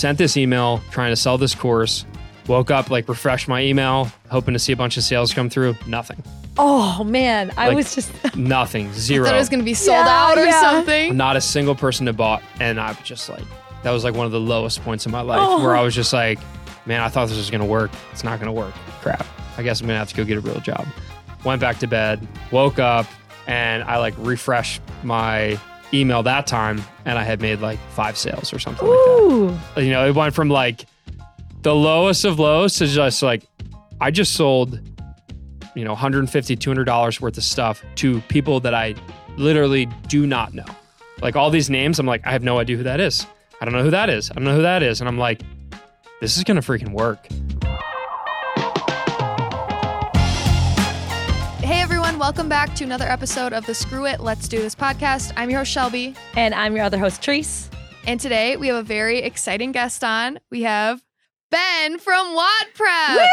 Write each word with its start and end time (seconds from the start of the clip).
sent 0.00 0.18
this 0.18 0.36
email 0.36 0.80
trying 0.90 1.12
to 1.12 1.16
sell 1.16 1.36
this 1.38 1.54
course. 1.54 2.04
Woke 2.48 2.70
up, 2.70 2.90
like 2.90 3.08
refreshed 3.08 3.46
my 3.48 3.62
email, 3.62 4.10
hoping 4.30 4.54
to 4.54 4.58
see 4.58 4.72
a 4.72 4.76
bunch 4.76 4.96
of 4.96 5.02
sales 5.04 5.32
come 5.32 5.48
through. 5.50 5.76
Nothing. 5.86 6.22
Oh 6.58 7.04
man, 7.04 7.52
I 7.56 7.68
Like- 7.68 7.76
was 7.76 7.94
just 7.94 8.10
Nothing. 8.36 8.88
I 8.88 8.92
Zero. 8.92 9.24
thought 9.26 9.34
it 9.34 9.38
was 9.38 9.48
going 9.48 9.60
to 9.60 9.64
be 9.64 9.74
sold 9.74 10.04
Yeah, 10.06 10.08
out 10.30 10.38
or 10.38 10.44
yeah. 10.44 10.60
something. 10.60 11.16
Not 11.16 11.36
a 11.36 11.40
single 11.40 11.74
person 11.74 12.06
had 12.06 12.16
bought. 12.16 12.42
And 12.58 12.80
I 12.80 12.88
was 12.88 12.98
just 13.04 13.28
like, 13.28 13.44
that 13.82 13.90
was 13.92 14.02
like 14.04 14.14
one 14.14 14.26
of 14.26 14.32
the 14.32 14.40
lowest 14.40 14.82
points 14.82 15.06
in 15.06 15.12
my 15.12 15.20
life 15.20 15.38
Oh. 15.42 15.62
where 15.62 15.76
I 15.76 15.82
was 15.82 15.94
just 15.94 16.12
like, 16.12 16.38
man, 16.86 17.00
I 17.02 17.08
thought 17.08 17.28
this 17.28 17.36
was 17.36 17.50
going 17.50 17.60
to 17.62 17.66
work. 17.66 17.90
It's 18.10 18.24
not 18.24 18.40
going 18.40 18.52
to 18.52 18.58
work. 18.58 18.74
Crap. 19.00 19.24
I 19.58 19.62
guess 19.62 19.80
I'm 19.80 19.86
going 19.86 19.94
to 19.94 19.98
have 20.00 20.08
to 20.08 20.16
go 20.16 20.24
get 20.24 20.38
a 20.38 20.40
real 20.40 20.60
job. 20.60 20.86
Went 21.44 21.60
back 21.60 21.78
to 21.78 21.86
bed, 21.86 22.26
woke 22.50 22.78
up, 22.78 23.06
and 23.46 23.82
I 23.84 23.98
like 23.98 24.14
refreshed 24.18 24.80
my 25.04 25.58
email 25.92 26.22
that 26.22 26.46
time. 26.46 26.82
And 27.04 27.18
I 27.18 27.22
had 27.22 27.40
made 27.40 27.60
like 27.60 27.78
five 27.90 28.16
sales 28.16 28.52
or 28.52 28.58
something 28.58 28.86
like 28.86 28.96
that. 29.74 29.84
You 29.84 29.90
know, 29.90 30.06
it 30.06 30.14
went 30.14 30.34
from 30.34 30.48
like 30.48 30.86
the 31.62 31.74
lowest 31.74 32.24
of 32.24 32.38
lows 32.38 32.76
to 32.76 32.86
just 32.86 33.22
like, 33.22 33.42
I 34.00 34.10
just 34.10 34.34
sold, 34.34 34.80
you 35.74 35.84
know, 35.84 35.94
$150, 35.94 36.26
$200 36.28 37.20
worth 37.20 37.36
of 37.36 37.44
stuff 37.44 37.84
to 37.96 38.20
people 38.22 38.60
that 38.60 38.74
I 38.74 38.94
literally 39.36 39.86
do 40.08 40.26
not 40.26 40.54
know. 40.54 40.64
Like 41.20 41.36
all 41.36 41.50
these 41.50 41.68
names, 41.68 41.98
I'm 41.98 42.06
like, 42.06 42.26
I 42.26 42.32
have 42.32 42.42
no 42.42 42.58
idea 42.58 42.76
who 42.76 42.82
that 42.84 43.00
is. 43.00 43.26
I 43.60 43.66
don't 43.66 43.74
know 43.74 43.82
who 43.82 43.90
that 43.90 44.08
is. 44.08 44.30
I 44.30 44.34
don't 44.34 44.44
know 44.44 44.56
who 44.56 44.62
that 44.62 44.82
is. 44.82 45.00
And 45.00 45.08
I'm 45.08 45.18
like, 45.18 45.42
this 46.20 46.36
is 46.36 46.44
gonna 46.44 46.62
freaking 46.62 46.92
work. 46.92 47.26
Welcome 52.30 52.48
back 52.48 52.76
to 52.76 52.84
another 52.84 53.06
episode 53.06 53.52
of 53.52 53.66
the 53.66 53.74
Screw 53.74 54.06
It, 54.06 54.20
Let's 54.20 54.46
Do 54.46 54.62
This 54.62 54.76
podcast. 54.76 55.32
I'm 55.36 55.50
your 55.50 55.58
host, 55.58 55.72
Shelby. 55.72 56.14
And 56.36 56.54
I'm 56.54 56.76
your 56.76 56.84
other 56.84 56.96
host, 56.96 57.24
Therese. 57.24 57.68
And 58.06 58.20
today 58.20 58.56
we 58.56 58.68
have 58.68 58.76
a 58.76 58.84
very 58.84 59.18
exciting 59.18 59.72
guest 59.72 60.04
on. 60.04 60.38
We 60.48 60.62
have 60.62 61.02
Ben 61.50 61.98
from 61.98 62.32
WOD 62.32 62.66
Prep. 62.74 63.28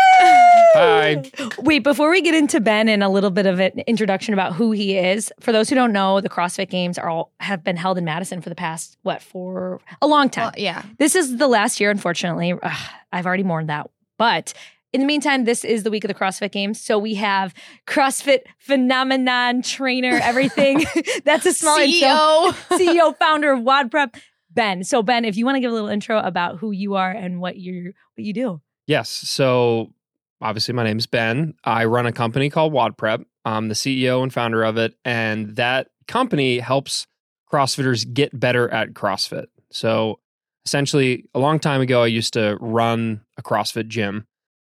Hi. 0.74 1.32
Wait, 1.60 1.84
before 1.84 2.10
we 2.10 2.24
get 2.24 2.34
into 2.34 2.60
Ben 2.60 2.90
and 2.90 3.04
a 3.04 3.10
little 3.10 3.30
bit 3.30 3.46
of 3.46 3.60
an 3.60 3.84
introduction 3.86 4.34
about 4.34 4.54
who 4.54 4.72
he 4.72 4.98
is, 4.98 5.32
for 5.42 5.52
those 5.52 5.70
who 5.70 5.76
don't 5.76 5.94
know, 5.94 6.20
the 6.20 6.28
CrossFit 6.28 6.72
Games 6.72 6.98
are 6.98 7.08
all 7.08 7.32
have 7.40 7.64
been 7.64 7.78
held 7.78 8.00
in 8.00 8.04
Madison 8.04 8.42
for 8.42 8.50
the 8.50 8.56
past 8.56 8.98
what 9.04 9.22
for 9.22 9.80
a 10.02 10.08
long 10.08 10.28
time. 10.28 10.46
Well, 10.46 10.54
yeah. 10.58 10.82
This 10.98 11.14
is 11.14 11.38
the 11.38 11.48
last 11.48 11.80
year, 11.80 11.92
unfortunately. 11.92 12.56
Ugh, 12.64 12.90
I've 13.12 13.28
already 13.28 13.44
mourned 13.44 13.70
that. 13.70 13.92
But 14.18 14.56
in 14.94 15.02
the 15.02 15.08
meantime, 15.08 15.44
this 15.46 15.64
is 15.66 15.84
the 15.84 15.92
week 15.92 16.04
of 16.04 16.08
the 16.08 16.14
CrossFit 16.14 16.52
Games. 16.52 16.82
So 16.82 16.98
we 16.98 17.16
have 17.16 17.54
CrossFit 17.86 18.42
phenomenon 18.60 19.62
trainer, 19.62 20.20
everything. 20.22 20.86
That's 21.26 21.46
a 21.46 21.54
small 21.54 21.78
intro. 21.78 22.08
CEO. 22.08 22.52
CEO, 22.78 23.18
founder 23.18 23.52
of 23.52 23.62
WOD 23.62 23.92
Prep, 23.92 24.16
Ben. 24.50 24.84
So 24.84 25.04
Ben, 25.04 25.26
if 25.26 25.36
you 25.36 25.46
want 25.46 25.56
to 25.56 25.60
give 25.60 25.72
a 25.72 25.74
little 25.74 25.90
intro 25.90 26.20
about 26.20 26.58
who 26.58 26.72
you 26.72 26.96
are 26.96 27.12
and 27.12 27.40
what 27.40 27.58
you 27.58 27.94
what 28.16 28.26
you 28.26 28.34
do. 28.34 28.62
Yes. 28.86 29.10
So 29.10 29.94
obviously 30.42 30.74
my 30.74 30.84
name 30.84 30.98
is 30.98 31.08
Ben. 31.08 31.54
I 31.64 31.86
run 31.86 32.06
a 32.06 32.12
company 32.12 32.50
called 32.50 32.72
WOD 32.72 32.98
Prep. 32.98 33.22
I'm 33.44 33.68
the 33.68 33.76
CEO 33.76 34.24
and 34.24 34.34
founder 34.34 34.64
of 34.64 34.78
it. 34.78 34.96
And 35.04 35.56
that 35.58 35.90
company 36.08 36.60
helps 36.60 37.08
CrossFitters 37.52 38.12
get 38.12 38.38
better 38.38 38.70
at 38.70 38.94
CrossFit. 38.94 39.48
So 39.72 40.20
essentially, 40.66 41.26
a 41.34 41.40
long 41.40 41.60
time 41.60 41.82
ago, 41.82 42.04
I 42.04 42.08
used 42.08 42.34
to 42.34 42.58
run 42.60 43.22
a 43.38 43.44
CrossFit 43.44 43.88
gym. 43.88 44.28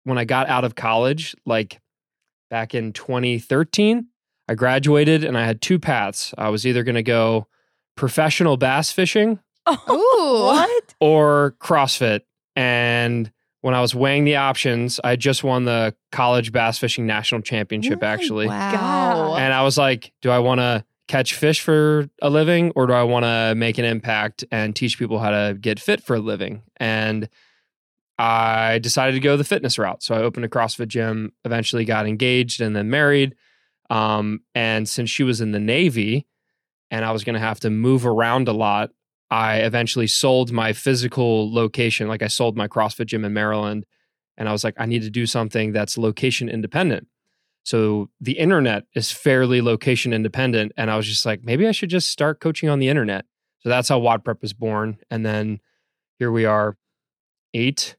When 0.05 0.19
I 0.19 0.25
got 0.25 0.49
out 0.49 0.65
of 0.65 0.75
college, 0.75 1.35
like 1.47 1.81
back 2.51 2.75
in 2.75 2.93
2013, 2.93 4.07
I 4.49 4.55
graduated 4.55 5.25
and 5.25 5.37
I 5.39 5.45
had 5.45 5.61
two 5.63 5.79
paths. 5.79 6.35
I 6.37 6.51
was 6.51 6.67
either 6.67 6.85
going 6.85 6.95
to 6.97 7.03
go 7.03 7.47
professional 7.97 8.57
bass 8.57 8.93
fishing 8.93 9.39
Ooh. 9.69 9.77
what? 9.89 10.95
or 11.01 11.55
CrossFit. 11.61 12.21
And 12.55 13.31
when 13.63 13.75
I 13.75 13.81
was 13.81 13.95
weighing 13.95 14.25
the 14.25 14.37
options, 14.37 15.01
I 15.03 15.17
just 15.17 15.43
won 15.43 15.65
the 15.65 15.95
college 16.13 16.53
bass 16.53 16.77
fishing 16.79 17.07
national 17.07 17.41
championship, 17.41 18.01
Oh, 18.03 18.07
actually. 18.07 18.47
Wow. 18.47 19.37
And 19.37 19.55
I 19.55 19.63
was 19.63 19.79
like, 19.79 20.13
do 20.21 20.31
I 20.31 20.39
want 20.39 20.61
to 20.61 20.85
catch 21.09 21.35
fish 21.35 21.61
for 21.63 22.09
a 22.21 22.29
living 22.29 22.73
or 22.77 22.87
do 22.87 22.93
I 22.93 23.03
want 23.05 23.25
to 23.25 23.55
make 23.57 23.79
an 23.79 23.85
impact 23.87 24.45
and 24.51 24.77
teach 24.77 24.99
people 24.99 25.19
how 25.19 25.31
to 25.31 25.57
get 25.59 25.81
fit 25.81 26.03
for 26.03 26.17
a 26.17 26.21
living? 26.21 26.63
And 26.77 27.29
I 28.19 28.79
decided 28.79 29.15
to 29.15 29.21
go 29.21 29.37
the 29.37 29.45
fitness 29.45 29.79
route. 29.79 30.03
So 30.03 30.15
I 30.15 30.19
opened 30.19 30.45
a 30.45 30.49
CrossFit 30.49 30.89
gym, 30.89 31.33
eventually 31.45 31.85
got 31.85 32.07
engaged 32.07 32.61
and 32.61 32.75
then 32.75 32.91
married. 32.91 33.35
Um, 33.91 34.41
and 34.55 34.89
since 34.89 35.11
she 35.11 35.25
was 35.25 35.41
in 35.41 35.53
the 35.53 35.61
Navy 35.61 36.27
and 36.91 37.05
I 37.05 37.11
was 37.11 37.25
going 37.25 37.35
to 37.35 37.41
have 37.41 37.61
to 37.61 37.71
move 37.71 38.07
around 38.07 38.49
a 38.49 38.53
lot, 38.53 38.91
I 39.31 39.59
eventually 39.59 40.07
sold 40.07 40.53
my 40.53 40.73
physical 40.73 41.53
location. 41.53 42.07
Like 42.07 42.23
I 42.23 42.29
sold 42.29 42.57
my 42.57 42.69
CrossFit 42.69 43.07
gym 43.07 43.25
in 43.25 43.33
Maryland. 43.33 43.85
And 44.37 44.49
I 44.49 44.53
was 44.53 44.65
like, 44.65 44.75
I 44.79 44.87
need 44.87 45.03
to 45.03 45.11
do 45.11 45.27
something 45.27 45.73
that's 45.73 45.99
location 45.99 46.49
independent. 46.49 47.09
So 47.65 48.11
the 48.21 48.39
internet 48.39 48.85
is 48.95 49.11
fairly 49.11 49.61
location 49.61 50.13
independent. 50.13 50.73
And 50.77 50.91
I 50.91 50.97
was 50.97 51.07
just 51.07 51.25
like, 51.25 51.45
maybe 51.45 51.67
I 51.67 51.73
should 51.73 51.89
just 51.89 52.11
start 52.11 52.41
coaching 52.41 52.69
on 52.69 52.79
the 52.79 52.89
internet. 52.89 53.25
So 53.61 53.71
that's 53.71 53.89
how 53.89 53.99
WOD 53.99 54.25
Prep 54.25 54.43
was 54.43 54.53
born. 54.53 54.99
And 55.11 55.25
then 55.25 55.61
here 56.19 56.31
we 56.31 56.45
are, 56.45 56.77
eight 57.55 57.97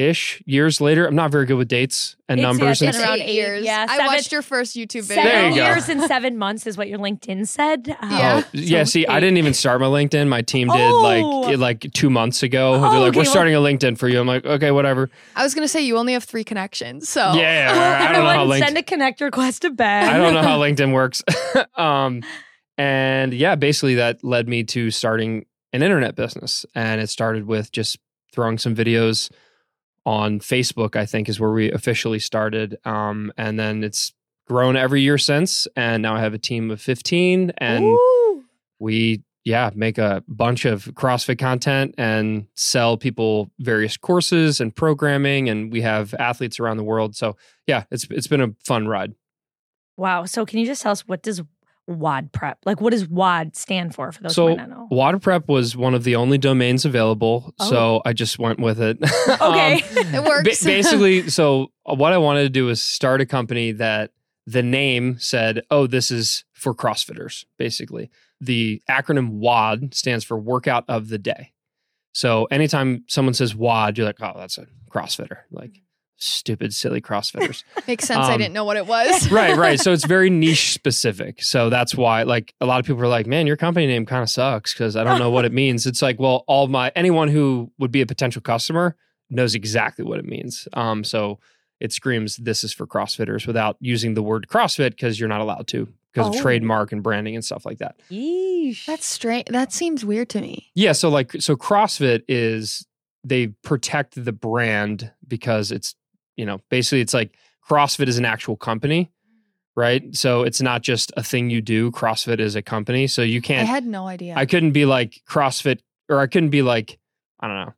ish 0.00 0.42
years 0.46 0.80
later. 0.80 1.06
I'm 1.06 1.14
not 1.14 1.30
very 1.30 1.44
good 1.46 1.54
with 1.56 1.68
dates 1.68 2.16
and 2.28 2.40
It's- 2.40 2.46
numbers. 2.58 2.80
yeah, 2.80 2.88
and 2.88 2.96
it's 2.96 3.04
around 3.04 3.18
eight 3.20 3.28
eight, 3.28 3.34
years. 3.34 3.64
yeah, 3.64 3.86
I 3.88 4.06
watched 4.06 4.32
your 4.32 4.42
first 4.42 4.74
YouTube 4.76 5.02
video. 5.04 5.22
Seven 5.24 5.32
There 5.32 5.48
you 5.50 5.56
go. 5.56 5.66
years 5.66 5.88
and 5.88 6.02
seven 6.02 6.38
months 6.38 6.66
is 6.66 6.76
what 6.76 6.88
your 6.88 6.98
LinkedIn 6.98 7.46
said. 7.46 7.96
Uh, 8.00 8.06
Yeah. 8.10 8.42
Oh, 8.44 8.48
yeah. 8.52 8.84
so 8.84 8.90
See, 8.90 9.06
I 9.06 9.20
didn't 9.20 9.36
even 9.38 9.52
start 9.54 9.80
my 9.80 9.86
LinkedIn. 9.86 10.28
My 10.28 10.42
team 10.42 10.68
did 10.68 10.80
Oh. 10.80 11.40
like 11.42 11.58
like 11.58 11.92
two 11.92 12.10
months 12.10 12.42
ago. 12.42 12.74
Oh, 12.74 12.80
They're 12.80 13.00
like, 13.00 13.08
okay, 13.10 13.16
"We're 13.18 13.22
well- 13.24 13.30
starting 13.30 13.54
a 13.54 13.58
LinkedIn 13.58 13.98
for 13.98 14.08
you." 14.08 14.18
I'm 14.20 14.26
like, 14.26 14.44
"Okay, 14.44 14.70
whatever." 14.70 15.10
I 15.36 15.42
was 15.42 15.54
going 15.54 15.64
to 15.64 15.68
say 15.68 15.82
you 15.82 15.96
only 15.98 16.14
have 16.14 16.24
three 16.24 16.44
connections. 16.44 17.08
So 17.08 17.32
Yeah, 17.34 17.72
Well, 17.72 17.80
I 17.80 18.12
don't 18.12 18.22
know 18.22 18.28
how 18.28 18.30
everyone 18.40 18.58
LinkedIn. 18.58 18.64
send 18.64 18.78
a 18.78 18.82
connect 18.82 19.20
request 19.20 19.62
to 19.62 19.70
Ben. 19.70 20.08
I 20.08 20.16
don't 20.16 20.34
know 20.34 20.42
how 20.42 20.58
LinkedIn 20.64 20.92
works. 20.92 21.22
um, 21.76 22.22
and 22.78 23.34
yeah, 23.34 23.54
basically 23.56 23.96
that 23.96 24.24
led 24.24 24.48
me 24.48 24.64
to 24.64 24.90
starting 24.90 25.44
an 25.72 25.82
internet 25.82 26.14
business, 26.16 26.64
and 26.74 27.00
it 27.00 27.08
started 27.08 27.46
with 27.46 27.70
just 27.72 27.98
throwing 28.32 28.58
some 28.58 28.74
videos 28.74 29.30
on 30.10 30.40
Facebook. 30.40 30.96
I 30.96 31.06
think 31.06 31.28
is 31.28 31.38
where 31.38 31.52
we 31.52 31.70
officially 31.70 32.18
started, 32.18 32.76
um, 32.84 33.32
and 33.38 33.58
then 33.58 33.84
it's 33.84 34.12
grown 34.48 34.76
every 34.76 35.02
year 35.02 35.18
since. 35.18 35.68
And 35.76 36.02
now 36.02 36.16
I 36.16 36.20
have 36.20 36.34
a 36.34 36.38
team 36.38 36.72
of 36.72 36.80
15, 36.80 37.52
and 37.58 37.84
Ooh. 37.84 38.44
we 38.80 39.22
yeah 39.44 39.70
make 39.74 39.96
a 39.96 40.22
bunch 40.28 40.64
of 40.64 40.84
CrossFit 40.86 41.38
content 41.38 41.94
and 41.96 42.46
sell 42.54 42.96
people 42.98 43.50
various 43.60 43.96
courses 43.96 44.60
and 44.60 44.74
programming, 44.74 45.48
and 45.48 45.72
we 45.72 45.80
have 45.82 46.12
athletes 46.14 46.58
around 46.58 46.76
the 46.76 46.84
world. 46.84 47.14
So 47.14 47.36
yeah, 47.68 47.84
it's 47.92 48.08
it's 48.10 48.26
been 48.26 48.40
a 48.40 48.48
fun 48.64 48.88
ride. 48.88 49.14
Wow. 49.96 50.24
So 50.24 50.44
can 50.44 50.58
you 50.58 50.66
just 50.66 50.82
tell 50.82 50.92
us 50.92 51.06
what 51.06 51.22
does 51.22 51.42
WOD 51.86 52.30
prep? 52.32 52.58
Like 52.64 52.80
what 52.80 52.90
does 52.90 53.06
WOD 53.08 53.56
stand 53.56 53.94
for 53.94 54.12
for 54.12 54.22
those 54.22 54.34
So 54.34 54.48
who 54.48 54.56
might 54.56 54.68
not 54.68 54.78
know? 54.78 54.88
WOD 54.90 55.22
Prep 55.22 55.48
was 55.48 55.76
one 55.76 55.94
of 55.94 56.04
the 56.04 56.16
only 56.16 56.38
domains 56.38 56.84
available, 56.84 57.52
Oh. 57.58 57.68
so 57.70 58.02
I 58.04 58.12
just 58.12 58.38
went 58.38 58.60
with 58.60 58.80
it. 58.80 58.98
Okay. 59.28 59.74
Um, 59.74 59.80
it 59.92 60.12
ba- 60.12 60.28
works. 60.28 60.62
basically, 60.64 61.28
so 61.30 61.72
what 61.84 62.12
I 62.12 62.18
wanted 62.18 62.42
to 62.44 62.48
do 62.50 62.66
was 62.66 62.80
start 62.80 63.20
a 63.20 63.26
company 63.26 63.72
that 63.72 64.12
the 64.46 64.62
name 64.62 65.18
said, 65.18 65.62
"Oh, 65.70 65.86
this 65.86 66.10
is 66.10 66.44
for 66.52 66.74
CrossFitters." 66.74 67.44
Basically, 67.58 68.10
the 68.40 68.82
acronym 68.88 69.30
WOD 69.40 69.94
stands 69.94 70.24
for 70.24 70.38
Workout 70.38 70.84
of 70.88 71.08
the 71.08 71.18
Day. 71.18 71.52
So 72.12 72.46
anytime 72.46 73.04
someone 73.08 73.34
says 73.34 73.54
WOD, 73.54 73.98
you're 73.98 74.06
like, 74.06 74.20
"Oh, 74.20 74.32
that's 74.36 74.58
a 74.58 74.66
CrossFitter." 74.90 75.38
Like 75.50 75.80
stupid, 76.20 76.74
silly 76.74 77.00
CrossFitters. 77.00 77.64
Makes 77.88 78.06
sense. 78.06 78.26
I 78.26 78.32
um, 78.34 78.38
didn't 78.38 78.54
know 78.54 78.64
what 78.64 78.76
it 78.76 78.86
was. 78.86 79.30
right, 79.32 79.56
right. 79.56 79.80
So 79.80 79.92
it's 79.92 80.04
very 80.06 80.30
niche 80.30 80.72
specific. 80.72 81.42
So 81.42 81.70
that's 81.70 81.94
why, 81.94 82.22
like, 82.22 82.54
a 82.60 82.66
lot 82.66 82.80
of 82.80 82.86
people 82.86 83.02
are 83.02 83.08
like, 83.08 83.26
"Man, 83.26 83.46
your 83.46 83.56
company 83.56 83.86
name 83.86 84.06
kind 84.06 84.22
of 84.22 84.30
sucks" 84.30 84.72
because 84.72 84.96
I 84.96 85.04
don't 85.04 85.18
know 85.18 85.30
what 85.30 85.44
it 85.44 85.52
means. 85.52 85.86
It's 85.86 86.02
like, 86.02 86.18
well, 86.18 86.44
all 86.46 86.68
my 86.68 86.92
anyone 86.94 87.28
who 87.28 87.70
would 87.78 87.90
be 87.90 88.00
a 88.00 88.06
potential 88.06 88.42
customer 88.42 88.96
knows 89.30 89.54
exactly 89.54 90.04
what 90.04 90.18
it 90.18 90.24
means. 90.24 90.66
Um, 90.72 91.04
so 91.04 91.38
it 91.80 91.92
screams, 91.92 92.36
"This 92.36 92.62
is 92.64 92.72
for 92.72 92.86
CrossFitters" 92.86 93.46
without 93.46 93.76
using 93.80 94.14
the 94.14 94.22
word 94.22 94.46
CrossFit 94.48 94.90
because 94.90 95.18
you're 95.18 95.28
not 95.28 95.40
allowed 95.40 95.66
to 95.68 95.88
because 96.12 96.26
Oh. 96.26 96.36
of 96.36 96.42
trademark 96.42 96.92
and 96.92 97.02
branding 97.02 97.36
and 97.36 97.44
stuff 97.44 97.64
like 97.64 97.78
that. 97.78 97.96
Yeesh. 98.10 98.84
That's 98.84 99.06
strange. 99.06 99.46
That 99.48 99.72
seems 99.72 100.04
weird 100.04 100.28
to 100.30 100.40
me. 100.40 100.70
Yeah. 100.74 100.92
So 100.92 101.08
like, 101.08 101.32
so 101.40 101.54
CrossFit 101.56 102.22
is 102.28 102.84
they 103.22 103.48
protect 103.62 104.22
the 104.24 104.32
brand 104.32 105.12
because 105.28 105.70
it's 105.70 105.94
you 106.36 106.46
know 106.46 106.60
basically 106.70 107.00
it's 107.00 107.14
like 107.14 107.34
CrossFit 107.68 108.08
is 108.08 108.18
an 108.18 108.24
actual 108.24 108.56
company, 108.56 109.10
right? 109.76 110.02
So 110.14 110.42
it's 110.42 110.60
not 110.60 110.82
just 110.82 111.12
a 111.16 111.22
thing 111.22 111.50
you 111.50 111.60
do. 111.60 111.90
CrossFit 111.90 112.40
is 112.40 112.56
a 112.56 112.62
company, 112.62 113.06
so 113.06 113.22
you 113.22 113.40
can't. 113.40 113.68
I 113.68 113.70
had 113.70 113.86
no 113.86 114.06
idea. 114.06 114.34
I 114.36 114.46
couldn't 114.46 114.72
be 114.72 114.86
like 114.86 115.22
CrossFit, 115.28 115.80
or 116.08 116.20
I 116.20 116.26
couldn't 116.26 116.50
be 116.50 116.62
like 116.62 116.98
I 117.40 117.48
don't 117.48 117.56
know 117.56 117.74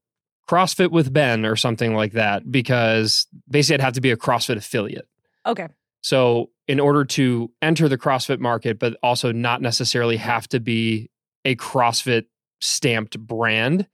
CrossFit 0.48 0.90
with 0.90 1.12
Ben 1.12 1.46
or 1.46 1.56
something 1.56 1.94
like 1.94 2.12
that 2.12 2.50
because 2.50 3.26
basically 3.48 3.74
I'd 3.74 3.84
have 3.84 3.94
to 3.94 4.00
be 4.00 4.10
a 4.10 4.16
CrossFit 4.16 4.56
affiliate. 4.56 5.08
okay. 5.46 5.68
So, 6.04 6.50
in 6.66 6.80
order 6.80 7.04
to 7.04 7.50
enter 7.62 7.88
the 7.88 7.96
CrossFit 7.96 8.40
market, 8.40 8.78
but 8.78 8.96
also 9.02 9.30
not 9.30 9.62
necessarily 9.62 10.16
have 10.16 10.48
to 10.48 10.58
be 10.58 11.10
a 11.44 11.54
CrossFit 11.54 12.24
stamped 12.60 13.18
brand, 13.18 13.86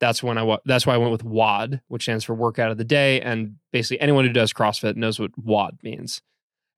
that's 0.00 0.22
when 0.22 0.38
I 0.38 0.42
wa- 0.42 0.60
that's 0.64 0.86
why 0.86 0.94
I 0.94 0.98
went 0.98 1.12
with 1.12 1.24
WOD, 1.24 1.80
which 1.88 2.02
stands 2.02 2.24
for 2.24 2.34
workout 2.34 2.70
of 2.70 2.78
the 2.78 2.84
day. 2.84 3.20
And 3.20 3.56
basically, 3.72 4.00
anyone 4.00 4.24
who 4.26 4.32
does 4.32 4.52
CrossFit 4.52 4.96
knows 4.96 5.18
what 5.18 5.36
WOD 5.38 5.78
means. 5.82 6.22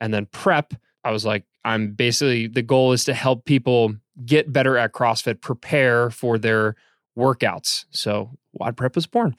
And 0.01 0.15
then 0.15 0.27
prep, 0.27 0.75
I 1.05 1.11
was 1.11 1.25
like, 1.25 1.45
I'm 1.65 1.93
basically 1.93 2.47
the 2.47 2.63
goal 2.63 2.93
is 2.93 3.05
to 3.05 3.15
help 3.15 3.45
people 3.45 3.95
get 4.25 4.53
better 4.53 4.77
at 4.77 4.93
CrossFit, 4.93 5.41
prepare 5.41 6.11
for 6.11 6.39
their 6.39 6.77
workouts. 7.19 7.87
So 7.91 8.31
WOD 8.53 8.77
prep 8.77 8.95
was 8.95 9.07
born. 9.07 9.37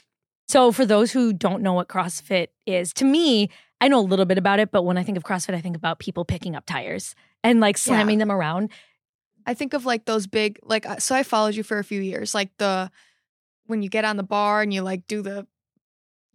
So, 0.48 0.72
for 0.72 0.84
those 0.84 1.12
who 1.12 1.32
don't 1.32 1.62
know 1.62 1.74
what 1.74 1.90
CrossFit 1.90 2.48
is, 2.66 2.92
to 2.94 3.06
me, 3.06 3.52
I 3.82 3.88
know 3.88 4.00
a 4.00 4.02
little 4.02 4.26
bit 4.26 4.40
about 4.40 4.60
it, 4.60 4.72
but 4.72 4.82
when 4.82 4.98
I 4.98 5.04
think 5.04 5.16
of 5.16 5.24
CrossFit, 5.24 5.54
I 5.54 5.62
think 5.62 5.76
about 5.76 6.00
people 6.00 6.26
picking 6.26 6.56
up 6.56 6.66
tires 6.66 7.14
and 7.44 7.60
like 7.60 7.78
slamming 7.78 8.18
them 8.18 8.32
around. 8.32 8.72
I 9.46 9.54
think 9.54 9.74
of 9.74 9.86
like 9.86 10.06
those 10.06 10.28
big 10.28 10.60
like 10.64 10.88
uh, 10.88 10.98
so 10.98 11.16
I 11.16 11.24
followed 11.24 11.56
you 11.56 11.64
for 11.64 11.80
a 11.80 11.84
few 11.84 12.02
years 12.02 12.36
like 12.36 12.50
the 12.58 12.92
when 13.70 13.82
you 13.82 13.90
get 13.90 14.06
on 14.06 14.18
the 14.18 14.24
bar 14.24 14.62
and 14.62 14.74
you 14.74 14.82
like 14.82 15.08
do 15.08 15.22
the 15.22 15.46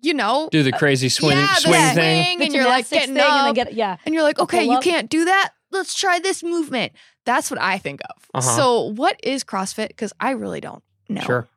you 0.01 0.15
know 0.15 0.49
Do 0.53 0.63
the 0.63 0.73
crazy 0.73 1.09
swing 1.09 1.37
yeah, 1.39 1.47
the 1.55 1.61
swing 1.61 1.75
swing, 1.75 1.95
thing. 1.95 2.39
The 2.39 2.45
and 2.47 2.55
you're 2.55 2.65
like 2.67 2.89
getting 2.89 3.15
thing, 3.15 3.23
up 3.25 3.31
and 3.33 3.57
they 3.57 3.65
get 3.65 3.75
yeah. 3.75 3.97
and 4.05 4.15
you're 4.15 4.23
like 4.23 4.39
okay 4.39 4.65
you 4.65 4.79
can't 4.81 5.09
do 5.11 5.25
that 5.25 5.53
let's 5.71 5.95
try 5.95 6.19
this 6.19 6.43
movement 6.43 6.93
that's 7.25 7.51
what 7.51 7.61
I 7.61 7.79
think 7.79 8.01
of 8.15 8.29
Uh-huh. 8.35 8.57
so 8.57 8.83
what 8.93 9.19
is 9.23 9.45
CrossFit 9.45 9.89
because 9.89 10.13
I 10.21 10.31
really 10.33 10.61
don't 10.61 10.83
know 11.09 11.23
Sure. 11.23 11.49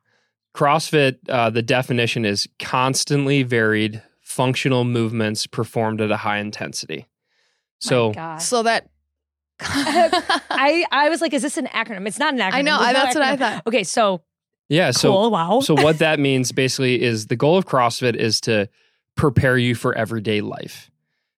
CrossFit, 0.54 1.18
uh, 1.28 1.50
the 1.50 1.62
definition 1.62 2.24
is 2.24 2.48
constantly 2.58 3.44
varied 3.44 4.02
functional 4.20 4.82
movements 4.84 5.46
performed 5.46 6.00
at 6.00 6.10
a 6.10 6.16
high 6.16 6.38
intensity. 6.38 7.06
So 7.80 8.12
so 8.40 8.62
that 8.64 8.88
I 9.60 10.84
I 10.90 11.08
was 11.10 11.20
like, 11.20 11.32
is 11.32 11.42
this 11.42 11.58
an 11.58 11.66
acronym? 11.66 12.06
It's 12.06 12.18
not 12.18 12.34
an 12.34 12.40
acronym. 12.40 12.54
I 12.54 12.62
know 12.62 12.78
There's 12.78 12.92
no 12.94 13.00
that's 13.02 13.14
what 13.14 13.24
I 13.24 13.36
thought 13.36 13.66
Okay, 13.66 13.84
so 13.84 14.22
yeah, 14.68 14.90
so 14.90 15.12
cool. 15.12 15.30
Wow. 15.30 15.60
so 15.60 15.74
what 15.74 15.98
that 15.98 16.20
means 16.20 16.52
basically 16.52 17.02
is 17.02 17.26
the 17.26 17.36
goal 17.36 17.56
of 17.56 17.66
CrossFit 17.66 18.14
is 18.14 18.40
to 18.42 18.68
prepare 19.16 19.56
you 19.56 19.74
for 19.74 19.94
everyday 19.94 20.40
life. 20.40 20.90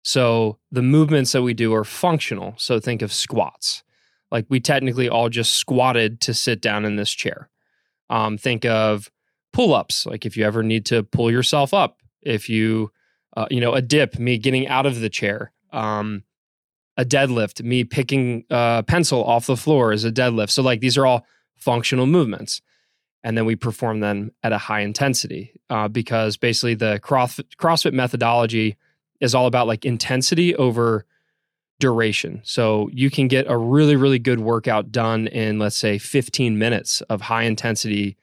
So 0.02 0.58
the 0.72 0.82
movements 0.82 1.32
that 1.32 1.42
we 1.42 1.54
do 1.54 1.72
are 1.74 1.84
functional. 1.84 2.54
So 2.58 2.80
think 2.80 3.02
of 3.02 3.12
squats. 3.12 3.82
Like 4.30 4.46
we 4.48 4.60
technically 4.60 5.08
all 5.08 5.28
just 5.28 5.54
squatted 5.54 6.20
to 6.22 6.34
sit 6.34 6.60
down 6.60 6.84
in 6.84 6.96
this 6.96 7.10
chair. 7.10 7.48
Um, 8.08 8.38
think 8.38 8.64
of 8.64 9.10
pull-ups. 9.52 10.06
Like 10.06 10.26
if 10.26 10.36
you 10.36 10.44
ever 10.44 10.62
need 10.62 10.86
to 10.86 11.02
pull 11.02 11.30
yourself 11.30 11.72
up, 11.74 11.98
if 12.22 12.48
you, 12.48 12.90
uh, 13.36 13.46
you 13.50 13.60
know, 13.60 13.74
a 13.74 13.82
dip, 13.82 14.18
me 14.18 14.38
getting 14.38 14.66
out 14.68 14.86
of 14.86 15.00
the 15.00 15.08
chair. 15.08 15.52
Um, 15.72 16.24
a 16.96 17.04
deadlift, 17.04 17.62
me 17.62 17.84
picking 17.84 18.44
a 18.50 18.84
pencil 18.86 19.24
off 19.24 19.46
the 19.46 19.56
floor 19.56 19.92
is 19.92 20.04
a 20.04 20.12
deadlift. 20.12 20.50
So 20.50 20.62
like 20.62 20.80
these 20.80 20.98
are 20.98 21.06
all 21.06 21.24
functional 21.56 22.06
movements 22.06 22.60
and 23.22 23.36
then 23.36 23.44
we 23.44 23.56
perform 23.56 24.00
them 24.00 24.32
at 24.42 24.52
a 24.52 24.58
high 24.58 24.80
intensity 24.80 25.52
uh, 25.68 25.88
because 25.88 26.36
basically 26.36 26.74
the 26.74 27.00
CrossFit, 27.02 27.44
CrossFit 27.58 27.92
methodology 27.92 28.76
is 29.20 29.34
all 29.34 29.46
about 29.46 29.66
like 29.66 29.84
intensity 29.84 30.54
over 30.56 31.04
duration. 31.78 32.40
So 32.44 32.88
you 32.92 33.10
can 33.10 33.28
get 33.28 33.46
a 33.48 33.56
really, 33.56 33.96
really 33.96 34.18
good 34.18 34.40
workout 34.40 34.92
done 34.92 35.26
in, 35.26 35.58
let's 35.58 35.76
say, 35.76 35.98
15 35.98 36.58
minutes 36.58 37.00
of 37.02 37.22
high 37.22 37.44
intensity 37.44 38.16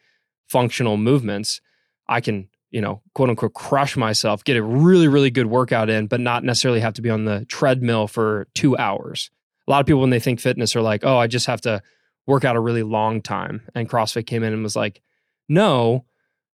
functional 0.47 0.97
movements. 0.97 1.61
I 2.07 2.21
can, 2.21 2.47
you 2.71 2.81
know, 2.81 3.01
quote 3.13 3.29
unquote, 3.29 3.53
crush 3.53 3.97
myself, 3.97 4.44
get 4.44 4.57
a 4.57 4.63
really, 4.63 5.07
really 5.07 5.31
good 5.31 5.47
workout 5.47 5.89
in, 5.89 6.07
but 6.07 6.19
not 6.19 6.44
necessarily 6.44 6.79
have 6.79 6.94
to 6.94 7.01
be 7.01 7.09
on 7.09 7.25
the 7.25 7.45
treadmill 7.45 8.07
for 8.07 8.47
two 8.53 8.77
hours. 8.77 9.29
A 9.67 9.71
lot 9.71 9.81
of 9.81 9.85
people, 9.85 10.01
when 10.01 10.11
they 10.11 10.19
think 10.19 10.39
fitness, 10.39 10.75
are 10.75 10.81
like, 10.81 11.03
oh, 11.03 11.17
I 11.17 11.27
just 11.27 11.47
have 11.47 11.61
to 11.61 11.81
work 12.27 12.45
out 12.45 12.56
a 12.56 12.59
really 12.59 12.83
long 12.83 13.21
time. 13.21 13.62
And 13.74 13.89
CrossFit 13.89 14.27
came 14.27 14.44
in 14.44 14.53
and 14.53 14.62
was 14.62 14.75
like, 14.75 15.01
no, 15.50 16.06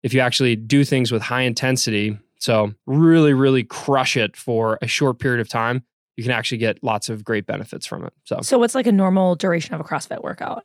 if 0.02 0.14
you 0.14 0.20
actually 0.20 0.56
do 0.56 0.84
things 0.84 1.12
with 1.12 1.22
high 1.22 1.42
intensity, 1.42 2.18
so 2.38 2.72
really, 2.86 3.34
really 3.34 3.64
crush 3.64 4.16
it 4.16 4.36
for 4.36 4.78
a 4.82 4.86
short 4.86 5.18
period 5.18 5.40
of 5.40 5.48
time, 5.48 5.84
you 6.16 6.24
can 6.24 6.32
actually 6.32 6.58
get 6.58 6.82
lots 6.82 7.08
of 7.08 7.22
great 7.22 7.46
benefits 7.46 7.86
from 7.86 8.04
it. 8.04 8.12
So, 8.24 8.40
so 8.42 8.58
what's 8.58 8.74
like 8.74 8.86
a 8.86 8.92
normal 8.92 9.36
duration 9.36 9.74
of 9.74 9.80
a 9.80 9.84
CrossFit 9.84 10.22
workout? 10.22 10.64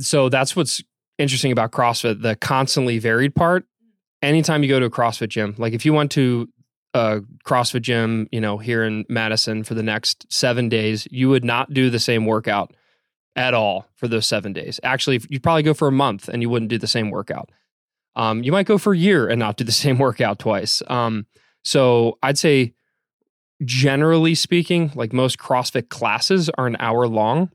so 0.00 0.28
that's 0.28 0.54
what's 0.54 0.82
interesting 1.18 1.52
about 1.52 1.72
CrossFit, 1.72 2.22
the 2.22 2.36
constantly 2.36 2.98
varied 2.98 3.34
part. 3.34 3.64
Anytime 4.22 4.62
you 4.62 4.68
go 4.68 4.80
to 4.80 4.86
a 4.86 4.90
CrossFit 4.90 5.28
gym, 5.28 5.54
like 5.58 5.72
if 5.72 5.84
you 5.84 5.92
went 5.92 6.12
to 6.12 6.48
a 6.94 7.20
CrossFit 7.44 7.82
gym, 7.82 8.28
you 8.32 8.40
know, 8.40 8.58
here 8.58 8.84
in 8.84 9.04
Madison 9.08 9.64
for 9.64 9.74
the 9.74 9.82
next 9.82 10.26
seven 10.32 10.68
days, 10.68 11.06
you 11.10 11.28
would 11.28 11.44
not 11.44 11.72
do 11.72 11.90
the 11.90 11.98
same 11.98 12.26
workout 12.26 12.74
at 13.36 13.54
all 13.54 13.88
for 13.94 14.08
those 14.08 14.26
seven 14.26 14.52
days. 14.52 14.80
Actually, 14.82 15.20
you'd 15.28 15.42
probably 15.42 15.62
go 15.62 15.74
for 15.74 15.88
a 15.88 15.92
month 15.92 16.28
and 16.28 16.42
you 16.42 16.48
wouldn't 16.48 16.70
do 16.70 16.78
the 16.78 16.86
same 16.86 17.10
workout. 17.10 17.50
Um, 18.16 18.42
you 18.42 18.50
might 18.50 18.66
go 18.66 18.78
for 18.78 18.92
a 18.92 18.98
year 18.98 19.28
and 19.28 19.38
not 19.38 19.56
do 19.56 19.64
the 19.64 19.72
same 19.84 19.98
workout 19.98 20.38
twice. 20.38 20.82
Um, 20.88 21.26
so 21.64 22.18
I'd 22.22 22.38
say, 22.38 22.74
generally 23.64 24.34
speaking, 24.34 24.92
like 24.94 25.12
most 25.12 25.38
CrossFit 25.38 25.88
classes 25.88 26.50
are 26.50 26.66
an 26.66 26.76
hour 26.80 27.06
long. 27.06 27.50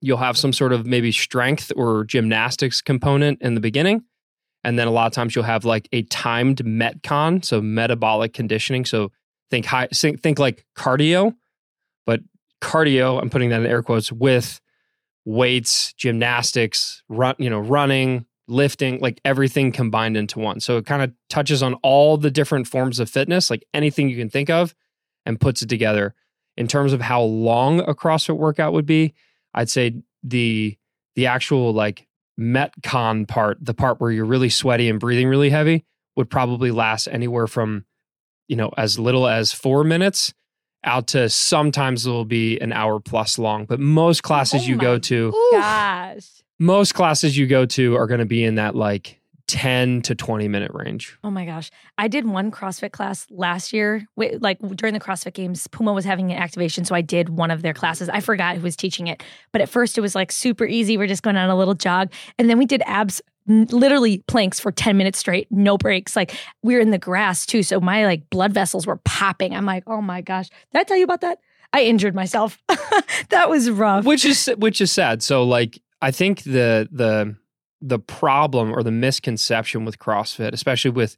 You'll 0.00 0.18
have 0.18 0.38
some 0.38 0.52
sort 0.52 0.72
of 0.72 0.86
maybe 0.86 1.10
strength 1.10 1.72
or 1.74 2.04
gymnastics 2.04 2.80
component 2.80 3.42
in 3.42 3.54
the 3.54 3.60
beginning. 3.60 4.04
And 4.64 4.78
then 4.78 4.86
a 4.86 4.90
lot 4.90 5.06
of 5.06 5.12
times 5.12 5.34
you'll 5.34 5.44
have 5.44 5.64
like 5.64 5.88
a 5.92 6.02
timed 6.04 6.58
metcon, 6.64 7.44
so 7.44 7.60
metabolic 7.60 8.32
conditioning. 8.32 8.84
So 8.84 9.10
think 9.50 9.66
high, 9.66 9.88
think, 9.92 10.22
think 10.22 10.38
like 10.38 10.64
cardio, 10.76 11.34
but 12.06 12.20
cardio, 12.60 13.20
I'm 13.20 13.30
putting 13.30 13.50
that 13.50 13.60
in 13.60 13.66
air 13.66 13.82
quotes 13.82 14.12
with 14.12 14.60
weights, 15.28 15.92
gymnastics, 15.92 17.02
run, 17.10 17.34
you 17.38 17.50
know, 17.50 17.58
running, 17.58 18.24
lifting, 18.48 18.98
like 19.00 19.20
everything 19.26 19.70
combined 19.70 20.16
into 20.16 20.38
one. 20.38 20.58
So 20.58 20.78
it 20.78 20.86
kind 20.86 21.02
of 21.02 21.12
touches 21.28 21.62
on 21.62 21.74
all 21.82 22.16
the 22.16 22.30
different 22.30 22.66
forms 22.66 22.98
of 22.98 23.10
fitness, 23.10 23.50
like 23.50 23.62
anything 23.74 24.08
you 24.08 24.16
can 24.16 24.30
think 24.30 24.48
of, 24.48 24.74
and 25.26 25.38
puts 25.38 25.60
it 25.60 25.68
together. 25.68 26.14
In 26.56 26.66
terms 26.66 26.94
of 26.94 27.02
how 27.02 27.20
long 27.20 27.80
a 27.80 27.94
CrossFit 27.94 28.38
workout 28.38 28.72
would 28.72 28.86
be, 28.86 29.14
I'd 29.52 29.68
say 29.68 30.02
the 30.22 30.78
the 31.14 31.26
actual 31.26 31.74
like 31.74 32.08
metcon 32.40 33.28
part, 33.28 33.58
the 33.60 33.74
part 33.74 34.00
where 34.00 34.10
you're 34.10 34.24
really 34.24 34.48
sweaty 34.48 34.88
and 34.88 34.98
breathing 34.98 35.28
really 35.28 35.50
heavy, 35.50 35.84
would 36.16 36.30
probably 36.30 36.70
last 36.70 37.06
anywhere 37.06 37.46
from, 37.46 37.84
you 38.48 38.56
know, 38.56 38.72
as 38.78 38.98
little 38.98 39.28
as 39.28 39.52
four 39.52 39.84
minutes 39.84 40.32
out 40.84 41.08
to 41.08 41.28
sometimes 41.28 42.06
it 42.06 42.10
will 42.10 42.24
be 42.24 42.58
an 42.60 42.72
hour 42.72 43.00
plus 43.00 43.38
long. 43.38 43.64
But 43.64 43.80
most 43.80 44.22
classes 44.22 44.62
Oh 44.62 44.66
you 44.66 44.76
my 44.76 44.82
go 44.84 44.98
to, 44.98 45.32
Gosh. 45.52 46.26
most 46.58 46.94
classes 46.94 47.36
you 47.36 47.46
go 47.46 47.66
to 47.66 47.96
are 47.96 48.06
going 48.06 48.20
to 48.20 48.26
be 48.26 48.44
in 48.44 48.56
that 48.56 48.74
like 48.74 49.16
10 49.48 50.02
to 50.02 50.14
20 50.14 50.46
minute 50.46 50.70
range. 50.74 51.16
Oh 51.24 51.30
my 51.30 51.46
gosh. 51.46 51.70
I 51.96 52.06
did 52.06 52.26
one 52.26 52.50
CrossFit 52.50 52.92
class 52.92 53.26
last 53.30 53.72
year. 53.72 54.06
Like 54.16 54.58
during 54.76 54.92
the 54.92 55.00
CrossFit 55.00 55.32
Games, 55.32 55.66
Puma 55.68 55.94
was 55.94 56.04
having 56.04 56.30
an 56.30 56.36
activation. 56.38 56.84
So 56.84 56.94
I 56.94 57.00
did 57.00 57.30
one 57.30 57.50
of 57.50 57.62
their 57.62 57.72
classes. 57.72 58.10
I 58.10 58.20
forgot 58.20 58.56
who 58.56 58.62
was 58.62 58.76
teaching 58.76 59.06
it. 59.06 59.22
But 59.52 59.62
at 59.62 59.70
first 59.70 59.96
it 59.96 60.02
was 60.02 60.14
like 60.14 60.30
super 60.32 60.66
easy. 60.66 60.98
We're 60.98 61.06
just 61.06 61.22
going 61.22 61.36
on 61.38 61.48
a 61.48 61.56
little 61.56 61.72
jog. 61.74 62.12
And 62.38 62.50
then 62.50 62.58
we 62.58 62.66
did 62.66 62.82
abs, 62.84 63.22
n- 63.22 63.27
literally 63.48 64.18
planks 64.28 64.60
for 64.60 64.70
10 64.70 64.96
minutes 64.96 65.18
straight, 65.18 65.48
no 65.50 65.78
breaks. 65.78 66.14
Like 66.14 66.36
we 66.62 66.74
were 66.74 66.80
in 66.80 66.90
the 66.90 66.98
grass 66.98 67.46
too. 67.46 67.62
So 67.62 67.80
my 67.80 68.04
like 68.04 68.28
blood 68.30 68.52
vessels 68.52 68.86
were 68.86 69.00
popping. 69.04 69.54
I'm 69.54 69.66
like, 69.66 69.84
oh 69.86 70.00
my 70.00 70.20
gosh. 70.20 70.48
Did 70.72 70.80
I 70.80 70.82
tell 70.84 70.96
you 70.96 71.04
about 71.04 71.22
that? 71.22 71.38
I 71.72 71.82
injured 71.82 72.14
myself. 72.14 72.58
that 73.28 73.48
was 73.48 73.70
rough. 73.70 74.04
which 74.04 74.24
is 74.24 74.46
which 74.58 74.80
is 74.80 74.92
sad. 74.92 75.22
So 75.22 75.44
like 75.44 75.80
I 76.00 76.10
think 76.10 76.42
the 76.42 76.88
the 76.90 77.36
the 77.80 77.98
problem 77.98 78.72
or 78.72 78.82
the 78.82 78.90
misconception 78.90 79.84
with 79.84 79.98
CrossFit, 79.98 80.52
especially 80.52 80.90
with 80.90 81.16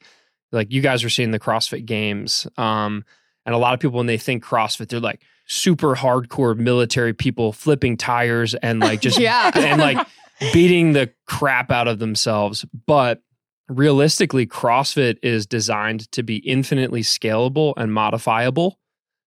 like 0.53 0.73
you 0.73 0.81
guys 0.81 1.05
are 1.05 1.11
seeing 1.11 1.31
the 1.31 1.41
CrossFit 1.41 1.87
games, 1.87 2.47
um, 2.59 3.05
and 3.47 3.55
a 3.55 3.59
lot 3.59 3.75
of 3.75 3.81
people 3.81 3.97
when 3.97 4.07
they 4.07 4.19
think 4.19 4.45
CrossFit, 4.45 4.89
they're 4.89 5.01
like 5.01 5.23
super 5.47 5.97
hardcore 5.97 6.57
military 6.57 7.13
people 7.13 7.53
flipping 7.53 7.97
tires 7.97 8.55
and 8.55 8.79
like 8.79 9.01
just 9.01 9.19
yeah 9.21 9.51
and 9.55 9.81
like 9.81 10.07
beating 10.53 10.93
the 10.93 11.13
crap 11.27 11.71
out 11.71 11.89
of 11.89 11.99
themselves. 11.99 12.65
But 12.87 13.23
realistically, 13.69 14.47
CrossFit 14.47 15.19
is 15.23 15.47
designed 15.47 16.11
to 16.13 16.23
be 16.23 16.37
infinitely 16.37 17.03
scalable 17.03 17.75
and 17.77 17.93
modifiable. 17.93 18.79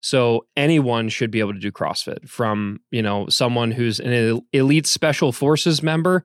So 0.00 0.46
anyone 0.56 1.08
should 1.08 1.30
be 1.30 1.38
able 1.38 1.52
to 1.52 1.60
do 1.60 1.70
CrossFit 1.70 2.28
from, 2.28 2.80
you 2.90 3.02
know, 3.02 3.28
someone 3.28 3.70
who's 3.70 4.00
an 4.00 4.40
elite 4.52 4.86
special 4.86 5.30
forces 5.30 5.82
member 5.82 6.24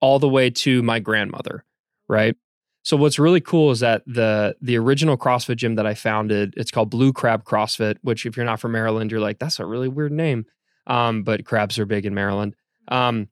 all 0.00 0.18
the 0.18 0.28
way 0.28 0.48
to 0.50 0.82
my 0.82 1.00
grandmother, 1.00 1.64
right? 2.08 2.36
So 2.84 2.96
what's 2.96 3.18
really 3.18 3.40
cool 3.40 3.72
is 3.72 3.80
that 3.80 4.02
the 4.06 4.54
the 4.60 4.78
original 4.78 5.16
CrossFit 5.16 5.56
gym 5.56 5.74
that 5.74 5.86
I 5.86 5.94
founded, 5.94 6.54
it's 6.56 6.70
called 6.70 6.88
Blue 6.88 7.12
Crab 7.12 7.42
CrossFit, 7.42 7.96
which 8.02 8.26
if 8.26 8.36
you're 8.36 8.46
not 8.46 8.60
from 8.60 8.70
Maryland, 8.70 9.10
you're 9.10 9.18
like, 9.18 9.40
that's 9.40 9.58
a 9.58 9.66
really 9.66 9.88
weird 9.88 10.12
name. 10.12 10.46
Um, 10.86 11.24
but 11.24 11.44
crabs 11.44 11.80
are 11.80 11.86
big 11.86 12.06
in 12.06 12.14
Maryland. 12.14 12.54
Um, 12.86 13.26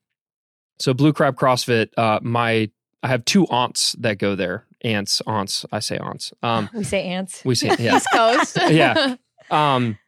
so 0.79 0.95
Blue 0.95 1.13
Crab 1.13 1.37
CrossFit, 1.37 1.89
uh, 1.97 2.21
my 2.23 2.71
I 3.03 3.09
have 3.09 3.25
two 3.25 3.47
aunts 3.49 3.93
that 3.99 4.19
go 4.19 4.35
there. 4.35 4.65
Aunts, 4.83 5.23
aunts. 5.27 5.65
I 5.73 5.79
say 5.79 5.99
aunts. 5.99 6.33
Um, 6.43 6.69
we 6.75 6.85
say 6.85 7.05
aunts. 7.05 7.45
we 7.45 7.55
say 7.55 7.75
yeah. 7.79 7.97
East 7.97 8.07
Coast 8.13 8.59
Yeah. 8.71 9.17
Um, 9.51 9.99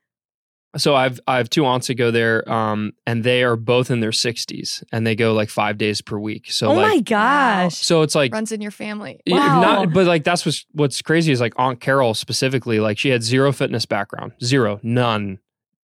so 0.79 0.95
I've 0.95 1.21
I 1.27 1.37
have 1.37 1.51
two 1.51 1.67
aunts 1.67 1.89
that 1.89 1.95
go 1.95 2.11
there, 2.11 2.51
um, 2.51 2.93
and 3.07 3.23
they 3.23 3.45
are 3.45 3.57
both 3.57 3.91
in 3.91 4.01
their 4.01 4.13
sixties, 4.13 4.83
and 4.93 5.07
they 5.07 5.15
go 5.15 5.35
like 5.35 5.51
five 5.51 5.77
days 5.79 6.01
per 6.01 6.19
week. 6.19 6.51
So 6.51 6.69
oh 6.69 6.75
like, 6.75 6.89
my 6.89 7.01
gosh. 7.01 7.77
so 7.77 8.01
it's 8.03 8.15
like 8.15 8.33
Runs 8.33 8.51
in 8.51 8.61
your 8.61 8.71
family. 8.71 9.21
Wow. 9.27 9.61
Not, 9.61 9.93
but 9.93 10.07
like 10.07 10.25
that's 10.25 10.47
what's 10.47 10.65
what's 10.73 11.03
crazy 11.03 11.33
is 11.33 11.41
like 11.41 11.53
Aunt 11.57 11.81
Carol 11.81 12.15
specifically, 12.15 12.81
like 12.81 12.99
she 12.99 13.11
had 13.11 13.23
zero 13.23 13.53
fitness 13.53 13.85
background, 13.87 14.33
zero, 14.43 14.81
none, 14.83 15.39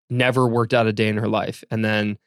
never 0.08 0.46
worked 0.48 0.74
out 0.74 0.86
a 0.86 0.92
day 0.92 1.08
in 1.08 1.18
her 1.18 1.28
life, 1.28 1.62
and 1.70 1.84
then 1.84 2.18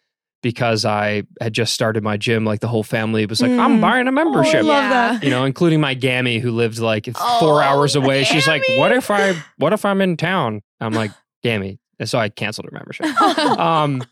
because 0.46 0.86
I 0.86 1.24
had 1.42 1.54
just 1.54 1.74
started 1.74 2.04
my 2.04 2.18
gym, 2.18 2.46
like 2.46 2.60
the 2.60 2.68
whole 2.68 2.84
family 2.84 3.26
was 3.26 3.42
like, 3.42 3.50
"I'm 3.50 3.80
Mm. 3.80 3.82
buying 3.82 4.08
a 4.08 4.12
Oh, 4.12 4.14
I 4.14 4.24
membership," 4.24 4.64
love 4.64 4.84
Yeah. 4.84 4.90
that. 4.90 5.24
you 5.24 5.32
know, 5.32 5.44
including 5.44 5.82
my 5.82 5.96
Gammy 5.96 6.38
who 6.38 6.52
lived 6.52 6.78
like 6.78 7.10
Oh, 7.16 7.40
four 7.40 7.64
hours 7.64 7.96
away. 7.96 8.24
She's 8.24 8.48
like, 8.48 8.62
"What 8.78 8.92
if 8.92 9.10
I, 9.10 9.34
what 9.58 9.74
if 9.74 9.84
I'm 9.86 10.02
in 10.02 10.18
town?" 10.18 10.62
I'm 10.80 10.94
like, 10.94 11.10
"Gammy," 11.42 11.80
and 12.00 12.08
so 12.08 12.20
I 12.20 12.30
canceled 12.30 12.68
her 12.68 12.72
membership 12.78 13.08
um 13.60 14.04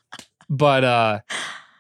but 0.50 0.84
uh 0.84 1.20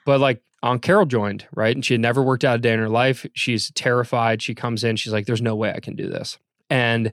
but 0.05 0.19
like 0.19 0.43
Aunt 0.61 0.83
Carol 0.83 1.07
joined, 1.07 1.47
right? 1.55 1.75
And 1.75 1.83
she 1.83 1.95
had 1.95 2.01
never 2.01 2.21
worked 2.21 2.45
out 2.45 2.55
a 2.55 2.59
day 2.59 2.73
in 2.73 2.79
her 2.79 2.89
life. 2.89 3.25
She's 3.33 3.71
terrified. 3.71 4.41
She 4.43 4.53
comes 4.53 4.83
in, 4.83 4.97
she's 4.97 5.11
like, 5.13 5.25
There's 5.25 5.41
no 5.41 5.55
way 5.55 5.73
I 5.75 5.79
can 5.79 5.95
do 5.95 6.07
this. 6.09 6.37
And 6.69 7.11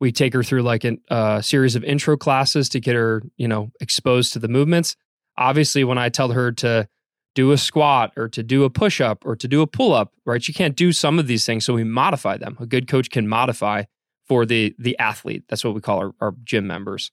we 0.00 0.10
take 0.12 0.32
her 0.34 0.42
through 0.42 0.62
like 0.62 0.84
a 0.84 0.96
uh, 1.08 1.40
series 1.40 1.76
of 1.76 1.84
intro 1.84 2.16
classes 2.16 2.68
to 2.70 2.80
get 2.80 2.96
her, 2.96 3.22
you 3.36 3.46
know, 3.46 3.70
exposed 3.80 4.32
to 4.32 4.38
the 4.40 4.48
movements. 4.48 4.96
Obviously, 5.40 5.82
when 5.82 5.98
I 5.98 6.08
tell 6.10 6.28
her 6.30 6.52
to 6.52 6.86
do 7.34 7.50
a 7.52 7.58
squat 7.58 8.12
or 8.16 8.28
to 8.28 8.42
do 8.42 8.64
a 8.64 8.70
push 8.70 9.00
up 9.00 9.24
or 9.24 9.34
to 9.36 9.48
do 9.48 9.62
a 9.62 9.66
pull 9.66 9.92
up, 9.92 10.12
right? 10.26 10.42
She 10.42 10.52
can't 10.52 10.76
do 10.76 10.92
some 10.92 11.18
of 11.18 11.26
these 11.26 11.46
things. 11.46 11.64
So 11.64 11.74
we 11.74 11.82
modify 11.84 12.36
them. 12.36 12.56
A 12.60 12.66
good 12.66 12.86
coach 12.88 13.10
can 13.10 13.26
modify 13.26 13.84
for 14.28 14.44
the 14.46 14.74
the 14.78 14.98
athlete. 14.98 15.44
That's 15.48 15.64
what 15.64 15.74
we 15.74 15.80
call 15.80 15.98
our, 15.98 16.12
our 16.20 16.34
gym 16.44 16.66
members. 16.66 17.10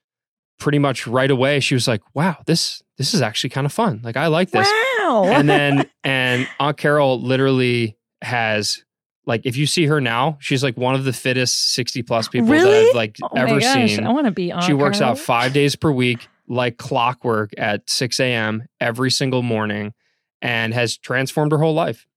Pretty 0.60 0.80
much 0.80 1.06
right 1.08 1.30
away, 1.30 1.60
she 1.60 1.76
was 1.76 1.88
like, 1.88 2.02
wow, 2.16 2.38
this 2.48 2.82
this 2.98 3.14
is 3.14 3.22
actually 3.22 3.52
kind 3.52 3.66
of 3.66 3.72
fun. 3.74 4.02
Like 4.04 4.18
I 4.18 4.28
like 4.28 4.50
this 4.52 4.68
Wow. 5.00 5.26
and 5.26 5.48
then 5.48 5.88
and 6.04 6.48
Aunt 6.60 6.78
Carol 6.78 7.22
literally 7.22 7.96
has 8.24 8.84
like 9.28 9.42
if 9.46 9.56
you 9.56 9.68
see 9.68 9.86
her 9.86 10.02
now, 10.02 10.38
she's 10.42 10.64
like 10.64 10.76
one 10.76 10.96
of 10.96 11.04
the 11.04 11.14
fittest 11.14 11.74
60 11.74 12.02
plus 12.02 12.28
people 12.28 12.48
that 12.48 12.88
I've 12.90 12.96
like 12.96 13.18
Oh 13.22 13.30
ever 13.36 13.60
gosh, 13.60 13.96
seen. 13.96 14.06
I 14.06 14.12
want 14.12 14.26
to 14.26 14.32
be 14.32 14.52
on. 14.52 14.64
she 14.64 14.74
works 14.74 14.98
Carol. 14.98 15.12
out 15.12 15.20
five 15.20 15.54
days 15.54 15.76
per 15.76 15.92
week, 15.92 16.28
like 16.48 16.77
clockwork 16.77 17.51
at 17.58 17.89
6 17.89 18.20
a.m. 18.20 18.63
every 18.80 19.12
single 19.12 19.42
morning, 19.42 19.94
and 20.42 20.74
has 20.74 20.98
transformed 20.98 21.51
her 21.51 21.58
whole 21.58 21.74
life. 21.74 22.08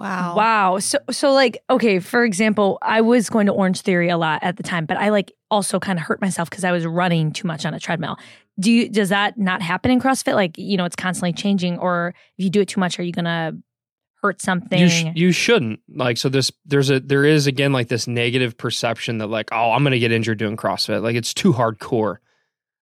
Wow. 0.00 0.34
Wow. 0.34 0.78
So 0.78 0.98
so 1.10 1.30
like 1.32 1.62
okay, 1.68 1.98
for 1.98 2.24
example, 2.24 2.78
I 2.80 3.02
was 3.02 3.28
going 3.28 3.44
to 3.46 3.52
Orange 3.52 3.82
Theory 3.82 4.08
a 4.08 4.16
lot 4.16 4.42
at 4.42 4.56
the 4.56 4.62
time, 4.62 4.86
but 4.86 4.96
I 4.96 5.10
like 5.10 5.30
also 5.50 5.78
kind 5.78 5.98
of 5.98 6.06
hurt 6.06 6.22
myself 6.22 6.48
because 6.48 6.64
I 6.64 6.72
was 6.72 6.86
running 6.86 7.32
too 7.32 7.46
much 7.46 7.66
on 7.66 7.74
a 7.74 7.80
treadmill. 7.80 8.16
Do 8.58 8.72
you 8.72 8.88
does 8.88 9.10
that 9.10 9.36
not 9.36 9.60
happen 9.60 9.90
in 9.90 10.00
CrossFit? 10.00 10.34
Like, 10.34 10.56
you 10.56 10.78
know, 10.78 10.86
it's 10.86 10.96
constantly 10.96 11.34
changing 11.34 11.78
or 11.78 12.14
if 12.38 12.44
you 12.44 12.48
do 12.48 12.62
it 12.62 12.68
too 12.68 12.80
much, 12.80 12.98
are 12.98 13.02
you 13.02 13.12
gonna 13.12 13.52
hurt 14.22 14.40
something? 14.40 14.78
You 14.78 14.88
sh- 14.88 15.04
you 15.14 15.32
shouldn't 15.32 15.80
like 15.94 16.16
so 16.16 16.30
this 16.30 16.50
there's 16.64 16.88
a 16.88 16.98
there 17.00 17.26
is 17.26 17.46
again 17.46 17.74
like 17.74 17.88
this 17.88 18.06
negative 18.06 18.56
perception 18.56 19.18
that 19.18 19.26
like 19.26 19.50
oh 19.52 19.72
I'm 19.72 19.84
gonna 19.84 19.98
get 19.98 20.12
injured 20.12 20.38
doing 20.38 20.56
CrossFit 20.56 21.02
like 21.02 21.14
it's 21.14 21.34
too 21.34 21.52
hardcore. 21.52 22.16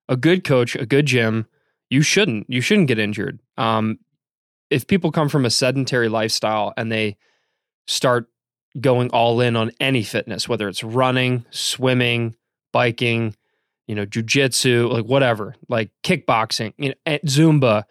A 0.09 0.17
good 0.17 0.45
coach, 0.45 0.75
a 0.75 0.87
good 0.87 1.07
gym, 1.07 1.47
you 1.91 2.03
shouldn't 2.03 2.47
you 2.49 2.61
shouldn't 2.61 2.89
get 2.89 2.99
injured. 2.99 3.41
Um, 3.57 3.99
if 4.71 4.87
people 4.87 5.11
come 5.11 5.29
from 5.29 5.45
a 5.45 5.51
sedentary 5.51 6.09
lifestyle 6.09 6.75
and 6.77 6.93
they 6.93 7.17
start 7.87 8.29
going 8.81 9.11
all 9.11 9.41
in 9.41 9.57
on 9.57 9.73
any 9.81 10.03
fitness, 10.03 10.49
whether 10.49 10.69
it's 10.69 10.85
running, 10.85 11.45
swimming, 11.51 12.37
biking, 12.73 13.35
you 13.87 13.95
know, 13.95 14.05
jujitsu, 14.05 14.91
like 14.91 15.07
whatever, 15.07 15.55
like 15.69 15.91
kickboxing, 16.03 16.75
you 16.77 16.91
know, 16.91 17.19
Zumba. 17.27 17.85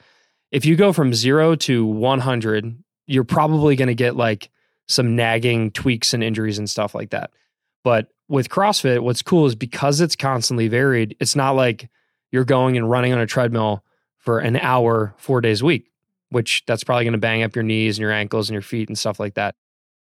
If 0.52 0.66
you 0.66 0.76
go 0.76 0.94
from 0.94 1.14
zero 1.14 1.56
to 1.56 1.86
100, 1.86 2.84
you're 3.08 3.24
probably 3.24 3.76
going 3.76 3.88
to 3.88 3.96
get 3.96 4.16
like 4.16 4.50
some 4.88 5.16
nagging 5.16 5.72
tweaks 5.72 6.14
and 6.14 6.24
injuries 6.24 6.58
and 6.58 6.70
stuff 6.70 6.96
like 6.96 7.10
that. 7.10 7.32
But 7.84 8.08
with 8.30 8.50
CrossFit, 8.50 9.02
what's 9.02 9.22
cool 9.22 9.46
is 9.46 9.56
because 9.56 10.00
it's 10.00 10.16
constantly 10.16 10.68
varied, 10.68 11.18
it's 11.20 11.36
not 11.36 11.52
like 11.52 11.90
you're 12.32 12.46
going 12.46 12.78
and 12.78 12.90
running 12.90 13.14
on 13.14 13.20
a 13.20 13.28
treadmill 13.28 13.84
for 14.18 14.40
an 14.40 14.58
hour, 14.58 15.14
four 15.18 15.42
days 15.42 15.62
a 15.62 15.66
week, 15.66 15.92
which 16.30 16.64
that's 16.68 16.84
probably 16.84 17.06
going 17.06 17.14
to 17.14 17.18
bang 17.20 17.44
up 17.44 17.56
your 17.56 17.64
knees 17.64 17.98
and 17.98 18.02
your 18.02 18.12
ankles 18.12 18.50
and 18.50 18.54
your 18.54 18.62
feet 18.62 18.90
and 18.90 18.98
stuff 18.98 19.20
like 19.20 19.36
that. 19.36 19.56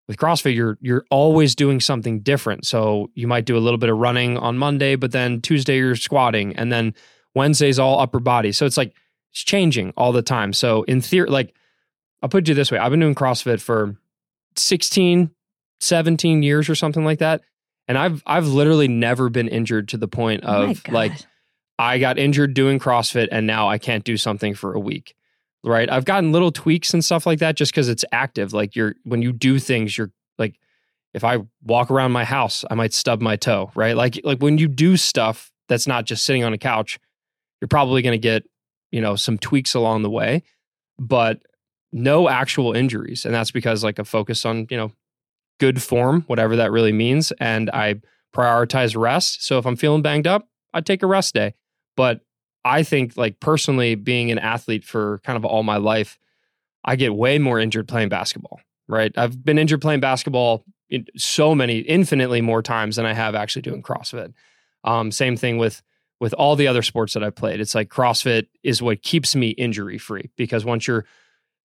With 0.08 0.18
CrossFit, 0.18 0.56
you're 0.56 0.78
you're 0.80 1.06
always 1.12 1.54
doing 1.54 1.82
something 1.82 2.22
different. 2.22 2.66
So 2.66 3.12
you 3.14 3.28
might 3.28 3.46
do 3.46 3.58
a 3.58 3.60
little 3.60 3.78
bit 3.78 3.90
of 3.90 3.98
running 3.98 4.38
on 4.38 4.58
Monday, 4.58 4.96
but 4.96 5.12
then 5.12 5.42
Tuesday 5.42 5.78
you're 5.78 5.96
squatting, 5.96 6.56
and 6.56 6.72
then 6.72 6.96
Wednesday's 7.36 7.78
all 7.78 8.00
upper 8.00 8.20
body. 8.20 8.54
So 8.54 8.66
it's 8.66 8.78
like 8.78 8.94
it's 9.32 9.44
changing 9.44 9.94
all 9.98 10.14
the 10.14 10.22
time. 10.22 10.54
So 10.54 10.84
in 10.84 11.02
theory, 11.02 11.30
like 11.30 11.54
I'll 12.22 12.30
put 12.30 12.48
it 12.48 12.54
this 12.54 12.72
way: 12.72 12.78
I've 12.78 12.90
been 12.90 13.02
doing 13.02 13.16
CrossFit 13.16 13.62
for 13.62 13.98
16, 14.56 15.30
17 15.82 16.44
years 16.44 16.70
or 16.70 16.76
something 16.76 17.04
like 17.06 17.20
that, 17.20 17.42
and 17.88 17.98
I've 17.98 18.24
I've 18.26 18.48
literally 18.48 18.88
never 18.88 19.30
been 19.30 19.48
injured 19.48 19.90
to 19.90 19.98
the 19.98 20.08
point 20.08 20.44
Oh 20.46 20.72
of 20.72 20.88
like 20.88 21.12
God. 21.12 21.26
I 21.80 22.00
got 22.00 22.18
injured 22.18 22.54
doing 22.54 22.80
CrossFit 22.80 23.28
and 23.32 23.46
now 23.46 23.68
I 23.70 23.78
can't 23.78 24.04
do 24.04 24.18
something 24.18 24.56
for 24.56 24.74
a 24.74 24.80
week. 24.80 25.16
Right. 25.64 25.90
I've 25.90 26.06
gotten 26.06 26.32
little 26.32 26.52
tweaks 26.52 26.94
and 26.94 27.04
stuff 27.04 27.26
like 27.26 27.40
that 27.40 27.56
just 27.56 27.72
because 27.72 27.90
it's 27.90 28.06
active. 28.12 28.54
Like 28.54 28.76
you're 28.76 28.96
when 29.04 29.22
you 29.22 29.34
do 29.34 29.60
things, 29.60 29.98
you're 29.98 30.12
like 30.38 30.60
if 31.14 31.24
I 31.24 31.40
walk 31.64 31.92
around 31.92 32.12
my 32.12 32.24
house, 32.24 32.64
I 32.72 32.76
might 32.76 32.94
stub 32.94 33.22
my 33.22 33.36
toe. 33.36 33.72
Right. 33.76 33.96
Like 33.96 34.20
like 34.24 34.40
when 34.40 34.58
you 34.58 34.68
do 34.68 34.98
stuff 34.98 35.52
that's 35.68 35.88
not 35.88 36.06
just 36.06 36.26
sitting 36.26 36.44
on 36.44 36.54
a 36.54 36.58
couch, 36.58 37.00
you're 37.60 37.68
probably 37.68 38.02
gonna 38.02 38.18
get, 38.18 38.44
you 38.92 39.02
know, 39.02 39.16
some 39.16 39.38
tweaks 39.38 39.74
along 39.74 40.04
the 40.04 40.10
way, 40.10 40.44
but 40.98 41.42
no 41.92 42.30
actual 42.30 42.74
injuries. 42.74 43.26
And 43.26 43.34
that's 43.34 43.52
because 43.52 43.84
like 43.84 44.00
a 44.00 44.06
focus 44.06 44.46
on, 44.46 44.68
you 44.70 44.78
know, 44.78 44.92
good 45.60 45.82
form, 45.82 46.22
whatever 46.28 46.56
that 46.56 46.72
really 46.72 46.92
means. 46.92 47.32
And 47.40 47.70
I 47.72 47.96
prioritize 48.34 48.96
rest. 48.96 49.46
So 49.46 49.58
if 49.58 49.66
I'm 49.66 49.76
feeling 49.76 50.02
banged 50.02 50.28
up, 50.28 50.48
I 50.74 50.82
take 50.82 51.04
a 51.04 51.08
rest 51.08 51.34
day. 51.34 51.56
But 51.98 52.22
I 52.63 52.84
think, 52.84 53.18
like 53.18 53.42
personally, 53.42 53.96
being 53.96 54.32
an 54.32 54.39
athlete 54.39 54.86
for 54.86 55.20
kind 55.25 55.36
of 55.36 55.44
all 55.44 55.63
my 55.63 55.75
life, 55.75 56.18
I 56.86 56.96
get 56.96 57.13
way 57.13 57.39
more 57.39 57.60
injured 57.60 57.89
playing 57.89 58.08
basketball. 58.08 58.62
Right? 58.88 59.12
I've 59.18 59.44
been 59.44 59.58
injured 59.58 59.82
playing 59.82 60.00
basketball 60.00 60.63
in 60.89 61.06
so 61.18 61.54
many, 61.54 61.80
infinitely 61.80 62.39
more 62.39 62.62
times 62.62 62.96
than 62.96 63.06
I 63.06 63.13
have 63.13 63.36
actually 63.36 63.63
doing 63.63 63.84
CrossFit. 63.84 64.34
Um, 64.86 65.12
same 65.12 65.36
thing 65.36 65.58
with 65.58 65.82
with 66.22 66.34
all 66.34 66.56
the 66.56 66.68
other 66.68 66.82
sports 66.82 67.13
that 67.13 67.24
I've 67.24 67.36
played. 67.36 67.60
It's 67.60 67.75
like 67.75 67.89
CrossFit 67.89 68.48
is 68.63 68.82
what 68.82 69.04
keeps 69.04 69.36
me 69.36 69.50
injury 69.50 69.98
free 69.98 70.32
because 70.38 70.63
once 70.63 70.88
you're 70.88 71.06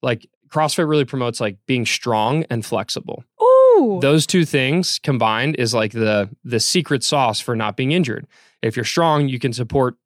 like 0.02 0.28
CrossFit 0.48 0.88
really 0.88 1.04
promotes 1.04 1.40
like 1.40 1.56
being 1.66 1.86
strong 1.86 2.44
and 2.50 2.64
flexible 2.64 3.24
Ooh. 3.42 3.98
those 4.02 4.26
two 4.26 4.44
things 4.44 4.98
combined 5.02 5.56
is 5.56 5.72
like 5.72 5.92
the 5.92 6.28
the 6.44 6.60
secret 6.60 7.02
sauce 7.02 7.40
for 7.40 7.56
not 7.56 7.76
being 7.76 7.92
injured 7.92 8.26
if 8.60 8.76
you're 8.76 8.84
strong 8.84 9.28
you 9.28 9.38
can 9.38 9.52
support 9.52 9.96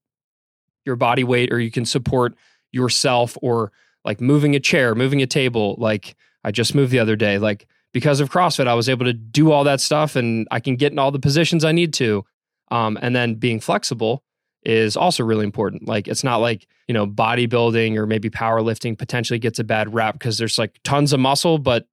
your 0.86 0.96
body 0.96 1.24
weight 1.24 1.52
or 1.52 1.60
you 1.60 1.70
can 1.70 1.84
support 1.84 2.34
yourself 2.72 3.36
or 3.42 3.72
like 4.04 4.20
moving 4.20 4.54
a 4.54 4.60
chair 4.60 4.94
moving 4.94 5.20
a 5.20 5.26
table 5.26 5.74
like 5.78 6.16
i 6.44 6.50
just 6.50 6.74
moved 6.74 6.92
the 6.92 6.98
other 6.98 7.16
day 7.16 7.38
like 7.38 7.66
because 7.92 8.20
of 8.20 8.30
crossfit 8.30 8.66
i 8.66 8.74
was 8.74 8.88
able 8.88 9.04
to 9.04 9.12
do 9.12 9.50
all 9.50 9.64
that 9.64 9.80
stuff 9.80 10.16
and 10.16 10.46
i 10.50 10.60
can 10.60 10.76
get 10.76 10.92
in 10.92 10.98
all 10.98 11.10
the 11.10 11.18
positions 11.18 11.64
i 11.64 11.72
need 11.72 11.92
to. 11.92 12.24
Um, 12.70 12.98
and 13.00 13.14
then 13.14 13.34
being 13.34 13.60
flexible 13.60 14.22
is 14.64 14.96
also 14.96 15.24
really 15.24 15.44
important. 15.44 15.86
Like 15.86 16.08
it's 16.08 16.24
not 16.24 16.38
like 16.38 16.66
you 16.88 16.94
know 16.94 17.06
bodybuilding 17.06 17.96
or 17.96 18.06
maybe 18.06 18.30
powerlifting 18.30 18.98
potentially 18.98 19.38
gets 19.38 19.58
a 19.58 19.64
bad 19.64 19.94
rap 19.94 20.14
because 20.14 20.38
there's 20.38 20.58
like 20.58 20.78
tons 20.84 21.12
of 21.12 21.20
muscle 21.20 21.58
but 21.58 21.86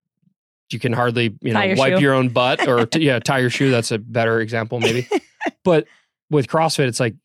you 0.71 0.79
can 0.79 0.93
hardly 0.93 1.35
you 1.41 1.53
know 1.53 1.61
your 1.61 1.75
wipe 1.75 1.95
shoe. 1.95 2.01
your 2.01 2.13
own 2.13 2.29
butt 2.29 2.67
or 2.67 2.85
t- 2.87 3.01
yeah 3.01 3.19
tie 3.19 3.39
your 3.39 3.49
shoe 3.49 3.69
that's 3.69 3.91
a 3.91 3.97
better 3.97 4.41
example 4.41 4.79
maybe. 4.79 5.07
But 5.65 5.87
with 6.29 6.47
CrossFit, 6.47 6.87
it's 6.87 7.01
like 7.01 7.15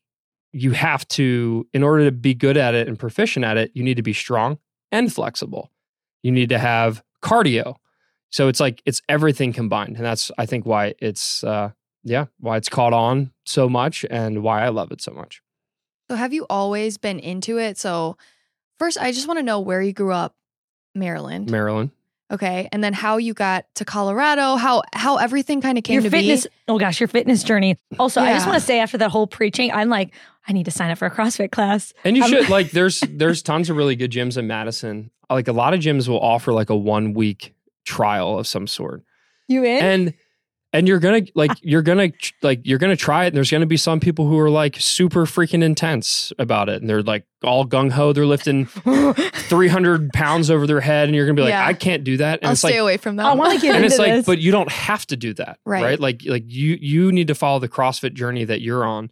you 0.51 0.71
have 0.71 1.07
to, 1.09 1.67
in 1.73 1.83
order 1.83 2.05
to 2.05 2.11
be 2.11 2.33
good 2.33 2.57
at 2.57 2.73
it 2.73 2.87
and 2.87 2.97
proficient 2.97 3.45
at 3.45 3.57
it, 3.57 3.71
you 3.73 3.83
need 3.83 3.95
to 3.97 4.03
be 4.03 4.13
strong 4.13 4.57
and 4.91 5.13
flexible. 5.13 5.71
You 6.23 6.31
need 6.31 6.49
to 6.49 6.57
have 6.59 7.03
cardio. 7.21 7.75
So 8.31 8.47
it's 8.47 8.59
like 8.59 8.81
it's 8.85 9.01
everything 9.09 9.53
combined, 9.53 9.95
and 9.95 10.05
that's 10.05 10.31
I 10.37 10.45
think 10.45 10.65
why 10.65 10.93
it's 10.99 11.43
uh, 11.43 11.71
yeah 12.03 12.25
why 12.39 12.57
it's 12.57 12.69
caught 12.69 12.93
on 12.93 13.31
so 13.45 13.67
much 13.67 14.05
and 14.09 14.43
why 14.43 14.63
I 14.63 14.69
love 14.69 14.91
it 14.91 15.01
so 15.01 15.11
much. 15.11 15.41
So 16.09 16.15
have 16.15 16.31
you 16.33 16.45
always 16.49 16.97
been 16.97 17.19
into 17.19 17.57
it? 17.57 17.77
So 17.77 18.17
first, 18.77 18.99
I 18.99 19.11
just 19.11 19.27
want 19.27 19.39
to 19.39 19.43
know 19.43 19.59
where 19.59 19.81
you 19.81 19.93
grew 19.93 20.13
up, 20.13 20.35
Maryland. 20.93 21.49
Maryland, 21.49 21.89
Okay, 22.31 22.69
and 22.71 22.83
then 22.83 22.93
how 22.93 23.17
you 23.17 23.33
got 23.33 23.65
to 23.75 23.85
Colorado, 23.85 24.55
how 24.55 24.83
how 24.93 25.17
everything 25.17 25.61
kind 25.61 25.79
of 25.79 25.83
came 25.83 25.95
your 25.95 26.03
to 26.03 26.09
fitness. 26.11 26.43
be. 26.45 26.51
Oh 26.67 26.77
gosh, 26.77 26.99
your 26.99 27.07
fitness 27.07 27.41
journey. 27.41 27.77
Also, 27.97 28.21
I 28.21 28.33
just 28.33 28.45
want 28.45 28.59
to 28.59 28.65
say 28.65 28.79
after 28.79 28.99
that 28.99 29.09
whole 29.09 29.25
preaching, 29.25 29.71
I'm 29.71 29.89
like, 29.89 30.13
I 30.49 30.53
need 30.53 30.65
to 30.65 30.71
sign 30.71 30.89
up 30.91 30.97
for 30.97 31.05
a 31.05 31.11
CrossFit 31.11 31.51
class. 31.51 31.93
and 32.03 32.17
you 32.17 32.23
Um, 32.23 32.29
should 32.31 32.49
like 32.49 32.71
there's 32.71 32.99
there's 33.09 33.41
tons 33.43 33.69
of 33.69 33.77
really 33.77 33.95
good 33.95 34.11
gyms 34.11 34.35
in 34.37 34.47
Madison. 34.47 35.11
Like 35.29 35.47
a 35.47 35.53
lot 35.53 35.73
of 35.75 35.79
gyms 35.79 36.07
will 36.07 36.19
offer 36.19 36.51
like 36.51 36.69
a 36.71 36.75
one 36.75 37.13
week 37.13 37.53
trial 37.85 38.39
of 38.39 38.47
some 38.47 38.65
sort. 38.67 39.03
You 39.47 39.63
in? 39.63 39.83
And 39.83 40.13
and 40.73 40.87
you're 40.87 40.99
gonna 40.99 41.21
like 41.35 41.51
you're 41.61 41.81
gonna 41.83 42.09
like 42.41 42.61
you're 42.63 42.77
gonna 42.79 42.95
try 42.95 43.25
it 43.25 43.27
and 43.27 43.35
there's 43.37 43.49
gonna 43.51 43.65
be 43.67 43.77
some 43.77 43.99
people 43.99 44.27
who 44.27 44.37
are 44.39 44.49
like 44.49 44.75
super 44.79 45.25
freaking 45.25 45.63
intense 45.63 46.33
about 46.39 46.67
it 46.69 46.81
and 46.81 46.89
they're 46.89 47.01
like 47.03 47.25
all 47.43 47.65
gung-ho 47.65 48.13
they're 48.13 48.25
lifting 48.27 48.65
300 49.33 50.11
pounds 50.13 50.49
over 50.51 50.67
their 50.67 50.81
head 50.81 51.07
and 51.07 51.15
you're 51.15 51.25
gonna 51.25 51.35
be 51.35 51.41
like 51.41 51.49
Yeah. 51.49 51.65
i 51.65 51.73
can't 51.73 52.03
do 52.03 52.17
that 52.17 52.39
and 52.39 52.47
I'll 52.47 52.51
it's 52.51 52.61
stay 52.61 52.69
like 52.73 52.79
away 52.79 52.97
from 52.97 53.15
that 53.17 53.25
I 53.27 53.33
want 53.33 53.53
to 53.55 53.59
get 53.65 53.75
and 53.75 53.83
into 53.83 53.87
it's 53.95 53.99
like 53.99 54.11
this. 54.13 54.25
but 54.25 54.39
you 54.39 54.51
don't 54.51 54.71
have 54.71 55.05
to 55.07 55.15
do 55.15 55.33
that 55.35 55.59
right. 55.65 55.83
Right. 55.83 55.99
like 55.99 56.21
like 56.25 56.43
you 56.47 56.77
you 56.79 57.11
need 57.11 57.27
to 57.27 57.35
follow 57.35 57.59
the 57.59 57.69
crossfit 57.69 58.13
journey 58.13 58.43
that 58.45 58.61
you're 58.61 58.85
on 58.85 59.09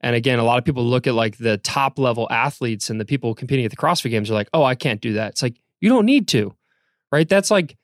and 0.00 0.16
again 0.16 0.38
a 0.38 0.44
lot 0.44 0.58
of 0.58 0.64
people 0.64 0.84
look 0.84 1.06
at 1.06 1.14
like 1.14 1.38
the 1.38 1.58
top 1.58 1.98
level 1.98 2.26
athletes 2.30 2.90
and 2.90 3.00
the 3.00 3.04
people 3.04 3.34
competing 3.34 3.64
at 3.64 3.70
the 3.70 3.76
crossfit 3.76 4.10
games 4.10 4.30
are 4.30 4.34
like 4.34 4.48
oh 4.54 4.64
i 4.64 4.74
can't 4.74 5.00
do 5.00 5.14
that. 5.14 5.30
It's 5.30 5.42
like 5.42 5.56
you 5.80 5.88
don't 5.88 6.06
need 6.06 6.28
to 6.28 6.54
right? 7.12 7.28
That's 7.28 7.50
like 7.50 7.76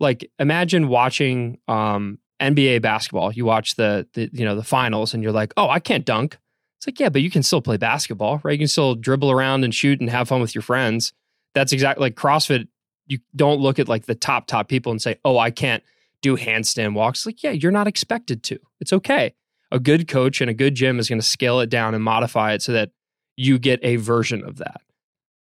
like 0.00 0.30
imagine 0.38 0.88
watching 0.88 1.58
um 1.68 2.18
nba 2.40 2.82
basketball. 2.82 3.32
You 3.32 3.44
watch 3.44 3.76
the, 3.76 4.06
the 4.14 4.28
you 4.32 4.44
know 4.44 4.56
the 4.56 4.64
finals 4.64 5.14
and 5.14 5.22
you're 5.22 5.32
like 5.32 5.52
oh 5.56 5.68
i 5.68 5.78
can't 5.78 6.04
dunk. 6.04 6.38
It's 6.78 6.86
like 6.86 7.00
yeah 7.00 7.08
but 7.08 7.22
you 7.22 7.30
can 7.30 7.42
still 7.42 7.62
play 7.62 7.76
basketball 7.76 8.40
right? 8.42 8.52
You 8.52 8.58
can 8.58 8.68
still 8.68 8.94
dribble 8.94 9.30
around 9.30 9.64
and 9.64 9.74
shoot 9.74 10.00
and 10.00 10.10
have 10.10 10.28
fun 10.28 10.40
with 10.40 10.54
your 10.54 10.62
friends. 10.62 11.12
That's 11.54 11.72
exactly 11.72 12.02
like 12.02 12.16
crossfit 12.16 12.68
you 13.06 13.18
don't 13.36 13.60
look 13.60 13.78
at 13.78 13.88
like 13.88 14.06
the 14.06 14.14
top 14.14 14.46
top 14.46 14.68
people 14.68 14.90
and 14.90 15.00
say 15.00 15.18
oh 15.24 15.38
i 15.38 15.50
can't 15.50 15.82
do 16.20 16.36
handstand 16.36 16.94
walks. 16.94 17.26
Like 17.26 17.42
yeah 17.42 17.52
you're 17.52 17.72
not 17.72 17.86
expected 17.86 18.42
to. 18.44 18.58
It's 18.80 18.92
okay 18.92 19.34
a 19.72 19.78
good 19.80 20.08
coach 20.08 20.40
and 20.40 20.48
a 20.50 20.54
good 20.54 20.74
gym 20.74 20.98
is 20.98 21.08
going 21.08 21.20
to 21.20 21.26
scale 21.26 21.60
it 21.60 21.68
down 21.70 21.94
and 21.94 22.02
modify 22.04 22.52
it 22.52 22.62
so 22.62 22.72
that 22.72 22.90
you 23.36 23.58
get 23.58 23.80
a 23.82 23.96
version 23.96 24.44
of 24.44 24.56
that 24.58 24.80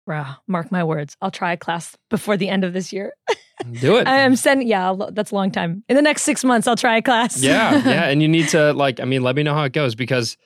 Wow, 0.05 0.39
mark 0.49 0.73
my 0.73 0.83
words. 0.83 1.17
I'll 1.23 1.31
try 1.31 1.53
a 1.53 1.57
class 1.57 1.97
before 2.11 2.37
the 2.37 2.49
end 2.49 2.65
of 2.65 2.73
this 2.73 2.93
year. 2.93 3.13
do 3.81 3.99
it 3.99 4.09
I'm 4.09 4.35
sending. 4.35 4.67
Yeah, 4.67 4.87
I'll- 4.87 5.13
that's 5.13 5.31
a 5.31 5.35
long 5.37 5.53
time. 5.53 5.85
In 5.89 5.95
the 5.95 6.03
next 6.03 6.23
six 6.23 6.43
months, 6.43 6.67
I'll 6.67 6.75
try 6.75 6.97
a 6.97 7.03
class. 7.03 7.41
yeah 7.41 7.77
yeah 7.87 8.09
and 8.09 8.21
you 8.21 8.27
need 8.27 8.49
to 8.49 8.73
like 8.73 8.99
i 8.99 9.05
mean 9.05 9.23
let 9.23 9.37
me 9.37 9.45
know 9.45 9.55
how 9.55 9.63
it 9.63 9.73
goes 9.73 9.95
because 9.95 10.37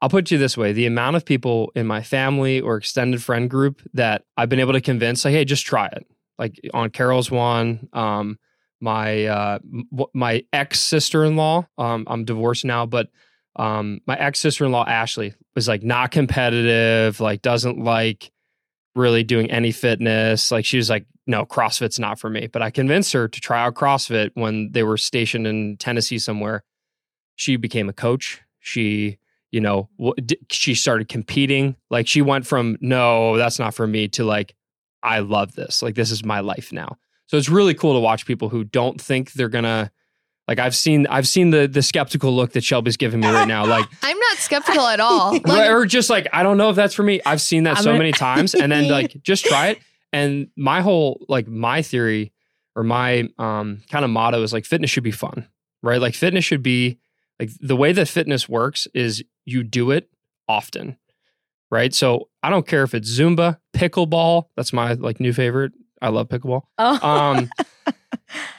i'll 0.00 0.08
put 0.08 0.32
you 0.32 0.38
this 0.38 0.56
way 0.56 0.72
the 0.72 0.86
amount 0.86 1.14
of 1.14 1.24
people 1.24 1.70
in 1.76 1.86
my 1.86 2.02
family 2.02 2.60
or 2.60 2.76
extended 2.76 3.22
friend 3.22 3.48
group 3.48 3.80
that 3.94 4.24
i've 4.36 4.48
been 4.48 4.58
able 4.60 4.72
to 4.72 4.80
convince 4.80 5.24
like 5.24 5.32
hey 5.32 5.44
just 5.44 5.64
try 5.64 5.86
it 5.86 6.04
like 6.38 6.58
on 6.74 6.90
carol's 6.90 7.30
one 7.30 7.88
um 7.92 8.36
my 8.82 9.26
uh 9.26 9.58
my 10.12 10.44
ex 10.52 10.80
sister-in-law 10.80 11.66
um 11.78 12.04
i'm 12.08 12.24
divorced 12.24 12.64
now 12.64 12.84
but 12.84 13.08
um 13.56 14.00
my 14.06 14.16
ex 14.16 14.40
sister-in-law 14.40 14.84
ashley 14.86 15.34
was 15.54 15.68
like 15.68 15.82
not 15.82 16.10
competitive 16.10 17.20
like 17.20 17.40
doesn't 17.42 17.78
like 17.78 18.30
really 18.94 19.22
doing 19.22 19.50
any 19.50 19.72
fitness 19.72 20.50
like 20.50 20.64
she 20.64 20.76
was 20.76 20.90
like 20.90 21.06
no 21.26 21.44
crossfit's 21.44 21.98
not 21.98 22.18
for 22.18 22.28
me. 22.28 22.46
But 22.46 22.62
i 22.62 22.70
convinced 22.70 23.12
her 23.12 23.28
to 23.28 23.40
try 23.40 23.62
out 23.62 23.74
crossfit 23.74 24.30
when 24.34 24.72
they 24.72 24.82
were 24.82 24.96
stationed 24.96 25.46
in 25.46 25.76
tennessee 25.76 26.18
somewhere. 26.18 26.64
She 27.36 27.56
became 27.56 27.88
a 27.88 27.92
coach. 27.92 28.42
She 28.60 29.18
you 29.50 29.60
know 29.60 29.88
she 30.50 30.74
started 30.74 31.08
competing. 31.08 31.76
Like 31.90 32.06
she 32.08 32.22
went 32.22 32.46
from 32.46 32.76
no 32.80 33.36
that's 33.36 33.58
not 33.58 33.74
for 33.74 33.86
me 33.86 34.08
to 34.08 34.24
like 34.24 34.54
i 35.02 35.20
love 35.20 35.54
this. 35.54 35.82
Like 35.82 35.94
this 35.94 36.10
is 36.10 36.24
my 36.24 36.40
life 36.40 36.72
now 36.72 36.96
so 37.32 37.38
it's 37.38 37.48
really 37.48 37.72
cool 37.72 37.94
to 37.94 37.98
watch 38.00 38.26
people 38.26 38.50
who 38.50 38.62
don't 38.62 39.00
think 39.00 39.32
they're 39.32 39.48
gonna 39.48 39.90
like 40.46 40.58
i've 40.58 40.76
seen 40.76 41.06
i've 41.06 41.26
seen 41.26 41.48
the 41.48 41.66
the 41.66 41.80
skeptical 41.80 42.30
look 42.36 42.52
that 42.52 42.62
shelby's 42.62 42.98
giving 42.98 43.20
me 43.20 43.26
right 43.26 43.48
now 43.48 43.64
like 43.64 43.86
I'm 44.02 44.18
not 44.18 44.36
skeptical 44.36 44.86
at 44.86 45.00
all. 45.00 45.38
Like, 45.46 45.70
or 45.70 45.86
just 45.86 46.10
like 46.10 46.28
I 46.30 46.42
don't 46.42 46.58
know 46.58 46.68
if 46.68 46.76
that's 46.76 46.92
for 46.92 47.02
me. 47.02 47.22
I've 47.24 47.40
seen 47.40 47.62
that 47.62 47.78
I'm 47.78 47.82
so 47.82 47.84
gonna- 47.86 47.98
many 47.98 48.12
times, 48.12 48.54
and 48.54 48.70
then 48.70 48.88
like 48.88 49.16
just 49.22 49.46
try 49.46 49.68
it. 49.68 49.78
And 50.12 50.48
my 50.58 50.82
whole 50.82 51.24
like 51.26 51.48
my 51.48 51.80
theory 51.80 52.32
or 52.76 52.82
my 52.82 53.30
um 53.38 53.80
kind 53.90 54.04
of 54.04 54.10
motto 54.10 54.42
is 54.42 54.52
like 54.52 54.66
fitness 54.66 54.90
should 54.90 55.04
be 55.04 55.10
fun, 55.10 55.48
right? 55.82 56.02
Like 56.02 56.14
fitness 56.14 56.44
should 56.44 56.62
be 56.62 56.98
like 57.40 57.48
the 57.60 57.76
way 57.76 57.92
that 57.92 58.08
fitness 58.08 58.46
works 58.46 58.86
is 58.92 59.24
you 59.46 59.62
do 59.62 59.90
it 59.90 60.10
often, 60.48 60.98
right? 61.70 61.94
So 61.94 62.28
I 62.42 62.50
don't 62.50 62.66
care 62.66 62.82
if 62.82 62.92
it's 62.94 63.10
Zumba, 63.10 63.58
pickleball. 63.74 64.48
That's 64.54 64.72
my 64.74 64.92
like 64.92 65.18
new 65.18 65.32
favorite. 65.32 65.72
I 66.02 66.08
love 66.08 66.28
pickleball. 66.28 66.62
Oh. 66.78 67.08
Um, 67.08 67.50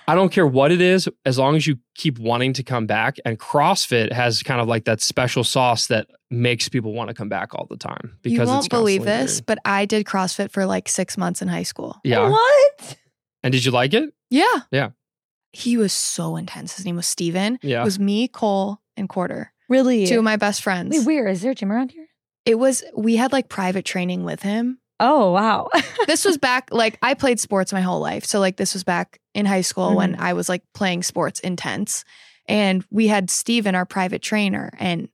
I 0.08 0.16
don't 0.16 0.32
care 0.32 0.46
what 0.48 0.72
it 0.72 0.82
is, 0.82 1.08
as 1.26 1.38
long 1.38 1.56
as 1.56 1.68
you 1.68 1.78
keep 1.96 2.20
wanting 2.20 2.54
to 2.54 2.64
come 2.64 2.86
back. 2.86 3.18
And 3.26 3.40
CrossFit 3.40 4.12
has 4.12 4.44
kind 4.44 4.62
of 4.62 4.68
like 4.68 4.86
that 4.86 5.02
special 5.02 5.44
sauce 5.44 5.88
that 5.88 6.08
makes 6.30 6.70
people 6.70 6.94
want 6.94 7.10
to 7.10 7.14
come 7.14 7.30
back 7.30 7.54
all 7.54 7.68
the 7.70 7.78
time 7.78 8.18
because 8.22 8.36
you 8.36 8.42
it's 8.42 8.50
won't 8.50 8.70
believe 8.70 9.04
this, 9.04 9.36
there. 9.36 9.44
but 9.46 9.60
I 9.66 9.86
did 9.86 10.06
CrossFit 10.06 10.52
for 10.52 10.66
like 10.66 10.90
six 10.90 11.18
months 11.18 11.42
in 11.42 11.48
high 11.48 11.64
school. 11.64 12.00
Yeah. 12.04 12.30
What? 12.30 12.98
And 13.44 13.52
did 13.52 13.66
you 13.66 13.72
like 13.72 13.94
it? 13.94 14.14
Yeah. 14.30 14.62
Yeah. 14.72 14.90
He 15.52 15.78
was 15.78 15.94
so 15.94 16.36
intense. 16.36 16.76
His 16.76 16.86
name 16.86 16.96
was 16.96 17.08
Steven. 17.08 17.60
Yeah. 17.62 17.82
It 17.82 17.86
was 17.86 18.00
me, 18.00 18.28
Cole, 18.28 18.80
and 18.98 19.08
Quarter. 19.08 19.52
Really? 19.70 20.08
Two 20.08 20.20
of 20.20 20.24
my 20.24 20.36
best 20.36 20.62
friends. 20.62 20.96
Wait, 20.98 21.06
where 21.06 21.28
is 21.28 21.42
there 21.42 21.52
a 21.52 21.56
gym 21.56 21.72
around 21.72 21.92
here? 21.92 22.08
It 22.46 22.56
was 22.56 22.84
we 22.96 23.16
had 23.16 23.32
like 23.32 23.50
private 23.50 23.86
training 23.86 24.24
with 24.24 24.42
him. 24.42 24.80
Oh 25.00 25.32
wow. 25.32 25.70
This 26.08 26.26
was 26.26 26.38
back 26.38 26.68
like 26.72 26.98
I 27.02 27.14
played 27.14 27.40
sports 27.40 27.72
my 27.74 27.82
whole 27.82 28.00
life. 28.02 28.26
So 28.26 28.40
like 28.40 28.58
this 28.58 28.74
was 28.74 28.84
back 28.84 29.20
in 29.34 29.46
high 29.46 29.62
school 29.62 29.96
when 29.96 30.14
Mm-hmm. 30.14 30.22
I 30.22 30.34
was 30.34 30.50
like 30.50 30.64
playing 30.74 31.04
sports 31.04 31.40
intense. 31.40 32.04
And 32.48 32.84
we 32.92 33.08
had 33.08 33.30
Steven, 33.30 33.74
our 33.74 33.86
private 33.86 34.22
trainer, 34.22 34.70
and 34.78 35.08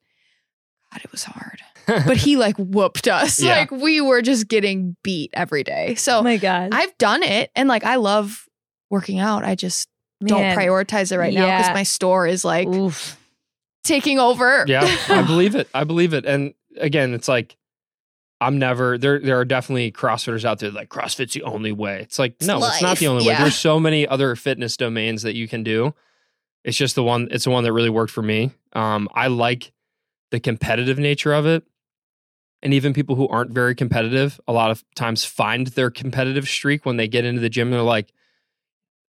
God, 0.91 1.01
it 1.03 1.11
was 1.11 1.23
hard. 1.23 1.59
But 1.85 2.17
he 2.17 2.37
like 2.37 2.55
whooped 2.57 3.07
us. 3.07 3.39
Yeah. 3.39 3.55
Like 3.57 3.71
we 3.71 4.01
were 4.01 4.21
just 4.23 4.47
getting 4.47 4.95
beat 5.03 5.29
every 5.33 5.63
day. 5.63 5.89
oh 5.91 5.95
So 5.95 6.23
my 6.23 6.37
god. 6.37 6.69
I've 6.71 6.97
done 6.97 7.21
it 7.23 7.51
and 7.55 7.69
like 7.69 7.83
I 7.83 7.95
love 7.97 8.45
working 8.89 9.19
out. 9.19 9.43
I 9.45 9.53
just 9.55 9.87
don't 10.25 10.57
prioritize 10.57 11.11
it 11.11 11.17
right 11.19 11.33
now 11.33 11.45
because 11.57 11.73
my 11.73 11.83
store 11.83 12.25
is 12.27 12.43
like 12.43 12.67
Oof. 12.67 13.15
taking 13.83 14.17
over. 14.19 14.65
yeah, 14.67 14.97
I 15.07 15.21
believe 15.27 15.53
it. 15.55 15.69
I 15.73 15.83
believe 15.83 16.13
it. 16.13 16.25
And 16.25 16.53
again, 16.77 17.13
it's 17.13 17.27
like 17.27 17.55
I'm 18.41 18.57
never 18.57 18.97
there. 18.97 19.19
There 19.19 19.37
are 19.39 19.45
definitely 19.45 19.91
CrossFitters 19.91 20.45
out 20.45 20.59
there 20.59 20.71
like 20.71 20.89
CrossFit's 20.89 21.33
the 21.33 21.43
only 21.43 21.71
way. 21.71 22.01
It's 22.01 22.17
like 22.17 22.35
It's 22.39 22.47
no, 22.47 22.57
it's 22.57 22.81
not 22.81 22.97
the 22.97 23.07
life. 23.07 23.11
only 23.11 23.27
way. 23.27 23.35
There's 23.37 23.55
so 23.57 23.79
many 23.79 24.07
other 24.07 24.35
fitness 24.35 24.77
domains 24.77 25.23
that 25.23 25.35
you 25.35 25.47
can 25.47 25.63
do. 25.63 25.93
It's 26.63 26.77
just 26.77 26.95
the 26.95 27.03
one. 27.03 27.27
It's 27.31 27.43
the 27.45 27.49
one 27.51 27.63
that 27.65 27.73
really 27.73 27.89
worked 27.89 28.11
for 28.11 28.21
me. 28.21 28.51
Um, 28.73 29.09
I 29.13 29.27
like 29.27 29.71
the 30.31 30.39
competitive 30.39 30.99
nature 30.99 31.33
of 31.33 31.45
it, 31.45 31.63
and 32.61 32.73
even 32.73 32.93
people 32.93 33.15
who 33.15 33.27
aren't 33.27 33.51
very 33.51 33.75
competitive, 33.75 34.39
a 34.47 34.53
lot 34.53 34.69
of 34.71 34.83
times 34.95 35.25
find 35.25 35.67
their 35.67 35.89
competitive 35.89 36.47
streak 36.47 36.85
when 36.85 36.97
they 36.97 37.07
get 37.07 37.25
into 37.25 37.41
the 37.41 37.49
gym. 37.49 37.71
They're 37.71 37.81
like, 37.81 38.11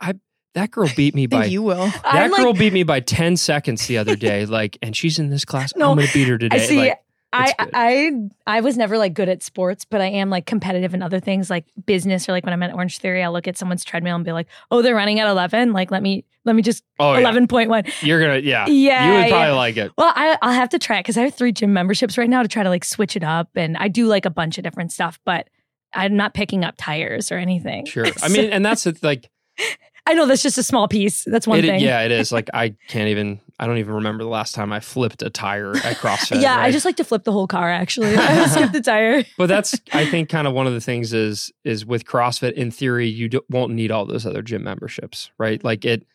I 0.00 0.14
that 0.54 0.70
girl 0.70 0.88
beat 0.96 1.14
me 1.14 1.26
by 1.26 1.46
you 1.46 1.62
will. 1.62 1.87
that 1.87 2.02
I'm 2.04 2.30
like, 2.30 2.40
girl 2.42 2.52
beat 2.54 2.72
me 2.72 2.83
by 2.85 3.00
10 3.00 3.37
seconds 3.37 3.87
the 3.87 3.98
other 3.98 4.16
day. 4.16 4.46
Like, 4.46 4.78
and 4.83 4.96
she's 4.96 5.18
in 5.18 5.28
this 5.30 5.44
class. 5.44 5.72
No, 5.76 5.90
I'm 5.90 5.96
going 5.96 6.06
to 6.09 6.12
beat 6.14 6.28
her 6.28 6.35
I 6.35 6.38
today. 6.38 6.66
see. 6.66 6.78
Like, 6.78 6.98
I. 7.32 7.54
I 7.58 8.12
I 8.46 8.60
was 8.60 8.76
never 8.76 8.98
like 8.98 9.14
good 9.14 9.28
at 9.28 9.42
sports, 9.42 9.84
but 9.84 10.00
I 10.00 10.06
am 10.06 10.30
like 10.30 10.46
competitive 10.46 10.94
in 10.94 11.02
other 11.02 11.20
things 11.20 11.48
like 11.50 11.66
business 11.86 12.28
or 12.28 12.32
like 12.32 12.44
when 12.44 12.52
I'm 12.52 12.62
at 12.62 12.74
Orange 12.74 12.98
Theory, 12.98 13.22
I'll 13.22 13.32
look 13.32 13.46
at 13.46 13.56
someone's 13.56 13.84
treadmill 13.84 14.16
and 14.16 14.24
be 14.24 14.32
like, 14.32 14.48
oh, 14.70 14.82
they're 14.82 14.94
running 14.94 15.20
at 15.20 15.28
eleven. 15.28 15.72
Like 15.72 15.90
let 15.90 16.02
me 16.02 16.24
let 16.44 16.56
me 16.56 16.62
just 16.62 16.82
oh, 16.98 17.12
yeah. 17.12 17.20
eleven 17.20 17.46
point 17.46 17.70
one. 17.70 17.84
You're 18.00 18.20
going 18.20 18.42
to, 18.42 18.48
yeah. 18.48 18.66
Yeah, 18.66 19.06
You 19.06 19.12
would 19.12 19.20
yeah. 19.20 19.28
probably 19.28 19.54
like 19.54 19.76
it. 19.76 19.92
Well, 19.96 20.12
I, 20.14 20.38
I'll 20.42 20.52
have 20.52 20.70
to 20.70 20.78
try 20.78 20.98
it 20.98 21.00
because 21.00 21.16
I 21.16 21.22
have 21.22 21.34
three 21.34 21.52
gym 21.52 21.72
memberships 21.72 22.18
right 22.18 22.28
now 22.28 22.42
to 22.42 22.48
try 22.48 22.62
to 22.62 22.68
like 22.68 22.84
switch 22.84 23.16
it 23.16 23.24
up, 23.24 23.50
and 23.54 23.76
I 23.76 23.88
do 23.88 24.06
like 24.06 24.26
a 24.26 24.30
bunch 24.30 24.58
of 24.58 24.64
different 24.64 24.92
stuff, 24.92 25.20
but 25.24 25.48
I'm 25.92 26.16
not 26.16 26.34
picking 26.34 26.64
up 26.64 26.74
tires 26.78 27.32
or 27.32 27.36
anything. 27.36 27.86
Sure. 27.86 28.06
I 28.22 28.28
mean, 28.28 28.50
and 28.52 28.64
that's 28.64 28.86
it, 28.86 29.02
like, 29.02 29.30
I 30.06 30.14
know 30.14 30.26
that's 30.26 30.42
just 30.42 30.58
a 30.58 30.62
small 30.62 30.88
piece. 30.88 31.24
That's 31.24 31.46
one 31.46 31.58
it, 31.58 31.62
thing. 31.62 31.80
yeah, 31.80 32.02
it 32.02 32.10
is. 32.10 32.32
Like, 32.32 32.48
I 32.54 32.74
can't 32.88 33.08
even, 33.08 33.40
I 33.61 33.66
don't 33.66 33.77
even 33.77 33.92
remember 33.92 34.25
the 34.25 34.31
last 34.31 34.55
time 34.55 34.73
I 34.73 34.81
flipped 34.81 35.20
a 35.23 35.29
tire 35.29 35.77
at 35.77 35.96
CrossFit. 35.99 36.40
Yeah, 36.40 36.59
I 36.59 36.70
just 36.70 36.87
like 36.87 36.96
to 36.96 37.05
flip 37.05 37.25
the 37.25 37.33
whole 37.33 37.46
car. 37.46 37.70
Actually, 37.70 38.14
I 38.16 38.46
skip 38.46 38.73
the 38.73 38.81
tire. 38.81 39.23
but 39.37 39.46
that's, 39.46 39.79
I 39.92 40.07
think, 40.07 40.31
kind 40.31 40.49
of 40.49 40.55
one 40.55 40.66
of 40.66 40.73
the 40.73 40.81
things 40.81 41.12
is, 41.12 41.53
is 41.62 41.85
with 41.85 42.07
CrossFit, 42.07 42.55
in 42.55 42.70
theory, 42.70 43.07
you 43.07 43.29
do, 43.29 43.42
won't 43.51 43.75
need 43.75 43.90
all 43.90 44.07
those 44.07 44.25
other 44.25 44.40
gym 44.40 44.64
memberships, 44.64 45.31
right? 45.37 45.62
Like, 45.62 45.85
it, 45.85 46.07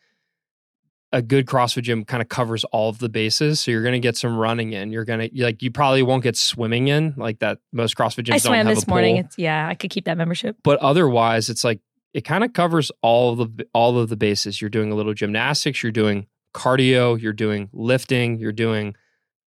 a 1.12 1.22
good 1.22 1.46
CrossFit 1.46 1.84
gym 1.84 2.04
kind 2.04 2.20
of 2.20 2.28
covers 2.28 2.64
all 2.64 2.88
of 2.88 2.98
the 2.98 3.08
bases. 3.08 3.60
So 3.60 3.70
you're 3.70 3.84
going 3.84 3.92
to 3.92 4.00
get 4.00 4.16
some 4.16 4.36
running 4.36 4.72
in. 4.72 4.90
You're 4.90 5.04
going 5.04 5.30
to 5.30 5.44
like 5.44 5.62
you 5.62 5.70
probably 5.70 6.02
won't 6.02 6.24
get 6.24 6.36
swimming 6.36 6.88
in 6.88 7.14
like 7.16 7.38
that. 7.38 7.58
Most 7.72 7.96
CrossFit 7.96 8.24
gyms 8.24 8.34
I 8.34 8.38
swam 8.38 8.66
this 8.66 8.88
morning. 8.88 9.18
It's 9.18 9.38
yeah, 9.38 9.68
I 9.68 9.76
could 9.76 9.90
keep 9.90 10.06
that 10.06 10.18
membership. 10.18 10.56
But 10.64 10.80
otherwise, 10.80 11.48
it's 11.48 11.62
like 11.62 11.80
it 12.12 12.22
kind 12.22 12.42
of 12.42 12.52
covers 12.52 12.90
all 13.02 13.40
of 13.40 13.56
the 13.56 13.66
all 13.72 13.98
of 13.98 14.08
the 14.08 14.16
bases. 14.16 14.60
You're 14.60 14.68
doing 14.68 14.90
a 14.90 14.96
little 14.96 15.14
gymnastics. 15.14 15.80
You're 15.82 15.92
doing 15.92 16.26
cardio. 16.56 17.20
You're 17.20 17.32
doing 17.32 17.68
lifting. 17.72 18.38
You're 18.38 18.52
doing 18.52 18.96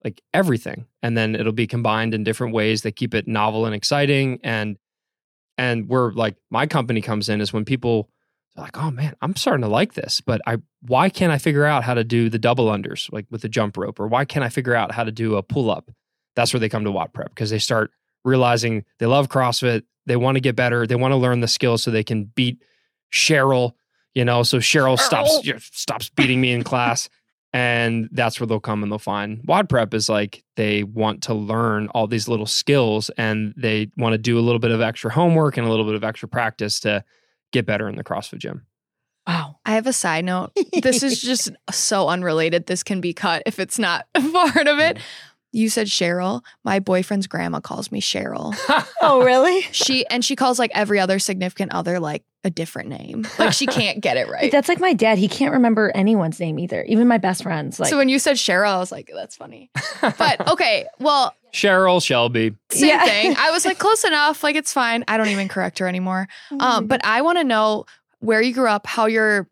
like 0.03 0.21
everything, 0.33 0.85
and 1.01 1.17
then 1.17 1.35
it'll 1.35 1.51
be 1.51 1.67
combined 1.67 2.13
in 2.13 2.23
different 2.23 2.53
ways 2.53 2.83
that 2.83 2.95
keep 2.95 3.13
it 3.13 3.27
novel 3.27 3.65
and 3.65 3.75
exciting. 3.75 4.39
And 4.43 4.77
and 5.57 5.89
where 5.89 6.11
like 6.11 6.37
my 6.49 6.67
company 6.67 7.01
comes 7.01 7.27
in 7.27 7.41
is 7.41 7.51
when 7.51 7.65
people 7.65 8.09
are 8.55 8.63
like, 8.63 8.77
oh 8.77 8.91
man, 8.91 9.15
I'm 9.21 9.35
starting 9.35 9.63
to 9.63 9.67
like 9.67 9.93
this, 9.93 10.21
but 10.21 10.41
I 10.47 10.57
why 10.81 11.09
can't 11.09 11.33
I 11.33 11.37
figure 11.37 11.65
out 11.65 11.83
how 11.83 11.95
to 11.95 12.03
do 12.03 12.29
the 12.29 12.39
double 12.39 12.67
unders 12.67 13.11
like 13.11 13.25
with 13.29 13.41
the 13.41 13.49
jump 13.49 13.75
rope, 13.75 13.99
or 13.99 14.07
why 14.07 14.23
can't 14.23 14.45
I 14.45 14.49
figure 14.49 14.75
out 14.75 14.93
how 14.93 15.03
to 15.03 15.11
do 15.11 15.35
a 15.35 15.43
pull 15.43 15.69
up? 15.69 15.91
That's 16.35 16.53
where 16.53 16.59
they 16.59 16.69
come 16.69 16.85
to 16.85 16.91
WOD 16.91 17.13
Prep 17.13 17.29
because 17.29 17.49
they 17.49 17.59
start 17.59 17.91
realizing 18.23 18.85
they 18.99 19.05
love 19.05 19.27
CrossFit, 19.27 19.83
they 20.05 20.15
want 20.15 20.35
to 20.35 20.41
get 20.41 20.55
better, 20.55 20.85
they 20.85 20.95
want 20.95 21.11
to 21.11 21.17
learn 21.17 21.41
the 21.41 21.47
skills 21.47 21.83
so 21.83 21.91
they 21.91 22.03
can 22.03 22.25
beat 22.25 22.63
Cheryl. 23.11 23.73
You 24.15 24.25
know, 24.25 24.43
so 24.43 24.57
Cheryl 24.57 24.97
stops 24.99 25.39
stops 25.71 26.09
beating 26.09 26.41
me 26.41 26.51
in 26.51 26.63
class. 26.63 27.09
and 27.53 28.09
that's 28.11 28.39
where 28.39 28.45
they'll 28.47 28.59
come 28.59 28.83
and 28.83 28.91
they'll 28.91 28.99
find 28.99 29.41
WOD 29.45 29.69
Prep 29.69 29.93
is 29.93 30.07
like 30.09 30.43
they 30.55 30.83
want 30.83 31.23
to 31.23 31.33
learn 31.33 31.87
all 31.89 32.05
these 32.07 32.27
little 32.27 32.45
skills 32.45 33.09
and 33.17 33.53
they 33.57 33.89
want 33.97 34.13
to 34.13 34.17
do 34.19 34.37
a 34.37 34.41
little 34.41 34.59
bit 34.59 34.71
of 34.71 34.81
extra 34.81 35.11
homework 35.11 35.57
and 35.57 35.65
a 35.65 35.69
little 35.69 35.85
bit 35.85 35.95
of 35.95 36.03
extra 36.03 36.27
practice 36.29 36.79
to 36.81 37.03
get 37.51 37.65
better 37.65 37.87
in 37.89 37.95
the 37.95 38.03
CrossFit 38.03 38.37
gym. 38.39 38.65
Wow. 39.27 39.57
I 39.65 39.73
have 39.73 39.87
a 39.87 39.93
side 39.93 40.25
note. 40.25 40.51
This 40.81 41.01
is 41.03 41.21
just 41.21 41.51
so 41.71 42.07
unrelated. 42.07 42.65
This 42.67 42.83
can 42.83 43.01
be 43.01 43.13
cut 43.13 43.43
if 43.45 43.59
it's 43.59 43.79
not 43.79 44.07
part 44.13 44.67
of 44.67 44.79
it. 44.79 44.97
You 45.51 45.69
said 45.69 45.87
Cheryl. 45.87 46.41
My 46.63 46.79
boyfriend's 46.79 47.25
grandma 47.25 47.59
calls 47.59 47.91
me 47.91 48.01
Cheryl. 48.01 48.55
Oh, 49.01 49.23
really? 49.23 49.61
She 49.71 50.05
and 50.07 50.23
she 50.25 50.35
calls 50.35 50.59
like 50.59 50.71
every 50.75 50.99
other 50.99 51.19
significant 51.19 51.73
other 51.73 51.99
like 51.99 52.23
a 52.43 52.49
different 52.49 52.89
name. 52.89 53.27
Like 53.37 53.53
she 53.53 53.65
can't 53.65 53.99
get 53.99 54.15
it 54.17 54.27
right. 54.31 54.51
That's 54.51 54.69
like 54.69 54.79
my 54.79 54.93
dad. 54.93 55.17
He 55.17 55.27
can't 55.27 55.51
remember 55.53 55.91
anyone's 55.93 56.39
name 56.39 56.57
either, 56.59 56.83
even 56.83 57.07
my 57.07 57.17
best 57.17 57.43
friends. 57.43 57.79
Like, 57.79 57.89
so 57.89 57.97
when 57.97 58.07
you 58.09 58.17
said 58.19 58.37
Cheryl, 58.37 58.73
I 58.75 58.77
was 58.77 58.91
like, 58.91 59.09
that's 59.13 59.35
funny. 59.35 59.69
But 60.01 60.47
okay, 60.51 60.85
well, 60.99 61.33
Cheryl 61.53 62.01
Shelby. 62.03 62.55
same 62.71 62.89
Yeah. 62.89 63.03
thing. 63.05 63.35
I 63.37 63.51
was 63.51 63.65
like, 63.65 63.77
close 63.79 64.03
enough. 64.05 64.43
Like 64.43 64.55
it's 64.55 64.71
fine. 64.71 65.03
I 65.07 65.17
don't 65.17 65.27
even 65.29 65.47
correct 65.49 65.79
her 65.79 65.87
anymore. 65.87 66.27
Um, 66.59 66.87
but 66.87 67.03
I 67.03 67.21
want 67.21 67.37
to 67.39 67.43
know 67.43 67.85
where 68.19 68.41
you 68.41 68.53
grew 68.53 68.67
up, 68.69 68.87
how 68.87 69.07
your 69.07 69.47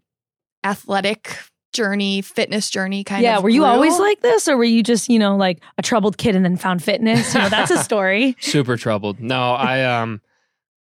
athletic 0.63 1.37
journey, 1.73 2.21
fitness 2.21 2.69
journey 2.69 3.03
kind 3.03 3.23
yeah, 3.23 3.33
of. 3.35 3.39
Yeah, 3.39 3.43
were 3.43 3.49
you 3.49 3.61
grew. 3.61 3.69
always 3.69 3.99
like 3.99 4.21
this, 4.21 4.47
or 4.47 4.57
were 4.57 4.63
you 4.63 4.81
just, 4.83 5.09
you 5.09 5.19
know, 5.19 5.35
like 5.35 5.61
a 5.77 5.81
troubled 5.81 6.17
kid 6.17 6.35
and 6.35 6.43
then 6.43 6.57
found 6.57 6.83
fitness? 6.83 7.33
You 7.33 7.41
know, 7.41 7.49
that's 7.49 7.71
a 7.71 7.77
story. 7.83 8.35
Super 8.39 8.77
troubled. 8.77 9.19
No, 9.19 9.53
I 9.53 9.83
um 9.83 10.21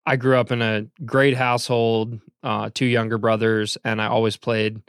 I 0.07 0.15
grew 0.15 0.37
up 0.37 0.51
in 0.51 0.61
a 0.61 0.87
great 1.05 1.35
household, 1.35 2.19
uh, 2.41 2.69
two 2.73 2.85
younger 2.85 3.17
brothers, 3.17 3.77
and 3.83 4.01
I 4.01 4.07
always 4.07 4.37
played 4.37 4.81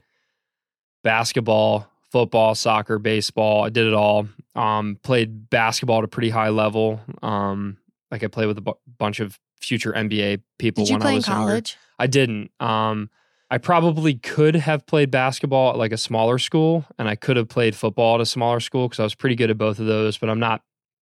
basketball, 1.02 1.88
football, 2.12 2.54
soccer, 2.54 2.98
baseball. 3.00 3.64
I 3.64 3.68
did 3.68 3.86
it 3.86 3.94
all. 3.94 4.28
Um, 4.54 4.96
played 5.02 5.50
basketball 5.50 5.98
at 5.98 6.04
a 6.04 6.08
pretty 6.08 6.30
high 6.30 6.50
level. 6.50 7.00
Um, 7.22 7.78
like 8.10 8.22
I 8.22 8.28
played 8.28 8.46
with 8.46 8.58
a 8.58 8.74
bunch 8.98 9.18
of 9.20 9.38
future 9.60 9.92
NBA 9.92 10.40
people 10.58 10.84
Did 10.84 10.90
you 10.90 10.94
when 10.94 11.00
play 11.02 11.10
I 11.10 11.12
in 11.14 11.16
was 11.16 11.28
younger. 11.28 11.50
college? 11.50 11.76
I 11.98 12.06
didn't. 12.06 12.52
Um, 12.60 13.10
I 13.50 13.58
probably 13.58 14.14
could 14.14 14.54
have 14.54 14.86
played 14.86 15.10
basketball 15.10 15.70
at 15.70 15.78
like 15.78 15.92
a 15.92 15.96
smaller 15.96 16.38
school, 16.38 16.84
and 16.98 17.08
I 17.08 17.16
could 17.16 17.36
have 17.36 17.48
played 17.48 17.74
football 17.74 18.14
at 18.16 18.20
a 18.20 18.26
smaller 18.26 18.60
school 18.60 18.88
because 18.88 19.00
I 19.00 19.04
was 19.04 19.14
pretty 19.16 19.34
good 19.34 19.50
at 19.50 19.58
both 19.58 19.80
of 19.80 19.86
those. 19.86 20.16
But 20.16 20.30
I'm 20.30 20.40
not 20.40 20.62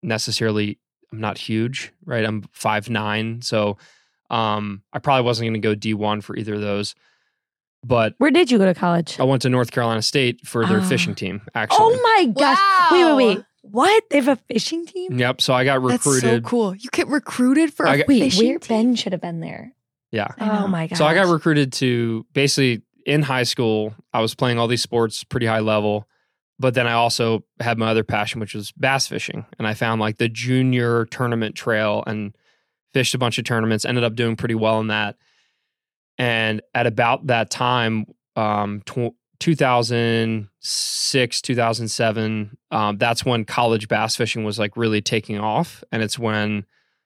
necessarily. 0.01 0.79
I'm 1.11 1.19
not 1.19 1.37
huge, 1.37 1.91
right? 2.05 2.23
I'm 2.25 2.43
five 2.51 2.89
nine, 2.89 3.41
so 3.41 3.77
um, 4.29 4.81
I 4.93 4.99
probably 4.99 5.23
wasn't 5.25 5.45
going 5.47 5.61
to 5.61 5.67
go 5.67 5.75
D 5.75 5.93
one 5.93 6.21
for 6.21 6.35
either 6.37 6.53
of 6.55 6.61
those. 6.61 6.95
But 7.83 8.13
Where 8.19 8.31
did 8.31 8.51
you 8.51 8.57
go 8.57 8.65
to 8.65 8.73
college? 8.75 9.19
I 9.19 9.23
went 9.23 9.41
to 9.41 9.49
North 9.49 9.71
Carolina 9.71 10.01
State 10.03 10.45
for 10.45 10.65
their 10.67 10.79
Ah. 10.81 10.87
fishing 10.87 11.15
team. 11.15 11.41
Actually, 11.55 11.77
Oh 11.79 11.99
my 12.03 12.25
gosh. 12.27 12.91
Wait, 12.91 13.03
wait, 13.05 13.35
wait. 13.37 13.45
What? 13.63 14.03
They 14.09 14.17
have 14.17 14.27
a 14.27 14.35
fishing 14.35 14.85
team? 14.85 15.17
Yep. 15.17 15.41
So 15.41 15.53
I 15.53 15.63
got 15.63 15.81
That's 15.87 16.03
so 16.03 16.11
recruited. 16.11 16.43
cool. 16.43 16.75
You 16.75 16.89
get 16.91 17.07
recruited 17.07 17.73
for 17.73 17.87
I 17.87 17.95
a 17.95 17.97
got- 17.99 18.07
Wait, 18.07 18.19
fishing 18.19 18.47
where 18.49 18.59
team? 18.59 18.77
Ben 18.87 18.95
should 18.95 19.11
have 19.13 19.21
been 19.21 19.39
there. 19.39 19.73
Yeah. 20.11 20.27
Oh 20.39 20.67
my 20.67 20.87
god. 20.87 20.97
So 20.97 21.05
I 21.05 21.13
got 21.15 21.27
recruited 21.27 21.73
to 21.73 22.25
basically 22.33 22.83
in 23.05 23.23
high 23.23 23.43
school. 23.43 23.95
I 24.13 24.21
was 24.21 24.35
playing 24.35 24.59
all 24.59 24.67
these 24.67 24.81
sports 24.83 25.23
pretty 25.23 25.45
high 25.47 25.59
level, 25.61 26.07
but 26.61 26.75
then 26.75 26.87
I 26.87 26.93
also 26.93 27.43
had 27.59 27.77
my 27.77 27.89
other 27.89 28.03
passion, 28.03 28.39
which 28.39 28.53
was 28.53 28.71
bass 28.71 29.07
fishing, 29.07 29.45
and 29.57 29.67
I 29.67 29.73
found 29.73 29.99
like 29.99 30.17
the 30.17 30.29
junior 30.29 31.05
tournament 31.05 31.55
trail 31.55 32.03
and 32.05 32.35
fished 32.93 33.15
a 33.15 33.17
bunch 33.17 33.37
of 33.37 33.43
tournaments. 33.43 33.83
Ended 33.83 34.03
up 34.03 34.15
doing 34.15 34.35
pretty 34.35 34.55
well 34.55 34.79
in 34.79 34.87
that, 34.87 35.17
and 36.17 36.61
at 36.73 36.87
about 36.87 37.27
that 37.27 37.49
time, 37.49 38.05
um, 38.35 38.81
tw- 38.85 39.15
2006, 39.39 41.41
2007, 41.41 42.57
um, 42.69 42.97
that's 42.97 43.25
when 43.25 43.43
college 43.43 43.87
bass 43.87 44.15
fishing 44.15 44.43
was 44.43 44.59
like 44.59 44.77
really 44.77 45.01
taking 45.01 45.39
off, 45.39 45.83
and 45.91 46.03
it's 46.03 46.19
when 46.19 46.65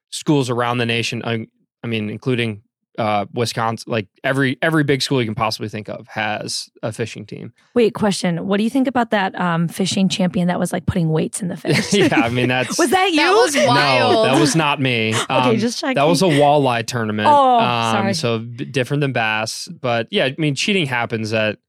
schools 0.10 0.50
around 0.50 0.80
the 0.80 0.86
nation, 0.86 1.22
I, 1.24 1.48
I 1.82 1.88
mean, 1.88 2.10
including 2.10 2.64
uh, 2.98 3.26
Wisconsin, 3.34 3.92
like 3.92 4.08
every 4.24 4.58
every 4.62 4.84
big 4.84 5.02
school 5.02 5.22
you 5.22 5.28
can 5.28 5.36
possibly 5.36 5.70
think 5.70 5.90
of 5.90 6.08
has 6.08 6.70
a 6.82 6.92
fishing 6.92 7.26
team. 7.26 7.54
Wait, 7.74 7.94
question. 7.94 8.48
What 8.48 8.58
do 8.58 8.64
you 8.64 8.70
think 8.70 8.88
about 8.88 9.12
that 9.12 9.40
um, 9.40 9.68
fishing 9.68 10.08
champion 10.10 10.48
that 10.48 10.60
was 10.60 10.72
like 10.72 10.86
putting 10.86 11.10
weights 11.10 11.42
in 11.42 11.48
the 11.48 11.58
fish? 11.58 11.94
yeah, 11.94 12.08
I 12.14 12.30
mean 12.30 12.48
that's 12.48 12.78
was 12.78 12.90
that 12.92 13.12
you? 13.12 13.18
That 13.18 13.32
was 13.32 13.56
no, 13.56 14.24
that 14.24 14.40
was 14.40 14.56
not 14.56 14.80
me. 14.80 15.14
okay, 15.30 15.34
Um, 15.34 15.58
just 15.58 15.80
checking. 15.80 15.96
that 15.96 16.04
was 16.04 16.22
a 16.22 16.26
walleye 16.26 16.86
tournament. 16.86 17.28
Oh, 17.30 17.60
um, 17.60 17.92
sorry. 17.92 18.14
So 18.14 18.40
different 18.40 19.02
than 19.02 19.12
bass, 19.14 19.68
but 19.68 20.08
yeah, 20.12 20.26
I 20.26 20.36
mean 20.38 20.56
cheating 20.56 20.86
happens 20.86 21.34
at 21.34 21.60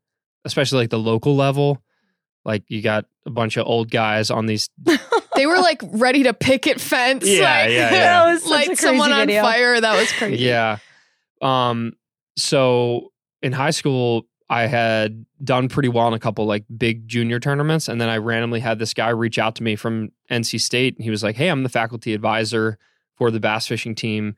especially 0.44 0.78
like 0.78 0.90
the 0.90 0.98
local 0.98 1.34
level. 1.36 1.82
Like 2.44 2.62
you 2.68 2.80
got 2.80 3.06
a 3.26 3.30
bunch 3.30 3.56
of 3.56 3.66
old 3.66 3.90
guys 3.90 4.30
on 4.30 4.46
these. 4.46 4.70
They 5.34 5.46
were 5.46 5.58
like 5.58 5.82
ready 5.82 6.22
to 6.22 6.32
picket 6.32 6.80
fence. 6.80 7.26
Yeah, 7.26 7.40
like, 7.40 7.70
yeah, 7.70 7.76
yeah. 7.76 7.90
That 7.90 8.32
was 8.32 8.42
such 8.42 8.50
a 8.50 8.54
Light 8.54 8.66
crazy 8.66 8.82
someone 8.82 9.12
on 9.12 9.28
fire. 9.28 9.80
That 9.80 9.98
was 9.98 10.12
crazy. 10.12 10.44
Yeah. 10.44 10.78
Um. 11.42 11.92
So 12.38 13.12
in 13.42 13.52
high 13.52 13.70
school, 13.70 14.26
I 14.48 14.66
had 14.66 15.24
done 15.42 15.68
pretty 15.68 15.88
well 15.88 16.08
in 16.08 16.14
a 16.14 16.18
couple 16.18 16.46
like 16.46 16.64
big 16.76 17.08
junior 17.08 17.40
tournaments, 17.40 17.88
and 17.88 18.00
then 18.00 18.08
I 18.08 18.18
randomly 18.18 18.60
had 18.60 18.78
this 18.78 18.94
guy 18.94 19.08
reach 19.08 19.38
out 19.38 19.56
to 19.56 19.62
me 19.62 19.76
from 19.76 20.10
NC 20.30 20.60
State, 20.60 20.96
and 20.96 21.04
he 21.04 21.10
was 21.10 21.22
like, 21.22 21.36
"Hey, 21.36 21.48
I'm 21.48 21.62
the 21.62 21.68
faculty 21.68 22.14
advisor 22.14 22.78
for 23.16 23.30
the 23.30 23.40
bass 23.40 23.66
fishing 23.66 23.94
team. 23.94 24.36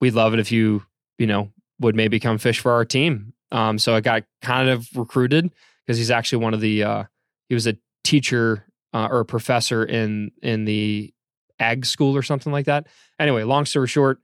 We'd 0.00 0.14
love 0.14 0.34
it 0.34 0.40
if 0.40 0.52
you, 0.52 0.84
you 1.18 1.26
know, 1.26 1.50
would 1.80 1.96
maybe 1.96 2.20
come 2.20 2.38
fish 2.38 2.60
for 2.60 2.72
our 2.72 2.84
team." 2.84 3.32
Um. 3.52 3.78
So 3.78 3.94
I 3.94 4.00
got 4.00 4.24
kind 4.42 4.68
of 4.68 4.88
recruited 4.96 5.50
because 5.86 5.98
he's 5.98 6.10
actually 6.10 6.42
one 6.42 6.54
of 6.54 6.60
the. 6.60 6.84
uh 6.84 7.04
He 7.48 7.54
was 7.54 7.66
a 7.66 7.76
teacher 8.02 8.66
uh, 8.92 9.08
or 9.10 9.20
a 9.20 9.24
professor 9.24 9.84
in 9.84 10.30
in 10.42 10.64
the 10.64 11.12
ag 11.58 11.84
school 11.84 12.16
or 12.16 12.22
something 12.22 12.52
like 12.52 12.66
that. 12.66 12.86
Anyway, 13.18 13.42
long 13.42 13.66
story 13.66 13.88
short, 13.88 14.20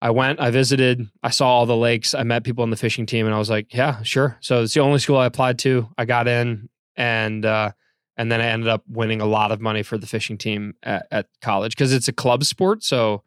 I 0.00 0.10
went, 0.10 0.40
I 0.40 0.50
visited, 0.50 1.08
I 1.22 1.30
saw 1.30 1.48
all 1.48 1.66
the 1.66 1.76
lakes, 1.76 2.14
I 2.14 2.22
met 2.22 2.44
people 2.44 2.62
on 2.62 2.70
the 2.70 2.76
fishing 2.76 3.04
team, 3.04 3.26
and 3.26 3.34
I 3.34 3.38
was 3.38 3.50
like, 3.50 3.74
yeah, 3.74 4.02
sure. 4.02 4.36
So 4.40 4.62
it's 4.62 4.74
the 4.74 4.80
only 4.80 5.00
school 5.00 5.16
I 5.16 5.26
applied 5.26 5.58
to. 5.60 5.88
I 5.98 6.04
got 6.04 6.28
in, 6.28 6.68
and 6.96 7.44
uh, 7.44 7.72
and 8.16 8.30
then 8.30 8.40
I 8.40 8.46
ended 8.46 8.68
up 8.68 8.84
winning 8.88 9.20
a 9.20 9.26
lot 9.26 9.52
of 9.52 9.60
money 9.60 9.82
for 9.82 9.98
the 9.98 10.06
fishing 10.06 10.38
team 10.38 10.74
at, 10.82 11.06
at 11.10 11.26
college 11.40 11.74
because 11.74 11.92
it's 11.92 12.08
a 12.08 12.12
club 12.12 12.44
sport. 12.44 12.84
So 12.84 13.22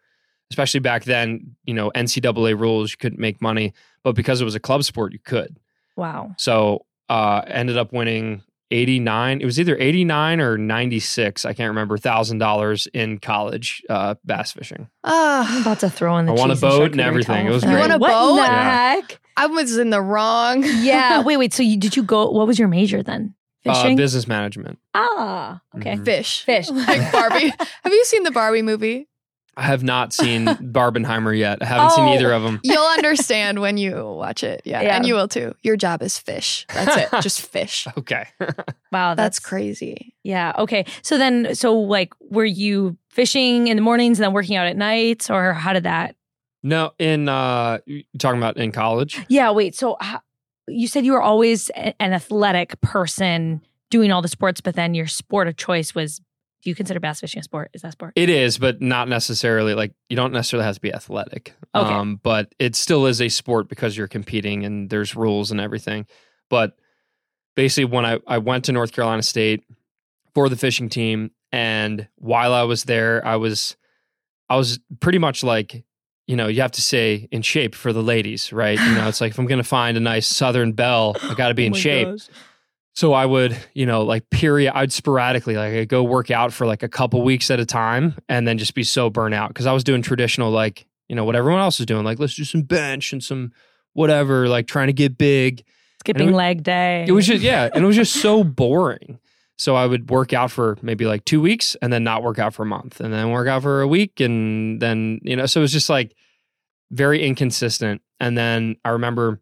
especially 0.49 0.81
back 0.81 1.05
then, 1.05 1.55
you 1.63 1.73
know, 1.73 1.91
NCAA 1.95 2.59
rules, 2.59 2.91
you 2.91 2.97
couldn't 2.97 3.19
make 3.19 3.41
money, 3.41 3.73
but 4.03 4.15
because 4.15 4.41
it 4.41 4.45
was 4.45 4.55
a 4.55 4.59
club 4.59 4.83
sport, 4.83 5.13
you 5.13 5.19
could. 5.19 5.57
wow. 5.95 6.35
So 6.37 6.85
uh, 7.09 7.41
ended 7.47 7.77
up 7.77 7.91
winning 7.93 8.43
89. 8.71 9.41
It 9.41 9.45
was 9.45 9.59
either 9.59 9.77
89 9.79 10.39
or 10.41 10.57
96. 10.57 11.45
I 11.45 11.53
can't 11.53 11.69
remember. 11.69 11.97
Thousand 11.97 12.37
dollars 12.39 12.87
in 12.93 13.19
college 13.19 13.83
uh, 13.89 14.15
bass 14.25 14.51
fishing. 14.53 14.87
I'm 15.03 15.11
Ah, 15.13 15.61
about 15.61 15.79
to 15.81 15.89
throw 15.89 16.17
in 16.17 16.25
the 16.25 16.33
I 16.33 16.35
won 16.35 16.51
a 16.51 16.55
boat 16.55 16.91
and 16.91 17.01
everything. 17.01 17.47
It 17.47 17.51
was 17.51 17.63
great. 17.63 17.73
You 17.73 17.79
won 17.79 17.91
a 17.91 17.97
what 17.97 18.11
boat? 18.11 18.29
in 18.31 18.35
the 18.37 18.41
Yeah. 18.43 18.91
heck? 18.95 19.19
I 19.37 19.45
was 19.47 19.77
in 19.77 19.89
the 19.89 20.01
wrong. 20.01 20.63
Yeah. 20.81 21.21
wait, 21.25 21.37
wait. 21.37 21.53
So 21.53 21.63
you 21.63 21.77
did 21.77 21.95
you 21.95 22.03
go? 22.03 22.29
What 22.31 22.47
was 22.47 22.57
your 22.57 22.67
major 22.67 23.03
then? 23.03 23.35
Uh, 23.65 23.73
Fishing. 23.75 23.95
business 23.95 24.27
management. 24.27 24.79
ah, 24.95 25.61
okay. 25.77 25.95
Mhm. 25.95 26.05
Fish. 26.05 26.43
Fish. 26.45 26.69
like 26.71 27.11
Barbie. 27.11 27.49
Have 27.83 27.93
you 27.93 28.03
seen 28.05 28.23
the 28.23 28.31
Barbie 28.31 28.63
movie? 28.63 29.07
I 29.57 29.63
have 29.63 29.83
not 29.83 30.13
seen 30.13 30.45
Barbenheimer 30.45 31.37
yet. 31.37 31.61
I 31.61 31.65
haven't 31.65 31.91
seen 31.91 32.05
Oh. 32.05 32.13
either 32.13 32.31
of 32.31 32.41
them. 32.43 32.59
You'll 32.63 32.81
understand 32.85 33.59
when 33.59 33.77
you 33.77 33.95
watch 34.15 34.43
it. 34.43 34.61
Yeah, 34.65 34.81
Yeah. 34.81 34.95
And 34.95 35.05
you 35.05 35.13
will 35.15 35.27
too. 35.27 35.53
Your 35.61 35.75
job 35.75 36.01
is 36.01 36.17
fish. 36.17 36.65
That's 36.73 36.95
it. 37.13 37.21
Just 37.21 37.41
fish. 37.51 37.87
Okay. 37.97 38.27
Wow, 38.91 39.15
That's 39.15 39.39
crazy. 39.39 40.15
Yeah. 40.23 40.51
Okay. 40.57 40.85
So 41.01 41.17
then, 41.17 41.55
so 41.55 41.73
like, 41.79 42.13
were 42.19 42.43
you 42.43 42.97
fishing 43.09 43.67
in 43.67 43.77
the 43.77 43.81
mornings 43.81 44.19
and 44.19 44.25
then 44.25 44.33
working 44.33 44.57
out 44.57 44.67
at 44.67 44.75
nights, 44.75 45.29
or 45.29 45.53
how 45.53 45.71
did 45.73 45.83
that? 45.83 46.15
no, 46.63 46.91
in 46.99 47.27
uh, 47.29 47.79
you 47.85 48.03
talking 48.19 48.37
about 48.37 48.57
in 48.57 48.71
college. 48.73 49.19
Yeah. 49.29 49.49
Wait. 49.51 49.75
So 49.75 49.95
how, 50.01 50.21
you 50.67 50.87
said 50.87 51.05
you 51.05 51.13
were 51.13 51.21
always 51.21 51.69
an 51.69 51.93
athletic 52.13 52.79
person 52.81 53.61
doing 53.89 54.11
all 54.11 54.21
the 54.21 54.27
sports, 54.27 54.59
but 54.61 54.75
then 54.75 54.93
your 54.93 55.07
sport 55.07 55.47
of 55.47 55.55
choice 55.57 55.95
was. 55.95 56.19
Do 56.61 56.69
you 56.69 56.75
consider 56.75 56.99
bass 56.99 57.19
fishing 57.19 57.39
a 57.39 57.43
sport? 57.43 57.71
Is 57.73 57.81
that 57.81 57.93
sport? 57.93 58.13
It 58.15 58.29
is, 58.29 58.57
but 58.57 58.81
not 58.81 59.07
necessarily 59.07 59.73
like 59.73 59.93
you 60.09 60.15
don't 60.15 60.31
necessarily 60.31 60.65
have 60.65 60.75
to 60.75 60.81
be 60.81 60.93
athletic. 60.93 61.53
Okay. 61.73 61.93
Um, 61.93 62.19
but 62.21 62.53
it 62.59 62.75
still 62.75 63.07
is 63.07 63.21
a 63.21 63.29
sport 63.29 63.67
because 63.67 63.97
you're 63.97 64.07
competing 64.07 64.63
and 64.63 64.89
there's 64.89 65.15
rules 65.15 65.51
and 65.51 65.59
everything. 65.59 66.05
But 66.49 66.77
basically 67.55 67.85
when 67.85 68.05
I, 68.05 68.19
I 68.27 68.37
went 68.37 68.65
to 68.65 68.71
North 68.71 68.91
Carolina 68.93 69.23
State 69.23 69.63
for 70.33 70.49
the 70.49 70.55
fishing 70.55 70.89
team 70.89 71.31
and 71.51 72.07
while 72.15 72.53
I 72.53 72.63
was 72.63 72.85
there, 72.85 73.25
I 73.25 73.35
was 73.35 73.75
I 74.49 74.55
was 74.55 74.79
pretty 74.99 75.17
much 75.17 75.43
like, 75.43 75.83
you 76.27 76.35
know, 76.35 76.47
you 76.47 76.61
have 76.61 76.71
to 76.73 76.81
say 76.81 77.27
in 77.31 77.41
shape 77.41 77.75
for 77.75 77.93
the 77.93 78.03
ladies, 78.03 78.53
right? 78.53 78.79
You 78.79 78.95
know, 78.95 79.07
it's 79.07 79.21
like 79.21 79.31
if 79.31 79.39
I'm 79.39 79.47
gonna 79.47 79.63
find 79.63 79.97
a 79.97 80.01
nice 80.01 80.27
southern 80.27 80.73
belle, 80.73 81.15
I 81.23 81.33
gotta 81.33 81.53
be 81.53 81.65
in 81.67 81.73
shape. 81.73 82.19
So 82.93 83.13
I 83.13 83.25
would, 83.25 83.57
you 83.73 83.85
know, 83.85 84.03
like 84.03 84.29
period, 84.29 84.73
I'd 84.75 84.91
sporadically 84.91 85.55
like 85.55 85.73
I'd 85.73 85.89
go 85.89 86.03
work 86.03 86.29
out 86.29 86.51
for 86.51 86.67
like 86.67 86.83
a 86.83 86.89
couple 86.89 87.21
weeks 87.23 87.49
at 87.49 87.59
a 87.59 87.65
time 87.65 88.15
and 88.27 88.47
then 88.47 88.57
just 88.57 88.75
be 88.75 88.83
so 88.83 89.09
burnt 89.09 89.33
out 89.33 89.49
because 89.49 89.65
I 89.65 89.71
was 89.71 89.83
doing 89.83 90.01
traditional 90.01 90.51
like, 90.51 90.85
you 91.07 91.15
know, 91.15 91.23
what 91.23 91.35
everyone 91.35 91.61
else 91.61 91.79
is 91.79 91.85
doing, 91.85 92.03
like 92.03 92.19
let's 92.19 92.35
do 92.35 92.43
some 92.43 92.63
bench 92.63 93.13
and 93.13 93.23
some 93.23 93.53
whatever, 93.93 94.47
like 94.47 94.67
trying 94.67 94.87
to 94.87 94.93
get 94.93 95.17
big. 95.17 95.63
Skipping 96.01 96.33
leg 96.33 96.63
day. 96.63 97.05
It 97.07 97.11
was 97.11 97.27
just 97.27 97.43
yeah, 97.43 97.69
and 97.73 97.83
it 97.83 97.87
was 97.87 97.95
just 97.95 98.15
so 98.15 98.43
boring. 98.43 99.19
So 99.57 99.75
I 99.75 99.85
would 99.85 100.09
work 100.09 100.33
out 100.33 100.49
for 100.49 100.75
maybe 100.81 101.05
like 101.05 101.23
two 101.23 101.39
weeks 101.39 101.75
and 101.83 101.93
then 101.93 102.03
not 102.03 102.23
work 102.23 102.39
out 102.39 102.55
for 102.55 102.63
a 102.63 102.65
month 102.65 102.99
and 102.99 103.13
then 103.13 103.29
work 103.29 103.47
out 103.47 103.61
for 103.61 103.81
a 103.81 103.87
week 103.87 104.19
and 104.19 104.81
then, 104.81 105.19
you 105.21 105.35
know, 105.35 105.45
so 105.45 105.59
it 105.59 105.61
was 105.61 105.71
just 105.71 105.87
like 105.87 106.15
very 106.89 107.23
inconsistent. 107.23 108.01
And 108.19 108.35
then 108.35 108.77
I 108.83 108.89
remember 108.89 109.39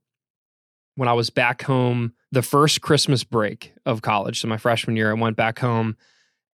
when 0.96 1.08
I 1.08 1.14
was 1.14 1.30
back 1.30 1.62
home, 1.62 2.12
the 2.32 2.42
first 2.42 2.82
Christmas 2.82 3.24
break 3.24 3.74
of 3.86 4.02
college, 4.02 4.42
so 4.42 4.48
my 4.48 4.58
freshman 4.58 4.96
year, 4.96 5.12
I 5.12 5.14
went 5.14 5.36
back 5.36 5.60
home 5.60 5.98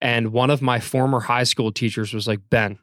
and 0.01 0.31
one 0.31 0.49
of 0.49 0.61
my 0.61 0.79
former 0.79 1.21
high 1.21 1.43
school 1.43 1.71
teachers 1.71 2.13
was 2.13 2.27
like, 2.27 2.39
Ben, 2.49 2.79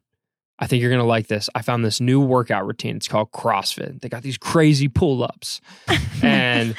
I 0.58 0.66
think 0.66 0.80
you're 0.80 0.90
going 0.90 1.00
to 1.00 1.06
like 1.06 1.26
this. 1.26 1.48
I 1.54 1.62
found 1.62 1.84
this 1.84 2.00
new 2.00 2.20
workout 2.20 2.66
routine. 2.66 2.96
It's 2.96 3.08
called 3.08 3.32
CrossFit. 3.32 4.00
They 4.00 4.08
got 4.08 4.22
these 4.22 4.38
crazy 4.38 4.88
pull 4.88 5.22
ups. 5.22 5.60
and 6.22 6.74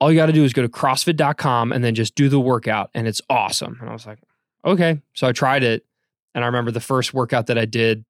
all 0.00 0.12
you 0.12 0.18
got 0.18 0.26
to 0.26 0.32
do 0.32 0.44
is 0.44 0.52
go 0.52 0.62
to 0.62 0.68
crossfit.com 0.68 1.72
and 1.72 1.82
then 1.82 1.94
just 1.94 2.14
do 2.14 2.28
the 2.28 2.40
workout 2.40 2.90
and 2.94 3.08
it's 3.08 3.22
awesome 3.30 3.78
and 3.80 3.88
i 3.88 3.92
was 3.92 4.06
like 4.06 4.18
okay 4.64 5.00
so 5.14 5.26
i 5.26 5.32
tried 5.32 5.62
it 5.62 5.86
and 6.34 6.44
i 6.44 6.46
remember 6.46 6.70
the 6.70 6.80
first 6.80 7.14
workout 7.14 7.46
that 7.46 7.56
i 7.56 7.64
did 7.64 8.04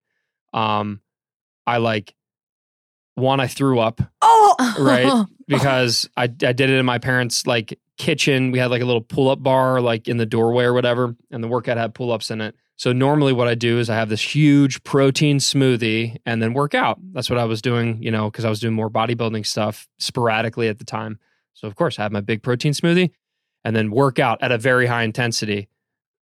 um 0.55 1.01
i 1.67 1.77
like 1.77 2.15
one 3.15 3.41
i 3.41 3.47
threw 3.47 3.79
up 3.79 4.01
oh, 4.23 4.77
Right. 4.79 5.27
because 5.49 6.09
I, 6.17 6.25
I 6.25 6.27
did 6.27 6.61
it 6.71 6.71
in 6.71 6.87
my 6.87 6.99
parents 6.99 7.47
like 7.47 7.79
kitchen. 7.99 8.53
We 8.53 8.59
had 8.59 8.71
like 8.71 8.83
a 8.83 8.85
little 8.85 9.03
pull-up 9.03 9.43
bar 9.43 9.81
like 9.81 10.09
in 10.09 10.17
the 10.17 10.27
doorway 10.27 10.65
or 10.65 10.73
whatever 10.73 11.15
and 11.31 11.45
the 11.45 11.49
workout 11.49 11.77
had 11.77 11.95
pull-ups 11.95 12.31
in 12.31 12.41
it. 12.41 12.55
So 12.77 12.93
normally 12.93 13.33
what 13.33 13.49
i 13.49 13.55
do 13.55 13.79
is 13.79 13.91
i 13.91 13.95
have 13.95 14.09
this 14.09 14.35
huge 14.35 14.83
protein 14.83 15.39
smoothie 15.39 16.17
and 16.27 16.43
then 16.43 16.55
work 16.55 16.75
out. 16.75 16.99
That's 17.13 17.31
what 17.31 17.39
i 17.39 17.45
was 17.45 17.63
doing 17.63 18.03
you 18.03 18.11
know 18.11 18.31
because 18.31 18.45
i 18.45 18.49
was 18.51 18.61
doing 18.61 18.75
more 18.75 18.91
bodybuilding 18.91 19.47
stuff 19.47 19.89
sporadically 19.99 20.69
at 20.69 20.79
the 20.79 20.85
time. 20.85 21.19
So 21.55 21.69
of 21.69 21.77
course 21.77 21.99
i 21.99 22.03
have 22.03 22.13
my 22.13 22.21
big 22.21 22.43
protein 22.43 22.73
smoothie 22.73 23.11
and 23.65 23.77
then 23.77 23.91
work 23.91 24.19
out 24.19 24.43
at 24.43 24.51
a 24.53 24.59
very 24.59 24.87
high 24.87 25.03
intensity. 25.03 25.69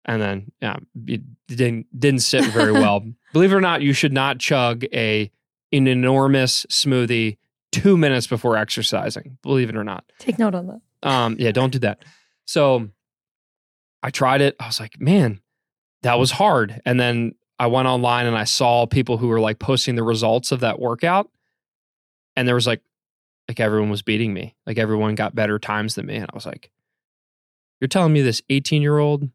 And 0.06 0.22
then 0.22 0.52
yeah 0.62 0.78
it 1.06 1.22
didn't 1.48 1.88
didn't 2.00 2.22
sit 2.22 2.46
very 2.46 2.72
well. 2.84 3.04
Believe 3.34 3.52
it 3.52 3.56
or 3.56 3.62
not 3.62 3.82
you 3.82 3.94
should 3.94 4.14
not 4.14 4.40
chug 4.40 4.86
a 4.94 5.30
an 5.72 5.88
enormous 5.88 6.66
smoothie 6.70 7.38
two 7.72 7.98
minutes 7.98 8.28
before 8.28 8.56
exercising 8.58 9.38
believe 9.44 9.70
it 9.70 9.76
or 9.76 9.84
not 9.84 10.06
Take 10.20 10.40
note 10.40 10.56
on 10.56 10.68
that. 10.68 10.82
um, 11.10 11.36
yeah, 11.40 11.52
don't 11.52 11.72
do 11.72 11.80
that. 11.80 12.04
So 12.46 12.90
I 14.02 14.10
tried 14.10 14.42
it. 14.42 14.56
I 14.60 14.68
was 14.68 14.80
like, 14.80 15.00
man, 15.02 15.42
that 16.04 16.18
was 16.20 16.32
hard. 16.32 16.82
And 16.86 17.00
then 17.00 17.34
I 17.60 17.68
went 17.68 17.88
online 17.88 18.26
and 18.26 18.38
I 18.38 18.46
saw 18.46 18.86
people 18.86 19.18
who 19.18 19.28
were 19.28 19.40
like 19.40 19.60
posting 19.60 19.96
the 19.96 20.04
results 20.04 20.52
of 20.52 20.62
that 20.62 20.80
workout. 20.80 21.30
And 22.36 22.48
there 22.48 22.56
was 22.56 22.68
like, 22.68 22.82
like 23.50 23.60
everyone 23.60 23.90
was 23.90 24.02
beating 24.04 24.34
me. 24.34 24.56
Like 24.66 24.78
everyone 24.78 25.16
got 25.16 25.36
better 25.36 25.58
times 25.60 25.96
than 25.96 26.06
me. 26.06 26.16
And 26.16 26.28
I 26.32 26.36
was 26.36 26.46
like, 26.46 26.70
you're 27.82 27.88
telling 27.88 28.14
me 28.14 28.22
this 28.22 28.42
18 28.50 28.82
year 28.82 28.98
old 29.00 29.30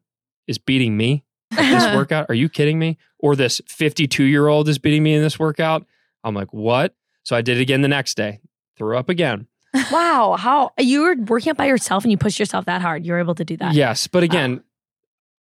is 0.47 0.57
beating 0.57 0.97
me 0.97 1.23
at 1.51 1.69
this 1.69 1.95
workout? 1.95 2.27
Are 2.29 2.35
you 2.35 2.49
kidding 2.49 2.79
me? 2.79 2.97
Or 3.19 3.35
this 3.35 3.61
52 3.67 4.23
year 4.23 4.47
old 4.47 4.67
is 4.69 4.79
beating 4.79 5.03
me 5.03 5.13
in 5.13 5.21
this 5.21 5.37
workout? 5.37 5.85
I'm 6.23 6.33
like, 6.35 6.53
what? 6.53 6.95
So 7.23 7.35
I 7.35 7.41
did 7.41 7.57
it 7.57 7.61
again 7.61 7.81
the 7.81 7.87
next 7.87 8.15
day, 8.15 8.39
threw 8.77 8.97
up 8.97 9.09
again. 9.09 9.47
Wow, 9.91 10.35
how 10.37 10.71
you 10.79 11.01
were 11.01 11.15
working 11.15 11.49
out 11.49 11.57
by 11.57 11.65
yourself 11.65 12.03
and 12.03 12.11
you 12.11 12.17
pushed 12.17 12.39
yourself 12.39 12.65
that 12.65 12.81
hard. 12.81 13.05
You 13.05 13.13
were 13.13 13.19
able 13.19 13.35
to 13.35 13.45
do 13.45 13.57
that. 13.57 13.73
Yes, 13.73 14.05
but 14.07 14.21
again, 14.23 14.63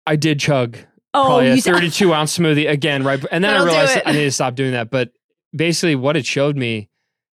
I 0.07 0.17
did 0.17 0.39
chug 0.41 0.77
Oh, 1.15 1.25
probably 1.25 1.49
a 1.49 1.55
you 1.55 1.61
said- 1.63 1.73
32 1.77 2.13
ounce 2.13 2.37
smoothie 2.37 2.69
again, 2.69 3.03
right? 3.05 3.25
And 3.31 3.43
then 3.43 3.51
I 3.51 3.65
That'll 3.65 3.67
realized. 3.67 4.03
I 4.05 4.13
need 4.13 4.25
to 4.25 4.31
stop 4.31 4.55
doing 4.55 4.73
that. 4.73 4.91
But 4.91 5.13
basically, 5.57 5.95
what 5.95 6.17
it 6.17 6.27
showed 6.27 6.57
me 6.57 6.91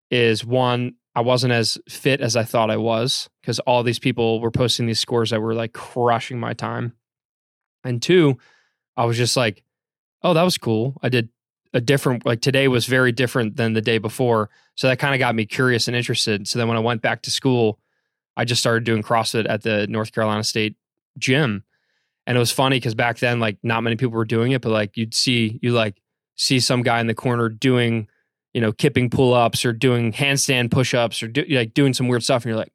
is 0.09 0.45
one, 0.45 0.93
I 1.13 1.21
wasn't 1.21 1.51
as 1.51 1.77
fit 1.89 2.21
as 2.21 2.37
I 2.37 2.43
thought 2.43 2.71
I 2.71 2.77
was 2.77 3.29
because 3.41 3.59
all 3.59 3.83
these 3.83 3.99
people 3.99 4.39
were 4.39 4.51
posting 4.51 4.85
these 4.85 4.99
scores 4.99 5.31
that 5.31 5.41
were 5.41 5.53
like 5.53 5.73
crushing 5.73 6.39
my 6.39 6.53
time. 6.53 6.93
And 7.83 8.01
two, 8.01 8.37
I 8.95 9.03
was 9.05 9.17
just 9.17 9.35
like, 9.35 9.63
oh, 10.23 10.33
that 10.33 10.43
was 10.43 10.57
cool. 10.57 10.95
I 11.03 11.09
did 11.09 11.27
a 11.75 11.81
different, 11.81 12.25
like 12.25 12.41
today 12.41 12.67
was 12.67 12.85
very 12.85 13.11
different 13.11 13.57
than 13.57 13.73
the 13.73 13.81
day 13.81 13.99
before. 13.99 14.49
So 14.75 14.87
that 14.87 14.97
kind 14.97 15.13
of 15.13 15.19
got 15.19 15.35
me 15.35 15.45
curious 15.45 15.87
and 15.87 15.95
interested. 15.95 16.47
So 16.47 16.57
then 16.57 16.69
when 16.69 16.77
I 16.77 16.79
went 16.79 17.01
back 17.01 17.21
to 17.23 17.31
school, 17.31 17.79
I 18.37 18.45
just 18.45 18.61
started 18.61 18.85
doing 18.85 19.03
CrossFit 19.03 19.45
at 19.47 19.61
the 19.61 19.85
North 19.87 20.13
Carolina 20.13 20.43
State 20.43 20.77
gym. 21.17 21.63
And 22.25 22.37
it 22.37 22.39
was 22.39 22.51
funny 22.51 22.77
because 22.77 22.95
back 22.95 23.19
then, 23.19 23.39
like 23.39 23.57
not 23.61 23.83
many 23.83 23.97
people 23.97 24.15
were 24.15 24.25
doing 24.25 24.53
it, 24.53 24.61
but 24.61 24.69
like 24.69 24.95
you'd 24.95 25.13
see, 25.13 25.59
you 25.61 25.73
like 25.73 26.01
see 26.37 26.59
some 26.61 26.81
guy 26.81 27.01
in 27.01 27.07
the 27.07 27.13
corner 27.13 27.49
doing, 27.49 28.07
you 28.53 28.61
know, 28.61 28.71
kipping 28.71 29.09
pull 29.09 29.33
ups 29.33 29.65
or 29.65 29.73
doing 29.73 30.13
handstand 30.13 30.71
push 30.71 30.93
ups 30.93 31.21
or 31.21 31.27
do, 31.27 31.43
like 31.49 31.73
doing 31.73 31.93
some 31.93 32.07
weird 32.07 32.23
stuff. 32.23 32.43
And 32.43 32.49
you're 32.49 32.57
like, 32.57 32.73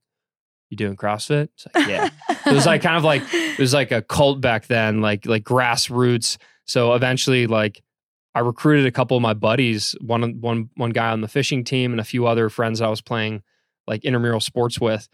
you 0.69 0.77
doing 0.77 0.95
CrossFit? 0.95 1.49
It's 1.55 1.67
like, 1.75 1.89
yeah. 1.89 2.11
it 2.47 2.53
was 2.53 2.67
like 2.67 2.83
kind 2.83 2.97
of 2.97 3.03
like, 3.03 3.23
it 3.33 3.59
was 3.59 3.75
like 3.75 3.93
a 3.93 4.03
cult 4.03 4.41
back 4.41 4.67
then, 4.67 5.01
like, 5.01 5.27
like 5.27 5.43
grassroots. 5.43 6.37
So 6.67 6.95
eventually, 6.95 7.49
like, 7.49 7.83
I 8.35 8.41
recruited 8.41 8.87
a 8.87 8.93
couple 8.93 9.17
of 9.17 9.23
my 9.23 9.35
buddies, 9.35 9.95
one, 10.01 10.41
one, 10.41 10.71
one 10.77 10.91
guy 10.91 11.11
on 11.11 11.21
the 11.21 11.29
fishing 11.29 11.65
team 11.65 11.93
and 11.93 12.01
a 12.01 12.05
few 12.05 12.27
other 12.27 12.49
friends 12.49 12.81
I 12.81 12.89
was 12.89 13.01
playing 13.01 13.43
like 13.87 14.05
intramural 14.05 14.41
sports 14.41 14.81
with. 14.81 15.09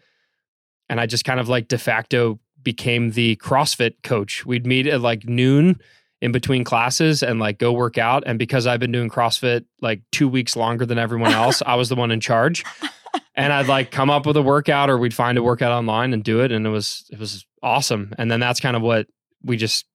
And 0.89 1.01
I 1.01 1.05
just 1.05 1.25
kind 1.25 1.39
of 1.39 1.49
like 1.49 1.67
de 1.67 1.77
facto 1.77 2.39
became 2.61 3.11
the 3.11 3.35
CrossFit 3.37 3.95
coach. 4.03 4.45
We'd 4.45 4.65
meet 4.65 4.87
at 4.87 5.01
like 5.01 5.25
noon 5.25 5.81
in 6.21 6.31
between 6.31 6.63
classes 6.63 7.23
and 7.23 7.39
like 7.39 7.59
go 7.59 7.71
work 7.71 7.97
out. 7.97 8.23
And 8.25 8.39
because 8.39 8.67
I've 8.67 8.79
been 8.79 8.91
doing 8.91 9.09
CrossFit 9.09 9.65
like 9.81 10.01
two 10.11 10.27
weeks 10.27 10.55
longer 10.55 10.85
than 10.85 10.97
everyone 10.97 11.31
else, 11.31 11.61
I 11.65 11.75
was 11.75 11.89
the 11.89 11.95
one 11.95 12.11
in 12.11 12.19
charge. 12.19 12.63
And 13.35 13.53
I'd 13.53 13.67
like 13.67 13.91
come 13.91 14.09
up 14.09 14.25
with 14.25 14.35
a 14.35 14.41
workout 14.41 14.89
or 14.89 14.97
we'd 14.97 15.13
find 15.13 15.37
a 15.37 15.43
workout 15.43 15.71
online 15.71 16.13
and 16.13 16.23
do 16.23 16.41
it. 16.41 16.51
And 16.51 16.65
it 16.65 16.69
was 16.69 17.07
it 17.11 17.19
was 17.19 17.45
awesome. 17.61 18.13
And 18.17 18.29
then 18.31 18.39
that's 18.39 18.59
kind 18.59 18.75
of 18.75 18.81
what 18.81 19.07
we 19.43 19.57
just 19.57 19.85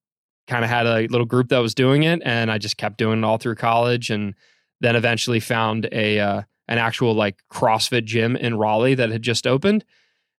kind 0.48 0.64
of 0.64 0.70
had 0.70 0.86
a 0.86 1.06
little 1.08 1.24
group 1.26 1.48
that 1.48 1.58
was 1.58 1.74
doing 1.74 2.02
it. 2.02 2.20
And 2.24 2.50
I 2.50 2.58
just 2.58 2.76
kept 2.76 2.98
doing 2.98 3.18
it 3.20 3.24
all 3.24 3.38
through 3.38 3.54
college 3.56 4.10
and 4.10 4.34
then 4.80 4.96
eventually 4.96 5.40
found 5.40 5.88
a 5.92 6.18
uh, 6.18 6.42
an 6.68 6.78
actual 6.78 7.14
like 7.14 7.36
CrossFit 7.52 8.04
gym 8.04 8.36
in 8.36 8.56
Raleigh 8.56 8.94
that 8.94 9.10
had 9.10 9.22
just 9.22 9.46
opened. 9.46 9.84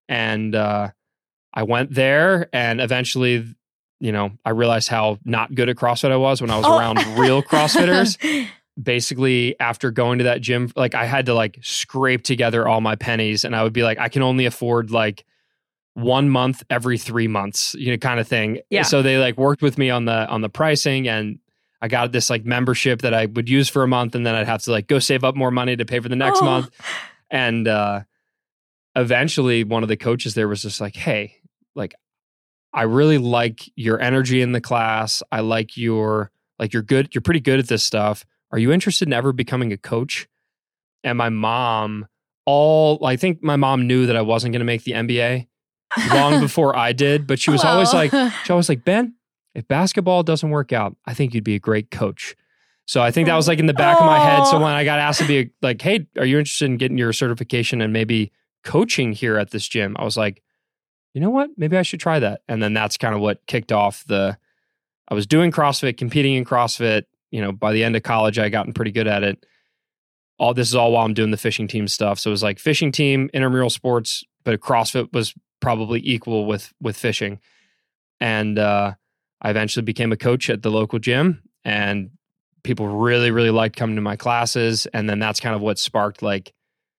And 0.08 0.54
uh 0.54 0.88
I 1.54 1.62
went 1.64 1.94
there 1.94 2.48
and 2.52 2.80
eventually, 2.80 3.44
you 4.00 4.10
know, 4.12 4.30
I 4.44 4.50
realized 4.50 4.88
how 4.88 5.18
not 5.24 5.54
good 5.54 5.68
at 5.68 5.76
CrossFit 5.76 6.10
I 6.10 6.16
was 6.16 6.40
when 6.40 6.50
I 6.50 6.56
was 6.56 6.66
Oh. 6.66 6.78
around 6.78 6.98
real 7.18 7.42
CrossFitters. 7.50 8.48
Basically, 8.82 9.54
after 9.60 9.90
going 9.90 10.16
to 10.18 10.24
that 10.24 10.40
gym, 10.40 10.72
like 10.74 10.94
I 10.94 11.04
had 11.04 11.26
to 11.26 11.34
like 11.34 11.58
scrape 11.60 12.22
together 12.24 12.66
all 12.66 12.80
my 12.80 12.96
pennies 12.96 13.44
and 13.44 13.54
I 13.54 13.62
would 13.62 13.74
be 13.74 13.82
like, 13.82 13.98
I 13.98 14.08
can 14.08 14.22
only 14.22 14.46
afford 14.46 14.90
like 14.90 15.24
one 15.94 16.28
month 16.30 16.62
every 16.70 16.96
three 16.98 17.28
months, 17.28 17.74
you 17.74 17.90
know, 17.90 17.98
kind 17.98 18.18
of 18.18 18.26
thing. 18.26 18.60
Yeah. 18.70 18.82
So 18.82 19.02
they 19.02 19.18
like 19.18 19.36
worked 19.36 19.60
with 19.62 19.76
me 19.78 19.90
on 19.90 20.04
the 20.06 20.26
on 20.28 20.40
the 20.40 20.48
pricing 20.48 21.06
and 21.08 21.38
I 21.82 21.88
got 21.88 22.12
this 22.12 22.30
like 22.30 22.44
membership 22.44 23.02
that 23.02 23.12
I 23.12 23.26
would 23.26 23.48
use 23.50 23.68
for 23.68 23.82
a 23.82 23.88
month 23.88 24.14
and 24.14 24.24
then 24.24 24.34
I'd 24.34 24.46
have 24.46 24.62
to 24.62 24.70
like 24.70 24.86
go 24.86 24.98
save 24.98 25.22
up 25.24 25.34
more 25.36 25.50
money 25.50 25.76
to 25.76 25.84
pay 25.84 26.00
for 26.00 26.08
the 26.08 26.16
next 26.16 26.40
Oh. 26.40 26.44
month. 26.46 26.70
And 27.30 27.68
uh 27.68 28.02
eventually 28.94 29.64
one 29.64 29.82
of 29.82 29.88
the 29.88 29.96
coaches 29.96 30.34
there 30.34 30.48
was 30.48 30.62
just 30.62 30.80
like, 30.80 30.96
Hey, 30.96 31.36
like 31.74 31.94
I 32.72 32.82
really 32.82 33.18
like 33.18 33.70
your 33.76 34.00
energy 34.00 34.40
in 34.40 34.52
the 34.52 34.60
class. 34.60 35.22
I 35.30 35.40
like 35.40 35.76
your 35.76 36.30
like 36.58 36.72
you're 36.72 36.82
good, 36.82 37.14
you're 37.14 37.22
pretty 37.22 37.40
good 37.40 37.58
at 37.58 37.68
this 37.68 37.82
stuff. 37.82 38.24
Are 38.50 38.58
you 38.58 38.72
interested 38.72 39.08
in 39.08 39.12
ever 39.12 39.32
becoming 39.32 39.72
a 39.72 39.78
coach? 39.78 40.28
And 41.04 41.18
my 41.18 41.28
mom, 41.30 42.06
all 42.46 43.04
I 43.04 43.16
think 43.16 43.42
my 43.42 43.56
mom 43.56 43.86
knew 43.86 44.06
that 44.06 44.16
I 44.16 44.22
wasn't 44.22 44.52
gonna 44.52 44.64
make 44.64 44.84
the 44.84 44.92
NBA 44.92 45.48
long 46.10 46.40
before 46.40 46.76
I 46.76 46.92
did, 46.92 47.26
but 47.26 47.38
she 47.38 47.50
was 47.50 47.64
always 47.64 47.92
like, 47.92 48.10
she 48.44 48.52
always 48.52 48.68
like, 48.68 48.84
Ben, 48.84 49.14
if 49.54 49.66
basketball 49.68 50.22
doesn't 50.22 50.50
work 50.50 50.72
out, 50.72 50.96
I 51.06 51.14
think 51.14 51.34
you'd 51.34 51.44
be 51.44 51.54
a 51.54 51.60
great 51.60 51.90
coach. 51.90 52.34
So 52.86 53.00
I 53.00 53.10
think 53.10 53.26
that 53.26 53.36
was 53.36 53.46
like 53.48 53.58
in 53.58 53.66
the 53.66 53.74
back 53.74 54.00
of 54.00 54.06
my 54.06 54.18
head. 54.18 54.44
So 54.44 54.58
when 54.58 54.72
I 54.72 54.84
got 54.84 54.98
asked 54.98 55.20
to 55.20 55.26
be 55.26 55.38
a, 55.38 55.50
like, 55.62 55.80
hey, 55.80 56.06
are 56.18 56.24
you 56.24 56.38
interested 56.38 56.66
in 56.66 56.78
getting 56.78 56.98
your 56.98 57.12
certification 57.12 57.80
and 57.80 57.92
maybe 57.92 58.32
coaching 58.64 59.12
here 59.12 59.38
at 59.38 59.50
this 59.50 59.68
gym? 59.68 59.96
I 59.98 60.04
was 60.04 60.16
like, 60.16 60.42
you 61.14 61.20
know 61.20 61.30
what? 61.30 61.50
Maybe 61.56 61.76
I 61.76 61.82
should 61.82 62.00
try 62.00 62.18
that. 62.18 62.42
And 62.48 62.62
then 62.62 62.74
that's 62.74 62.96
kind 62.96 63.14
of 63.14 63.20
what 63.20 63.46
kicked 63.46 63.70
off 63.72 64.04
the. 64.06 64.36
I 65.08 65.14
was 65.14 65.26
doing 65.26 65.52
CrossFit, 65.52 65.96
competing 65.98 66.34
in 66.34 66.44
CrossFit. 66.44 67.04
You 67.30 67.40
know, 67.40 67.52
by 67.52 67.72
the 67.72 67.84
end 67.84 67.96
of 67.96 68.02
college, 68.02 68.38
I 68.38 68.48
gotten 68.48 68.72
pretty 68.72 68.92
good 68.92 69.06
at 69.06 69.22
it. 69.22 69.46
All 70.38 70.54
this 70.54 70.68
is 70.68 70.74
all 70.74 70.92
while 70.92 71.04
I'm 71.04 71.14
doing 71.14 71.30
the 71.30 71.36
fishing 71.36 71.68
team 71.68 71.86
stuff. 71.86 72.18
So 72.18 72.30
it 72.30 72.32
was 72.32 72.42
like 72.42 72.58
fishing 72.58 72.92
team, 72.92 73.30
intramural 73.32 73.70
sports, 73.70 74.24
but 74.44 74.60
CrossFit 74.60 75.12
was 75.12 75.34
probably 75.62 76.00
equal 76.04 76.44
with 76.44 76.74
with 76.82 76.96
fishing. 76.98 77.40
And 78.20 78.58
uh, 78.58 78.92
I 79.40 79.50
eventually 79.50 79.82
became 79.84 80.12
a 80.12 80.16
coach 80.16 80.50
at 80.50 80.62
the 80.62 80.70
local 80.70 80.98
gym, 80.98 81.42
and 81.64 82.10
people 82.62 82.86
really, 82.86 83.30
really 83.30 83.50
liked 83.50 83.76
coming 83.76 83.96
to 83.96 84.02
my 84.02 84.16
classes. 84.16 84.86
And 84.92 85.08
then 85.08 85.18
that's 85.18 85.40
kind 85.40 85.54
of 85.54 85.62
what 85.62 85.78
sparked 85.78 86.22
like 86.22 86.52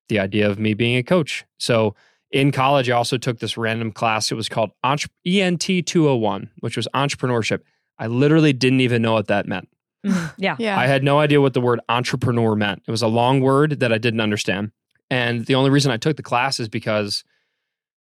the 0.09 0.19
idea 0.19 0.49
of 0.49 0.59
me 0.59 0.73
being 0.73 0.97
a 0.97 1.03
coach. 1.03 1.45
So 1.59 1.95
in 2.31 2.51
college, 2.51 2.89
I 2.89 2.95
also 2.95 3.17
took 3.17 3.39
this 3.39 3.57
random 3.57 3.91
class. 3.91 4.31
It 4.31 4.35
was 4.35 4.49
called 4.49 4.71
Entre- 4.83 5.09
ENT 5.25 5.61
201, 5.85 6.49
which 6.59 6.75
was 6.75 6.87
entrepreneurship. 6.93 7.61
I 7.97 8.07
literally 8.07 8.51
didn't 8.53 8.81
even 8.81 9.01
know 9.01 9.13
what 9.13 9.27
that 9.27 9.47
meant. 9.47 9.69
Mhm, 10.05 10.33
yeah. 10.37 10.55
yeah. 10.59 10.77
I 10.77 10.87
had 10.87 11.03
no 11.03 11.19
idea 11.19 11.39
what 11.39 11.53
the 11.53 11.61
word 11.61 11.79
entrepreneur 11.87 12.55
meant. 12.55 12.81
It 12.87 12.91
was 12.91 13.01
a 13.01 13.07
long 13.07 13.39
word 13.39 13.79
that 13.79 13.93
I 13.93 13.97
didn't 13.97 14.19
understand. 14.19 14.71
And 15.09 15.45
the 15.45 15.55
only 15.55 15.69
reason 15.69 15.91
I 15.91 15.97
took 15.97 16.17
the 16.17 16.23
class 16.23 16.59
is 16.59 16.67
because 16.67 17.23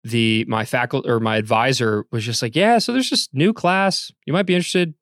the 0.05 0.45
my 0.47 0.65
faculty 0.65 1.09
or 1.09 1.19
my 1.19 1.37
advisor 1.37 2.05
was 2.13 2.25
just 2.25 2.43
like, 2.43 2.55
yeah, 2.55 2.79
so 2.79 2.93
there's 2.93 3.11
this 3.11 3.29
new 3.33 3.53
class. 3.53 4.13
You 4.27 4.33
might 4.33 4.47
be 4.47 4.55
interested. 4.55 4.95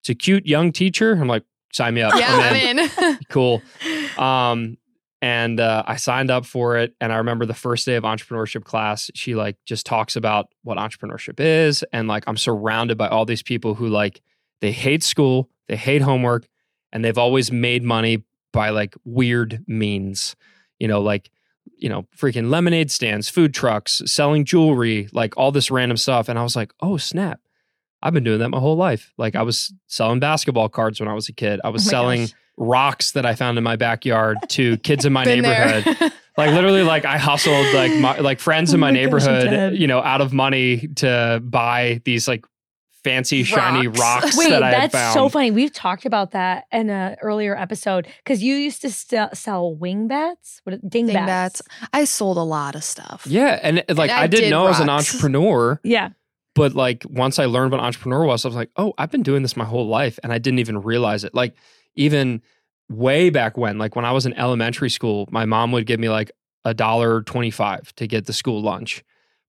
It's 0.00 0.08
a 0.08 0.14
cute 0.14 0.46
young 0.46 0.72
teacher. 0.72 1.12
I'm 1.12 1.26
like, 1.26 1.44
sign 1.72 1.94
me 1.94 2.02
up. 2.02 2.14
yeah, 2.16 2.28
I'm 2.30 2.56
in. 2.56 2.78
I'm 2.78 3.14
in. 3.14 3.18
cool. 3.28 3.62
Um, 4.16 4.78
and 5.20 5.58
uh, 5.58 5.82
I 5.86 5.96
signed 5.96 6.30
up 6.30 6.46
for 6.46 6.76
it. 6.76 6.94
And 7.00 7.12
I 7.12 7.16
remember 7.16 7.46
the 7.46 7.54
first 7.54 7.86
day 7.86 7.96
of 7.96 8.04
entrepreneurship 8.04 8.64
class, 8.64 9.10
she 9.14 9.34
like 9.34 9.56
just 9.64 9.86
talks 9.86 10.16
about 10.16 10.48
what 10.62 10.78
entrepreneurship 10.78 11.40
is, 11.40 11.84
and 11.92 12.06
like 12.06 12.24
I'm 12.26 12.36
surrounded 12.36 12.96
by 12.96 13.08
all 13.08 13.24
these 13.24 13.42
people 13.42 13.74
who 13.74 13.88
like 13.88 14.20
they 14.60 14.70
hate 14.70 15.02
school, 15.02 15.50
they 15.66 15.76
hate 15.76 16.02
homework, 16.02 16.46
and 16.92 17.04
they've 17.04 17.18
always 17.18 17.50
made 17.50 17.82
money 17.82 18.22
by 18.52 18.70
like 18.70 18.94
weird 19.04 19.64
means. 19.66 20.36
You 20.78 20.88
know, 20.88 21.00
like 21.00 21.30
you 21.76 21.88
know, 21.88 22.06
freaking 22.16 22.48
lemonade 22.50 22.90
stands, 22.90 23.28
food 23.28 23.52
trucks, 23.54 24.00
selling 24.06 24.44
jewelry, 24.44 25.08
like 25.12 25.36
all 25.36 25.52
this 25.52 25.70
random 25.70 25.96
stuff. 25.96 26.28
And 26.28 26.38
I 26.38 26.42
was 26.42 26.56
like, 26.56 26.72
oh 26.80 26.96
snap. 26.96 27.40
I've 28.02 28.12
been 28.12 28.24
doing 28.24 28.38
that 28.40 28.50
my 28.50 28.58
whole 28.60 28.76
life. 28.76 29.12
Like 29.16 29.34
I 29.34 29.42
was 29.42 29.72
selling 29.86 30.20
basketball 30.20 30.68
cards 30.68 31.00
when 31.00 31.08
I 31.08 31.14
was 31.14 31.28
a 31.28 31.32
kid. 31.32 31.60
I 31.64 31.68
oh 31.68 31.72
was 31.72 31.86
Oh 31.86 31.90
selling 31.90 32.20
gosh. 32.22 32.32
rocks 32.58 33.12
that 33.12 33.24
I 33.24 33.34
found 33.34 33.56
in 33.58 33.64
my 33.64 33.76
backyard 33.76 34.36
to 34.50 34.76
kids 34.78 35.06
in 35.06 35.12
my 35.12 35.24
neighborhood. 35.24 36.12
Like 36.36 36.50
literally, 36.50 36.82
like 36.82 37.04
I 37.04 37.16
hustled 37.16 37.72
like 37.74 37.94
my 38.00 38.18
like 38.18 38.40
friends 38.40 38.72
Oh 38.72 38.74
in 38.74 38.80
my, 38.80 38.88
my 38.88 38.90
neighborhood, 38.90 39.44
dead. 39.50 39.76
you 39.76 39.86
know, 39.86 40.00
out 40.02 40.20
of 40.20 40.32
money 40.32 40.88
to 40.96 41.40
buy 41.44 42.00
these 42.04 42.26
like 42.26 42.44
fancy 43.04 43.44
shiny 43.44 43.86
Rocks. 43.86 44.00
rocks 44.00 44.36
Wait, 44.38 44.48
that 44.50 44.62
I 44.62 44.70
had 44.70 44.82
that's 44.90 44.94
found. 44.94 45.14
so 45.14 45.28
funny. 45.28 45.50
We've 45.50 45.72
talked 45.72 46.06
about 46.06 46.30
that 46.32 46.64
in 46.72 46.88
an 46.90 47.16
earlier 47.22 47.56
episode 47.56 48.08
because 48.24 48.42
you 48.42 48.54
used 48.56 48.80
to 48.82 48.90
sell, 48.90 49.32
sell 49.34 49.74
wing 49.74 50.08
bats, 50.08 50.60
what 50.64 50.80
dingbats. 50.88 51.14
Dingbats. 51.16 51.62
I 51.92 52.04
sold 52.04 52.38
a 52.38 52.42
lot 52.42 52.74
of 52.74 52.82
stuff. 52.82 53.26
Yeah, 53.28 53.60
and 53.62 53.78
eh, 53.80 53.94
like 53.94 54.10
And 54.10 54.18
I 54.18 54.22
I, 54.22 54.26
didn't 54.26 54.44
did 54.44 54.50
know 54.50 54.64
I 54.64 54.70
was 54.70 54.80
an 54.80 54.88
entrepreneur, 54.88 55.78
Yeah, 55.84 56.10
but 56.54 56.74
like 56.74 57.04
once 57.08 57.38
I 57.38 57.44
learned 57.44 57.72
what 57.72 57.80
entrepreneur 57.80 58.24
was, 58.24 58.44
I 58.44 58.48
was 58.48 58.56
like, 58.56 58.70
oh, 58.76 58.94
I've 58.98 59.10
been 59.10 59.22
doing 59.22 59.42
this 59.42 59.56
my 59.56 59.64
whole 59.66 59.86
life, 59.86 60.18
and 60.22 60.32
I 60.32 60.38
didn't 60.38 60.58
even 60.60 60.80
realize 60.80 61.22
it. 61.24 61.34
Like 61.34 61.54
even 61.94 62.40
way 62.88 63.30
back 63.30 63.56
when, 63.56 63.78
like 63.78 63.96
when 63.96 64.04
I 64.04 64.12
was 64.12 64.24
in 64.26 64.32
elementary 64.34 64.90
school, 64.90 65.28
my 65.30 65.44
mom 65.44 65.72
would 65.72 65.86
give 65.86 66.00
me 66.00 66.08
like 66.08 66.30
a 66.64 66.72
dollar 66.72 67.22
twenty-five 67.22 67.94
to 67.96 68.06
get 68.06 68.24
the 68.26 68.32
school 68.32 68.62
lunch, 68.62 69.04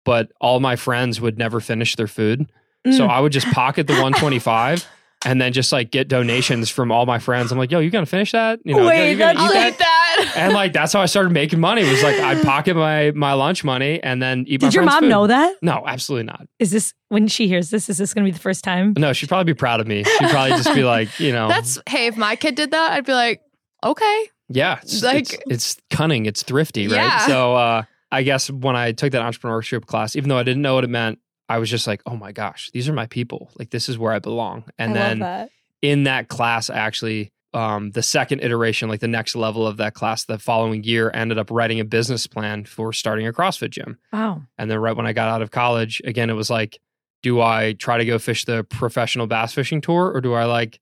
but 0.04 0.32
all 0.40 0.58
my 0.60 0.74
friends 0.76 1.20
would 1.20 1.38
never 1.38 1.60
finish 1.60 1.94
their 1.94 2.08
food, 2.08 2.50
so 2.90 3.06
Mm. 3.06 3.08
I 3.08 3.20
would 3.20 3.32
just 3.32 3.46
pocket 3.48 3.86
the 3.86 3.98
one 4.02 4.12
twenty-five. 4.12 4.86
And 5.26 5.40
then 5.40 5.54
just 5.54 5.72
like 5.72 5.90
get 5.90 6.08
donations 6.08 6.68
from 6.68 6.92
all 6.92 7.06
my 7.06 7.18
friends. 7.18 7.50
I'm 7.50 7.56
like, 7.56 7.70
yo, 7.70 7.78
you 7.78 7.88
gonna 7.88 8.04
finish 8.04 8.32
that? 8.32 8.60
You 8.62 8.76
know, 8.76 8.84
Wait, 8.86 9.10
you 9.12 9.16
gonna 9.16 9.38
that's- 9.38 9.72
eat 9.72 9.78
that? 9.78 10.18
that. 10.18 10.34
and 10.36 10.52
like 10.52 10.74
that's 10.74 10.92
how 10.92 11.00
I 11.00 11.06
started 11.06 11.32
making 11.32 11.60
money. 11.60 11.82
Was 11.82 12.02
like 12.02 12.20
I'd 12.20 12.42
pocket 12.44 12.76
my 12.76 13.10
my 13.12 13.32
lunch 13.32 13.64
money 13.64 14.02
and 14.02 14.20
then 14.20 14.44
eat 14.46 14.60
my 14.60 14.68
Did 14.68 14.74
your 14.74 14.84
mom 14.84 15.04
food. 15.04 15.08
know 15.08 15.26
that? 15.26 15.56
No, 15.62 15.82
absolutely 15.86 16.26
not. 16.26 16.46
Is 16.58 16.72
this 16.72 16.92
when 17.08 17.26
she 17.26 17.48
hears 17.48 17.70
this? 17.70 17.88
Is 17.88 17.96
this 17.96 18.12
going 18.12 18.26
to 18.26 18.28
be 18.30 18.34
the 18.34 18.42
first 18.42 18.64
time? 18.64 18.92
No, 18.98 19.14
she'd 19.14 19.30
probably 19.30 19.50
be 19.50 19.56
proud 19.56 19.80
of 19.80 19.86
me. 19.86 20.04
She'd 20.04 20.28
probably 20.28 20.50
just 20.58 20.74
be 20.74 20.84
like, 20.84 21.18
you 21.18 21.32
know, 21.32 21.48
That's 21.48 21.78
hey, 21.88 22.06
if 22.08 22.18
my 22.18 22.36
kid 22.36 22.54
did 22.54 22.72
that, 22.72 22.92
I'd 22.92 23.06
be 23.06 23.14
like, 23.14 23.40
okay. 23.82 24.28
yeah, 24.50 24.80
it's, 24.82 25.02
like- 25.02 25.32
it's, 25.32 25.36
it's 25.46 25.76
cunning, 25.88 26.26
it's 26.26 26.42
thrifty, 26.42 26.86
right? 26.86 26.96
Yeah. 26.96 27.26
So 27.26 27.54
uh, 27.54 27.82
I 28.12 28.22
guess 28.24 28.50
when 28.50 28.76
I 28.76 28.92
took 28.92 29.12
that 29.12 29.22
entrepreneurship 29.22 29.86
class, 29.86 30.16
even 30.16 30.28
though 30.28 30.38
I 30.38 30.42
didn't 30.42 30.60
know 30.60 30.74
what 30.74 30.84
it 30.84 30.90
meant, 30.90 31.18
I 31.48 31.58
was 31.58 31.70
just 31.70 31.86
like, 31.86 32.02
oh 32.06 32.16
my 32.16 32.32
gosh, 32.32 32.70
these 32.72 32.88
are 32.88 32.92
my 32.92 33.06
people. 33.06 33.50
Like 33.58 33.70
this 33.70 33.88
is 33.88 33.98
where 33.98 34.12
I 34.12 34.18
belong. 34.18 34.64
And 34.78 34.92
I 34.92 34.94
then 34.94 35.18
that. 35.20 35.50
in 35.82 36.04
that 36.04 36.28
class, 36.28 36.70
I 36.70 36.76
actually. 36.76 37.30
Um, 37.52 37.92
the 37.92 38.02
second 38.02 38.40
iteration, 38.40 38.88
like 38.88 38.98
the 38.98 39.06
next 39.06 39.36
level 39.36 39.64
of 39.64 39.76
that 39.76 39.94
class, 39.94 40.24
the 40.24 40.40
following 40.40 40.82
year, 40.82 41.08
ended 41.14 41.38
up 41.38 41.52
writing 41.52 41.78
a 41.78 41.84
business 41.84 42.26
plan 42.26 42.64
for 42.64 42.92
starting 42.92 43.28
a 43.28 43.32
CrossFit 43.32 43.70
gym. 43.70 43.96
Wow. 44.12 44.42
And 44.58 44.68
then 44.68 44.80
right 44.80 44.96
when 44.96 45.06
I 45.06 45.12
got 45.12 45.28
out 45.28 45.40
of 45.40 45.52
college, 45.52 46.02
again, 46.04 46.30
it 46.30 46.32
was 46.32 46.50
like, 46.50 46.80
do 47.22 47.40
I 47.40 47.74
try 47.74 47.96
to 47.96 48.04
go 48.04 48.18
fish 48.18 48.44
the 48.44 48.64
professional 48.64 49.28
bass 49.28 49.54
fishing 49.54 49.80
tour 49.80 50.10
or 50.12 50.20
do 50.20 50.34
I 50.34 50.46
like 50.46 50.80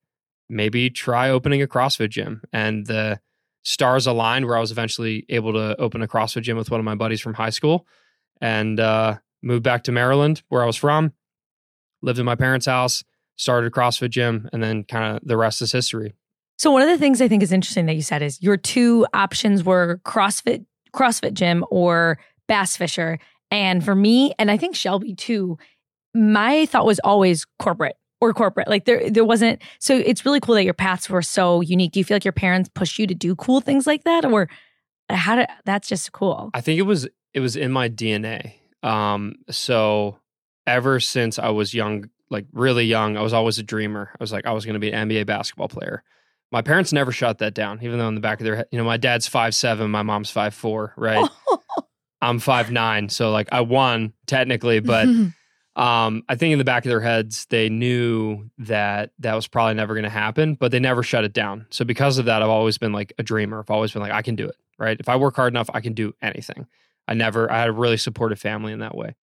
maybe 0.49 0.89
try 0.89 1.29
opening 1.29 1.61
a 1.61 1.67
CrossFit 1.67 2.09
gym? 2.09 2.41
And 2.55 2.87
the 2.87 3.21
stars 3.65 4.07
aligned 4.07 4.47
where 4.47 4.57
I 4.57 4.61
was 4.61 4.73
eventually 4.73 5.27
able 5.29 5.53
to 5.53 5.79
open 5.79 6.01
a 6.01 6.09
CrossFit 6.09 6.43
gym 6.43 6.57
with 6.57 6.71
one 6.71 6.81
of 6.81 6.85
my 6.85 6.95
buddies 6.95 7.21
from 7.21 7.35
high 7.35 7.51
school 7.51 7.87
and 8.41 8.81
uh, 8.81 9.19
moved 9.43 9.63
back 9.63 9.85
to 9.85 9.93
Maryland 9.93 10.43
where 10.49 10.63
I 10.63 10.67
was 10.67 10.77
from, 10.77 11.13
lived 12.01 12.19
in 12.19 12.25
my 12.25 12.35
parents' 12.35 12.67
house, 12.67 13.03
started 13.37 13.67
a 13.67 13.71
CrossFit 13.71 14.11
gym, 14.11 14.49
and 14.53 14.63
then 14.63 14.85
kind 14.85 15.17
of 15.17 15.27
the 15.27 15.37
rest 15.37 15.63
is 15.63 15.73
history. 15.73 16.15
So 16.59 16.71
one 16.71 16.83
of 16.83 16.89
the 16.89 16.99
things 16.99 17.21
I 17.21 17.29
think 17.29 17.43
is 17.43 17.53
interesting 17.53 17.87
that 17.87 17.95
you 17.95 18.03
said 18.03 18.23
is 18.23 18.41
your 18.43 18.57
two 18.57 19.07
options 19.15 19.65
were 19.65 20.01
CrossFit 20.05 20.65
CrossFit 20.95 21.33
gym 21.33 21.65
or 21.71 22.19
bass 22.49 22.77
fisher. 22.77 23.19
And 23.51 23.85
for 23.85 23.95
me, 23.95 24.35
and 24.39 24.51
I 24.51 24.57
think 24.57 24.77
Shelby 24.77 25.15
too, 25.15 25.59
my 26.15 26.67
thought 26.67 26.87
was 26.87 27.01
always 27.01 27.47
corporate 27.59 27.97
or 28.21 28.33
corporate. 28.33 28.69
Like 28.69 28.85
there 28.85 29.11
there 29.11 29.25
wasn't 29.25 29.63
so 29.79 29.97
it's 29.97 30.25
really 30.25 30.41
cool 30.41 30.55
that 30.55 30.65
your 30.65 30.75
paths 30.75 31.11
were 31.11 31.23
so 31.23 31.61
unique. 31.61 31.93
Do 31.93 32.01
you 32.01 32.05
feel 32.05 32.15
like 32.15 32.25
your 32.25 32.33
parents 32.33 32.71
pushed 32.75 32.99
you 32.99 33.07
to 33.07 33.15
do 33.15 33.35
cool 33.35 33.61
things 33.61 33.87
like 33.87 34.05
that? 34.05 34.25
Or 34.25 34.49
how 35.09 35.37
did 35.37 35.49
that's 35.65 35.89
just 35.89 36.13
cool. 36.13 36.51
I 36.55 36.61
think 36.61 36.79
it 36.79 36.83
was 36.83 37.09
it 37.35 37.41
was 37.41 37.57
in 37.57 37.73
my 37.73 37.89
DNA. 37.89 38.55
Um, 38.83 39.37
so 39.51 40.19
ever 40.67 41.01
since 41.01 41.39
I 41.39 41.51
was 41.51 41.75
young, 41.75 42.11
like 42.31 42.47
really 42.53 42.85
young, 42.85 43.17
I 43.17 43.23
was 43.23 43.33
always 43.33 43.59
a 43.59 43.63
dreamer. 43.63 44.11
I 44.13 44.17
was 44.21 44.33
like, 44.33 44.47
I 44.47 44.53
was 44.53 44.65
going 44.65 44.75
to 44.75 44.81
be 44.81 44.93
an 44.93 45.09
NBA 45.09 45.27
basketball 45.27 45.69
player. 45.69 46.03
My 46.51 46.63
parents 46.63 46.93
never 46.93 47.13
shut 47.13 47.39
that 47.39 47.55
down, 47.55 47.81
even 47.83 47.99
though 47.99 48.09
in 48.09 48.15
the 48.15 48.21
back 48.21 48.41
of 48.41 48.45
their 48.45 48.57
head, 48.57 48.67
you 48.71 48.79
know, 48.79 48.85
my 48.85 48.99
dad's 48.99 49.27
five 49.27 49.55
seven, 49.55 49.91
my 49.91 50.03
mom's 50.03 50.31
five 50.31 50.55
four, 50.55 50.93
right? 50.97 51.29
I'm 52.21 52.39
five 52.39 52.71
nine, 52.71 53.09
so 53.09 53.31
like 53.31 53.49
I 53.51 53.63
won 53.63 54.13
technically, 54.27 54.81
but 54.81 55.09
um, 55.77 56.23
I 56.29 56.37
think 56.37 56.53
in 56.53 56.59
the 56.59 56.65
back 56.65 56.85
of 56.85 56.91
their 56.91 57.01
heads 57.01 57.47
they 57.47 57.69
knew 57.71 58.51
that 58.59 59.11
that 59.21 59.35
was 59.35 59.49
probably 59.49 59.75
never 59.75 59.95
going 59.95 60.05
to 60.05 60.11
happen, 60.11 60.55
but 60.55 60.71
they 60.71 60.79
never 60.79 61.03
shut 61.03 61.25
it 61.25 61.33
down. 61.33 61.67
So 61.71 61.85
because 61.85 62.19
of 62.19 62.27
that, 62.27 62.43
I've 62.43 62.51
always 62.51 62.77
been 62.77 62.93
like 62.93 63.15
a 63.19 63.23
dreamer. 63.23 63.59
I've 63.61 63.71
always 63.71 63.93
been 63.93 64.03
like, 64.03 64.13
I 64.13 64.23
can 64.23 64.37
do 64.37 64.47
it, 64.47 64.57
right? 64.79 64.99
If 65.01 65.09
I 65.09 65.17
work 65.17 65.35
hard 65.35 65.53
enough, 65.53 65.71
I 65.73 65.81
can 65.81 65.95
do 65.95 66.15
anything. 66.21 66.67
I 67.13 67.15
never, 67.15 67.53
I 67.53 67.59
had 67.59 67.69
a 67.69 67.73
really 67.73 67.99
supportive 67.99 68.41
family 68.41 68.73
in 68.73 68.79
that 68.79 68.97
way. 68.97 69.17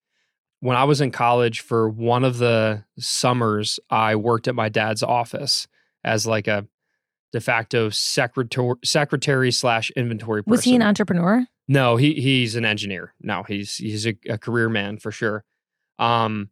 When 0.60 0.78
I 0.78 0.84
was 0.84 1.02
in 1.02 1.10
college 1.10 1.62
for 1.62 1.90
one 1.90 2.24
of 2.24 2.38
the 2.38 2.84
summers, 3.00 3.80
I 3.90 4.16
worked 4.16 4.48
at 4.48 4.54
my 4.54 4.70
dad's 4.70 5.02
office 5.02 5.68
as 6.04 6.28
like 6.28 6.48
a 6.48 6.68
de 7.32 7.42
facto 7.42 7.90
secretary, 7.90 8.76
secretary 8.86 9.52
slash 9.52 9.90
inventory 9.96 10.44
person. 10.44 10.52
Was 10.52 10.64
he 10.66 10.76
an 10.76 10.84
entrepreneur? 10.84 11.48
No, 11.68 11.96
he 11.96 12.14
he's 12.14 12.56
an 12.56 12.64
engineer. 12.64 13.16
No, 13.22 13.42
he's 13.42 13.78
he's 13.78 14.06
a, 14.06 14.16
a 14.30 14.38
career 14.38 14.70
man 14.70 15.00
for 15.00 15.12
sure. 15.12 15.44
Um, 15.98 16.52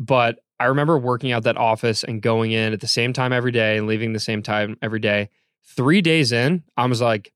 but 0.00 0.40
I 0.58 0.64
remember 0.64 0.98
working 0.98 1.30
out 1.30 1.44
that 1.44 1.56
office 1.56 2.02
and 2.02 2.20
going 2.20 2.50
in 2.50 2.72
at 2.72 2.80
the 2.80 2.88
same 2.88 3.12
time 3.12 3.32
every 3.32 3.52
day 3.52 3.76
and 3.76 3.86
leaving 3.86 4.14
the 4.14 4.18
same 4.18 4.42
time 4.42 4.78
every 4.82 5.00
day. 5.00 5.30
Three 5.62 6.00
days 6.00 6.32
in, 6.32 6.64
I 6.76 6.86
was 6.86 7.00
like, 7.00 7.32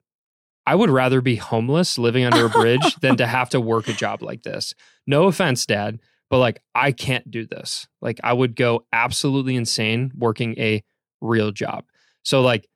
I 0.66 0.74
would 0.74 0.90
rather 0.90 1.20
be 1.20 1.36
homeless 1.36 1.98
living 1.98 2.24
under 2.24 2.46
a 2.46 2.48
bridge 2.60 2.96
than 2.96 3.16
to 3.16 3.26
have 3.26 3.50
to 3.50 3.60
work 3.60 3.88
a 3.88 3.92
job 3.92 4.22
like 4.22 4.42
this. 4.42 4.74
No 5.06 5.24
offense, 5.24 5.66
Dad, 5.66 5.98
but 6.28 6.38
like 6.38 6.62
I 6.74 6.92
can't 6.92 7.30
do 7.30 7.46
this. 7.46 7.88
Like 8.00 8.20
I 8.22 8.32
would 8.32 8.56
go 8.56 8.86
absolutely 8.92 9.56
insane 9.56 10.12
working 10.16 10.58
a 10.58 10.82
real 11.20 11.50
job. 11.52 11.84
So 12.22 12.40
like 12.40 12.68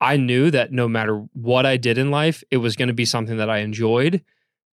I 0.00 0.16
knew 0.16 0.50
that 0.50 0.72
no 0.72 0.88
matter 0.88 1.24
what 1.34 1.66
I 1.66 1.76
did 1.76 1.98
in 1.98 2.10
life, 2.10 2.42
it 2.50 2.58
was 2.58 2.76
going 2.76 2.88
to 2.88 2.94
be 2.94 3.04
something 3.04 3.36
that 3.36 3.50
I 3.50 3.58
enjoyed 3.58 4.24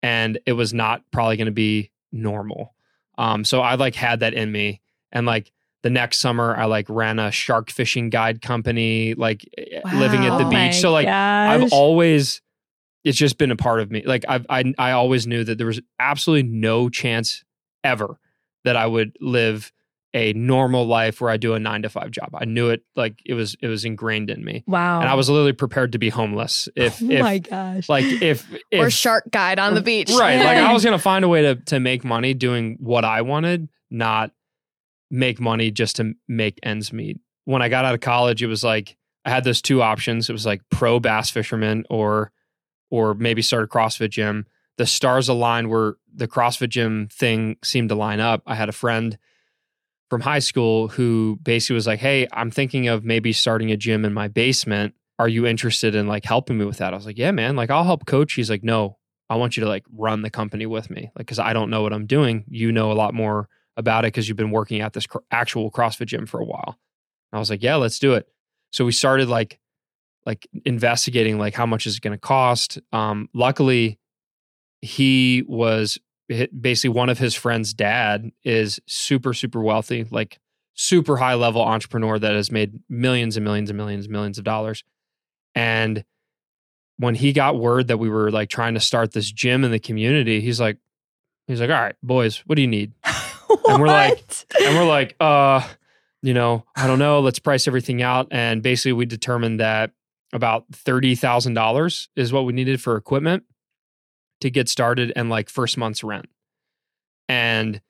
and 0.03 0.39
it 0.47 0.53
was 0.53 0.73
not 0.73 1.03
probably 1.11 1.37
going 1.37 1.47
to 1.47 1.53
be 1.53 1.91
normal. 2.13 2.75
Um, 3.19 3.45
so 3.45 3.61
I 3.61 3.75
like 3.75 3.95
had 3.95 4.21
that 4.21 4.35
in 4.35 4.51
me. 4.51 4.81
And 5.13 5.27
like 5.27 5.53
the 5.83 5.91
next 5.91 6.21
summer, 6.21 6.57
I 6.57 6.65
like 6.67 6.89
ran 6.89 7.19
a 7.19 7.31
shark 7.31 7.71
fishing 7.71 8.11
guide 8.11 8.41
company, 8.41 9.15
like 9.15 9.47
eh, 9.59 9.81
living 9.95 10.25
at 10.25 10.39
the 10.39 10.45
Wow. 10.45 10.51
Oh 10.51 10.51
beach. 10.51 10.77
So 10.77 10.93
like 10.93 11.07
I've 11.07 11.73
always, 11.73 12.41
it's 13.05 13.19
just 13.19 13.39
been 13.39 13.51
a 13.51 13.57
part 13.57 13.81
of 13.81 13.91
me. 13.91 14.03
Like 14.05 14.25
I've, 14.29 14.47
I, 14.49 14.73
I 14.79 14.93
always 14.93 15.27
knew 15.27 15.45
that 15.45 15.59
there 15.59 15.67
was 15.67 15.81
absolutely 15.99 16.49
no 16.49 16.89
chance 16.89 17.45
ever 17.83 18.19
that 18.65 18.77
I 18.77 18.87
would 18.87 19.17
live 19.21 19.73
a 20.13 20.33
normal 20.33 20.87
life 20.87 21.21
where 21.21 21.31
I 21.31 21.37
do 21.37 21.55
a 21.55 21.61
nine 21.61 21.83
to 21.83 21.89
five 21.89 22.11
job. 22.11 22.31
I 22.35 22.45
knew 22.45 22.71
it 22.71 22.83
like 22.97 23.21
it 23.25 23.35
was, 23.35 23.57
it 23.63 23.69
was 23.69 23.85
ingrained 23.85 24.29
in 24.29 24.45
me. 24.45 24.65
wow. 24.67 25.01
And 25.01 25.09
I 25.09 25.15
was 25.15 25.31
literally 25.31 25.53
prepared 25.53 25.93
to 25.93 25.99
be 25.99 26.09
homeless 26.09 26.69
if, 26.75 27.01
oh 27.01 27.11
if 27.11 27.21
my 27.21 27.39
gosh. 27.39 27.89
like 27.89 28.05
if, 28.05 28.47
if 28.71 28.81
or 28.81 28.91
shark 28.91 29.31
guide 29.31 29.59
on 29.59 29.75
the 29.75 29.81
beach. 29.81 30.11
Right. 30.11 30.39
Like 30.39 30.59
I 30.59 30.73
was 30.73 30.85
gonna 30.85 30.99
find 30.99 31.25
a 31.25 31.29
way 31.29 31.43
to 31.43 31.55
to 31.57 31.81
make 31.81 32.05
money 32.05 32.35
doing 32.35 32.77
what 32.81 33.05
I 33.05 33.23
wanted, 33.23 33.69
not 33.91 34.33
make 35.11 35.41
money 35.41 35.71
just 35.71 35.97
to 35.97 36.15
make 36.29 36.59
ends 36.63 36.93
meet. 36.93 37.21
When 37.45 37.63
I 37.63 37.69
got 37.69 37.85
out 37.85 37.95
of 37.95 38.01
college, 38.01 38.43
it 38.43 38.47
was 38.49 38.65
like 38.65 38.97
I 39.25 39.31
had 39.31 39.45
those 39.45 39.63
two 39.63 39.81
options. 39.81 40.29
It 40.29 40.33
was 40.33 40.47
like 40.47 40.63
pro 40.71 40.99
bass 40.99 41.31
fisherman 41.31 41.85
or 41.89 42.33
or 42.91 43.15
maybe 43.15 43.43
start 43.43 43.65
a 43.65 43.67
CrossFit 43.67 44.11
gym. 44.11 44.47
The 44.79 44.87
stars 44.87 45.29
aligned 45.29 45.71
where 45.71 45.95
the 46.13 46.29
CrossFit 46.29 46.69
gym 46.69 47.09
thing 47.13 47.57
seemed 47.63 47.89
to 47.91 47.95
line 47.95 48.21
up. 48.21 48.43
I 48.47 48.55
had 48.55 48.69
a 48.69 48.73
friend 48.73 49.19
from 50.09 50.23
high 50.23 50.39
school 50.41 50.89
who 50.89 51.39
basically 51.43 51.75
was 51.75 51.87
like, 51.87 52.01
Hey, 52.01 52.27
I'm 52.33 52.51
thinking 52.51 52.89
of 52.89 53.05
maybe 53.05 53.33
starting 53.33 53.71
a 53.71 53.77
gym 53.77 54.05
in 54.05 54.13
my 54.13 54.29
basement. 54.29 54.95
Are 55.19 55.29
you 55.29 55.47
interested 55.47 55.95
in 55.95 56.09
like 56.09 56.25
helping 56.25 56.59
me 56.59 56.65
with 56.65 56.79
that? 56.79 56.93
I 56.93 56.97
was 56.97 57.07
like, 57.07 57.19
Yeah, 57.19 57.31
man, 57.31 57.57
like 57.57 57.71
I'll 57.71 57.85
help 57.85 58.07
coach. 58.07 58.33
He's 58.33 58.51
like, 58.51 58.65
No, 58.65 58.99
I 59.29 59.37
want 59.37 59.57
you 59.57 59.63
to 59.63 59.69
like 59.69 59.85
run 59.93 60.23
the 60.23 60.31
company 60.31 60.67
with 60.67 60.91
me, 60.91 61.11
like 61.15 61.27
because 61.27 61.39
I 61.39 61.53
don't 61.53 61.71
know 61.71 61.83
what 61.83 61.93
I'm 61.93 62.07
doing. 62.07 62.45
You 62.49 62.73
know 62.73 62.91
a 62.91 62.95
lot 62.95 63.15
more 63.15 63.49
about 63.77 64.05
it 64.05 64.09
because 64.09 64.29
you've 64.29 64.37
been 64.37 64.51
working 64.51 64.81
at 64.81 64.93
this 64.93 65.07
cr- 65.07 65.19
actual 65.31 65.71
CrossFit 65.71 66.07
gym 66.07 66.27
for 66.27 66.41
a 66.41 66.45
while. 66.45 66.79
And 67.31 67.37
I 67.37 67.39
was 67.39 67.49
like, 67.49 67.63
yeah, 67.63 67.77
let's 67.77 68.01
do 68.01 68.15
it. 68.15 68.29
So 68.73 68.85
we 68.85 68.93
started 68.93 69.29
like 69.29 69.61
like 70.27 70.47
investigating 70.65 71.39
like 71.39 71.55
how 71.55 71.67
much 71.67 71.87
is 71.87 71.97
it 71.97 72.03
going 72.03 72.13
to 72.13 72.19
cost. 72.19 72.79
Um, 72.93 73.29
luckily, 73.35 73.99
he 74.83 75.45
was 75.47 75.99
basically 76.61 76.91
one 76.91 77.09
of 77.09 77.19
his 77.19 77.35
friends' 77.35 77.75
dad 77.75 78.31
is 78.45 78.81
super 78.87 79.35
super 79.35 79.61
wealthy, 79.61 80.07
like 80.11 80.39
super 80.75 81.17
high 81.17 81.35
level 81.35 81.63
entrepreneur 81.63 82.19
that 82.19 82.35
has 82.35 82.51
made 82.51 82.79
millions 82.89 83.37
and 83.37 83.45
millions 83.45 83.71
and 83.71 83.77
millions 83.77 84.07
and 84.07 84.13
millions 84.13 84.39
of 84.39 84.45
dollars. 84.45 84.85
And 85.55 86.05
when 86.97 87.15
he 87.15 87.33
got 87.33 87.59
word 87.59 87.89
that 87.89 87.99
we 87.99 88.09
were 88.09 88.31
like 88.31 88.49
trying 88.49 88.75
to 88.75 88.81
start 88.81 89.13
this 89.13 89.31
gym 89.31 89.65
in 89.65 89.71
the 89.71 89.79
community, 89.79 90.41
he's 90.41 90.61
like, 90.61 90.77
he's 91.47 91.61
like, 91.61 91.71
all 91.71 91.81
right, 91.81 91.97
boys, 92.03 92.43
what 92.47 92.57
do 92.57 92.63
you 92.63 92.69
need? 92.69 92.93
and 93.67 93.81
we're 93.81 93.89
like, 93.89 94.23
and 94.63 94.77
we're 94.77 94.87
like, 94.87 95.17
uh, 95.19 95.67
you 96.23 96.35
know, 96.35 96.65
I 96.77 96.87
don't 96.87 96.99
know. 96.99 97.21
Let's 97.21 97.39
price 97.39 97.67
everything 97.67 98.03
out. 98.03 98.29
And 98.31 98.63
basically, 98.63 98.93
we 98.93 99.07
determined 99.07 99.61
that 99.61 99.93
about 100.33 100.65
thirty 100.73 101.15
thousand 101.15 101.55
dollars 101.55 102.09
is 102.17 102.33
what 102.33 102.45
we 102.45 102.53
needed 102.53 102.81
for 102.81 102.97
equipment 102.97 103.45
to 104.41 104.51
get 104.51 104.69
started 104.69 105.13
and 105.17 105.29
like 105.29 105.49
first 105.49 105.77
month's 105.77 106.03
rent. 106.03 106.27
And 107.29 107.81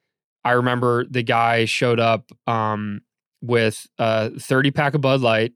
I 0.44 0.52
remember 0.52 1.04
the 1.04 1.22
guy 1.22 1.64
showed 1.64 2.00
up 2.00 2.30
um, 2.46 3.02
with 3.42 3.86
a 3.98 4.30
30 4.38 4.70
pack 4.70 4.94
of 4.94 5.00
Bud 5.00 5.20
Light 5.20 5.52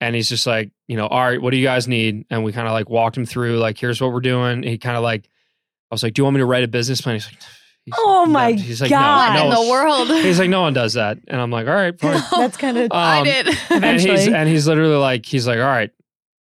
and 0.00 0.14
he's 0.14 0.28
just 0.28 0.46
like, 0.46 0.70
you 0.88 0.96
know, 0.96 1.06
all 1.06 1.20
right, 1.20 1.40
what 1.40 1.50
do 1.50 1.58
you 1.58 1.64
guys 1.64 1.86
need? 1.86 2.24
And 2.30 2.42
we 2.42 2.52
kind 2.52 2.66
of 2.66 2.72
like 2.72 2.88
walked 2.88 3.16
him 3.16 3.26
through, 3.26 3.58
like, 3.58 3.78
here's 3.78 4.00
what 4.00 4.12
we're 4.12 4.20
doing. 4.20 4.62
he 4.62 4.78
kind 4.78 4.96
of 4.96 5.02
like, 5.02 5.28
I 5.90 5.94
was 5.94 6.02
like, 6.02 6.14
do 6.14 6.20
you 6.20 6.24
want 6.24 6.36
me 6.36 6.40
to 6.40 6.46
write 6.46 6.64
a 6.64 6.68
business 6.68 7.00
plan? 7.00 7.16
He's 7.16 7.26
like, 7.26 7.40
he's, 7.86 7.94
oh 7.98 8.26
my 8.26 8.52
he's 8.52 8.80
like, 8.80 8.90
God. 8.90 9.34
No, 9.34 9.44
What 9.46 9.50
no. 9.54 9.60
in 9.60 9.66
the 9.66 9.70
world? 9.70 10.08
He's 10.24 10.38
like, 10.38 10.50
no 10.50 10.62
one 10.62 10.72
does 10.72 10.94
that. 10.94 11.18
And 11.28 11.40
I'm 11.40 11.50
like, 11.50 11.66
all 11.66 11.74
right, 11.74 11.98
fine. 11.98 12.22
That's 12.30 12.56
kind 12.56 12.78
of. 12.78 12.92
I 12.92 13.18
Um, 13.18 13.24
did. 13.24 13.48
and 13.70 14.00
he's 14.00 14.28
and 14.28 14.48
he's 14.48 14.66
literally 14.66 14.96
like, 14.96 15.26
he's 15.26 15.46
like, 15.46 15.58
all 15.58 15.64
right, 15.64 15.90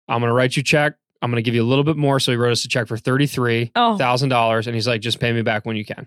I'm 0.08 0.20
gonna 0.20 0.32
write 0.32 0.56
you 0.56 0.60
a 0.60 0.64
check. 0.64 0.94
I'm 1.20 1.30
gonna 1.30 1.42
give 1.42 1.54
you 1.54 1.62
a 1.62 1.68
little 1.68 1.84
bit 1.84 1.96
more. 1.96 2.18
So 2.20 2.32
he 2.32 2.36
wrote 2.36 2.52
us 2.52 2.64
a 2.64 2.68
check 2.68 2.88
for 2.88 2.96
thirty 2.96 3.26
three 3.26 3.70
oh. 3.76 3.96
thousand 3.96 4.28
dollars, 4.30 4.66
and 4.66 4.74
he's 4.74 4.86
like, 4.88 5.00
just 5.00 5.20
pay 5.20 5.32
me 5.32 5.42
back 5.42 5.64
when 5.64 5.76
you 5.76 5.84
can. 5.84 5.98
And 5.98 6.06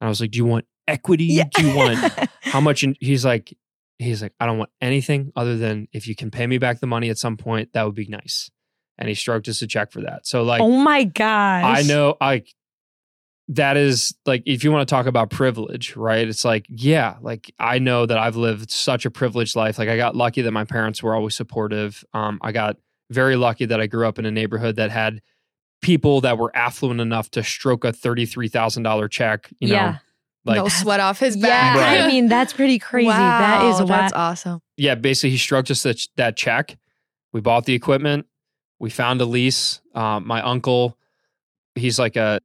I 0.00 0.08
was 0.08 0.20
like, 0.20 0.30
do 0.30 0.38
you 0.38 0.44
want 0.46 0.64
equity? 0.88 1.24
Yeah. 1.26 1.44
Do 1.52 1.66
you 1.66 1.76
want 1.76 1.98
how 2.40 2.60
much? 2.60 2.82
In, 2.84 2.96
he's 3.00 3.24
like, 3.24 3.52
he's 3.98 4.22
like, 4.22 4.32
I 4.40 4.46
don't 4.46 4.58
want 4.58 4.70
anything 4.80 5.32
other 5.36 5.56
than 5.56 5.88
if 5.92 6.06
you 6.06 6.14
can 6.14 6.30
pay 6.30 6.46
me 6.46 6.58
back 6.58 6.80
the 6.80 6.86
money 6.86 7.10
at 7.10 7.18
some 7.18 7.36
point, 7.36 7.72
that 7.74 7.84
would 7.84 7.94
be 7.94 8.06
nice. 8.06 8.50
And 8.96 9.08
he 9.08 9.14
stroked 9.14 9.48
us 9.48 9.60
a 9.62 9.66
check 9.66 9.92
for 9.92 10.02
that. 10.02 10.26
So 10.26 10.42
like, 10.42 10.60
oh 10.60 10.70
my 10.78 11.04
gosh. 11.04 11.64
I 11.64 11.82
know, 11.82 12.16
I 12.20 12.44
that 13.52 13.76
is 13.76 14.14
like 14.26 14.42
if 14.46 14.62
you 14.62 14.70
want 14.70 14.88
to 14.88 14.92
talk 14.94 15.06
about 15.06 15.28
privilege, 15.30 15.96
right? 15.96 16.26
It's 16.28 16.44
like, 16.44 16.66
yeah, 16.68 17.16
like 17.20 17.52
I 17.58 17.78
know 17.80 18.06
that 18.06 18.16
I've 18.16 18.36
lived 18.36 18.70
such 18.70 19.04
a 19.04 19.10
privileged 19.10 19.56
life. 19.56 19.78
Like 19.78 19.88
I 19.88 19.96
got 19.96 20.14
lucky 20.14 20.42
that 20.42 20.52
my 20.52 20.64
parents 20.64 21.02
were 21.02 21.14
always 21.16 21.34
supportive. 21.34 22.04
Um, 22.14 22.38
I 22.42 22.52
got 22.52 22.76
very 23.10 23.34
lucky 23.36 23.64
that 23.66 23.80
I 23.80 23.86
grew 23.86 24.06
up 24.06 24.18
in 24.20 24.24
a 24.24 24.30
neighborhood 24.30 24.76
that 24.76 24.90
had 24.92 25.20
people 25.82 26.20
that 26.20 26.38
were 26.38 26.54
affluent 26.56 27.00
enough 27.00 27.30
to 27.32 27.42
stroke 27.42 27.84
a 27.84 27.92
thirty-three 27.92 28.46
thousand 28.48 28.84
dollar 28.84 29.08
check. 29.08 29.50
You 29.58 29.68
yeah. 29.68 29.90
know, 29.90 29.96
like 30.44 30.56
no 30.56 30.68
sweat 30.68 31.00
off 31.00 31.18
his 31.18 31.34
Yeah. 31.36 31.46
back. 31.48 31.76
Right. 31.76 32.00
I 32.02 32.06
mean, 32.06 32.28
that's 32.28 32.52
pretty 32.52 32.78
crazy. 32.78 33.08
that 33.08 33.62
Wow, 33.62 33.70
is 33.70 33.78
that's 33.88 34.12
what. 34.12 34.16
awesome. 34.20 34.60
yeah, 34.76 34.94
basically 34.94 35.30
he 35.30 35.38
stroked 35.38 35.70
us 35.72 35.82
that, 35.82 36.00
that 36.16 36.36
check. 36.36 36.78
We 37.32 37.40
bought 37.40 37.64
the 37.64 37.74
equipment. 37.74 38.26
We 38.78 38.90
found 38.90 39.20
a 39.20 39.24
lease. 39.24 39.80
Um, 39.94 40.26
my 40.26 40.40
uncle, 40.40 40.96
he's 41.74 41.98
like 41.98 42.14
a 42.16 42.40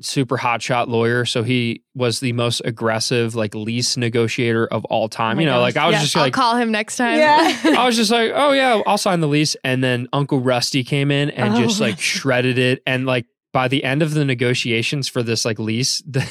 super 0.00 0.36
hotshot 0.36 0.88
lawyer, 0.88 1.24
so 1.24 1.42
he 1.42 1.82
was 1.94 2.20
the 2.20 2.32
most 2.32 2.60
aggressive 2.64 3.34
like 3.34 3.54
lease 3.54 3.96
negotiator 3.96 4.66
of 4.66 4.84
all 4.86 5.08
time. 5.08 5.36
my 5.36 5.42
you 5.42 5.46
know, 5.46 5.54
gosh. 5.54 5.62
like 5.62 5.76
I 5.76 5.86
was 5.86 5.94
Yeah. 5.94 6.00
just 6.02 6.16
I'll 6.16 6.22
like. 6.24 6.32
call 6.34 6.56
him 6.56 6.70
next 6.70 6.96
time. 6.96 7.18
Yeah. 7.18 7.60
I 7.78 7.86
was 7.86 7.96
just 7.96 8.10
like, 8.10 8.32
oh 8.34 8.52
yeah, 8.52 8.82
I'll 8.86 8.98
sign 8.98 9.20
the 9.20 9.28
lease, 9.28 9.56
and 9.64 9.82
then 9.82 10.08
Uncle 10.12 10.40
Rusty 10.40 10.84
came 10.84 11.10
in 11.10 11.30
and 11.30 11.54
Oh, 11.54 11.58
just 11.62 11.80
like 11.80 11.98
shredded 11.98 12.58
it. 12.58 12.82
And 12.86 13.06
like 13.06 13.26
by 13.52 13.68
the 13.68 13.84
end 13.84 14.02
of 14.02 14.12
the 14.12 14.24
negotiations 14.24 15.08
for 15.08 15.22
this 15.22 15.44
like 15.44 15.58
lease, 15.58 16.02
the, 16.06 16.30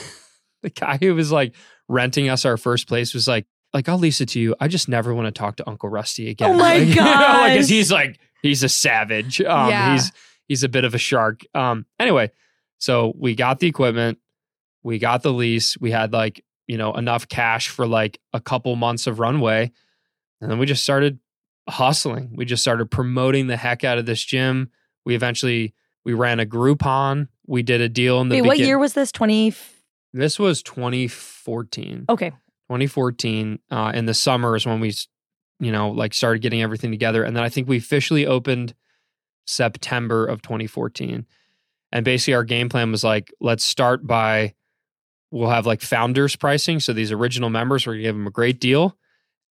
the 0.62 0.70
guy 0.70 0.98
who 1.02 1.16
was 1.16 1.32
like 1.32 1.56
renting 1.88 2.30
us 2.30 2.46
our 2.46 2.58
first 2.58 2.88
place 2.88 3.14
was 3.14 3.28
like, 3.28 3.46
like 3.74 3.90
I'll 3.90 3.98
lease 3.98 4.22
it 4.22 4.30
to 4.30 4.40
you. 4.40 4.56
I 4.60 4.68
just 4.68 4.88
never 4.88 5.14
want 5.14 5.26
to 5.28 5.32
talk 5.32 5.56
to 5.58 5.68
Uncle 5.68 5.90
Rusty 5.90 6.30
again. 6.30 6.52
Oh 6.52 6.54
my 6.58 6.78
like, 6.78 6.88
you 6.88 6.96
know, 6.96 7.02
like, 7.04 7.58
'cause 7.58 7.68
he's 7.70 7.92
like 7.92 8.20
he's 8.44 8.64
a 8.64 8.70
savage. 8.70 9.42
Um, 9.42 9.70
Yeah. 9.70 9.94
he's 9.94 10.12
he's 10.48 10.64
a 10.64 10.70
bit 10.70 10.84
of 10.86 10.94
a 10.94 10.98
shark. 11.00 11.42
Um, 11.56 11.86
anyway, 12.00 12.32
so 12.78 13.14
we 13.18 13.36
got 13.36 13.60
the 13.60 13.68
equipment, 13.68 14.20
we 14.84 15.00
got 15.00 15.24
the 15.24 15.34
lease, 15.34 15.78
we 15.80 15.92
had 15.92 16.14
like 16.14 16.44
you 16.68 16.78
know 16.78 16.94
enough 16.94 17.28
cash 17.28 17.70
for 17.70 17.86
like 17.88 18.20
a 18.34 18.40
couple 18.40 18.76
months 18.76 19.08
of 19.08 19.20
runway, 19.20 19.72
and 20.42 20.52
then 20.52 20.60
we 20.60 20.66
just 20.66 20.84
started 20.84 21.20
hustling. 21.68 22.32
We 22.36 22.46
just 22.46 22.64
started 22.64 22.92
promoting 22.92 23.48
the 23.48 23.58
heck 23.58 23.84
out 23.84 23.98
of 23.98 24.06
this 24.06 24.24
gym. 24.24 24.70
We 25.06 25.16
eventually 25.16 25.74
we 26.04 26.14
ran 26.14 26.40
a 26.40 26.46
Groupon. 26.46 27.28
We 27.48 27.64
did 27.64 27.82
a 27.82 27.90
deal 27.90 28.22
in 28.22 28.30
the 28.30 28.42
Wait, 28.42 28.48
what 28.48 28.60
year 28.60 28.78
was 28.78 28.94
this? 28.94 29.12
20. 29.12 29.54
This 30.14 30.40
was 30.40 30.64
2014. 30.64 32.06
Okay. 32.10 32.30
2014 32.70 33.60
uh, 33.70 33.92
in 33.94 34.06
the 34.06 34.14
summer 34.14 34.56
is 34.56 34.66
when 34.66 34.80
we 34.80 34.94
you 35.60 35.72
know 35.72 35.90
like 35.90 36.14
started 36.14 36.42
getting 36.42 36.62
everything 36.62 36.92
together 36.92 37.24
and 37.24 37.36
then 37.36 37.44
i 37.44 37.50
think 37.50 37.68
we 37.68 37.78
officially 37.78 38.26
opened 38.26 38.74
september 39.46 40.26
of 40.26 40.42
2014 40.42 41.26
and 41.96 42.04
basically 42.04 42.34
our 42.34 42.44
game 42.44 42.68
plan 42.68 42.92
was 42.92 43.04
like 43.04 43.34
let's 43.40 43.64
start 43.64 44.06
by 44.06 44.54
we'll 45.32 45.50
have 45.50 45.66
like 45.66 45.82
founders 45.82 46.36
pricing 46.36 46.80
so 46.80 46.92
these 46.94 47.12
original 47.12 47.50
members 47.50 47.88
we're 47.88 47.94
gonna 47.94 48.04
give 48.04 48.16
them 48.16 48.28
a 48.28 48.32
great 48.32 48.60
deal 48.60 48.98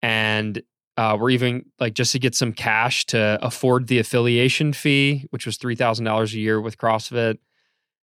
and 0.02 0.62
uh, 0.96 1.18
we're 1.20 1.32
even 1.32 1.66
like 1.80 1.96
just 1.96 2.12
to 2.12 2.20
get 2.20 2.36
some 2.36 2.54
cash 2.54 3.06
to 3.08 3.40
afford 3.42 3.88
the 3.88 3.98
affiliation 3.98 4.74
fee 4.74 5.26
which 5.32 5.46
was 5.46 5.58
$3000 5.58 6.34
a 6.34 6.38
year 6.38 6.62
with 6.62 6.78
crossfit 6.78 7.38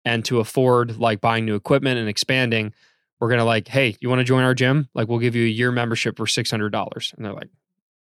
and 0.05 0.25
to 0.25 0.41
afford 0.41 0.99
like 0.99 1.21
buying 1.21 1.47
new 1.47 1.55
equipment 1.55 1.99
and 1.99 2.09
expanding 2.09 2.75
we're 3.21 3.31
gonna 3.31 3.45
like, 3.45 3.69
hey, 3.69 3.97
you 4.01 4.11
want 4.11 4.19
to 4.19 4.25
join 4.25 4.45
our 4.45 4.53
gym? 4.53 4.89
Like, 4.93 5.09
we'll 5.09 5.19
give 5.19 5.35
you 5.35 5.45
a 5.47 5.49
year 5.49 5.71
membership 5.71 6.19
for 6.19 6.27
six 6.27 6.51
hundred 6.51 6.73
dollars. 6.73 7.15
And 7.17 7.25
they're 7.25 7.33
like, 7.33 7.49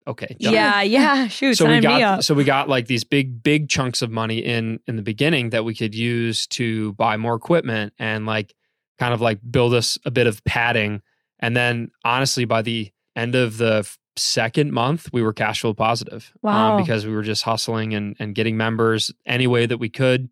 okay, 0.07 0.35
done. 0.39 0.53
Yeah, 0.53 0.81
yeah. 0.81 1.27
Shoot, 1.37 1.55
So 1.57 1.67
we 1.67 1.79
got 1.79 2.23
so 2.23 2.33
we 2.33 2.43
got 2.43 2.69
like 2.69 2.87
these 2.87 3.03
big 3.03 3.43
big 3.43 3.69
chunks 3.69 4.01
of 4.01 4.09
money 4.11 4.39
in 4.39 4.79
in 4.87 4.95
the 4.95 5.01
beginning 5.01 5.51
that 5.51 5.63
we 5.65 5.75
could 5.75 5.93
use 5.93 6.47
to 6.47 6.93
buy 6.93 7.17
more 7.17 7.35
equipment 7.35 7.93
and 7.99 8.25
like 8.25 8.53
kind 8.99 9.13
of 9.13 9.21
like 9.21 9.39
build 9.49 9.73
us 9.73 9.97
a 10.05 10.11
bit 10.11 10.25
of 10.27 10.43
padding. 10.45 11.01
And 11.39 11.55
then 11.55 11.91
honestly, 12.03 12.45
by 12.45 12.63
the 12.63 12.91
end 13.15 13.35
of 13.35 13.57
the 13.57 13.87
second 14.15 14.71
month, 14.71 15.09
we 15.13 15.21
were 15.21 15.33
cash 15.33 15.61
flow 15.61 15.73
positive. 15.75 16.31
um, 16.43 16.51
Wow. 16.53 16.77
because 16.79 17.05
we 17.05 17.13
were 17.13 17.21
just 17.23 17.43
hustling 17.43 17.93
and 17.93 18.15
and 18.19 18.33
getting 18.33 18.57
members 18.57 19.11
any 19.25 19.45
way 19.45 19.65
that 19.67 19.77
we 19.77 19.89
could. 19.89 20.29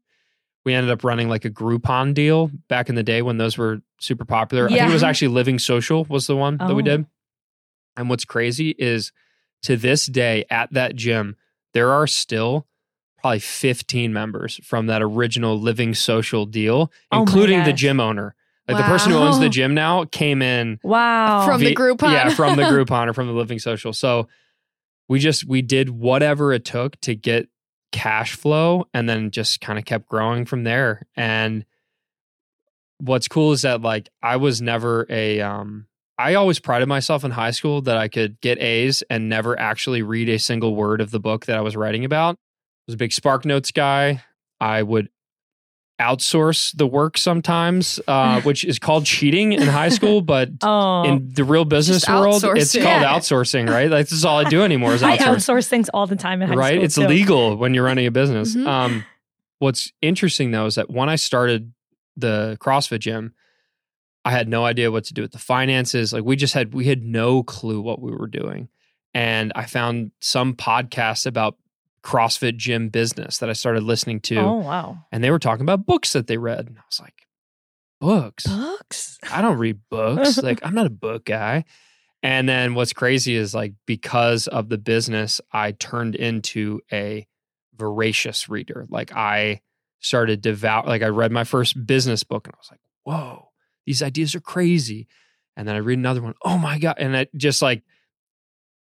We 0.65 0.73
ended 0.73 0.91
up 0.91 1.03
running 1.03 1.29
like 1.29 1.45
a 1.45 1.51
Groupon 1.51 2.15
deal 2.15 2.49
back 2.69 2.89
in 2.89 2.95
the 2.95 3.03
day 3.03 3.21
when 3.21 3.37
those 3.37 3.55
were 3.55 3.81
super 3.99 4.25
popular. 4.25 4.65
I 4.65 4.69
think 4.69 4.77
Yeah. 4.79 4.89
it 4.89 4.93
was 4.93 5.03
actually 5.03 5.27
Living 5.27 5.59
Social 5.59 6.05
was 6.09 6.25
the 6.25 6.35
one 6.35 6.57
that 6.57 6.73
we 6.73 6.81
Oh. 6.81 6.85
did. 6.85 7.05
And 7.95 8.09
what's 8.09 8.25
crazy 8.25 8.71
is 8.79 9.11
to 9.65 9.75
this 9.75 10.05
day 10.05 10.45
at 10.49 10.71
that 10.73 10.95
gym, 10.95 11.35
there 11.73 11.91
are 11.91 12.07
still 12.07 12.67
probably 13.19 13.39
15 13.39 14.13
members 14.13 14.59
from 14.63 14.87
that 14.87 15.01
original 15.01 15.59
Living 15.59 15.93
Social 15.93 16.45
deal, 16.45 16.91
Oh 17.11 17.21
including 17.21 17.63
the 17.63 17.73
gym 17.73 17.99
owner. 17.99 18.35
Like 18.67 18.77
the 18.77 18.83
person 18.83 19.11
who 19.11 19.17
owns 19.17 19.39
the 19.39 19.49
gym 19.49 19.75
now 19.75 20.05
came 20.05 20.41
in 20.41 20.79
wow. 20.81 21.45
From 21.45 21.59
the 21.59 21.67
vi- 21.67 21.75
Groupon? 21.75 22.11
Yeah, 22.11 22.29
from 22.29 22.55
the 22.55 22.63
Groupon 22.63 23.07
or 23.07 23.13
from 23.13 23.27
the 23.27 23.33
Living 23.33 23.59
Social. 23.59 23.93
So 23.93 24.27
we 25.07 25.19
just 25.19 25.45
we 25.45 25.61
did 25.61 25.89
whatever 25.89 26.51
it 26.51 26.65
took 26.65 26.99
to 27.01 27.15
get 27.15 27.47
cash 27.91 28.35
flow 28.35 28.87
and 28.93 29.07
then 29.07 29.29
just 29.31 29.61
kind 29.61 29.77
of 29.77 29.85
kept 29.85 30.07
growing 30.07 30.45
from 30.45 30.63
there. 30.63 31.07
And 31.15 31.65
what's 32.99 33.27
cool 33.27 33.51
is 33.51 33.63
that 33.63 33.81
like 33.81 34.09
I 34.21 34.37
was 34.37 34.61
never 34.61 35.05
a 35.09 35.41
um 35.41 35.87
I 36.17 36.35
always 36.35 36.59
prided 36.59 36.87
myself 36.87 37.23
in 37.23 37.31
high 37.31 37.51
school 37.51 37.81
that 37.81 37.97
I 37.97 38.07
could 38.07 38.39
get 38.41 38.59
A's 38.59 39.03
and 39.09 39.27
never 39.27 39.59
actually 39.59 40.01
read 40.01 40.29
a 40.29 40.39
single 40.39 40.75
word 40.75 41.01
of 41.01 41.11
the 41.11 41.19
book 41.19 41.45
that 41.47 41.57
I 41.57 41.61
was 41.61 41.75
writing 41.75 42.05
about. 42.05 42.35
I 42.35 42.81
was 42.87 42.93
a 42.93 42.97
big 42.97 43.11
Spark 43.11 43.45
Notes 43.45 43.71
guy. 43.71 44.23
I 44.59 44.81
would 44.81 45.09
outsource 45.99 46.75
the 46.75 46.85
work 46.87 47.17
sometimes, 47.17 47.99
uh, 48.07 48.41
which 48.41 48.65
is 48.65 48.79
called 48.79 49.05
cheating 49.05 49.53
in 49.53 49.63
high 49.63 49.89
school, 49.89 50.21
but 50.33 50.49
oh. 50.61 51.03
in 51.03 51.31
the 51.33 51.43
real 51.43 51.65
business 51.65 52.07
world, 52.07 52.43
it's 52.43 52.75
it. 52.75 52.83
called 52.83 53.01
Yeah. 53.01 53.13
outsourcing, 53.13 53.69
right? 53.69 53.89
Like, 53.89 54.05
this 54.05 54.11
is 54.13 54.25
all 54.25 54.37
I 54.39 54.49
do 54.49 54.61
anymore 54.61 54.93
is 54.93 55.03
I 55.03 55.17
outsource, 55.17 55.35
outsource 55.35 55.67
things 55.67 55.89
all 55.89 56.07
the 56.07 56.15
time 56.15 56.41
in 56.41 56.49
high 56.49 56.55
right? 56.55 56.73
school. 56.73 56.83
It's 56.83 56.95
too. 56.95 57.07
legal 57.07 57.55
when 57.57 57.73
you're 57.73 57.85
running 57.85 58.07
a 58.07 58.11
business. 58.11 58.55
Mhm. 58.55 58.67
Um, 58.67 59.05
what's 59.59 59.91
interesting 60.01 60.51
though 60.51 60.65
is 60.65 60.75
that 60.75 60.89
when 60.89 61.07
I 61.09 61.15
started 61.15 61.73
the 62.17 62.57
CrossFit 62.61 62.99
gym, 62.99 63.33
I 64.25 64.31
had 64.31 64.49
no 64.49 64.65
idea 64.65 64.91
what 64.91 65.05
to 65.05 65.13
do 65.13 65.21
with 65.21 65.31
the 65.31 65.39
finances. 65.39 66.11
Like 66.11 66.23
we 66.23 66.35
just 66.35 66.53
had, 66.53 66.73
we 66.73 66.85
had 66.85 67.03
no 67.03 67.43
clue 67.43 67.79
what 67.79 68.01
we 68.01 68.11
were 68.11 68.27
doing. 68.27 68.69
And 69.13 69.53
I 69.55 69.65
found 69.65 70.11
some 70.19 70.55
podcasts 70.55 71.25
about 71.25 71.57
CrossFit 72.03 72.57
gym 72.57 72.89
business 72.89 73.37
that 73.37 73.49
I 73.49 73.53
started 73.53 73.83
listening 73.83 74.19
to. 74.21 74.37
Oh 74.37 74.55
wow. 74.55 74.97
And 75.11 75.23
they 75.23 75.31
were 75.31 75.39
talking 75.39 75.63
about 75.63 75.85
books 75.85 76.13
that 76.13 76.27
they 76.27 76.37
read. 76.37 76.67
And 76.67 76.77
I 76.77 76.81
was 76.89 76.99
like, 76.99 77.27
books? 78.01 78.45
Books. 78.45 79.19
I 79.31 79.41
don't 79.41 79.57
read 79.57 79.79
books. 79.89 80.37
like, 80.43 80.59
I'm 80.63 80.75
not 80.75 80.87
a 80.87 80.91
book 80.91 81.25
guy. 81.25 81.65
And 82.21 82.49
then 82.49 82.73
what's 82.73 82.93
crazy 82.93 83.35
is 83.35 83.53
like 83.53 83.73
because 83.85 84.47
of 84.47 84.69
the 84.69 84.79
business, 84.79 85.39
I 85.51 85.71
turned 85.73 86.15
into 86.15 86.81
a 86.91 87.27
voracious 87.75 88.49
reader. 88.49 88.87
Like 88.89 89.15
I 89.15 89.61
started 89.99 90.41
devout 90.41 90.87
like 90.87 91.01
I 91.01 91.07
read 91.07 91.31
my 91.31 91.43
first 91.43 91.85
business 91.85 92.23
book 92.23 92.47
and 92.47 92.55
I 92.55 92.57
was 92.57 92.71
like, 92.71 92.79
whoa, 93.03 93.49
these 93.85 94.01
ideas 94.03 94.35
are 94.35 94.41
crazy. 94.41 95.07
And 95.57 95.67
then 95.67 95.75
I 95.75 95.79
read 95.79 95.97
another 95.97 96.21
one. 96.21 96.33
Oh 96.43 96.57
my 96.57 96.79
God. 96.79 96.95
And 96.97 97.15
I 97.15 97.27
just 97.35 97.61
like 97.61 97.83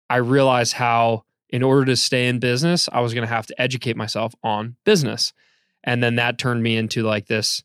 I 0.08 0.16
realized 0.16 0.74
how 0.74 1.24
in 1.48 1.62
order 1.62 1.84
to 1.86 1.96
stay 1.96 2.28
in 2.28 2.38
business, 2.38 2.88
I 2.92 3.00
was 3.00 3.14
gonna 3.14 3.26
have 3.26 3.46
to 3.46 3.60
educate 3.60 3.96
myself 3.96 4.34
on 4.42 4.76
business. 4.84 5.32
And 5.82 6.02
then 6.02 6.16
that 6.16 6.38
turned 6.38 6.62
me 6.62 6.76
into 6.76 7.02
like 7.02 7.26
this 7.26 7.62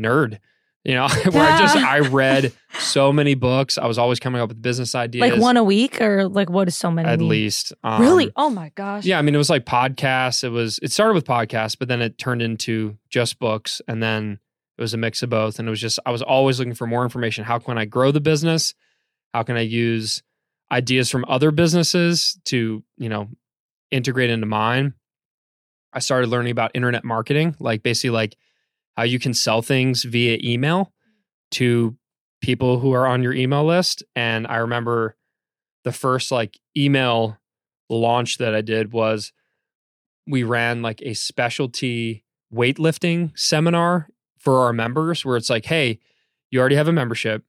nerd 0.00 0.38
you 0.84 0.94
know, 0.94 1.08
where 1.30 1.52
I 1.52 1.58
just 1.58 1.76
I 1.76 1.98
read 1.98 2.52
so 2.78 3.12
many 3.12 3.34
books. 3.34 3.76
I 3.76 3.86
was 3.86 3.98
always 3.98 4.18
coming 4.18 4.40
up 4.40 4.48
with 4.48 4.62
business 4.62 4.94
ideas, 4.94 5.20
Like 5.30 5.40
one 5.40 5.56
a 5.56 5.64
week 5.64 6.00
or 6.00 6.26
like 6.28 6.48
what 6.48 6.68
is 6.68 6.76
so 6.76 6.90
many? 6.90 7.08
at 7.08 7.20
least. 7.20 7.72
Um, 7.84 8.00
really? 8.00 8.32
Oh 8.36 8.50
my 8.50 8.70
gosh. 8.74 9.04
Yeah, 9.04 9.18
I 9.18 9.22
mean, 9.22 9.34
it 9.34 9.38
was 9.38 9.50
like 9.50 9.66
podcasts. 9.66 10.42
It 10.42 10.48
was 10.48 10.78
it 10.82 10.90
started 10.92 11.14
with 11.14 11.26
podcasts, 11.26 11.76
but 11.78 11.88
then 11.88 12.00
it 12.00 12.16
turned 12.18 12.42
into 12.42 12.96
just 13.10 13.38
books, 13.38 13.82
and 13.88 14.02
then 14.02 14.38
it 14.80 14.82
was 14.82 14.94
a 14.94 14.96
mix 14.96 15.22
of 15.22 15.28
both. 15.28 15.58
And 15.58 15.68
it 15.68 15.70
was 15.70 15.80
just 15.80 15.98
I 16.06 16.10
was 16.10 16.22
always 16.22 16.58
looking 16.58 16.74
for 16.74 16.86
more 16.86 17.04
information. 17.04 17.44
How 17.44 17.58
can 17.58 17.76
I 17.76 17.84
grow 17.84 18.10
the 18.10 18.20
business? 18.20 18.74
How 19.34 19.42
can 19.42 19.56
I 19.56 19.60
use 19.60 20.22
ideas 20.72 21.10
from 21.10 21.26
other 21.28 21.50
businesses 21.50 22.38
to 22.46 22.82
you 22.96 23.08
know 23.10 23.28
integrate 23.90 24.30
into 24.30 24.46
mine? 24.46 24.94
I 25.92 25.98
started 25.98 26.30
learning 26.30 26.52
about 26.52 26.70
internet 26.72 27.04
marketing, 27.04 27.56
like 27.60 27.82
basically 27.82 28.10
like 28.10 28.36
how 28.96 29.02
you 29.02 29.18
can 29.18 29.34
sell 29.34 29.60
things 29.60 30.04
via 30.04 30.38
email 30.42 30.92
to 31.52 31.96
people 32.40 32.78
who 32.78 32.92
are 32.92 33.06
on 33.06 33.22
your 33.22 33.34
email 33.34 33.66
list. 33.66 34.02
And 34.16 34.46
I 34.46 34.56
remember 34.56 35.14
the 35.84 35.92
first 35.92 36.30
like 36.30 36.58
email 36.74 37.36
launch 37.90 38.38
that 38.38 38.54
I 38.54 38.62
did 38.62 38.92
was 38.92 39.32
we 40.26 40.42
ran 40.42 40.80
like 40.80 41.02
a 41.02 41.12
specialty 41.12 42.24
weightlifting 42.54 43.38
seminar 43.38 44.08
for 44.40 44.58
our 44.58 44.72
members 44.72 45.24
where 45.24 45.36
it's 45.36 45.50
like, 45.50 45.66
hey, 45.66 46.00
you 46.50 46.58
already 46.58 46.74
have 46.74 46.88
a 46.88 46.92
membership, 46.92 47.44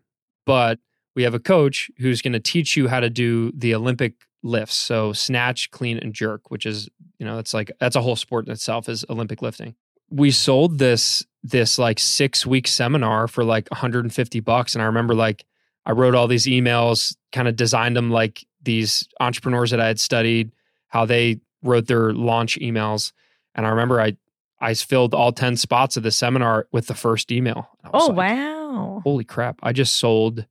but 0.46 0.78
we 1.16 1.24
have 1.24 1.34
a 1.34 1.40
coach 1.40 1.90
who's 1.98 2.22
going 2.22 2.34
to 2.34 2.40
teach 2.40 2.78
you 2.78 2.88
how 2.88 3.00
to 3.00 3.10
do 3.10 3.52
the 3.56 3.74
Olympic 3.74 4.14
lifts. 4.44 4.76
So 4.76 5.14
snatch, 5.14 5.72
clean, 5.72 5.98
and 5.98 6.14
jerk, 6.14 6.52
which 6.52 6.66
is, 6.66 6.90
you 7.18 7.26
know, 7.26 7.40
it's 7.40 7.54
like 7.54 7.72
that's 7.80 7.96
a 7.96 8.02
whole 8.02 8.16
sport 8.16 8.46
in 8.46 8.52
itself 8.52 8.88
is 8.88 9.06
Olympic 9.10 9.42
lifting. 9.42 9.76
We 10.10 10.32
sold 10.32 10.78
this 10.78 11.26
this 11.44 11.80
like 11.80 12.00
six 12.00 12.46
week 12.46 12.68
seminar 12.68 13.28
for 13.28 13.44
like 13.44 13.70
150 13.72 14.40
bucks. 14.42 14.76
And 14.76 14.82
I 14.82 14.86
remember 14.86 15.16
like 15.16 15.46
I 15.86 15.92
wrote 15.92 16.14
all 16.14 16.28
these 16.28 16.46
emails, 16.46 17.16
kind 17.32 17.48
of 17.48 17.56
designed 17.56 17.96
them 17.96 18.12
like 18.12 18.46
these 18.62 19.08
entrepreneurs 19.20 19.72
that 19.72 19.80
I 19.80 19.88
had 19.88 20.00
studied, 20.00 20.52
how 20.88 21.06
they 21.06 21.40
wrote 21.64 21.88
their 21.88 22.14
launch 22.14 22.60
emails. 22.60 23.12
And 23.56 23.66
I 23.66 23.70
remember 23.70 24.00
I 24.00 24.18
I 24.62 24.76
filled 24.76 25.14
all 25.14 25.32
10 25.32 25.58
spots 25.58 25.98
of 25.98 26.04
the 26.04 26.12
seminar 26.12 26.68
with 26.72 26.88
the 26.88 26.94
first 26.94 27.32
email. 27.32 27.68
Oh 27.94 28.08
like, 28.08 28.18
wow. 28.18 29.02
Holy 29.04 29.24
crap. 29.24 29.60
I 29.64 29.74
just 29.74 29.98
sold 29.98 30.46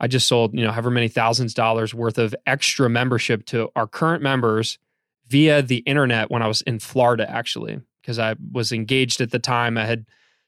I 0.00 0.06
just 0.06 0.28
sold, 0.28 0.54
you 0.54 0.64
know, 0.64 0.70
however 0.70 0.90
many 0.90 1.08
thousands 1.08 1.52
of 1.52 1.56
dollars 1.56 1.92
worth 1.92 2.18
of 2.18 2.32
extra 2.46 2.88
membership 2.88 3.44
to 3.46 3.68
our 3.74 3.88
current 3.88 4.22
members 4.22 4.78
via 5.26 5.60
the 5.60 5.78
internet 5.78 6.30
when 6.30 6.40
I 6.40 6.46
was 6.46 6.60
in 6.62 6.78
Florida 6.78 7.28
actually 7.28 7.80
because 8.00 8.18
I 8.18 8.36
was 8.52 8.70
engaged 8.70 9.20
at 9.20 9.32
the 9.32 9.40
time. 9.40 9.76
I 9.76 9.86
had 9.86 10.06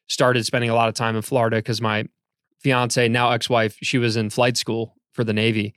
started 0.09 0.47
spending 0.47 0.71
a 0.71 0.75
lot 0.75 0.89
of 0.89 0.95
time 0.95 1.17
in 1.17 1.23
Florida 1.23 1.57
because 1.57 1.81
my 1.81 2.05
fiance, 2.61 3.09
now 3.09 3.33
ex-wife, 3.33 3.77
she 3.83 3.99
was 3.99 4.17
in 4.17 4.31
flight 4.31 4.57
school 4.57 4.95
for 5.13 5.25
the 5.25 5.33
Navy. 5.33 5.75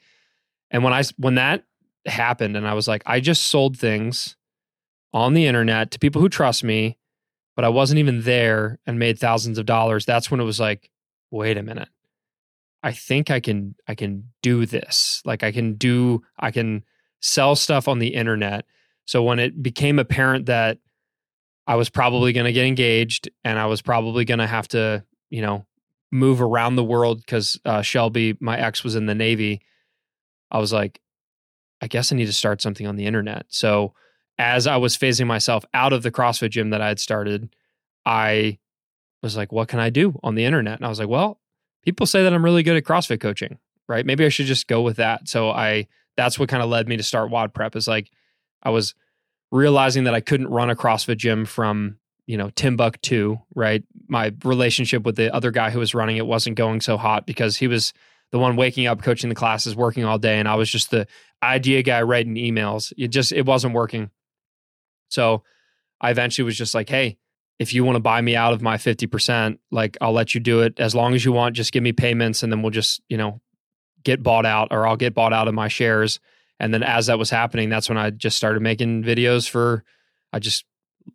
And 0.70 0.84
when 0.84 0.94
I 0.94 1.04
when 1.18 1.36
that 1.36 1.64
happened, 2.06 2.56
and 2.56 2.68
I 2.68 2.74
was 2.74 2.88
like, 2.88 3.04
I 3.06 3.20
just 3.20 3.48
sold 3.48 3.78
things 3.78 4.36
on 5.14 5.34
the 5.34 5.45
internet 5.45 5.91
to 5.91 5.99
people 5.99 6.22
who 6.22 6.30
trust 6.30 6.64
me, 6.64 6.97
but 7.55 7.66
I 7.66 7.70
wasn't 7.70 7.99
even 7.99 8.22
there 8.22 8.80
and 8.86 8.97
made 8.97 9.20
thousands 9.20 9.57
of 9.57 9.66
dollars. 9.66 10.05
That's 10.05 10.32
when 10.32 10.39
it 10.39 10.45
was 10.45 10.59
like, 10.59 10.89
wait 11.32 11.57
a 11.57 11.64
minute. 11.64 11.89
I 12.82 12.91
think 12.91 13.32
I 13.32 13.39
can 13.39 13.76
I 13.88 13.95
can 13.95 14.30
do 14.41 14.66
this. 14.66 15.22
Like 15.24 15.43
I 15.43 15.51
can 15.51 15.76
do 15.76 16.22
I 16.38 16.51
can 16.51 16.84
sell 17.22 17.55
stuff 17.55 17.88
on 17.88 17.99
the 17.99 18.14
internet. 18.14 18.66
So 19.05 19.24
when 19.24 19.39
it 19.39 19.61
became 19.61 19.99
apparent 19.99 20.47
that 20.47 20.80
I 21.66 21.76
was 21.76 21.89
probably 21.89 22.34
going 22.34 22.45
to 22.45 22.51
get 22.51 22.66
engaged 22.66 23.30
and 23.43 23.57
I 23.57 23.68
was 23.68 23.82
probably 23.82 24.26
going 24.26 24.39
to 24.39 24.47
have 24.47 24.68
to, 24.70 25.05
you 25.30 25.41
know, 25.41 25.66
move 26.11 26.41
around 26.41 26.76
the 26.76 26.84
world 26.84 27.20
because 27.20 27.59
uh, 27.66 27.82
Shelby, 27.82 28.38
my 28.39 28.57
ex, 28.57 28.84
was 28.84 28.95
in 28.95 29.05
the 29.05 29.16
Navy. 29.16 29.61
I 30.51 30.59
was 30.59 30.74
like, 30.74 30.99
I 31.82 31.88
guess 31.88 32.11
I 32.11 32.16
need 32.16 32.26
to 32.26 32.34
start 32.34 32.61
something 32.61 32.86
on 32.86 32.97
the 32.97 33.05
internet. 33.05 33.45
So 33.47 33.93
as 34.38 34.68
I 34.68 34.78
was 34.78 34.98
phasing 34.98 35.28
myself 35.28 35.64
out 35.74 35.94
of 35.94 36.04
the 36.04 36.12
CrossFit 36.12 36.52
gym 36.52 36.72
that 36.72 36.82
I 36.82 36.88
had 36.88 37.00
started, 37.00 37.56
I 38.06 38.60
was 39.22 39.38
like, 39.38 39.52
what 39.52 39.68
can 39.68 39.80
I 39.80 39.90
do 39.90 40.20
on 40.24 40.36
the 40.36 40.46
internet? 40.46 40.78
And 40.78 40.86
I 40.86 40.90
was 40.90 41.00
like, 41.00 41.10
well, 41.10 41.40
people 41.84 42.06
say 42.06 42.24
that 42.24 42.34
I'm 42.34 42.44
really 42.44 42.64
good 42.64 42.78
at 42.78 42.84
CrossFit 42.84 43.20
coaching, 43.20 43.58
right? 43.88 44.06
Maybe 44.06 44.26
I 44.26 44.30
should 44.30 44.46
just 44.46 44.68
go 44.68 44.82
with 44.82 44.98
that. 44.98 45.28
So 45.28 45.50
I, 45.50 45.88
that's 46.18 46.38
what 46.38 46.50
kind 46.50 46.64
of 46.64 46.70
led 46.70 46.88
me 46.88 46.98
to 46.98 47.04
start 47.04 47.30
WOD 47.30 47.54
Prep 47.54 47.76
is 47.76 47.88
like, 47.88 48.12
I 48.62 48.70
was 48.70 48.96
realizing 49.52 50.06
that 50.06 50.16
I 50.16 50.22
couldn't 50.22 50.48
run 50.48 50.70
a 50.70 50.76
CrossFit 50.76 51.18
gym 51.18 51.46
from, 51.46 51.98
you 52.26 52.38
know, 52.38 52.50
Timbuktu, 52.52 53.38
right? 53.56 53.84
My 54.08 54.34
relationship 54.44 55.04
with 55.04 55.16
the 55.16 55.34
other 55.34 55.52
guy 55.52 55.70
who 55.70 55.80
was 55.80 55.94
running 55.94 56.18
it 56.18 56.26
wasn't 56.26 56.58
going 56.58 56.82
so 56.82 56.98
hot 56.98 57.26
because 57.26 57.58
he 57.58 57.68
was 57.68 57.94
the 58.32 58.40
one 58.40 58.56
waking 58.56 58.88
up, 58.88 59.04
coaching 59.04 59.30
the 59.30 59.36
classes, 59.36 59.76
working 59.76 60.06
all 60.06 60.18
day. 60.18 60.40
And 60.40 60.48
I 60.48 60.56
was 60.56 60.70
just 60.70 60.90
the 60.90 61.08
idea 61.44 61.84
guy 61.84 62.02
writing 62.02 62.36
emails. 62.36 62.92
It 62.98 63.10
just, 63.10 63.32
it 63.32 63.46
wasn't 63.46 63.76
working. 63.76 64.10
So 65.14 65.43
I 66.01 66.11
eventually 66.11 66.43
was 66.43 66.57
just 66.57 66.74
like, 66.74 66.89
hey, 66.89 67.18
if 67.59 67.74
you 67.74 67.84
want 67.84 67.95
to 67.95 68.01
buy 68.01 68.20
me 68.20 68.36
out 68.36 68.51
of 68.51 68.61
my 68.61 68.78
50%, 68.78 69.59
like 69.72 69.97
I'll 70.01 70.11
let 70.11 70.34
you 70.34 70.41
do 70.41 70.61
it 70.61 70.80
as 70.80 70.95
long 70.95 71.14
as 71.14 71.24
you 71.24 71.32
want. 71.32 71.55
Just 71.55 71.72
give 71.72 71.84
me 71.84 71.93
payments 71.93 72.43
and 72.43 72.51
then 72.51 72.61
we'll 72.61 72.72
just, 72.72 73.01
you 73.07 73.18
know, 73.18 73.39
get 74.03 74.24
bought 74.24 74.45
out 74.45 74.70
or 74.72 74.88
I'll 74.88 74.97
get 74.97 75.14
bought 75.14 75.34
out 75.34 75.47
of 75.47 75.53
my 75.53 75.68
shares. 75.68 76.20
And 76.59 76.74
then 76.74 76.84
as 76.84 77.07
that 77.07 77.20
was 77.20 77.30
happening, 77.30 77.70
that's 77.70 77.89
when 77.89 77.97
I 77.97 78.09
just 78.09 78.38
started 78.38 78.61
making 78.61 79.03
videos 79.03 79.47
for, 79.47 79.84
I 80.34 80.39
just 80.39 80.66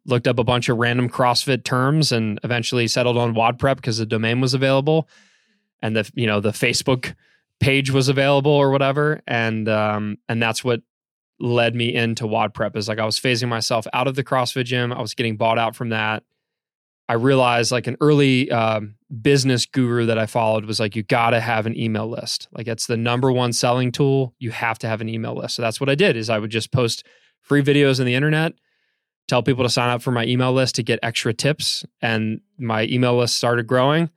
looked 0.07 0.29
up 0.29 0.39
a 0.39 0.45
bunch 0.45 0.69
of 0.69 0.79
random 0.79 1.09
CrossFit 1.09 1.65
terms 1.65 2.13
and 2.13 2.39
eventually 2.45 2.87
settled 2.89 3.19
on 3.19 3.35
WOD 3.35 3.59
Prep 3.59 3.77
because 3.77 3.99
the 3.99 4.07
domain 4.07 4.41
was 4.41 4.55
available 4.55 5.09
and 5.83 5.97
the, 5.97 6.11
you 6.15 6.27
know, 6.27 6.41
the 6.41 6.51
Facebook 6.51 7.15
page 7.61 7.91
was 7.91 8.09
available 8.09 8.53
or 8.53 8.71
whatever. 8.71 9.21
And, 9.27 9.69
um, 9.69 10.19
and 10.29 10.41
that's 10.41 10.63
what 10.63 10.83
led 11.41 11.75
me 11.75 11.95
into 11.95 12.27
WOD 12.27 12.53
Prep 12.55 12.77
is 12.77 12.89
like 12.89 12.99
I 12.99 13.05
was 13.05 13.19
phasing 13.19 13.49
myself 13.49 13.87
out 13.93 14.09
of 14.09 14.15
the 14.15 14.25
CrossFit 14.25 14.65
gym. 14.65 14.93
I 14.93 15.01
was 15.01 15.15
getting 15.15 15.37
bought 15.37 15.59
out 15.59 15.77
from 15.77 15.91
that. 15.91 16.25
I 17.09 17.15
realized 17.15 17.73
like 17.73 17.87
an 17.87 17.97
early 18.01 18.51
um, 18.51 18.97
business 19.23 19.65
guru 19.65 20.07
that 20.07 20.19
I 20.19 20.27
followed 20.27 20.67
was 20.67 20.79
like, 20.79 20.95
you 20.95 21.03
got 21.03 21.31
to 21.31 21.41
have 21.41 21.65
an 21.67 21.79
email 21.79 22.07
list. 22.07 22.49
Like 22.53 22.69
it's 22.69 22.87
the 22.87 22.99
number 22.99 23.33
one 23.33 23.53
selling 23.53 23.93
tool. 23.93 24.35
You 24.39 24.51
have 24.51 24.79
to 24.81 24.89
have 24.89 25.01
an 25.01 25.09
email 25.09 25.35
list. 25.35 25.57
So 25.57 25.63
that's 25.63 25.81
what 25.81 25.89
I 25.89 25.95
did 25.95 26.17
is 26.17 26.29
I 26.29 26.39
would 26.39 26.51
just 26.51 26.71
post 26.71 27.07
free 27.41 27.63
videos 27.63 27.99
on 27.99 28.05
the 28.05 28.15
internet, 28.15 28.53
tell 29.27 29.43
people 29.43 29.65
to 29.65 29.71
sign 29.71 29.89
up 29.89 30.03
for 30.03 30.11
my 30.11 30.27
email 30.27 30.53
list 30.53 30.75
to 30.75 30.83
get 30.83 30.99
extra 31.03 31.33
tips. 31.33 31.85
And 32.03 32.43
my 32.59 32.85
email 32.85 33.17
list 33.17 33.37
started 33.37 33.67
growing. 33.67 34.11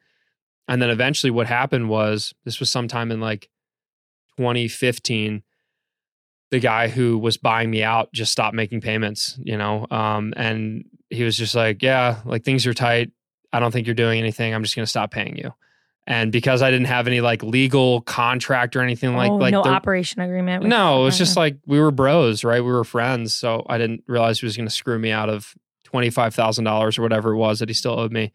And 0.68 0.82
then 0.82 0.90
eventually 0.90 1.32
what 1.32 1.48
happened 1.48 1.88
was 1.88 2.34
this 2.44 2.60
was 2.60 2.70
sometime 2.70 3.10
in 3.10 3.22
like 3.22 3.50
2015 4.38 5.44
the 6.52 6.60
guy 6.60 6.88
who 6.90 7.18
was 7.18 7.38
buying 7.38 7.70
me 7.72 7.82
out 7.84 8.12
just 8.14 8.32
stopped 8.32 8.56
making 8.56 8.82
payments, 8.82 9.40
you 9.44 9.58
know? 9.58 9.88
Um, 9.90 10.34
and 10.38 10.86
he 11.10 11.24
was 11.24 11.36
just 11.38 11.56
like, 11.56 11.82
yeah, 11.82 12.20
like 12.26 12.44
things 12.44 12.68
are 12.68 12.74
tight. 12.74 13.12
I 13.54 13.60
don't 13.60 13.72
think 13.72 13.88
you're 13.88 13.94
doing 13.96 14.20
anything. 14.20 14.54
I'm 14.54 14.62
just 14.64 14.76
going 14.76 14.86
to 14.86 14.90
stop 14.90 15.12
paying 15.12 15.38
you. 15.38 15.54
And 16.08 16.32
because 16.32 16.62
I 16.62 16.72
didn't 16.72 16.88
have 16.88 17.08
any 17.08 17.22
like 17.22 17.42
legal 17.44 18.02
contract 18.02 18.76
or 18.76 18.82
anything 18.82 19.16
like, 19.16 19.32
oh, 19.32 19.36
like 19.36 19.52
no 19.54 19.64
the- 19.64 19.70
operation 19.70 20.20
agreement. 20.22 20.66
no, 20.66 21.02
it 21.02 21.04
was 21.06 21.18
just 21.18 21.38
Uh-huh. 21.38 21.42
like 21.46 21.58
we 21.66 21.80
were 21.80 21.92
bros, 21.92 22.44
right? 22.44 22.62
We 22.64 22.72
were 22.72 22.84
friends. 22.84 23.34
So 23.36 23.66
I 23.70 23.78
didn't 23.78 24.04
realize 24.08 24.40
he 24.40 24.46
was 24.46 24.58
going 24.58 24.68
to 24.68 24.74
screw 24.74 24.98
me 25.00 25.12
out 25.12 25.30
of 25.30 25.54
$25,000 25.94 26.98
or 26.98 27.02
whatever 27.02 27.32
it 27.34 27.38
was 27.38 27.60
that 27.60 27.70
he 27.70 27.74
still 27.74 28.00
owed 28.00 28.12
me. 28.12 28.34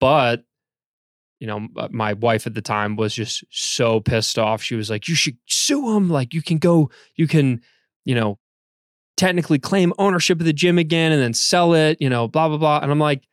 But, 0.00 0.44
you 1.38 1.46
know, 1.46 1.68
uh, 1.76 1.88
my 1.90 2.12
wife 2.14 2.46
at 2.46 2.54
the 2.54 2.62
time 2.62 2.96
was 2.96 3.14
just 3.14 3.44
so 3.50 4.00
pissed 4.00 4.38
off. 4.38 4.62
She 4.62 4.74
was 4.74 4.90
like, 4.90 5.08
you 5.08 5.14
should 5.14 5.36
sue 5.46 5.96
him. 5.96 6.08
Like, 6.08 6.34
you 6.34 6.42
can 6.42 6.58
go, 6.58 6.90
you 7.14 7.26
can, 7.28 7.60
you 8.04 8.14
know, 8.14 8.38
technically 9.16 9.58
claim 9.58 9.92
ownership 9.98 10.40
of 10.40 10.46
the 10.46 10.52
gym 10.52 10.78
again 10.78 11.12
and 11.12 11.22
then 11.22 11.34
sell 11.34 11.74
it, 11.74 11.98
you 12.00 12.08
know, 12.08 12.28
blah, 12.28 12.48
blah, 12.48 12.58
blah. 12.58 12.80
And 12.80 12.90
I'm 12.90 12.98
like, 12.98 13.24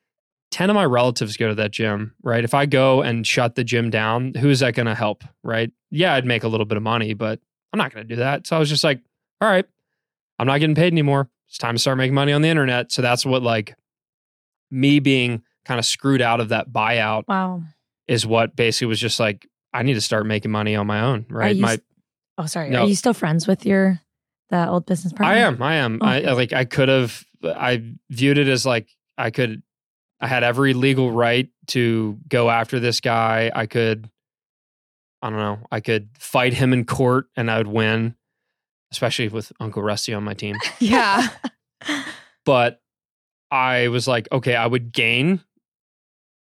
10 0.51 0.69
of 0.69 0.75
my 0.75 0.85
relatives 0.85 1.37
go 1.37 1.49
to 1.49 1.55
that 1.55 1.71
gym, 1.71 2.13
right? 2.23 2.43
If 2.43 2.53
I 2.53 2.65
go 2.65 3.01
and 3.01 3.25
shut 3.25 3.55
the 3.55 3.63
gym 3.63 3.89
down, 3.89 4.33
who 4.35 4.49
is 4.49 4.61
that 4.61 4.73
going 4.73 4.85
to 4.85 4.95
help, 4.95 5.23
right? 5.43 5.71
Yeah, 5.91 6.13
I'd 6.13 6.25
make 6.25 6.43
a 6.43 6.47
little 6.47 6.65
bit 6.65 6.77
of 6.77 6.83
money, 6.83 7.13
but 7.13 7.39
I'm 7.73 7.77
not 7.77 7.93
going 7.93 8.07
to 8.07 8.15
do 8.15 8.19
that. 8.19 8.47
So 8.47 8.55
I 8.55 8.59
was 8.59 8.69
just 8.69 8.83
like, 8.83 9.01
all 9.41 9.49
right, 9.49 9.65
I'm 10.39 10.47
not 10.47 10.59
getting 10.59 10.75
paid 10.75 10.93
anymore. 10.93 11.29
it's 11.47 11.57
time 11.57 11.75
to 11.75 11.79
start 11.79 11.97
making 11.97 12.13
money 12.13 12.31
on 12.31 12.41
the 12.41 12.47
internet. 12.47 12.91
So 12.91 13.01
that's 13.01 13.25
what 13.25 13.43
like 13.43 13.75
me 14.71 14.99
being 14.99 15.41
kind 15.65 15.79
of 15.79 15.85
screwed 15.85 16.21
out 16.21 16.39
of 16.39 16.49
that 16.49 16.69
buyout 16.69 17.23
Wow. 17.27 17.63
Is 18.07 18.25
what 18.25 18.55
basically 18.55 18.87
was 18.87 18.99
just 18.99 19.19
like 19.19 19.47
I 19.73 19.83
need 19.83 19.95
to 19.95 20.01
start 20.01 20.25
making 20.25 20.51
money 20.51 20.75
on 20.75 20.87
my 20.87 21.01
own, 21.01 21.25
right? 21.29 21.57
My 21.57 21.73
s- 21.73 21.79
oh, 22.37 22.45
sorry. 22.45 22.69
No. 22.69 22.83
Are 22.83 22.87
you 22.87 22.95
still 22.95 23.13
friends 23.13 23.47
with 23.47 23.65
your 23.65 23.99
the 24.49 24.69
old 24.69 24.85
business 24.85 25.11
partner? 25.13 25.35
I 25.35 25.39
am. 25.39 25.61
I 25.61 25.75
am. 25.75 25.99
Oh, 26.01 26.05
I 26.05 26.19
like. 26.33 26.53
I 26.53 26.65
could 26.65 26.89
have. 26.89 27.23
I 27.43 27.83
viewed 28.09 28.37
it 28.37 28.47
as 28.47 28.65
like 28.65 28.87
I 29.17 29.31
could. 29.31 29.61
I 30.21 30.27
had 30.27 30.43
every 30.43 30.73
legal 30.73 31.11
right 31.11 31.49
to 31.67 32.17
go 32.29 32.49
after 32.49 32.79
this 32.79 33.01
guy. 33.01 33.51
I 33.53 33.65
could. 33.65 34.09
I 35.21 35.29
don't 35.29 35.39
know. 35.39 35.59
I 35.71 35.79
could 35.81 36.09
fight 36.17 36.53
him 36.53 36.71
in 36.71 36.85
court 36.85 37.25
and 37.35 37.49
I 37.51 37.57
would 37.57 37.67
win, 37.67 38.15
especially 38.91 39.27
with 39.27 39.51
Uncle 39.59 39.81
Rusty 39.81 40.13
on 40.13 40.23
my 40.23 40.33
team. 40.35 40.55
Yeah. 40.79 41.27
But 42.45 42.79
I 43.51 43.87
was 43.87 44.07
like, 44.07 44.27
okay, 44.31 44.55
I 44.55 44.67
would 44.67 44.91
gain 44.91 45.41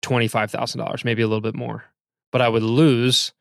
twenty 0.05 0.28
five 0.28 0.50
thousand 0.50 0.78
dollars, 0.78 1.05
maybe 1.05 1.22
a 1.22 1.26
little 1.26 1.40
bit 1.40 1.55
more, 1.55 1.84
but 2.30 2.42
I 2.42 2.48
would 2.48 2.62
lose 2.62 3.32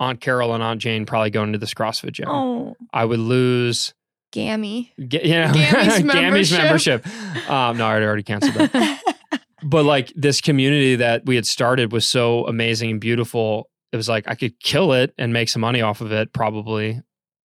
Aunt 0.00 0.20
Carol 0.20 0.52
and 0.54 0.62
Aunt 0.62 0.80
Jane 0.80 1.06
probably 1.06 1.30
going 1.30 1.52
to 1.52 1.58
this 1.58 1.72
CrossFit 1.72 2.12
gym. 2.12 2.28
Oh, 2.28 2.76
I 2.92 3.04
would 3.04 3.20
lose 3.20 3.94
Gammy. 4.32 4.92
Ga- 4.98 5.20
yeah, 5.22 5.52
Gammy's 5.54 6.02
Gammy's 6.02 6.52
membership. 6.52 7.04
membership. 7.04 7.50
Um, 7.50 7.76
no, 7.76 7.86
I 7.86 7.90
already 7.90 8.06
already 8.06 8.22
canceled 8.24 8.54
that. 8.54 9.02
but 9.62 9.84
like 9.84 10.12
this 10.16 10.40
community 10.40 10.96
that 10.96 11.26
we 11.26 11.36
had 11.36 11.46
started 11.46 11.92
was 11.92 12.06
so 12.06 12.44
amazing 12.46 12.90
and 12.90 13.00
beautiful. 13.00 13.70
It 13.92 13.96
was 13.96 14.08
like 14.08 14.24
I 14.26 14.34
could 14.34 14.58
kill 14.60 14.92
it 14.94 15.14
and 15.16 15.32
make 15.32 15.48
some 15.48 15.60
money 15.60 15.80
off 15.80 16.00
of 16.00 16.10
it, 16.10 16.32
probably, 16.32 17.00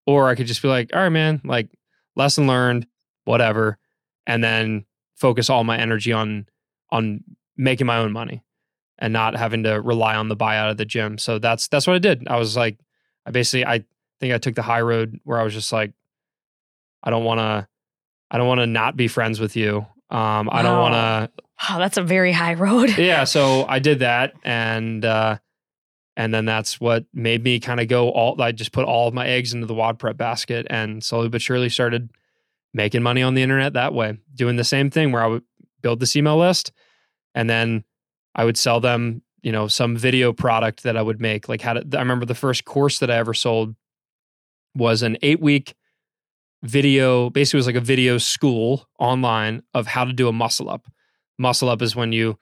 or 0.08 0.28
I 0.30 0.36
could 0.36 0.48
just 0.48 0.62
be 0.62 0.68
like, 0.68 0.92
all 0.94 1.02
right, 1.02 1.10
man, 1.10 1.42
like 1.44 1.70
lesson 2.16 2.48
learned, 2.48 2.88
whatever, 3.26 3.78
and 4.26 4.44
then 4.44 4.86
focus 5.18 5.50
all 5.50 5.64
my 5.64 5.78
energy 5.78 6.14
on 6.14 6.48
on 6.90 7.24
making 7.58 7.88
my 7.88 7.98
own 7.98 8.12
money 8.12 8.44
and 9.00 9.12
not 9.14 9.36
having 9.36 9.64
to 9.64 9.82
rely 9.82 10.16
on 10.16 10.30
the 10.30 10.38
buyout 10.38 10.72
of 10.72 10.78
the 10.78 10.86
gym. 10.86 11.18
So 11.18 11.40
that's 11.40 11.68
that's 11.68 11.88
what 11.88 11.96
I 11.96 12.00
did. 12.00 12.28
I 12.28 12.38
was 12.38 12.56
like, 12.56 12.78
I 13.26 13.32
basically 13.32 13.66
I 13.66 13.84
think 14.20 14.34
I 14.34 14.38
took 14.38 14.56
the 14.56 14.62
high 14.62 14.82
road 14.82 15.20
where 15.24 15.40
I 15.40 15.44
was 15.44 15.54
just 15.54 15.72
like, 15.72 15.94
I 17.04 17.10
don't 17.10 17.24
want 17.24 17.40
to, 17.40 17.68
I 18.32 18.38
don't 18.38 18.48
want 18.48 18.62
to 18.62 18.68
not 18.68 18.96
be 18.96 19.08
friends 19.08 19.40
with 19.40 19.56
you. 19.56 19.86
Um, 20.10 20.50
I 20.52 20.62
don't 20.62 20.80
want 20.80 20.94
to 20.94 21.44
wow, 21.70 21.80
that's 21.80 21.98
a 21.98 22.04
very 22.04 22.32
high 22.32 22.54
road. 22.54 22.90
yeah 22.98 23.24
so 23.24 23.66
i 23.68 23.80
did 23.80 24.00
that 24.00 24.34
and 24.44 25.06
uh 25.06 25.38
and 26.18 26.34
then 26.34 26.46
that's 26.46 26.80
what 26.80 27.06
made 27.14 27.44
me 27.44 27.60
kind 27.60 27.80
of 27.80 27.88
go 27.88 28.10
all 28.10 28.42
i 28.42 28.52
just 28.52 28.72
put 28.72 28.86
all 28.86 29.08
of 29.08 29.14
my 29.14 29.28
eggs 29.28 29.54
into 29.54 29.68
the 29.68 29.74
WOD 29.74 30.00
prep 30.00 30.18
basket 30.18 30.66
and 30.70 31.04
slowly 31.04 31.30
but 31.30 31.42
surely 31.42 31.70
started 31.70 32.12
making 32.74 33.04
money 33.04 33.22
on 33.22 33.34
the 33.34 33.42
internet 33.42 33.74
that 33.74 33.94
way 33.94 34.18
doing 34.34 34.56
the 34.56 34.64
same 34.64 34.90
thing 34.90 35.12
where 35.12 35.24
i 35.24 35.28
would 35.28 35.44
build 35.82 36.00
this 36.00 36.16
email 36.16 36.38
list 36.38 36.72
and 37.34 37.50
then 37.50 37.84
i 38.36 38.46
would 38.46 38.58
sell 38.58 38.80
them 38.80 39.22
you 39.42 39.52
know 39.52 39.68
some 39.68 39.96
video 39.96 40.34
product 40.34 40.84
that 40.84 40.98
i 40.98 41.02
would 41.02 41.22
make. 41.22 41.48
Like 41.48 41.62
how 41.62 41.74
to 41.74 41.86
i 41.98 42.00
remember 42.00 42.26
the 42.26 42.36
first 42.36 42.66
course 42.66 43.00
that 43.00 43.12
i 43.12 43.18
ever 43.18 43.34
sold 43.34 43.76
was 44.76 45.02
an 45.02 45.18
eight 45.22 45.40
week 45.40 45.76
video 46.64 47.30
basically 47.30 47.58
was 47.58 47.68
like 47.68 47.76
a 47.76 47.82
video 47.82 48.18
school 48.18 48.88
online 49.00 49.62
of 49.74 49.88
how 49.88 50.04
to 50.04 50.14
do 50.14 50.28
a 50.28 50.34
muscle 50.34 50.70
up. 50.70 50.88
Muscle 51.38 51.70
up 51.70 51.82
is 51.82 51.96
when 51.96 52.12
you 52.12 52.38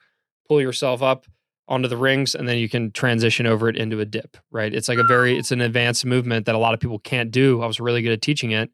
pull 0.48 0.60
yourself 0.60 1.02
up 1.02 1.26
onto 1.68 1.88
the 1.88 1.96
rings 1.96 2.34
and 2.34 2.48
then 2.48 2.58
you 2.58 2.68
can 2.68 2.90
transition 2.90 3.46
over 3.46 3.68
it 3.68 3.76
into 3.76 4.00
a 4.00 4.04
dip 4.04 4.36
right? 4.50 4.74
It's 4.74 4.88
like 4.88 4.98
a 4.98 5.04
very 5.04 5.38
it's 5.38 5.52
an 5.52 5.60
advanced 5.60 6.04
movement 6.04 6.46
that 6.46 6.54
a 6.54 6.58
lot 6.58 6.74
of 6.74 6.80
people 6.80 6.98
can't 6.98 7.30
do. 7.30 7.62
I 7.62 7.66
was 7.66 7.80
really 7.80 8.02
good 8.02 8.12
at 8.12 8.22
teaching 8.22 8.50
it. 8.50 8.70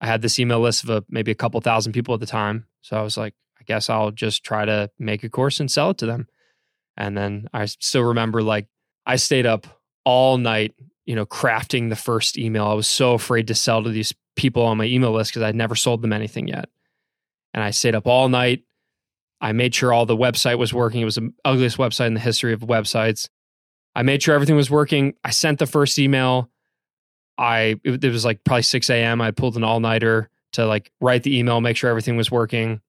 I 0.00 0.06
had 0.06 0.22
this 0.22 0.38
email 0.38 0.60
list 0.60 0.84
of 0.84 0.90
a, 0.90 1.04
maybe 1.08 1.32
a 1.32 1.36
couple 1.36 1.60
thousand 1.60 1.92
people 1.92 2.14
at 2.14 2.20
the 2.20 2.26
time. 2.26 2.66
So 2.82 2.96
i 2.96 3.02
was 3.02 3.16
like 3.16 3.34
guess 3.68 3.88
i'll 3.88 4.10
just 4.10 4.42
try 4.42 4.64
to 4.64 4.90
make 4.98 5.22
a 5.22 5.28
course 5.28 5.60
and 5.60 5.70
sell 5.70 5.90
it 5.90 5.98
to 5.98 6.06
them 6.06 6.26
and 6.96 7.16
then 7.16 7.46
i 7.52 7.64
still 7.64 8.02
remember 8.02 8.42
like 8.42 8.66
i 9.06 9.16
stayed 9.16 9.46
up 9.46 9.66
all 10.04 10.38
night 10.38 10.74
you 11.04 11.14
know 11.14 11.26
crafting 11.26 11.88
the 11.88 11.96
first 11.96 12.36
email 12.36 12.66
i 12.66 12.74
was 12.74 12.88
so 12.88 13.14
afraid 13.14 13.46
to 13.46 13.54
sell 13.54 13.82
to 13.82 13.90
these 13.90 14.12
people 14.34 14.62
on 14.62 14.76
my 14.76 14.84
email 14.84 15.12
list 15.12 15.30
because 15.30 15.42
i'd 15.42 15.54
never 15.54 15.74
sold 15.74 16.02
them 16.02 16.12
anything 16.12 16.48
yet 16.48 16.68
and 17.54 17.62
i 17.62 17.70
stayed 17.70 17.94
up 17.94 18.06
all 18.06 18.28
night 18.28 18.62
I 19.40 19.52
made 19.52 19.74
sure 19.74 19.92
all 19.92 20.06
the 20.06 20.16
website 20.16 20.58
was 20.58 20.74
working. 20.74 21.00
It 21.00 21.04
was 21.04 21.14
the 21.14 21.32
ugliest 21.44 21.78
website 21.78 22.08
in 22.08 22.14
the 22.14 22.20
history 22.20 22.52
of 22.52 22.60
websites. 22.60 23.28
I 23.94 24.02
made 24.02 24.22
sure 24.22 24.34
everything 24.34 24.56
was 24.56 24.70
working. 24.70 25.14
I 25.24 25.30
sent 25.30 25.58
the 25.58 25.66
first 25.66 25.98
email. 25.98 26.50
I 27.36 27.76
it, 27.84 28.04
was 28.04 28.24
like 28.24 28.42
probably 28.44 28.62
6 28.62 28.90
a.m. 28.90 29.20
I 29.20 29.30
pulled 29.30 29.56
an 29.56 29.64
all 29.64 29.80
nighter 29.80 30.28
to 30.52 30.66
like 30.66 30.90
write 31.00 31.22
the 31.22 31.38
email, 31.38 31.60
make 31.60 31.76
sure 31.76 31.88
everything 31.88 32.16
was 32.16 32.30
working. 32.30 32.80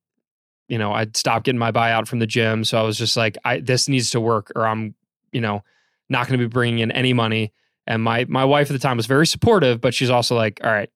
You 0.70 0.78
know, 0.78 0.94
I'd 0.94 1.18
stopped 1.18 1.46
getting 1.46 1.60
my 1.60 1.72
buyout 1.72 2.08
from 2.08 2.20
the 2.20 2.28
gym, 2.28 2.64
so 2.64 2.80
I 2.80 2.84
was 2.84 2.98
just 2.98 3.18
like, 3.18 3.38
I 3.44 3.60
this 3.60 3.90
needs 3.90 4.12
to 4.12 4.22
work, 4.22 4.52
or 4.56 4.66
I'm, 4.66 4.96
you 5.32 5.42
know, 5.42 5.64
not 6.10 6.28
going 6.28 6.40
to 6.40 6.46
be 6.46 6.50
bringing 6.52 6.80
in 6.80 6.92
any 6.92 7.12
money. 7.12 7.52
And 7.88 8.02
my 8.04 8.26
my 8.30 8.46
wife 8.46 8.70
at 8.70 8.74
the 8.74 8.80
time 8.80 8.98
was 8.98 9.08
very 9.08 9.28
supportive, 9.28 9.82
but 9.82 9.94
she's 9.94 10.10
also 10.10 10.36
like, 10.36 10.62
all 10.64 10.72
right, 10.72 10.90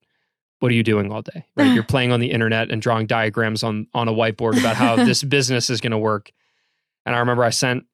what 0.60 0.72
are 0.72 0.76
you 0.76 0.84
doing 0.84 1.12
all 1.12 1.22
day? 1.22 1.46
Right? 1.58 1.72
You're 1.74 1.84
playing 1.84 2.12
on 2.12 2.20
the 2.20 2.32
internet 2.32 2.72
and 2.72 2.82
drawing 2.82 3.08
diagrams 3.08 3.64
on 3.64 3.88
on 3.94 4.08
a 4.08 4.14
whiteboard 4.14 4.60
about 4.60 4.76
how 4.76 4.96
this 4.96 5.24
business 5.36 5.70
is 5.70 5.82
going 5.82 5.92
to 5.92 5.98
work. 5.98 6.32
And 7.06 7.16
I 7.16 7.20
remember 7.20 7.44
I 7.44 7.50
sent 7.50 7.86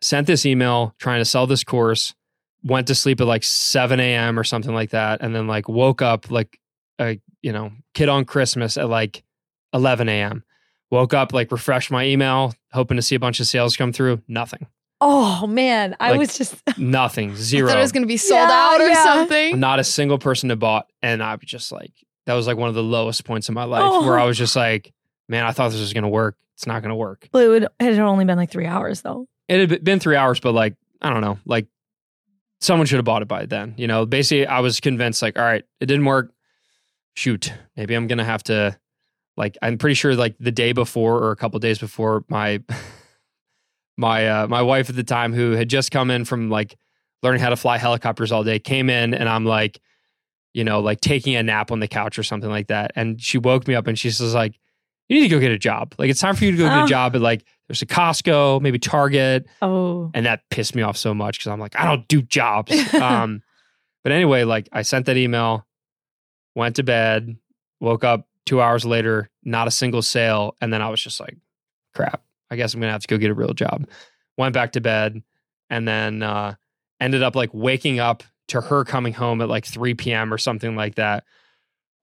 sent 0.00 0.26
this 0.26 0.44
email 0.44 0.94
trying 0.98 1.20
to 1.20 1.24
sell 1.24 1.46
this 1.46 1.64
course, 1.64 2.14
went 2.62 2.86
to 2.88 2.94
sleep 2.94 3.20
at 3.20 3.26
like 3.26 3.44
7 3.44 3.98
a.m. 4.00 4.38
or 4.38 4.44
something 4.44 4.74
like 4.74 4.90
that, 4.90 5.22
and 5.22 5.34
then 5.34 5.46
like 5.46 5.68
woke 5.68 6.02
up 6.02 6.30
like 6.30 6.58
a 6.98 7.20
you 7.40 7.52
know 7.52 7.72
kid 7.94 8.08
on 8.08 8.24
Christmas 8.24 8.76
at 8.76 8.88
like 8.88 9.22
11 9.72 10.08
a.m. 10.08 10.44
Woke 10.90 11.12
up 11.14 11.32
like 11.32 11.52
refreshed 11.52 11.90
my 11.90 12.04
email, 12.06 12.54
hoping 12.72 12.96
to 12.96 13.02
see 13.02 13.14
a 13.14 13.18
bunch 13.20 13.40
of 13.40 13.46
sales 13.46 13.76
come 13.76 13.92
through. 13.92 14.22
Nothing, 14.26 14.66
Oh 15.00 15.46
man, 15.46 15.94
I 16.00 16.10
Like, 16.12 16.18
was 16.18 16.38
just 16.38 16.56
nothing, 16.78 17.32
I 17.32 17.34
zero. 17.34 17.68
thought 17.68 17.78
it 17.78 17.82
was 17.82 17.92
going 17.92 18.02
to 18.04 18.08
be 18.08 18.16
sold 18.16 18.40
Yeah, 18.48 18.72
out 18.74 18.80
or 18.80 18.88
yeah. 18.88 19.02
something. 19.04 19.60
not 19.60 19.78
a 19.78 19.84
single 19.84 20.18
person 20.18 20.48
had 20.50 20.58
bought 20.58 20.86
and 21.02 21.22
i 21.22 21.34
was 21.34 21.44
just 21.44 21.70
like 21.72 21.92
that 22.26 22.34
was 22.34 22.46
like 22.46 22.56
one 22.56 22.68
of 22.68 22.74
the 22.74 22.82
lowest 22.82 23.24
points 23.24 23.48
in 23.48 23.54
my 23.54 23.64
life 23.64 23.82
Oh. 23.84 24.06
where 24.06 24.18
i 24.18 24.24
was 24.24 24.36
just 24.38 24.56
like 24.56 24.92
man 25.28 25.44
i 25.44 25.52
thought 25.52 25.70
this 25.70 25.80
was 25.80 25.92
going 25.92 26.02
to 26.02 26.08
work 26.08 26.36
it's 26.56 26.66
not 26.66 26.80
going 26.82 26.88
to 26.90 26.96
work 26.96 27.28
Well, 27.32 27.42
it 27.44 27.48
would 27.48 27.62
it 27.64 27.70
had 27.94 27.98
only 28.00 28.24
been 28.24 28.36
like 28.38 28.50
three 28.50 28.66
hours 28.66 29.02
though. 29.02 29.28
it 29.46 29.70
had 29.70 29.84
been 29.84 30.00
three 30.00 30.16
hours 30.16 30.40
but 30.40 30.52
like 30.52 30.74
i 31.02 31.10
don't 31.10 31.20
know 31.20 31.38
like 31.44 31.66
someone 32.60 32.86
should 32.86 32.96
have 32.96 33.04
bought 33.04 33.22
it 33.22 33.28
by 33.28 33.46
then 33.46 33.74
you 33.76 33.86
know 33.86 34.04
basically 34.06 34.46
i 34.46 34.58
was 34.60 34.80
convinced 34.80 35.22
like 35.22 35.38
all 35.38 35.44
right 35.44 35.64
it 35.80 35.86
didn't 35.86 36.04
work 36.06 36.32
shoot 37.14 37.52
maybe 37.76 37.94
i'm 37.94 38.06
going 38.08 38.18
to 38.18 38.24
have 38.24 38.42
to 38.44 38.76
like 39.38 39.56
i'm 39.62 39.78
pretty 39.78 39.94
sure 39.94 40.14
like 40.14 40.36
the 40.38 40.52
day 40.52 40.72
before 40.72 41.16
or 41.22 41.30
a 41.30 41.36
couple 41.36 41.58
days 41.60 41.78
before 41.78 42.24
my 42.28 42.60
my 43.96 44.28
uh 44.28 44.46
my 44.48 44.62
wife 44.62 44.90
at 44.90 44.96
the 44.96 45.02
time 45.04 45.32
who 45.32 45.52
had 45.52 45.68
just 45.68 45.90
come 45.90 46.10
in 46.10 46.24
from 46.24 46.50
like 46.50 46.76
learning 47.22 47.40
how 47.40 47.48
to 47.50 47.56
fly 47.56 47.78
helicopters 47.78 48.30
all 48.30 48.44
day 48.44 48.58
came 48.58 48.88
in 48.90 49.14
and 49.14 49.28
i'm 49.28 49.44
like 49.44 49.80
you 50.54 50.64
know 50.64 50.80
like 50.80 51.00
taking 51.00 51.34
a 51.36 51.42
nap 51.42 51.70
on 51.72 51.80
the 51.80 51.88
couch 51.88 52.18
or 52.18 52.22
something 52.22 52.50
like 52.50 52.68
that. 52.68 52.90
And 52.96 53.20
she 53.20 53.36
woke 53.38 53.68
me 53.68 53.74
up 53.74 53.86
and 53.86 53.98
she 53.98 54.10
says 54.10 54.34
like 54.34 54.58
you 55.08 55.16
need 55.16 55.28
to 55.28 55.34
go 55.34 55.40
get 55.40 55.52
a 55.52 55.58
job. 55.58 55.94
Like 55.98 56.10
it's 56.10 56.20
time 56.20 56.34
for 56.36 56.44
you 56.44 56.52
to 56.52 56.56
go 56.58 56.64
get 56.64 56.78
Oh. 56.80 56.84
a 56.84 56.88
job 56.88 57.14
at 57.16 57.20
like 57.22 57.44
there's 57.68 57.82
a 57.82 57.86
costco 57.86 58.60
maybe 58.60 58.78
target. 58.78 59.46
Oh, 59.62 60.10
and 60.14 60.26
that 60.26 60.40
pissed 60.50 60.74
me 60.74 60.82
off 60.82 60.96
so 60.96 61.12
much 61.14 61.38
because 61.38 61.50
i'm 61.52 61.60
like 61.60 61.78
i 61.78 61.84
don't 61.84 62.06
do 62.08 62.22
jobs. 62.22 62.72
Um 62.94 63.42
but 64.04 64.12
anyway 64.12 64.44
like 64.44 64.68
i 64.72 64.82
sent 64.82 65.06
that 65.06 65.16
email 65.16 65.66
went 66.54 66.76
to 66.76 66.82
bed 66.82 67.36
woke 67.80 68.02
up 68.04 68.26
two 68.48 68.60
hours 68.62 68.84
later 68.84 69.28
not 69.44 69.68
a 69.68 69.70
single 69.70 70.02
sale. 70.02 70.56
And 70.60 70.72
then 70.72 70.82
i 70.82 70.88
was 70.88 71.02
just 71.02 71.20
like 71.20 71.36
crap 71.94 72.22
i 72.50 72.56
guess 72.56 72.74
i'm 72.74 72.80
gonna 72.80 72.92
have 72.92 73.02
to 73.02 73.08
go 73.08 73.18
get 73.18 73.30
a 73.30 73.34
real 73.34 73.52
job. 73.54 73.86
Went 74.36 74.54
back 74.54 74.72
to 74.72 74.80
bed 74.80 75.22
and 75.68 75.86
then 75.86 76.22
uh 76.22 76.54
ended 77.00 77.22
up 77.22 77.36
like 77.36 77.50
waking 77.52 78.00
up 78.00 78.22
to 78.48 78.60
her 78.62 78.84
coming 78.84 79.12
home 79.12 79.42
at 79.42 79.48
like 79.48 79.66
3 79.66 79.94
p.m 79.94 80.32
or 80.32 80.38
something 80.38 80.74
like 80.74 80.94
that. 80.94 81.24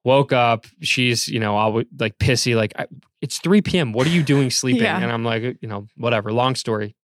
Woke 0.03 0.33
up 0.33 0.67
she's 0.81 1.27
you 1.27 1.39
know 1.39 1.57
i 1.57 1.83
like 1.99 2.17
pissy 2.19 2.55
like 2.55 2.73
I, 2.77 2.85
it's 3.21 3.39
3 3.39 3.61
p.m 3.61 3.91
what 3.91 4.05
are 4.05 4.11
you 4.11 4.21
doing 4.21 4.49
sleeping? 4.61 4.83
Yeah. 4.83 4.99
and 5.01 5.11
i'm 5.11 5.23
like 5.23 5.41
you 5.61 5.67
know 5.67 5.87
whatever 5.97 6.31
long 6.31 6.53
story. 6.55 6.95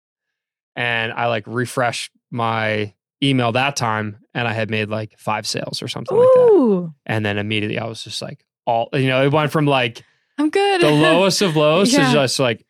And 0.75 1.11
i 1.13 1.25
like 1.27 1.45
refreshed 1.47 2.11
my 2.29 2.93
email 3.23 3.51
that 3.53 3.75
time 3.75 4.17
and 4.35 4.47
i 4.47 4.53
had 4.53 4.69
made 4.69 4.89
like 4.89 5.17
five 5.17 5.47
sales 5.47 5.81
or 5.81 5.87
something 5.87 6.15
like 6.15 6.27
that. 6.35 6.93
And 7.07 7.25
then 7.25 7.37
immediately 7.39 7.79
i 7.79 7.85
was 7.85 8.03
just 8.03 8.21
like 8.21 8.45
all 8.65 8.89
you 8.93 9.07
know 9.07 9.23
it 9.25 9.31
went 9.31 9.51
from 9.51 9.65
like 9.65 10.03
I'm 10.37 10.49
good. 10.49 10.81
the 10.81 10.91
lowest 10.91 11.41
of 11.41 11.55
lows 11.57 11.91
Yeah. 11.93 12.07
to 12.07 12.13
just 12.13 12.39
like 12.39 12.65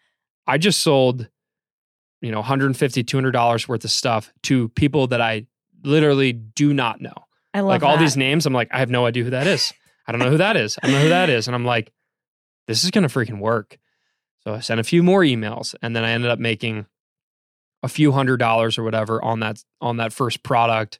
i 0.48 0.58
just 0.58 0.82
sold 0.82 1.28
you 2.22 2.32
know 2.32 2.39
150 2.39 3.04
200 3.04 3.32
dollars 3.32 3.68
worth 3.68 3.84
of 3.84 3.92
stuff 3.92 4.32
to 4.44 4.70
people 4.70 5.08
that 5.08 5.22
i 5.22 5.46
literally 5.84 6.32
do 6.34 6.74
not 6.74 7.02
know. 7.02 7.14
I 7.54 7.62
love 7.62 7.70
like 7.70 7.84
all 7.84 7.98
these 7.98 8.16
names 8.18 8.46
i'm 8.46 8.54
like 8.54 8.70
i 8.72 8.80
have 8.80 8.89
no 8.89 9.06
idea 9.06 9.24
who 9.24 9.32
that 9.32 9.48
is. 9.48 9.74
I 10.08 10.12
don't 10.12 10.20
know 10.20 10.30
who 10.30 10.38
that 10.38 10.58
is. 10.58 10.78
I 10.82 10.88
don't 10.88 10.96
know 10.96 11.02
who 11.04 11.10
that 11.10 11.30
is. 11.30 11.48
And 11.48 11.56
i'm 11.56 11.66
like 11.66 11.92
this 12.68 12.84
is 12.84 12.92
gonna 12.92 13.08
freaking 13.10 13.39
work. 13.39 13.78
So 14.44 14.54
i 14.54 14.60
sent 14.60 14.80
a 14.80 14.84
few 14.84 15.04
more 15.04 15.22
emails 15.22 15.76
and 15.82 15.96
then 15.96 16.04
i 16.04 16.12
ended 16.12 16.30
up 16.32 16.39
making 16.39 16.86
a 17.84 17.88
few 17.89 18.12
hundred 18.12 18.38
dollars 18.38 18.78
or 18.78 18.84
whatever 18.84 19.24
on 19.24 19.39
that 19.39 19.64
on 19.82 19.98
that 19.98 20.14
first 20.14 20.44
product 20.44 21.00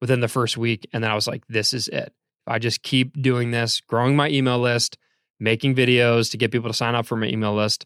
within 0.00 0.20
the 0.20 0.28
first 0.28 0.56
week. 0.56 0.88
And 0.92 1.04
then 1.04 1.10
i 1.10 1.14
was 1.14 1.26
like 1.26 1.46
this 1.48 1.72
is 1.74 1.88
it 1.88 2.12
i 2.46 2.58
just 2.58 2.82
keep 2.82 3.20
doing 3.22 3.50
this 3.50 3.80
growing 3.80 4.14
my 4.16 4.28
email 4.28 4.58
list 4.58 4.98
making 5.40 5.74
videos 5.74 6.30
to 6.30 6.36
get 6.36 6.50
people 6.52 6.70
to 6.70 6.74
sign 6.76 6.94
up 6.94 7.04
for 7.06 7.16
my 7.16 7.26
email 7.26 7.54
list 7.54 7.84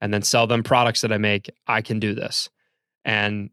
and 0.00 0.12
then 0.12 0.22
sell 0.22 0.46
them 0.46 0.62
products 0.62 1.02
that 1.02 1.12
I 1.12 1.18
make. 1.18 1.50
I 1.66 1.82
can 1.82 1.98
do 2.00 2.14
this. 2.14 2.48
And 3.04 3.50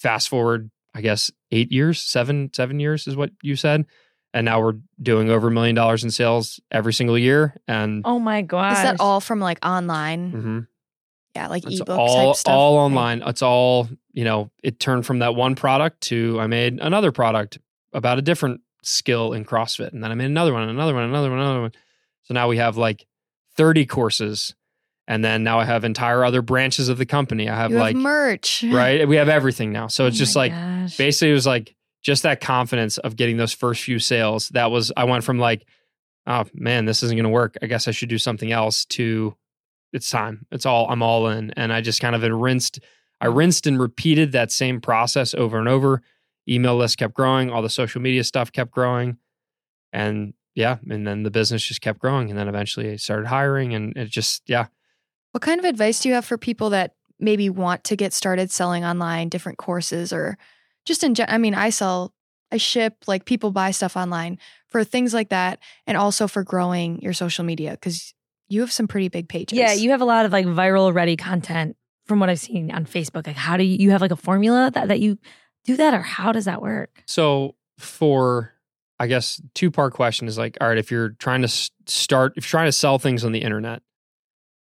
fast 0.00 0.28
forward, 0.28 0.70
I 0.94 1.00
guess 1.00 1.30
eight 1.50 1.72
years, 1.72 2.00
seven, 2.00 2.50
seven 2.54 2.78
years 2.80 3.06
is 3.06 3.16
what 3.16 3.30
you 3.42 3.56
said. 3.56 3.86
And 4.34 4.44
now 4.44 4.60
we're 4.60 4.74
doing 5.00 5.28
over 5.28 5.48
a 5.48 5.50
million 5.50 5.74
dollars 5.74 6.04
in 6.04 6.10
sales 6.10 6.60
every 6.70 6.92
single 6.92 7.18
year. 7.18 7.56
And 7.68 8.02
Oh 8.04 8.18
my 8.18 8.42
god. 8.42 8.72
Is 8.76 8.82
that 8.82 8.96
all 9.00 9.20
from 9.20 9.40
like 9.40 9.58
online? 9.64 10.32
mhm, 10.32 10.66
Yeah, 11.34 11.48
like 11.48 11.64
it's 11.66 11.80
ebook 11.80 11.98
all 11.98 12.28
type 12.32 12.36
stuff. 12.36 12.52
all 12.54 12.76
online. 12.78 13.22
It's 13.26 13.42
all 13.42 13.88
you 14.12 14.24
know. 14.24 14.50
It 14.62 14.78
turned 14.80 15.04
from 15.04 15.18
that 15.18 15.34
one 15.34 15.54
product 15.54 16.00
to 16.02 16.38
I 16.40 16.46
made 16.46 16.78
another 16.80 17.12
product 17.12 17.58
about 17.92 18.18
a 18.18 18.22
different 18.22 18.60
skill 18.82 19.32
in 19.32 19.44
CrossFit, 19.44 19.92
and 19.92 20.02
then 20.02 20.10
I'm 20.10 20.20
in 20.20 20.26
another 20.26 20.52
one, 20.52 20.68
another 20.68 20.94
one, 20.94 21.04
another 21.04 21.30
one, 21.30 21.38
another 21.38 21.60
one. 21.60 21.72
So 22.22 22.34
now 22.34 22.48
we 22.48 22.56
have 22.58 22.76
like 22.76 23.06
thirty 23.56 23.86
courses, 23.86 24.54
and 25.08 25.24
then 25.24 25.42
now 25.44 25.58
I 25.60 25.64
have 25.64 25.84
entire 25.84 26.24
other 26.24 26.42
branches 26.42 26.88
of 26.88 26.98
the 26.98 27.06
company. 27.06 27.48
I 27.48 27.56
have 27.56 27.70
you 27.70 27.78
like 27.78 27.94
have 27.96 28.02
merch. 28.02 28.64
right. 28.64 29.06
We 29.06 29.16
have 29.16 29.28
everything 29.28 29.72
now. 29.72 29.86
So 29.88 30.04
oh 30.04 30.06
it's 30.08 30.16
Oh 30.16 30.18
just 30.18 30.36
like 30.36 30.52
gosh. 30.52 30.96
basically 30.96 31.30
it 31.30 31.34
was 31.34 31.46
like 31.46 31.74
just 32.02 32.24
that 32.24 32.40
confidence 32.40 32.98
of 32.98 33.16
getting 33.16 33.36
those 33.36 33.52
first 33.52 33.82
few 33.82 33.98
sales. 33.98 34.48
That 34.50 34.70
was 34.70 34.92
I 34.96 35.04
went 35.04 35.24
from 35.24 35.38
like, 35.38 35.64
oh 36.26 36.44
man, 36.54 36.84
this 36.84 37.02
isn't 37.02 37.16
going 37.16 37.24
to 37.24 37.30
work. 37.30 37.56
I 37.62 37.66
guess 37.66 37.88
I 37.88 37.92
should 37.92 38.08
do 38.08 38.18
something 38.18 38.50
else. 38.52 38.84
To 38.86 39.36
it's 39.92 40.10
time. 40.10 40.46
It's 40.50 40.66
all 40.66 40.88
I'm 40.90 41.02
all 41.02 41.28
in, 41.28 41.50
and 41.52 41.72
I 41.72 41.80
just 41.80 42.00
kind 42.00 42.14
of 42.16 42.22
rinsed. 42.22 42.80
I 43.20 43.26
rinsed 43.26 43.66
and 43.68 43.78
repeated 43.78 44.32
that 44.32 44.50
same 44.50 44.80
process 44.80 45.32
over 45.34 45.58
and 45.58 45.68
over. 45.68 46.02
Email 46.48 46.76
list 46.76 46.98
kept 46.98 47.14
growing. 47.14 47.50
All 47.50 47.62
the 47.62 47.70
social 47.70 48.00
media 48.00 48.24
stuff 48.24 48.50
kept 48.50 48.70
growing, 48.70 49.18
and 49.92 50.34
yeah, 50.54 50.78
and 50.88 51.06
then 51.06 51.22
the 51.22 51.30
business 51.30 51.62
just 51.62 51.80
kept 51.80 51.98
growing, 51.98 52.30
and 52.30 52.38
then 52.38 52.48
eventually 52.48 52.92
I 52.92 52.96
started 52.96 53.28
hiring, 53.28 53.74
and 53.74 53.96
it 53.96 54.10
just 54.10 54.42
yeah. 54.46 54.66
What 55.32 55.42
kind 55.42 55.58
of 55.58 55.64
advice 55.64 56.00
do 56.00 56.08
you 56.08 56.14
have 56.14 56.24
for 56.24 56.36
people 56.36 56.70
that 56.70 56.94
maybe 57.18 57.48
want 57.48 57.84
to 57.84 57.96
get 57.96 58.12
started 58.12 58.50
selling 58.50 58.84
online, 58.84 59.28
different 59.28 59.58
courses, 59.58 60.12
or 60.12 60.36
just 60.84 61.04
in 61.04 61.14
general? 61.14 61.34
I 61.34 61.38
mean, 61.38 61.54
I 61.54 61.70
sell, 61.70 62.12
I 62.50 62.56
ship, 62.56 62.96
like 63.06 63.24
people 63.24 63.50
buy 63.50 63.70
stuff 63.70 63.96
online 63.96 64.38
for 64.66 64.84
things 64.84 65.14
like 65.14 65.30
that, 65.30 65.58
and 65.86 65.96
also 65.96 66.26
for 66.26 66.42
growing 66.42 67.00
your 67.00 67.12
social 67.12 67.44
media 67.44 67.72
because 67.72 68.12
you 68.48 68.60
have 68.60 68.72
some 68.72 68.88
pretty 68.88 69.08
big 69.08 69.28
pages. 69.28 69.56
Yeah, 69.56 69.72
you 69.72 69.90
have 69.90 70.02
a 70.02 70.04
lot 70.04 70.26
of 70.26 70.32
like 70.32 70.44
viral 70.44 70.92
ready 70.92 71.16
content 71.16 71.76
from 72.04 72.20
what 72.20 72.28
I've 72.28 72.40
seen 72.40 72.70
on 72.70 72.84
Facebook. 72.84 73.26
Like 73.26 73.36
how 73.36 73.56
do 73.56 73.64
you, 73.64 73.76
you 73.78 73.90
have 73.92 74.02
like 74.02 74.10
a 74.10 74.16
formula 74.16 74.70
that, 74.74 74.88
that 74.88 75.00
you 75.00 75.18
do 75.64 75.76
that 75.76 75.94
or 75.94 76.02
how 76.02 76.32
does 76.32 76.44
that 76.46 76.62
work? 76.62 77.02
So 77.06 77.54
for 77.78 78.52
I 79.02 79.08
guess 79.08 79.42
two 79.54 79.70
part 79.70 79.94
question 79.94 80.28
is 80.28 80.38
like, 80.38 80.56
all 80.60 80.68
right, 80.68 80.78
if 80.78 80.90
you're 80.90 81.10
trying 81.10 81.42
to 81.42 81.48
start, 81.86 82.34
if 82.36 82.44
you're 82.44 82.50
trying 82.50 82.68
to 82.68 82.72
sell 82.72 83.00
things 83.00 83.24
on 83.24 83.32
the 83.32 83.42
internet, 83.42 83.82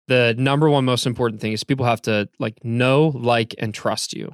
the 0.08 0.34
number 0.38 0.70
one 0.70 0.86
most 0.86 1.06
important 1.06 1.42
thing 1.42 1.52
is 1.52 1.64
people 1.66 1.86
have 1.86 2.02
to 2.04 2.30
like 2.40 2.64
know, 2.64 3.10
like, 3.10 3.54
and 3.60 3.74
trust 3.74 4.14
you. 4.14 4.34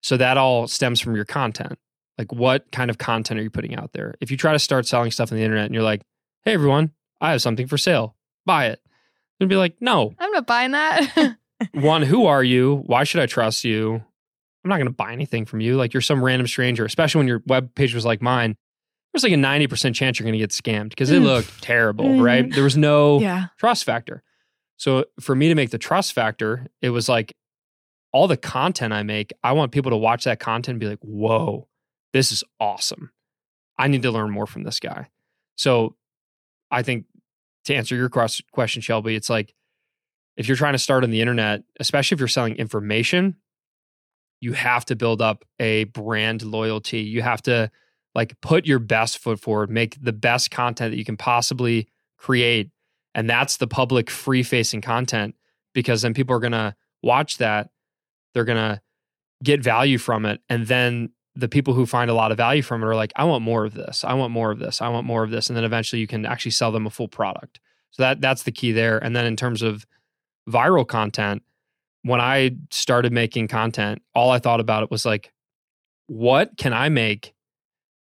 So 0.00 0.16
that 0.16 0.36
all 0.36 0.68
stems 0.68 1.00
from 1.00 1.16
your 1.16 1.24
content. 1.24 1.76
Like, 2.16 2.32
what 2.32 2.70
kind 2.70 2.88
of 2.88 2.98
content 2.98 3.40
are 3.40 3.42
you 3.42 3.50
putting 3.50 3.74
out 3.74 3.92
there? 3.92 4.14
If 4.20 4.30
you 4.30 4.36
try 4.36 4.52
to 4.52 4.60
start 4.60 4.86
selling 4.86 5.10
stuff 5.10 5.32
on 5.32 5.38
the 5.38 5.44
internet 5.44 5.66
and 5.66 5.74
you're 5.74 5.82
like, 5.82 6.02
hey, 6.44 6.52
everyone, 6.54 6.92
I 7.20 7.32
have 7.32 7.42
something 7.42 7.66
for 7.66 7.76
sale, 7.76 8.14
buy 8.46 8.66
it. 8.66 8.80
They'd 9.40 9.48
be 9.48 9.56
like, 9.56 9.74
no, 9.80 10.14
I'm 10.18 10.30
not 10.30 10.46
buying 10.46 10.70
that. 10.70 11.36
one, 11.72 12.02
who 12.02 12.26
are 12.26 12.44
you? 12.44 12.82
Why 12.86 13.02
should 13.02 13.20
I 13.20 13.26
trust 13.26 13.64
you? 13.64 14.04
I'm 14.66 14.70
not 14.70 14.78
going 14.78 14.88
to 14.88 14.92
buy 14.92 15.12
anything 15.12 15.44
from 15.44 15.60
you. 15.60 15.76
Like 15.76 15.94
you're 15.94 16.00
some 16.00 16.24
random 16.24 16.48
stranger, 16.48 16.84
especially 16.84 17.20
when 17.20 17.28
your 17.28 17.40
web 17.46 17.72
page 17.76 17.94
was 17.94 18.04
like 18.04 18.20
mine. 18.20 18.56
There's 19.12 19.22
like 19.22 19.32
a 19.32 19.36
90% 19.36 19.94
chance 19.94 20.18
you're 20.18 20.24
going 20.24 20.32
to 20.32 20.38
get 20.40 20.50
scammed 20.50 20.88
because 20.90 21.10
it 21.12 21.22
Mm. 21.22 21.24
looked 21.24 21.62
terrible, 21.62 22.04
Mhm. 22.06 22.20
right? 22.20 22.50
There 22.52 22.64
was 22.64 22.76
no 22.76 23.20
yeah. 23.20 23.46
trust 23.58 23.84
factor. 23.84 24.24
So 24.76 25.04
for 25.20 25.36
me 25.36 25.48
to 25.48 25.54
make 25.54 25.70
the 25.70 25.78
trust 25.78 26.12
factor, 26.14 26.66
it 26.82 26.90
was 26.90 27.08
like 27.08 27.32
all 28.12 28.26
the 28.26 28.36
content 28.36 28.92
I 28.92 29.04
make, 29.04 29.32
I 29.44 29.52
want 29.52 29.70
people 29.70 29.90
to 29.92 29.96
watch 29.96 30.24
that 30.24 30.40
content 30.40 30.74
and 30.74 30.80
be 30.80 30.88
like, 30.88 30.98
whoa, 31.00 31.68
this 32.12 32.32
is 32.32 32.42
awesome. 32.58 33.12
I 33.78 33.86
need 33.86 34.02
to 34.02 34.10
learn 34.10 34.30
more 34.32 34.46
from 34.48 34.64
this 34.64 34.80
guy. 34.80 35.10
So 35.56 35.94
I 36.72 36.82
think 36.82 37.04
to 37.66 37.74
answer 37.74 37.94
your 37.94 38.08
question, 38.08 38.82
Shelby, 38.82 39.14
it's 39.14 39.30
like 39.30 39.54
if 40.36 40.48
you're 40.48 40.56
trying 40.56 40.74
to 40.74 40.78
start 40.78 41.04
on 41.04 41.10
the 41.10 41.20
internet, 41.20 41.62
especially 41.78 42.16
if 42.16 42.20
you're 42.20 42.28
selling 42.28 42.56
information, 42.56 43.36
you 44.40 44.52
have 44.52 44.84
to 44.86 44.96
build 44.96 45.22
up 45.22 45.44
a 45.58 45.84
brand 45.84 46.42
loyalty. 46.42 47.00
You 47.00 47.22
have 47.22 47.42
to 47.42 47.70
like 48.14 48.40
put 48.40 48.66
your 48.66 48.78
best 48.78 49.18
foot 49.18 49.40
forward, 49.40 49.70
make 49.70 50.02
the 50.02 50.12
best 50.12 50.50
content 50.50 50.92
that 50.92 50.98
you 50.98 51.04
can 51.04 51.16
possibly 51.16 51.88
create. 52.16 52.70
And 53.14 53.28
that's 53.28 53.56
the 53.56 53.66
public 53.66 54.10
free 54.10 54.42
facing 54.42 54.80
content 54.80 55.34
because 55.74 56.02
then 56.02 56.14
people 56.14 56.34
are 56.34 56.40
going 56.40 56.52
to 56.52 56.74
watch 57.02 57.38
that. 57.38 57.70
They're 58.34 58.44
going 58.44 58.56
to 58.56 58.80
get 59.42 59.62
value 59.62 59.98
from 59.98 60.24
it. 60.24 60.40
And 60.48 60.66
then 60.66 61.10
the 61.34 61.48
people 61.48 61.74
who 61.74 61.84
find 61.84 62.10
a 62.10 62.14
lot 62.14 62.30
of 62.30 62.38
value 62.38 62.62
from 62.62 62.82
it 62.82 62.86
are 62.86 62.94
like, 62.94 63.12
I 63.16 63.24
want 63.24 63.44
more 63.44 63.64
of 63.64 63.74
this. 63.74 64.04
I 64.04 64.14
want 64.14 64.32
more 64.32 64.50
of 64.50 64.58
this. 64.58 64.80
I 64.80 64.88
want 64.88 65.06
more 65.06 65.22
of 65.22 65.30
this. 65.30 65.48
And 65.48 65.56
then 65.56 65.64
eventually 65.64 66.00
you 66.00 66.06
can 66.06 66.24
actually 66.24 66.52
sell 66.52 66.72
them 66.72 66.86
a 66.86 66.90
full 66.90 67.08
product. 67.08 67.60
So 67.90 68.02
that 68.02 68.20
that's 68.20 68.42
the 68.42 68.52
key 68.52 68.72
there. 68.72 68.98
And 68.98 69.14
then 69.14 69.26
in 69.26 69.36
terms 69.36 69.62
of 69.62 69.86
viral 70.48 70.86
content, 70.86 71.42
when 72.06 72.20
I 72.20 72.56
started 72.70 73.12
making 73.12 73.48
content, 73.48 74.00
all 74.14 74.30
I 74.30 74.38
thought 74.38 74.60
about 74.60 74.84
it 74.84 74.90
was 74.90 75.04
like, 75.04 75.32
what 76.06 76.56
can 76.56 76.72
I 76.72 76.88
make 76.88 77.34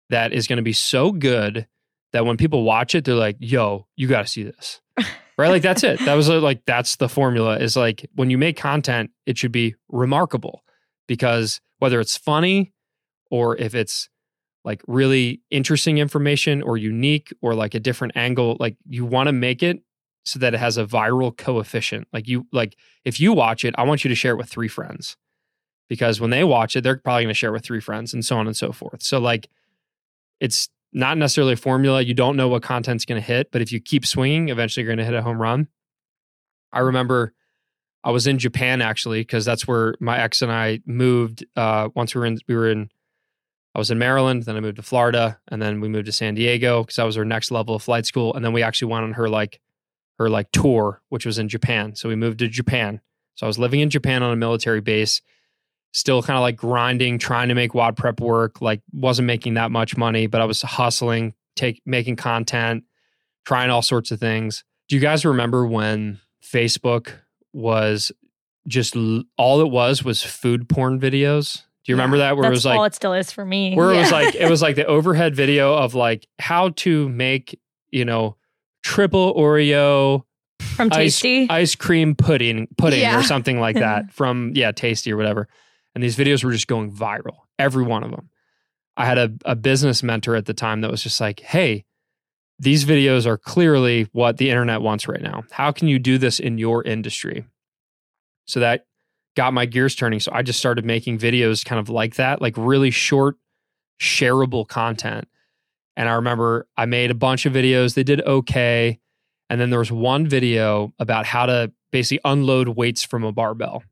that 0.10 0.32
is 0.32 0.48
going 0.48 0.58
to 0.58 0.64
be 0.64 0.74
so 0.74 1.12
good 1.12 1.68
that 2.14 2.26
when 2.26 2.38
people 2.38 2.64
watch 2.64 2.96
it, 2.96 3.04
they're 3.04 3.16
like, 3.16 3.36
yo, 3.40 3.88
you 3.96 4.08
got 4.08 4.22
to 4.22 4.28
see 4.28 4.44
this. 4.44 4.80
right? 5.38 5.50
Like, 5.50 5.62
that's 5.62 5.84
it. 5.84 6.00
That 6.06 6.16
was 6.16 6.30
uh, 6.30 6.40
like, 6.40 6.66
that's 6.66 6.96
the 6.96 7.10
formula 7.10 7.58
is 7.58 7.76
like, 7.76 8.10
when 8.16 8.30
you 8.30 8.38
make 8.38 8.58
content, 8.58 9.12
it 9.26 9.38
should 9.38 9.52
be 9.52 9.76
remarkable 9.90 10.64
because 11.08 11.60
whether 11.80 12.00
it's 12.00 12.18
funny 12.18 12.74
or 13.30 13.58
if 13.58 13.76
it's 13.76 14.10
like 14.64 14.82
really 14.88 15.42
interesting 15.52 15.98
information 15.98 16.62
or 16.62 16.78
unique 16.78 17.34
or 17.42 17.54
like 17.54 17.76
a 17.76 17.80
different 17.80 18.16
angle, 18.16 18.56
like 18.60 18.78
you 18.88 19.06
want 19.06 19.28
to 19.28 19.34
make 19.34 19.62
it 19.62 19.82
so 20.30 20.40
that 20.40 20.54
it 20.54 20.60
has 20.60 20.78
a 20.78 20.86
viral 20.86 21.36
coefficient. 21.36 22.08
Like 22.14 22.28
you 22.28 22.48
like 22.52 22.76
if 23.06 23.20
you 23.20 23.34
watch 23.34 23.66
it, 23.66 23.76
I 23.78 23.84
want 23.84 24.04
you 24.04 24.10
to 24.10 24.16
share 24.16 24.34
it 24.34 24.38
with 24.38 24.50
three 24.50 24.68
friends. 24.68 25.18
Because 25.88 26.22
when 26.22 26.30
they 26.30 26.44
watch 26.44 26.76
it, 26.76 26.82
they're 26.82 26.98
probably 26.98 27.24
going 27.24 27.34
to 27.34 27.38
share 27.38 27.50
it 27.50 27.54
with 27.54 27.66
three 27.66 27.80
friends 27.80 28.14
and 28.14 28.24
so 28.24 28.38
on 28.38 28.46
and 28.46 28.56
so 28.56 28.72
forth. 28.72 29.02
So 29.02 29.20
like 29.20 29.50
it's 30.40 30.70
not 30.94 31.18
necessarily 31.18 31.54
a 31.54 31.58
formula. 31.58 32.02
You 32.02 32.14
don't 32.14 32.36
know 32.36 32.48
what 32.48 32.64
content's 32.64 33.06
going 33.06 33.20
to 33.20 33.26
hit, 33.26 33.52
but 33.52 33.62
if 33.62 33.72
you 33.72 33.80
keep 33.80 34.06
swinging, 34.06 34.50
eventually 34.50 34.84
you're 34.84 34.96
going 34.96 35.06
to 35.06 35.06
hit 35.06 35.14
a 35.14 35.22
home 35.22 35.42
run. 35.42 35.68
I 36.72 36.80
remember 36.80 37.34
I 38.04 38.12
was 38.12 38.28
in 38.28 38.40
Japan 38.40 38.82
actually 38.82 39.22
because 39.22 39.46
that's 39.46 39.68
where 39.68 39.96
my 40.00 40.20
ex 40.20 40.42
and 40.42 40.52
I 40.52 40.82
moved. 40.86 41.46
Uh, 41.56 41.90
once 41.96 42.16
we 42.16 42.20
were 42.20 42.26
in, 42.26 42.40
we 42.48 42.56
were 42.56 42.70
in. 42.70 42.90
I 43.76 43.78
was 43.78 43.92
in 43.92 44.00
Maryland, 44.00 44.44
then 44.44 44.58
I 44.58 44.62
moved 44.62 44.78
to 44.78 44.82
Florida, 44.82 45.40
and 45.48 45.62
then 45.62 45.80
we 45.80 45.88
moved 45.88 46.08
to 46.08 46.12
San 46.12 46.34
Diego 46.34 46.82
because 46.82 46.96
that 46.96 47.04
was 47.04 47.18
our 47.18 47.24
next 47.24 47.52
level 47.52 47.76
of 47.76 47.84
flight 47.84 48.06
school. 48.06 48.34
And 48.34 48.44
then 48.44 48.52
we 48.52 48.64
actually 48.64 48.92
went 48.92 49.04
on 49.04 49.14
her 49.14 49.30
like 49.30 49.60
her 50.20 50.30
like 50.30 50.52
tour, 50.52 51.02
which 51.10 51.26
was 51.26 51.40
in 51.40 51.50
Japan. 51.50 51.96
So 51.96 52.10
we 52.10 52.16
moved 52.16 52.40
to 52.40 52.48
Japan. 52.48 53.02
So 53.36 53.46
I 53.46 53.48
was 53.48 53.58
living 53.58 53.80
in 53.80 53.90
Japan 53.90 54.22
on 54.22 54.32
a 54.34 54.36
military 54.36 54.82
base, 54.82 55.22
still 55.94 56.22
kind 56.22 56.38
of 56.38 56.42
like 56.42 56.58
grinding, 56.58 57.18
trying 57.18 57.48
to 57.48 57.56
make 57.56 57.74
WOD 57.74 57.96
prep 57.96 58.20
work. 58.20 58.62
Like 58.62 58.82
wasn't 58.92 59.28
making 59.28 59.56
that 59.56 59.72
much 59.72 59.96
money, 59.98 60.28
but 60.28 60.42
I 60.42 60.46
was 60.46 60.62
hustling, 60.62 61.34
take 61.56 61.82
making 61.86 62.18
content, 62.18 62.84
trying 63.46 63.70
all 63.70 63.82
sorts 63.82 64.12
of 64.12 64.20
things. 64.20 64.66
Do 64.90 64.96
you 64.96 65.02
guys 65.02 65.24
remember 65.26 65.66
when 65.66 66.20
Facebook 66.44 67.14
was 67.54 68.12
just 68.68 68.96
all 69.38 69.62
it 69.62 69.72
was 69.72 70.04
was 70.04 70.22
food 70.22 70.68
porn 70.68 71.00
videos? 71.00 71.64
Do 71.86 71.94
you 71.94 71.96
remember 71.96 72.18
that? 72.18 72.36
Where 72.36 72.46
it 72.46 72.50
was 72.50 72.66
like 72.66 72.78
all 72.78 72.84
it 72.84 72.94
still 72.94 73.14
is 73.14 73.32
for 73.32 73.46
me. 73.46 73.74
where 73.74 73.94
it 73.94 73.98
was 73.98 74.12
like 74.12 74.36
it 74.36 74.50
was 74.50 74.62
like 74.62 74.76
the 74.76 74.86
overhead 74.86 75.34
video 75.34 75.76
of 75.76 75.96
like 75.96 76.28
how 76.40 76.70
to 76.70 77.08
make 77.08 77.58
you 77.90 78.04
know 78.04 78.36
triple 78.84 79.34
Oreo 79.36 80.24
from 80.60 80.90
ice, 80.92 81.20
Tasty. 81.20 81.50
ice 81.50 81.76
cream 81.76 82.16
pudding 82.16 82.68
pudding 82.78 83.02
Yeah. 83.02 83.20
or 83.20 83.24
something 83.24 83.60
like 83.60 83.76
that 83.80 84.12
from 84.12 84.52
yeah 84.56 84.72
Tasty 84.72 85.12
or 85.12 85.18
whatever. 85.18 85.48
And 85.96 86.04
these 86.04 86.16
videos 86.18 86.44
were 86.44 86.52
just 86.52 86.68
going 86.68 86.92
viral, 86.92 87.38
every 87.58 87.84
one 87.84 88.04
of 88.04 88.12
them. 88.12 88.30
I 88.96 89.06
had 89.06 89.18
a, 89.18 89.32
a 89.46 89.56
business 89.56 90.04
mentor 90.04 90.36
at 90.36 90.46
the 90.46 90.54
time 90.54 90.82
that 90.82 90.92
was 90.92 91.02
just 91.02 91.20
like, 91.22 91.40
hey, 91.40 91.86
these 92.60 92.84
videos 92.86 93.26
are 93.26 93.38
clearly 93.38 94.08
what 94.12 94.38
the 94.38 94.50
internet 94.50 94.82
wants 94.82 95.08
right 95.08 95.22
now. 95.22 95.44
How 95.52 95.72
can 95.72 95.88
you 95.88 95.98
do 96.00 96.18
this 96.18 96.40
in 96.40 96.58
your 96.58 96.84
industry? 96.84 97.46
So 98.46 98.60
that 98.60 98.86
got 99.36 99.54
my 99.54 99.66
gears 99.66 99.96
turning. 99.96 100.20
So 100.20 100.32
I 100.34 100.42
just 100.42 100.60
started 100.60 100.84
making 100.86 101.18
videos 101.18 101.64
kind 101.64 101.80
of 101.80 101.90
like 101.90 102.16
that, 102.16 102.42
like 102.42 102.56
really 102.58 102.92
short, 102.92 103.38
shareable 104.02 104.68
content. 104.68 105.28
And 106.00 106.08
I 106.08 106.14
remember 106.14 106.66
I 106.78 106.86
made 106.86 107.12
a 107.12 107.14
bunch 107.14 107.46
of 107.46 107.52
videos. 107.52 107.94
They 107.94 108.04
did 108.04 108.22
okay. 108.22 109.02
And 109.50 109.60
then 109.60 109.70
there 109.70 109.80
was 109.80 109.92
one 109.92 110.28
video 110.30 110.94
about 110.98 111.26
how 111.26 111.46
to 111.46 111.74
basically 111.92 112.22
unload 112.24 112.70
weights 112.70 113.04
from 113.04 113.26
a 113.26 113.34
barbell. 113.34 113.84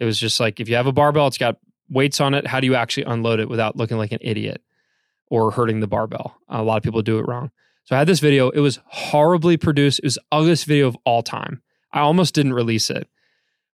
It 0.00 0.06
was 0.06 0.18
just 0.18 0.40
like 0.40 0.58
if 0.58 0.68
you 0.68 0.74
have 0.74 0.88
a 0.88 0.92
barbell, 0.92 1.28
it's 1.28 1.38
got 1.38 1.58
weights 1.88 2.20
on 2.20 2.34
it. 2.34 2.48
How 2.48 2.58
do 2.58 2.66
you 2.66 2.74
actually 2.74 3.04
unload 3.04 3.38
it 3.38 3.48
without 3.48 3.76
looking 3.76 3.96
like 3.96 4.10
an 4.10 4.18
idiot 4.22 4.60
or 5.28 5.52
hurting 5.52 5.78
the 5.78 5.86
barbell? 5.86 6.36
A 6.48 6.64
lot 6.64 6.78
of 6.78 6.82
people 6.82 7.00
do 7.00 7.20
it 7.20 7.28
wrong. 7.28 7.52
So 7.84 7.94
I 7.94 8.00
had 8.00 8.08
this 8.08 8.18
video. 8.18 8.50
It 8.50 8.60
was 8.60 8.80
horribly 8.86 9.56
produced. 9.56 10.00
It 10.00 10.06
was 10.06 10.14
the 10.16 10.24
ugliest 10.32 10.64
video 10.64 10.88
of 10.88 10.96
all 11.04 11.22
time. 11.22 11.62
I 11.92 12.00
almost 12.00 12.34
didn't 12.34 12.54
release 12.54 12.90
it, 12.90 13.06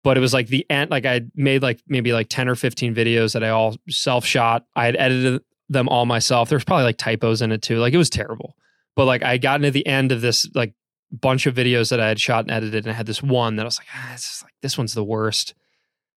but 0.03 0.17
it 0.17 0.21
was 0.21 0.33
like 0.33 0.47
the 0.47 0.65
end. 0.71 0.89
Like 0.89 1.05
I 1.05 1.21
made 1.35 1.61
like 1.61 1.81
maybe 1.85 2.13
like 2.13 2.29
10 2.29 2.49
or 2.49 2.55
15 2.55 2.95
videos 2.95 3.33
that 3.33 3.43
I 3.43 3.49
all 3.49 3.75
self 3.89 4.25
shot. 4.25 4.65
I 4.75 4.85
had 4.85 4.95
edited 4.97 5.43
them 5.69 5.89
all 5.89 6.05
myself. 6.05 6.49
There's 6.49 6.63
probably 6.63 6.85
like 6.85 6.97
typos 6.97 7.41
in 7.41 7.51
it 7.51 7.61
too. 7.61 7.77
Like 7.77 7.93
it 7.93 7.97
was 7.97 8.09
terrible. 8.09 8.55
But 8.95 9.05
like 9.05 9.23
I 9.23 9.37
got 9.37 9.55
into 9.55 9.71
the 9.71 9.85
end 9.87 10.11
of 10.11 10.21
this 10.21 10.47
like 10.53 10.73
bunch 11.11 11.45
of 11.45 11.55
videos 11.55 11.89
that 11.89 11.99
I 11.99 12.07
had 12.07 12.19
shot 12.19 12.45
and 12.45 12.51
edited, 12.51 12.85
and 12.85 12.91
I 12.91 12.95
had 12.95 13.05
this 13.05 13.23
one 13.23 13.55
that 13.55 13.63
I 13.63 13.65
was 13.65 13.79
like, 13.79 13.87
ah, 13.93 14.09
this 14.13 14.43
like 14.43 14.53
this 14.61 14.77
one's 14.77 14.93
the 14.93 15.03
worst. 15.03 15.53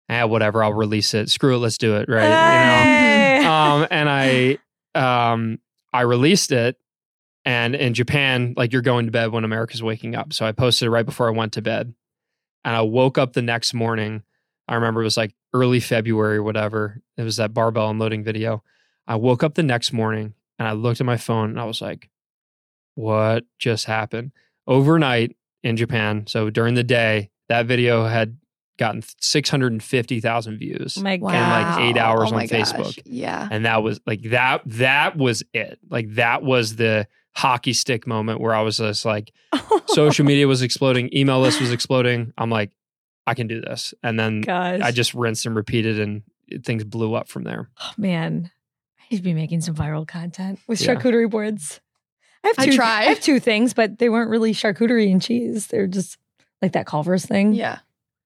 Ah, 0.08 0.26
whatever. 0.26 0.62
I'll 0.62 0.72
release 0.72 1.14
it. 1.14 1.28
Screw 1.28 1.56
it. 1.56 1.58
Let's 1.58 1.78
do 1.78 1.96
it. 1.96 2.08
Right. 2.08 2.22
Hey. 2.22 3.36
You 3.38 3.42
know. 3.42 3.50
Um, 3.50 3.86
and 3.90 4.08
I 4.08 4.58
um 5.30 5.58
I 5.92 6.02
released 6.02 6.52
it, 6.52 6.76
and 7.44 7.74
in 7.74 7.94
Japan, 7.94 8.54
like 8.56 8.72
you're 8.72 8.82
going 8.82 9.06
to 9.06 9.12
bed 9.12 9.32
when 9.32 9.44
America's 9.44 9.82
waking 9.82 10.14
up. 10.14 10.32
So 10.32 10.46
I 10.46 10.52
posted 10.52 10.86
it 10.86 10.90
right 10.90 11.06
before 11.06 11.28
I 11.28 11.32
went 11.32 11.54
to 11.54 11.62
bed, 11.62 11.94
and 12.64 12.76
I 12.76 12.82
woke 12.82 13.18
up 13.18 13.32
the 13.32 13.42
next 13.42 13.74
morning. 13.74 14.22
I 14.68 14.74
remember 14.74 15.00
it 15.00 15.04
was 15.04 15.16
like 15.16 15.34
early 15.54 15.80
February 15.80 16.38
or 16.38 16.42
whatever. 16.42 17.00
It 17.16 17.22
was 17.22 17.36
that 17.36 17.54
barbell 17.54 17.88
unloading 17.90 18.24
video. 18.24 18.62
I 19.06 19.16
woke 19.16 19.42
up 19.42 19.54
the 19.54 19.62
next 19.62 19.92
morning 19.92 20.34
and 20.58 20.66
I 20.66 20.72
looked 20.72 21.00
at 21.00 21.06
my 21.06 21.16
phone 21.16 21.50
and 21.50 21.60
I 21.60 21.64
was 21.64 21.80
like, 21.80 22.08
what 22.94 23.44
just 23.58 23.84
happened? 23.86 24.32
Overnight 24.66 25.36
in 25.62 25.76
Japan, 25.76 26.26
so 26.26 26.50
during 26.50 26.74
the 26.74 26.84
day, 26.84 27.30
that 27.48 27.66
video 27.66 28.04
had 28.06 28.36
gotten 28.78 29.02
650,000 29.20 30.58
views. 30.58 30.96
Oh 30.98 31.02
my. 31.02 31.16
God. 31.16 31.30
like 31.32 31.80
eight 31.80 31.96
hours 31.98 32.24
Oh 32.24 32.26
on 32.28 32.34
my 32.34 32.46
gosh. 32.46 32.72
Facebook. 32.72 33.00
Yeah. 33.04 33.48
And 33.50 33.64
that 33.64 33.82
was 33.82 34.00
like 34.06 34.22
that 34.30 34.62
that 34.66 35.16
was 35.16 35.42
it. 35.52 35.78
Like 35.88 36.14
that 36.14 36.42
was 36.42 36.76
the 36.76 37.06
hockey 37.34 37.72
stick 37.72 38.06
moment 38.06 38.40
where 38.40 38.54
I 38.54 38.62
was 38.62 38.78
just 38.78 39.04
like 39.04 39.32
social 39.86 40.24
media 40.26 40.46
was 40.48 40.62
exploding, 40.62 41.10
email 41.14 41.40
list 41.40 41.60
was 41.60 41.72
exploding. 41.72 42.32
I'm 42.38 42.50
like, 42.50 42.70
I 43.26 43.34
can 43.34 43.46
do 43.46 43.60
this. 43.60 43.92
And 44.02 44.18
then 44.18 44.42
Gosh. 44.42 44.80
I 44.80 44.90
just 44.90 45.14
rinsed 45.14 45.46
and 45.46 45.56
repeated 45.56 45.98
and 46.00 46.22
things 46.64 46.84
blew 46.84 47.14
up 47.14 47.28
from 47.28 47.42
there. 47.44 47.68
Oh, 47.82 47.92
man, 47.96 48.50
I 49.06 49.14
need 49.14 49.18
to 49.18 49.22
be 49.22 49.34
making 49.34 49.60
some 49.60 49.74
viral 49.74 50.06
content 50.06 50.58
with 50.66 50.80
Yeah. 50.80 50.94
charcuterie 50.94 51.30
boards. 51.30 51.80
I 52.44 52.48
have 52.48 52.58
I 52.58 52.64
two. 52.66 52.72
tried. 52.76 53.00
I 53.00 53.04
have 53.04 53.20
two 53.20 53.40
things, 53.40 53.72
but 53.74 53.98
they 53.98 54.08
weren't 54.08 54.30
really 54.30 54.52
charcuterie 54.52 55.10
and 55.10 55.22
cheese. 55.22 55.68
They're 55.68 55.86
just 55.86 56.18
like 56.62 56.72
that 56.72 56.86
Culver's 56.86 57.24
thing 57.26 57.52
Yeah. 57.52 57.78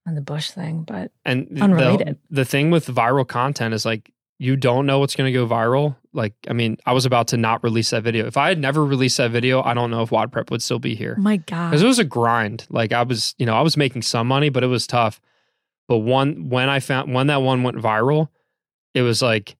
and 0.06 0.16
the 0.16 0.20
Bush 0.22 0.50
thing. 0.50 0.84
But 0.84 1.12
And 1.24 1.46
the- 1.50 1.60
Unrelated. 1.62 2.18
The, 2.30 2.44
thing 2.44 2.70
with 2.70 2.86
viral 2.86 3.26
content 3.26 3.74
is 3.74 3.84
like 3.84 4.10
you 4.38 4.56
don't 4.56 4.86
know 4.86 4.98
what's 4.98 5.14
going 5.14 5.30
to 5.30 5.38
go 5.38 5.46
viral. 5.46 5.96
Like, 6.14 6.32
I 6.48 6.54
mean, 6.54 6.78
I 6.86 6.94
was 6.94 7.04
about 7.04 7.28
to 7.28 7.36
not 7.36 7.62
release 7.62 7.90
that 7.90 8.02
video. 8.02 8.26
If 8.26 8.38
I 8.38 8.48
had 8.48 8.58
never 8.58 8.82
released 8.82 9.18
that 9.18 9.30
video, 9.30 9.62
I 9.62 9.74
don't 9.74 9.90
know 9.90 10.00
if 10.02 10.10
WOD 10.10 10.32
Prep 10.32 10.50
would 10.50 10.62
still 10.62 10.78
be 10.78 10.94
here. 10.94 11.14
my 11.18 11.36
God, 11.36 11.68
because 11.70 11.82
it 11.82 11.86
was 11.86 11.98
a 11.98 12.04
grind. 12.04 12.66
Like 12.70 12.90
I 12.92 13.02
was, 13.02 13.34
you 13.36 13.44
know, 13.44 13.54
I 13.54 13.60
was 13.60 13.76
making 13.76 14.00
some 14.00 14.26
money, 14.28 14.48
but 14.48 14.62
it 14.64 14.68
was 14.68 14.86
tough. 14.86 15.20
But 15.88 15.98
one 15.98 16.48
when 16.48 16.70
I 16.70 16.80
found 16.80 17.12
when 17.12 17.26
that 17.26 17.42
one 17.42 17.62
went 17.62 17.76
viral, 17.76 18.28
it 18.94 19.02
was 19.02 19.20
like 19.20 19.56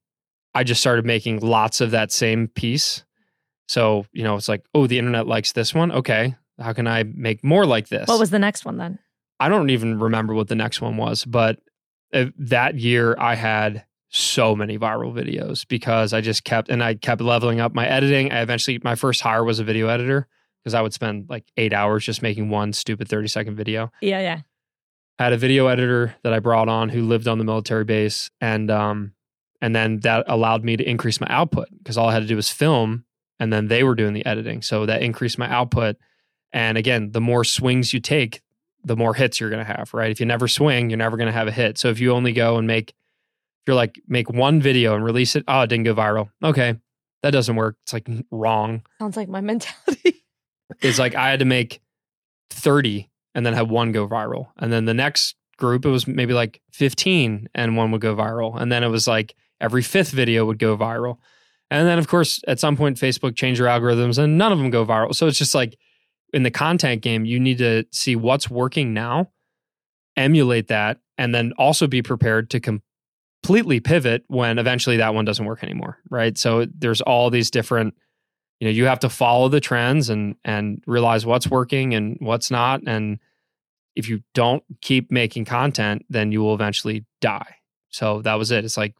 I 0.53 0.63
just 0.63 0.81
started 0.81 1.05
making 1.05 1.39
lots 1.39 1.81
of 1.81 1.91
that 1.91 2.11
same 2.11 2.47
piece. 2.47 3.03
So 3.67 4.05
you 4.11 4.23
know, 4.23 4.35
it's 4.35 4.49
like, 4.49 4.63
oh, 4.73 4.87
the 4.87 4.99
internet 4.99 5.27
likes 5.27 5.53
this 5.53 5.73
one. 5.73 5.91
Okay, 5.91 6.35
how 6.59 6.73
can 6.73 6.87
I 6.87 7.03
make 7.03 7.43
more 7.43 7.65
like 7.65 7.87
this? 7.89 8.07
what 8.07 8.19
was 8.19 8.29
the 8.29 8.39
next 8.39 8.65
one 8.65 8.77
then? 8.77 8.99
I 9.39 9.49
don't 9.49 9.69
even 9.71 9.99
remember 9.99 10.33
what 10.33 10.49
the 10.49 10.55
next 10.55 10.81
one 10.81 10.97
was, 10.97 11.25
but 11.25 11.59
uh, 12.13 12.25
that 12.37 12.75
year 12.75 13.15
I 13.17 13.35
had 13.35 13.85
so 14.09 14.55
many 14.55 14.77
viral 14.77 15.13
videos 15.13 15.65
because 15.67 16.13
I 16.13 16.21
just 16.21 16.43
kept 16.43 16.69
and 16.69 16.83
I 16.83 16.95
kept 16.95 17.21
leveling 17.21 17.59
up 17.59 17.73
my 17.73 17.87
editing. 17.87 18.31
I 18.31 18.41
eventually 18.41 18.79
my 18.83 18.95
first 18.95 19.21
hire 19.21 19.43
was 19.43 19.59
a 19.59 19.63
video 19.63 19.87
editor 19.87 20.27
because 20.61 20.73
I 20.73 20.81
would 20.81 20.93
spend 20.93 21.27
like 21.29 21.45
8 21.57 21.73
hours 21.73 22.05
just 22.05 22.21
making 22.21 22.49
one 22.49 22.73
stupid 22.73 23.07
30 23.07 23.29
second 23.29 23.55
video. 23.55 23.91
Yeah, 24.01 24.19
yeah. 24.19 24.41
I 25.17 25.23
had 25.23 25.33
a 25.33 25.37
video 25.37 25.67
editor 25.67 26.15
that 26.23 26.33
I 26.33 26.39
brought 26.39 26.67
on 26.67 26.89
who 26.89 27.03
lived 27.03 27.27
on 27.27 27.37
the 27.37 27.45
military 27.45 27.85
base 27.85 28.29
and 28.41 28.69
um 28.69 29.13
and 29.61 29.75
then 29.75 29.99
that 29.99 30.25
allowed 30.27 30.63
me 30.63 30.75
to 30.75 30.83
increase 30.83 31.21
my 31.21 31.27
output 31.29 31.67
because 31.77 31.97
all 31.97 32.09
I 32.09 32.13
had 32.13 32.23
to 32.23 32.27
do 32.27 32.35
was 32.35 32.49
film 32.49 33.05
and 33.39 33.51
then 33.53 33.67
they 33.67 33.83
were 33.83 33.95
doing 33.95 34.13
the 34.13 34.25
editing. 34.25 34.61
So 34.61 34.85
that 34.85 35.01
increased 35.01 35.37
my 35.37 35.49
output. 35.49 35.97
And 36.51 36.77
again, 36.77 37.11
the 37.11 37.21
more 37.21 37.43
swings 37.43 37.93
you 37.93 37.99
take, 37.99 38.41
the 38.83 38.95
more 38.95 39.13
hits 39.13 39.39
you're 39.39 39.49
going 39.49 39.65
to 39.65 39.73
have, 39.73 39.93
right? 39.93 40.11
If 40.11 40.19
you 40.19 40.25
never 40.25 40.47
swing, 40.47 40.89
you're 40.89 40.97
never 40.97 41.17
going 41.17 41.27
to 41.27 41.33
have 41.33 41.47
a 41.47 41.51
hit. 41.51 41.77
So 41.77 41.89
if 41.89 41.99
you 41.99 42.11
only 42.11 42.33
go 42.33 42.57
and 42.57 42.67
make 42.67 42.89
if 42.89 43.67
you're 43.67 43.75
like 43.75 44.01
make 44.07 44.29
one 44.29 44.59
video 44.59 44.95
and 44.95 45.03
release 45.03 45.35
it, 45.35 45.43
oh, 45.47 45.61
it 45.61 45.67
didn't 45.67 45.85
go 45.85 45.93
viral. 45.93 46.29
Okay. 46.43 46.75
That 47.21 47.31
doesn't 47.31 47.55
work. 47.55 47.77
It's 47.83 47.93
like 47.93 48.07
wrong. 48.31 48.81
Sounds 48.99 49.15
like 49.15 49.29
my 49.29 49.41
mentality. 49.41 50.23
It's 50.79 50.97
like 50.97 51.15
I 51.15 51.29
had 51.29 51.39
to 51.39 51.45
make 51.45 51.81
30 52.49 53.09
and 53.35 53.45
then 53.45 53.53
have 53.53 53.69
one 53.69 53.91
go 53.91 54.07
viral. 54.07 54.47
And 54.57 54.71
then 54.71 54.85
the 54.85 54.93
next 54.93 55.35
group, 55.57 55.85
it 55.85 55.89
was 55.89 56.07
maybe 56.07 56.33
like 56.33 56.61
15 56.71 57.49
and 57.53 57.75
one 57.75 57.91
would 57.91 57.99
go 57.99 58.15
viral. 58.15 58.59
And 58.59 58.71
then 58.71 58.81
it 58.81 58.87
was 58.87 59.05
like 59.05 59.35
every 59.61 59.81
fifth 59.81 60.11
video 60.11 60.45
would 60.45 60.59
go 60.59 60.77
viral. 60.77 61.17
And 61.69 61.87
then, 61.87 61.97
of 61.99 62.07
course, 62.07 62.41
at 62.47 62.59
some 62.59 62.75
point, 62.75 62.97
Facebook 62.97 63.35
changed 63.35 63.61
their 63.61 63.67
algorithms 63.67 64.17
and 64.17 64.37
none 64.37 64.51
of 64.51 64.57
them 64.57 64.69
go 64.69 64.85
viral. 64.85 65.15
So 65.15 65.27
it's 65.27 65.37
just 65.37 65.55
like 65.55 65.77
in 66.33 66.43
the 66.43 66.51
content 66.51 67.01
game, 67.01 67.23
you 67.23 67.39
need 67.39 67.59
to 67.59 67.85
see 67.91 68.17
what's 68.17 68.49
working 68.49 68.93
now, 68.93 69.31
emulate 70.17 70.67
that, 70.67 70.99
and 71.17 71.33
then 71.33 71.53
also 71.57 71.87
be 71.87 72.01
prepared 72.01 72.49
to 72.49 72.59
completely 72.59 73.79
pivot 73.79 74.25
when 74.27 74.59
eventually 74.59 74.97
that 74.97 75.13
one 75.13 75.23
doesn't 75.23 75.45
work 75.45 75.63
anymore. 75.63 75.99
Right. 76.09 76.37
So 76.37 76.65
there's 76.65 76.99
all 76.99 77.29
these 77.29 77.51
different 77.51 77.93
you 78.61 78.67
know 78.67 78.71
you 78.71 78.85
have 78.85 78.99
to 78.99 79.09
follow 79.09 79.49
the 79.49 79.59
trends 79.59 80.09
and 80.09 80.35
and 80.45 80.81
realize 80.87 81.25
what's 81.25 81.47
working 81.47 81.93
and 81.93 82.15
what's 82.21 82.49
not 82.49 82.81
and 82.87 83.19
if 83.95 84.07
you 84.07 84.21
don't 84.33 84.63
keep 84.79 85.11
making 85.11 85.43
content 85.43 86.05
then 86.09 86.31
you 86.31 86.41
will 86.41 86.53
eventually 86.53 87.03
die 87.19 87.55
so 87.89 88.21
that 88.21 88.35
was 88.35 88.51
it 88.51 88.63
it's 88.63 88.77
like 88.77 88.93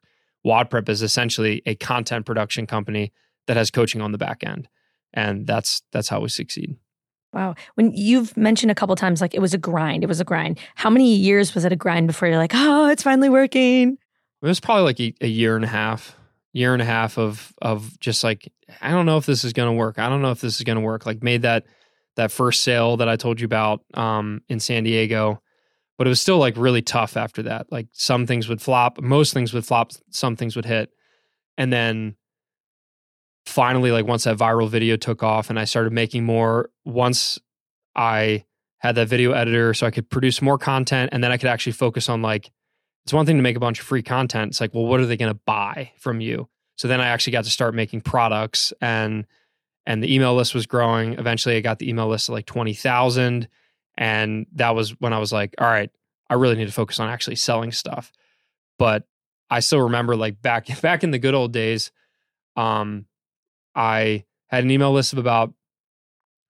WODprep 0.45 0.89
is 0.89 1.01
essentially 1.01 1.61
a 1.65 1.75
content 1.75 2.25
production 2.25 2.65
company 2.67 3.11
that 3.47 3.57
has 3.57 3.71
coaching 3.71 4.01
on 4.01 4.11
the 4.11 4.17
back 4.17 4.43
end 4.43 4.67
and 5.13 5.45
that's 5.47 5.81
that's 5.91 6.09
how 6.09 6.19
we 6.19 6.29
succeed 6.29 6.75
Wow. 7.33 7.55
When 7.75 7.93
you've 7.93 8.35
mentioned 8.35 8.71
a 8.71 8.75
couple 8.75 8.93
times, 8.97 9.21
like 9.21 9.33
it 9.33 9.39
was 9.39 9.53
a 9.53 9.57
grind, 9.57 10.03
it 10.03 10.07
was 10.07 10.19
a 10.19 10.25
grind. 10.25 10.59
How 10.75 10.89
many 10.89 11.15
years 11.15 11.55
was 11.55 11.63
it 11.63 11.71
a 11.71 11.77
grind 11.77 12.07
before 12.07 12.27
you're 12.27 12.37
like, 12.37 12.51
oh, 12.53 12.89
it's 12.89 13.03
finally 13.03 13.29
working? 13.29 13.97
it 14.41 14.47
was 14.47 14.59
probably 14.59 14.83
like 14.83 14.99
a, 14.99 15.13
a 15.21 15.27
year 15.27 15.55
and 15.55 15.65
a 15.65 15.67
half 15.67 16.15
year 16.53 16.73
and 16.73 16.81
a 16.81 16.85
half 16.85 17.17
of 17.17 17.53
of 17.61 17.97
just 17.99 18.23
like 18.23 18.51
i 18.81 18.91
don't 18.91 19.05
know 19.05 19.17
if 19.17 19.25
this 19.25 19.43
is 19.43 19.53
going 19.53 19.69
to 19.69 19.77
work 19.77 19.97
i 19.99 20.09
don't 20.09 20.21
know 20.21 20.31
if 20.31 20.41
this 20.41 20.57
is 20.57 20.63
going 20.63 20.75
to 20.75 20.81
work 20.81 21.05
like 21.05 21.23
made 21.23 21.43
that 21.43 21.65
that 22.15 22.31
first 22.31 22.63
sale 22.63 22.97
that 22.97 23.07
i 23.07 23.15
told 23.15 23.39
you 23.39 23.45
about 23.45 23.81
um 23.93 24.41
in 24.49 24.59
san 24.59 24.83
diego 24.83 25.41
but 26.01 26.07
it 26.07 26.09
was 26.09 26.19
still 26.19 26.39
like 26.39 26.57
really 26.57 26.81
tough 26.81 27.15
after 27.15 27.43
that 27.43 27.71
like 27.71 27.87
some 27.91 28.25
things 28.25 28.49
would 28.49 28.59
flop 28.61 28.99
most 28.99 29.33
things 29.33 29.53
would 29.53 29.65
flop 29.65 29.91
some 30.09 30.35
things 30.35 30.55
would 30.55 30.65
hit 30.65 30.89
and 31.57 31.71
then 31.71 32.15
finally 33.45 33.91
like 33.91 34.07
once 34.07 34.23
that 34.23 34.37
viral 34.37 34.67
video 34.67 34.95
took 34.95 35.21
off 35.21 35.49
and 35.49 35.59
i 35.59 35.63
started 35.63 35.93
making 35.93 36.23
more 36.23 36.69
once 36.85 37.37
i 37.95 38.43
had 38.79 38.95
that 38.95 39.07
video 39.07 39.31
editor 39.31 39.73
so 39.73 39.85
i 39.85 39.91
could 39.91 40.09
produce 40.09 40.41
more 40.41 40.57
content 40.57 41.09
and 41.13 41.23
then 41.23 41.31
i 41.31 41.37
could 41.37 41.49
actually 41.49 41.71
focus 41.71 42.09
on 42.09 42.21
like 42.21 42.51
it's 43.03 43.13
one 43.13 43.25
thing 43.25 43.37
to 43.37 43.43
make 43.43 43.55
a 43.55 43.59
bunch 43.61 43.79
of 43.79 43.85
free 43.85 44.03
content. 44.03 44.51
It's 44.51 44.61
like, 44.61 44.73
well, 44.73 44.85
what 44.85 44.99
are 44.99 45.05
they 45.05 45.17
going 45.17 45.33
to 45.33 45.39
buy 45.45 45.91
from 45.99 46.21
you? 46.21 46.49
So 46.75 46.87
then 46.87 47.01
I 47.01 47.07
actually 47.07 47.31
got 47.31 47.43
to 47.45 47.49
start 47.49 47.73
making 47.73 48.01
products 48.01 48.73
and 48.81 49.25
and 49.87 50.03
the 50.03 50.13
email 50.13 50.35
list 50.35 50.53
was 50.53 50.67
growing. 50.67 51.13
Eventually 51.13 51.57
I 51.57 51.61
got 51.61 51.79
the 51.79 51.89
email 51.89 52.07
list 52.07 52.27
to 52.27 52.33
like 52.33 52.45
20,000 52.45 53.47
and 53.97 54.45
that 54.53 54.75
was 54.75 54.91
when 54.99 55.13
I 55.13 55.19
was 55.19 55.31
like, 55.33 55.55
all 55.57 55.67
right, 55.67 55.89
I 56.29 56.35
really 56.35 56.55
need 56.55 56.67
to 56.67 56.71
focus 56.71 56.99
on 56.99 57.09
actually 57.09 57.35
selling 57.35 57.71
stuff. 57.71 58.11
But 58.79 59.03
I 59.49 59.59
still 59.59 59.81
remember 59.81 60.15
like 60.15 60.41
back 60.41 60.81
back 60.81 61.03
in 61.03 61.11
the 61.11 61.19
good 61.19 61.35
old 61.35 61.51
days 61.51 61.91
um 62.55 63.05
I 63.75 64.25
had 64.47 64.63
an 64.63 64.71
email 64.71 64.91
list 64.91 65.13
of 65.13 65.19
about 65.19 65.53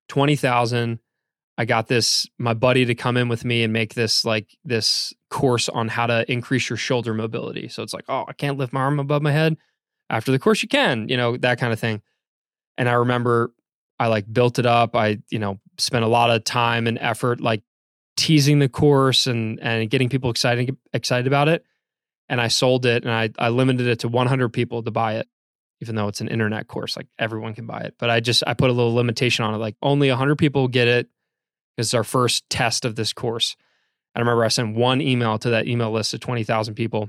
20,000 0.08 0.98
I 1.58 1.64
got 1.64 1.86
this 1.86 2.26
my 2.38 2.54
buddy 2.54 2.84
to 2.86 2.94
come 2.94 3.16
in 3.16 3.28
with 3.28 3.44
me 3.44 3.62
and 3.62 3.72
make 3.72 3.94
this 3.94 4.24
like 4.24 4.56
this 4.64 5.12
course 5.30 5.68
on 5.68 5.88
how 5.88 6.06
to 6.06 6.30
increase 6.30 6.70
your 6.70 6.78
shoulder 6.78 7.12
mobility. 7.12 7.68
So 7.68 7.82
it's 7.82 7.92
like, 7.92 8.06
oh, 8.08 8.24
I 8.26 8.32
can't 8.32 8.56
lift 8.56 8.72
my 8.72 8.80
arm 8.80 8.98
above 8.98 9.22
my 9.22 9.32
head. 9.32 9.56
After 10.08 10.32
the 10.32 10.38
course, 10.38 10.62
you 10.62 10.68
can, 10.68 11.08
you 11.08 11.16
know, 11.16 11.36
that 11.36 11.60
kind 11.60 11.72
of 11.72 11.78
thing. 11.78 12.02
And 12.78 12.88
I 12.88 12.94
remember 12.94 13.52
I 14.02 14.08
like 14.08 14.30
built 14.32 14.58
it 14.58 14.66
up. 14.66 14.96
I, 14.96 15.18
you 15.30 15.38
know, 15.38 15.60
spent 15.78 16.04
a 16.04 16.08
lot 16.08 16.30
of 16.30 16.44
time 16.44 16.86
and 16.86 16.98
effort 17.00 17.40
like 17.40 17.62
teasing 18.16 18.58
the 18.58 18.68
course 18.68 19.26
and 19.26 19.60
and 19.60 19.88
getting 19.88 20.08
people 20.08 20.30
excited 20.30 20.76
excited 20.92 21.26
about 21.26 21.48
it. 21.48 21.64
And 22.28 22.40
I 22.40 22.48
sold 22.48 22.84
it 22.84 23.04
and 23.04 23.12
I 23.12 23.30
I 23.38 23.50
limited 23.50 23.86
it 23.86 24.00
to 24.00 24.08
100 24.08 24.48
people 24.50 24.82
to 24.82 24.90
buy 24.90 25.14
it, 25.16 25.28
even 25.80 25.94
though 25.94 26.08
it's 26.08 26.20
an 26.20 26.28
internet 26.28 26.66
course, 26.66 26.96
like 26.96 27.06
everyone 27.18 27.54
can 27.54 27.66
buy 27.66 27.82
it. 27.82 27.94
But 27.98 28.10
I 28.10 28.20
just 28.20 28.42
I 28.46 28.54
put 28.54 28.70
a 28.70 28.72
little 28.72 28.94
limitation 28.94 29.44
on 29.44 29.54
it, 29.54 29.58
like 29.58 29.76
only 29.82 30.08
100 30.08 30.36
people 30.36 30.66
get 30.68 30.88
it 30.88 31.08
because 31.76 31.88
it's 31.88 31.94
our 31.94 32.04
first 32.04 32.48
test 32.50 32.84
of 32.84 32.96
this 32.96 33.12
course. 33.12 33.56
I 34.14 34.18
remember 34.18 34.44
I 34.44 34.48
sent 34.48 34.76
one 34.76 35.00
email 35.00 35.38
to 35.38 35.50
that 35.50 35.66
email 35.66 35.90
list 35.90 36.12
of 36.12 36.20
20,000 36.20 36.74
people 36.74 37.08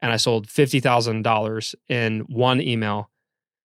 and 0.00 0.12
I 0.12 0.16
sold 0.16 0.46
$50,000 0.46 1.74
in 1.88 2.20
one 2.20 2.60
email. 2.60 3.10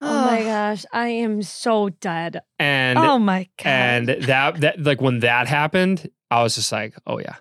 Oh 0.04 0.26
my 0.26 0.44
gosh, 0.44 0.86
I 0.92 1.08
am 1.08 1.42
so 1.42 1.90
dead. 1.90 2.42
And 2.60 3.00
oh 3.00 3.18
my 3.20 3.48
god. 3.58 3.66
and 3.66 4.08
that 4.08 4.62
that 4.62 4.80
like 4.82 5.02
when 5.02 5.20
that 5.20 5.48
happened, 5.48 6.10
I 6.30 6.44
was 6.44 6.56
just 6.56 6.72
like, 6.72 6.94
oh 7.08 7.20
yeah, 7.20 7.36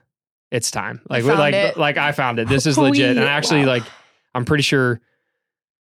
it's 0.51 0.71
time. 0.71 1.01
Like 1.11 1.25
like 1.25 1.55
it. 1.55 1.77
like 1.77 1.97
I 1.97 2.13
found 2.13 2.39
it. 2.39 2.49
This 2.49 2.67
is 2.67 2.79
legit. 2.79 3.17
And 3.17 3.27
I 3.27 3.33
actually, 3.33 3.61
wow. 3.61 3.73
like 3.73 3.83
I'm 4.35 4.45
pretty 4.45 4.63
sure 4.63 5.01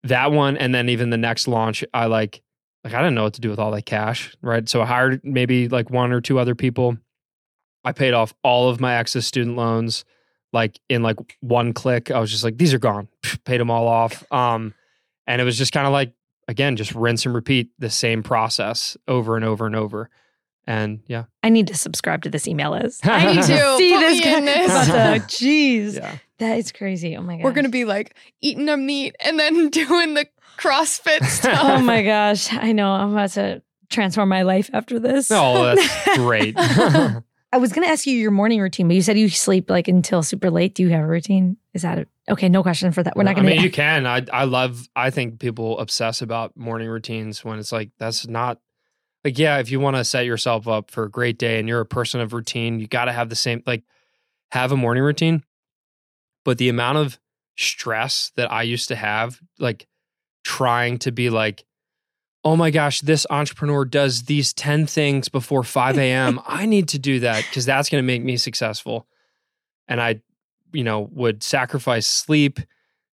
that 0.03 0.31
one, 0.31 0.57
and 0.57 0.75
then 0.75 0.89
even 0.89 1.09
the 1.09 1.17
next 1.17 1.47
launch, 1.47 1.83
I 1.93 2.07
like 2.07 2.41
like 2.83 2.93
I 2.93 2.97
didn't 2.99 3.15
know 3.15 3.23
what 3.23 3.33
to 3.35 3.41
do 3.41 3.49
with 3.49 3.59
all 3.59 3.71
that 3.71 3.85
cash, 3.85 4.35
right? 4.41 4.67
So 4.67 4.81
I 4.81 4.85
hired 4.85 5.21
maybe 5.23 5.69
like 5.69 5.89
one 5.89 6.11
or 6.11 6.21
two 6.21 6.37
other 6.37 6.55
people. 6.55 6.97
I 7.85 7.93
paid 7.93 8.13
off 8.13 8.33
all 8.43 8.69
of 8.69 8.81
my 8.81 8.95
excess 8.95 9.25
student 9.25 9.55
loans 9.55 10.03
like 10.53 10.79
in 10.89 11.03
like 11.03 11.17
one 11.41 11.73
click. 11.73 12.11
I 12.11 12.19
was 12.19 12.31
just 12.31 12.43
like, 12.43 12.57
these 12.57 12.73
are 12.73 12.79
gone. 12.79 13.07
Paid 13.45 13.59
them 13.59 13.69
all 13.69 13.87
off. 13.87 14.29
Um, 14.31 14.73
and 15.25 15.41
it 15.41 15.45
was 15.45 15.57
just 15.57 15.73
kind 15.73 15.85
of 15.85 15.93
like 15.93 16.13
again, 16.47 16.75
just 16.75 16.93
rinse 16.93 17.25
and 17.25 17.35
repeat 17.35 17.69
the 17.79 17.89
same 17.89 18.23
process 18.23 18.97
over 19.07 19.35
and 19.35 19.45
over 19.45 19.65
and 19.65 19.75
over. 19.75 20.09
And 20.65 21.01
yeah, 21.07 21.25
I 21.43 21.49
need 21.49 21.67
to 21.67 21.75
subscribe 21.75 22.23
to 22.23 22.29
this 22.29 22.47
email 22.47 22.71
list. 22.71 23.07
I 23.07 23.33
need 23.33 23.43
to. 23.43 23.77
See 23.77 23.93
Put 23.93 23.99
this 24.01 24.25
me 24.25 24.33
in 24.35 24.45
this. 24.45 24.71
Jeez, 25.27 25.95
yeah. 25.95 26.17
that 26.39 26.57
is 26.57 26.71
crazy. 26.71 27.15
Oh 27.15 27.21
my 27.21 27.37
god. 27.37 27.43
We're 27.45 27.53
gonna 27.53 27.69
be 27.69 27.85
like 27.85 28.15
eating 28.41 28.67
a 28.67 28.75
meat 28.75 29.15
and 29.21 29.39
then 29.39 29.69
doing 29.69 30.13
the 30.13 30.27
CrossFit 30.57 31.23
stuff. 31.25 31.59
Oh 31.61 31.81
my 31.81 32.03
gosh, 32.03 32.51
I 32.53 32.73
know. 32.73 32.91
I'm 32.91 33.13
about 33.13 33.31
to 33.31 33.61
transform 33.89 34.27
my 34.27 34.41
life 34.41 34.69
after 34.73 34.99
this. 34.99 35.31
Oh, 35.31 35.73
that's 35.73 36.17
great. 36.17 36.57
I 37.51 37.57
was 37.57 37.71
going 37.71 37.87
to 37.87 37.91
ask 37.91 38.05
you 38.05 38.17
your 38.17 38.31
morning 38.31 38.59
routine, 38.59 38.87
but 38.87 38.95
you 38.95 39.01
said 39.01 39.17
you 39.17 39.29
sleep 39.29 39.69
like 39.69 39.87
until 39.87 40.21
super 40.21 40.49
late. 40.49 40.75
Do 40.75 40.83
you 40.83 40.89
have 40.89 41.03
a 41.03 41.07
routine? 41.07 41.57
Is 41.73 41.83
that 41.83 41.99
a, 41.99 42.07
okay? 42.29 42.49
No 42.49 42.61
question 42.61 42.91
for 42.91 43.03
that. 43.03 43.15
We're 43.15 43.23
not 43.23 43.35
going 43.35 43.45
to. 43.45 43.53
I 43.53 43.55
mean, 43.55 43.63
you 43.63 43.71
can. 43.71 44.05
I 44.05 44.25
I 44.33 44.43
love. 44.43 44.87
I 44.95 45.09
think 45.11 45.39
people 45.39 45.79
obsess 45.79 46.21
about 46.21 46.57
morning 46.57 46.89
routines 46.89 47.45
when 47.45 47.57
it's 47.57 47.71
like 47.71 47.91
that's 47.97 48.27
not 48.27 48.59
like 49.23 49.39
yeah. 49.39 49.59
If 49.59 49.71
you 49.71 49.79
want 49.79 49.95
to 49.95 50.03
set 50.03 50.25
yourself 50.25 50.67
up 50.67 50.91
for 50.91 51.05
a 51.05 51.09
great 51.09 51.37
day 51.37 51.59
and 51.59 51.69
you're 51.69 51.79
a 51.79 51.85
person 51.85 52.19
of 52.19 52.33
routine, 52.33 52.79
you 52.79 52.87
got 52.87 53.05
to 53.05 53.13
have 53.13 53.29
the 53.29 53.35
same 53.35 53.63
like 53.65 53.83
have 54.51 54.71
a 54.71 54.77
morning 54.77 55.03
routine. 55.03 55.43
But 56.43 56.57
the 56.57 56.69
amount 56.69 56.97
of 56.97 57.19
stress 57.55 58.31
that 58.35 58.51
I 58.51 58.63
used 58.63 58.89
to 58.89 58.95
have, 58.95 59.39
like 59.57 59.87
trying 60.43 60.97
to 60.99 61.11
be 61.11 61.29
like, 61.29 61.65
oh 62.47 62.55
my 62.55 62.71
gosh, 62.71 63.01
this 63.01 63.27
entrepreneur 63.29 63.83
does 63.83 64.23
these 64.23 64.53
ten 64.53 64.87
things 64.87 65.27
before 65.27 65.63
five 65.63 65.97
a.m. 65.97 66.39
I 66.47 66.65
need 66.65 66.87
to 66.89 66.99
do 66.99 67.19
that 67.19 67.43
because 67.43 67.65
that's 67.65 67.89
going 67.89 68.01
to 68.01 68.07
make 68.07 68.23
me 68.23 68.37
successful. 68.37 69.05
And 69.89 70.01
I, 70.01 70.21
you 70.71 70.85
know, 70.85 71.09
would 71.11 71.43
sacrifice 71.43 72.07
sleep 72.07 72.61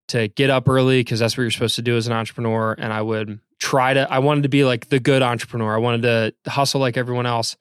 to 0.08 0.28
get 0.28 0.50
up 0.50 0.68
early 0.68 1.00
because 1.00 1.18
that's 1.18 1.36
what 1.36 1.42
you're 1.42 1.50
supposed 1.50 1.74
to 1.74 1.82
do 1.82 1.96
as 1.96 2.06
an 2.06 2.12
entrepreneur. 2.12 2.76
And 2.78 2.92
I 2.92 3.02
would 3.02 3.40
try 3.58 3.92
to, 3.94 4.12
I 4.12 4.20
wanted 4.20 4.44
to 4.44 4.48
be 4.48 4.64
like 4.64 4.88
the 4.88 5.00
good 5.00 5.22
entrepreneur. 5.22 5.74
I 5.74 5.78
wanted 5.78 6.02
to 6.02 6.50
hustle 6.50 6.80
like 6.80 6.96
everyone 6.96 7.26
else. 7.26 7.56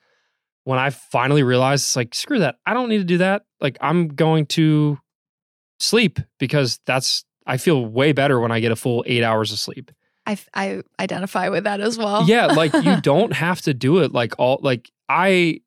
When 0.65 0.77
I 0.77 0.91
finally 0.91 1.41
realized 1.41 1.87
it's 1.87 1.95
like, 1.95 2.13
screw 2.13 2.39
that. 2.39 2.57
I 2.67 2.75
don't 2.75 2.89
need 2.89 2.99
to 2.99 3.03
do 3.03 3.17
that. 3.17 3.45
Like, 3.59 3.77
I'm 3.81 4.09
going 4.09 4.45
to 4.47 4.99
sleep 5.79 6.19
because 6.37 6.79
that's, 6.85 7.25
I 7.47 7.57
feel 7.57 7.83
way 7.83 8.11
better 8.11 8.39
when 8.39 8.51
I 8.51 8.59
get 8.59 8.71
a 8.71 8.75
full 8.75 9.03
eight 9.07 9.23
hours 9.23 9.51
of 9.51 9.57
sleep. 9.57 9.91
I, 10.25 10.37
I 10.53 10.81
identify 10.99 11.49
with 11.49 11.65
that 11.65 11.81
as 11.81 11.97
well. 11.97 12.23
Yeah. 12.27 12.47
Like, 12.47 12.73
you 12.73 13.01
don't 13.01 13.33
have 13.33 13.61
to 13.63 13.73
do 13.73 13.99
it 13.99 14.11
like 14.11 14.33
all, 14.37 14.59
like, 14.61 14.91
I 15.09 15.61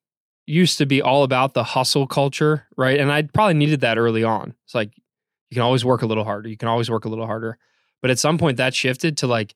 used 0.46 0.78
to 0.78 0.86
be 0.86 1.02
all 1.02 1.24
about 1.24 1.54
the 1.54 1.64
hustle 1.64 2.06
culture, 2.06 2.66
right? 2.76 2.98
And 2.98 3.12
I 3.12 3.22
probably 3.22 3.54
needed 3.54 3.80
that 3.80 3.98
early 3.98 4.24
on. 4.24 4.54
It's 4.64 4.74
like, 4.74 4.92
you 5.50 5.54
can 5.54 5.62
always 5.62 5.84
work 5.84 6.02
a 6.02 6.06
little 6.06 6.24
harder. 6.24 6.48
You 6.48 6.56
can 6.56 6.68
always 6.68 6.90
work 6.90 7.04
a 7.04 7.08
little 7.08 7.26
harder. 7.26 7.58
But 8.02 8.10
at 8.10 8.18
some 8.18 8.38
point 8.38 8.56
that 8.58 8.74
shifted 8.74 9.16
to 9.18 9.26
like, 9.26 9.54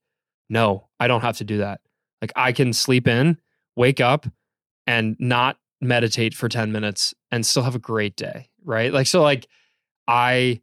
no, 0.49 0.89
I 0.99 1.07
don't 1.07 1.21
have 1.21 1.39
to 1.39 1.45
do 1.45 1.59
that. 1.59 1.81
Like 2.21 2.33
I 2.37 2.53
can 2.53 2.73
sleep 2.73 3.09
in, 3.09 3.39
wake 3.77 4.01
up 4.01 4.27
and 4.87 5.17
not 5.19 5.57
meditate 5.81 6.35
for 6.35 6.49
10 6.49 6.73
minutes 6.73 7.15
and 7.31 7.47
still 7.47 7.63
have 7.63 7.75
a 7.75 7.81
great 7.81 8.17
day, 8.17 8.51
right? 8.65 8.93
Like 8.93 9.07
so 9.07 9.23
like 9.23 9.47
I 10.07 10.61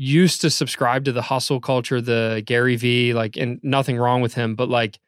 used 0.00 0.40
to 0.40 0.48
subscribe 0.48 1.04
to 1.04 1.12
the 1.12 1.20
hustle 1.20 1.60
culture, 1.60 2.00
the 2.00 2.42
Gary 2.46 2.76
V, 2.76 3.12
like 3.12 3.36
and 3.36 3.60
nothing 3.62 3.98
wrong 3.98 4.22
with 4.22 4.32
him, 4.32 4.54
but 4.54 4.70
like 4.70 4.98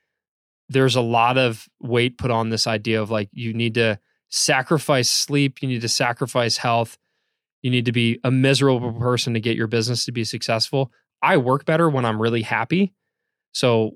there's 0.68 0.97
a 0.97 1.01
lot 1.01 1.38
of 1.38 1.66
weight 1.80 2.18
put 2.18 2.30
on 2.30 2.51
this 2.51 2.66
idea 2.66 3.01
of 3.01 3.11
like 3.11 3.30
you 3.32 3.55
need 3.55 3.72
to 3.72 3.99
sacrifice 4.28 5.09
sleep, 5.09 5.62
you 5.62 5.68
need 5.68 5.80
to 5.80 5.88
sacrifice 5.88 6.59
health, 6.59 6.99
you 7.62 7.70
need 7.70 7.86
to 7.86 7.93
be 7.93 8.20
a 8.22 8.30
miserable 8.30 8.93
person 8.93 9.32
to 9.32 9.40
get 9.40 9.57
your 9.57 9.66
business 9.66 10.05
to 10.05 10.12
be 10.12 10.24
successful. 10.24 10.93
I 11.22 11.38
work 11.38 11.64
better 11.64 11.88
when 11.88 12.05
I'm 12.05 12.20
really 12.20 12.43
happy. 12.43 12.93
So 13.53 13.93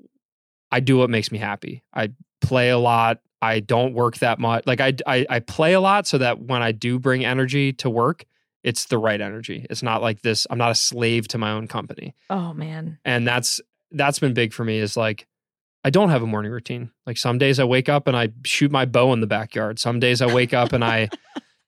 I 0.72 0.80
do 0.80 0.97
what 0.97 1.11
makes 1.11 1.30
me 1.30 1.36
happy. 1.36 1.84
I 1.92 2.12
play 2.40 2.70
a 2.70 2.78
lot. 2.78 3.20
I 3.42 3.61
don't 3.61 3.92
work 3.92 4.16
that 4.18 4.38
much. 4.38 4.66
Like 4.66 4.80
I, 4.80 4.94
I, 5.07 5.26
I 5.28 5.40
play 5.40 5.74
a 5.74 5.80
lot 5.80 6.07
so 6.07 6.16
that 6.16 6.40
when 6.40 6.62
I 6.62 6.72
do 6.72 6.99
bring 6.99 7.22
energy 7.22 7.74
to 7.74 7.90
work, 7.90 8.24
it's 8.67 8.87
the 8.87 8.99
right 8.99 9.21
energy. 9.21 9.64
It's 9.71 9.83
not 9.83 10.03
like 10.03 10.23
this. 10.23 10.47
I'm 10.51 10.59
not 10.59 10.73
a 10.73 10.75
slave 10.75 11.29
to 11.29 11.39
my 11.39 11.53
own 11.53 11.69
company. 11.69 12.14
oh 12.29 12.53
man. 12.53 12.99
And 13.05 13.27
that's 13.27 13.61
that's 13.93 14.19
been 14.19 14.35
big 14.35 14.53
for 14.53 14.64
me. 14.64 14.79
Is 14.79 14.97
like 14.97 15.27
I 15.85 15.91
don't 15.91 16.11
have 16.11 16.23
a 16.23 16.27
morning 16.27 16.51
routine. 16.51 16.91
Like 17.07 17.17
some 17.17 17.39
days 17.39 17.61
I 17.61 17.64
wake 17.64 17.89
up 17.89 18.09
and 18.09 18.17
I 18.17 18.31
shoot 18.45 18.73
my 18.73 18.85
bow 18.85 19.12
in 19.12 19.21
the 19.21 19.29
backyard. 19.29 19.79
Some 19.79 20.01
days 20.01 20.21
I 20.21 20.35
wake 20.35 20.53
up 20.53 20.73
and 20.73 20.85
I. 20.85 21.09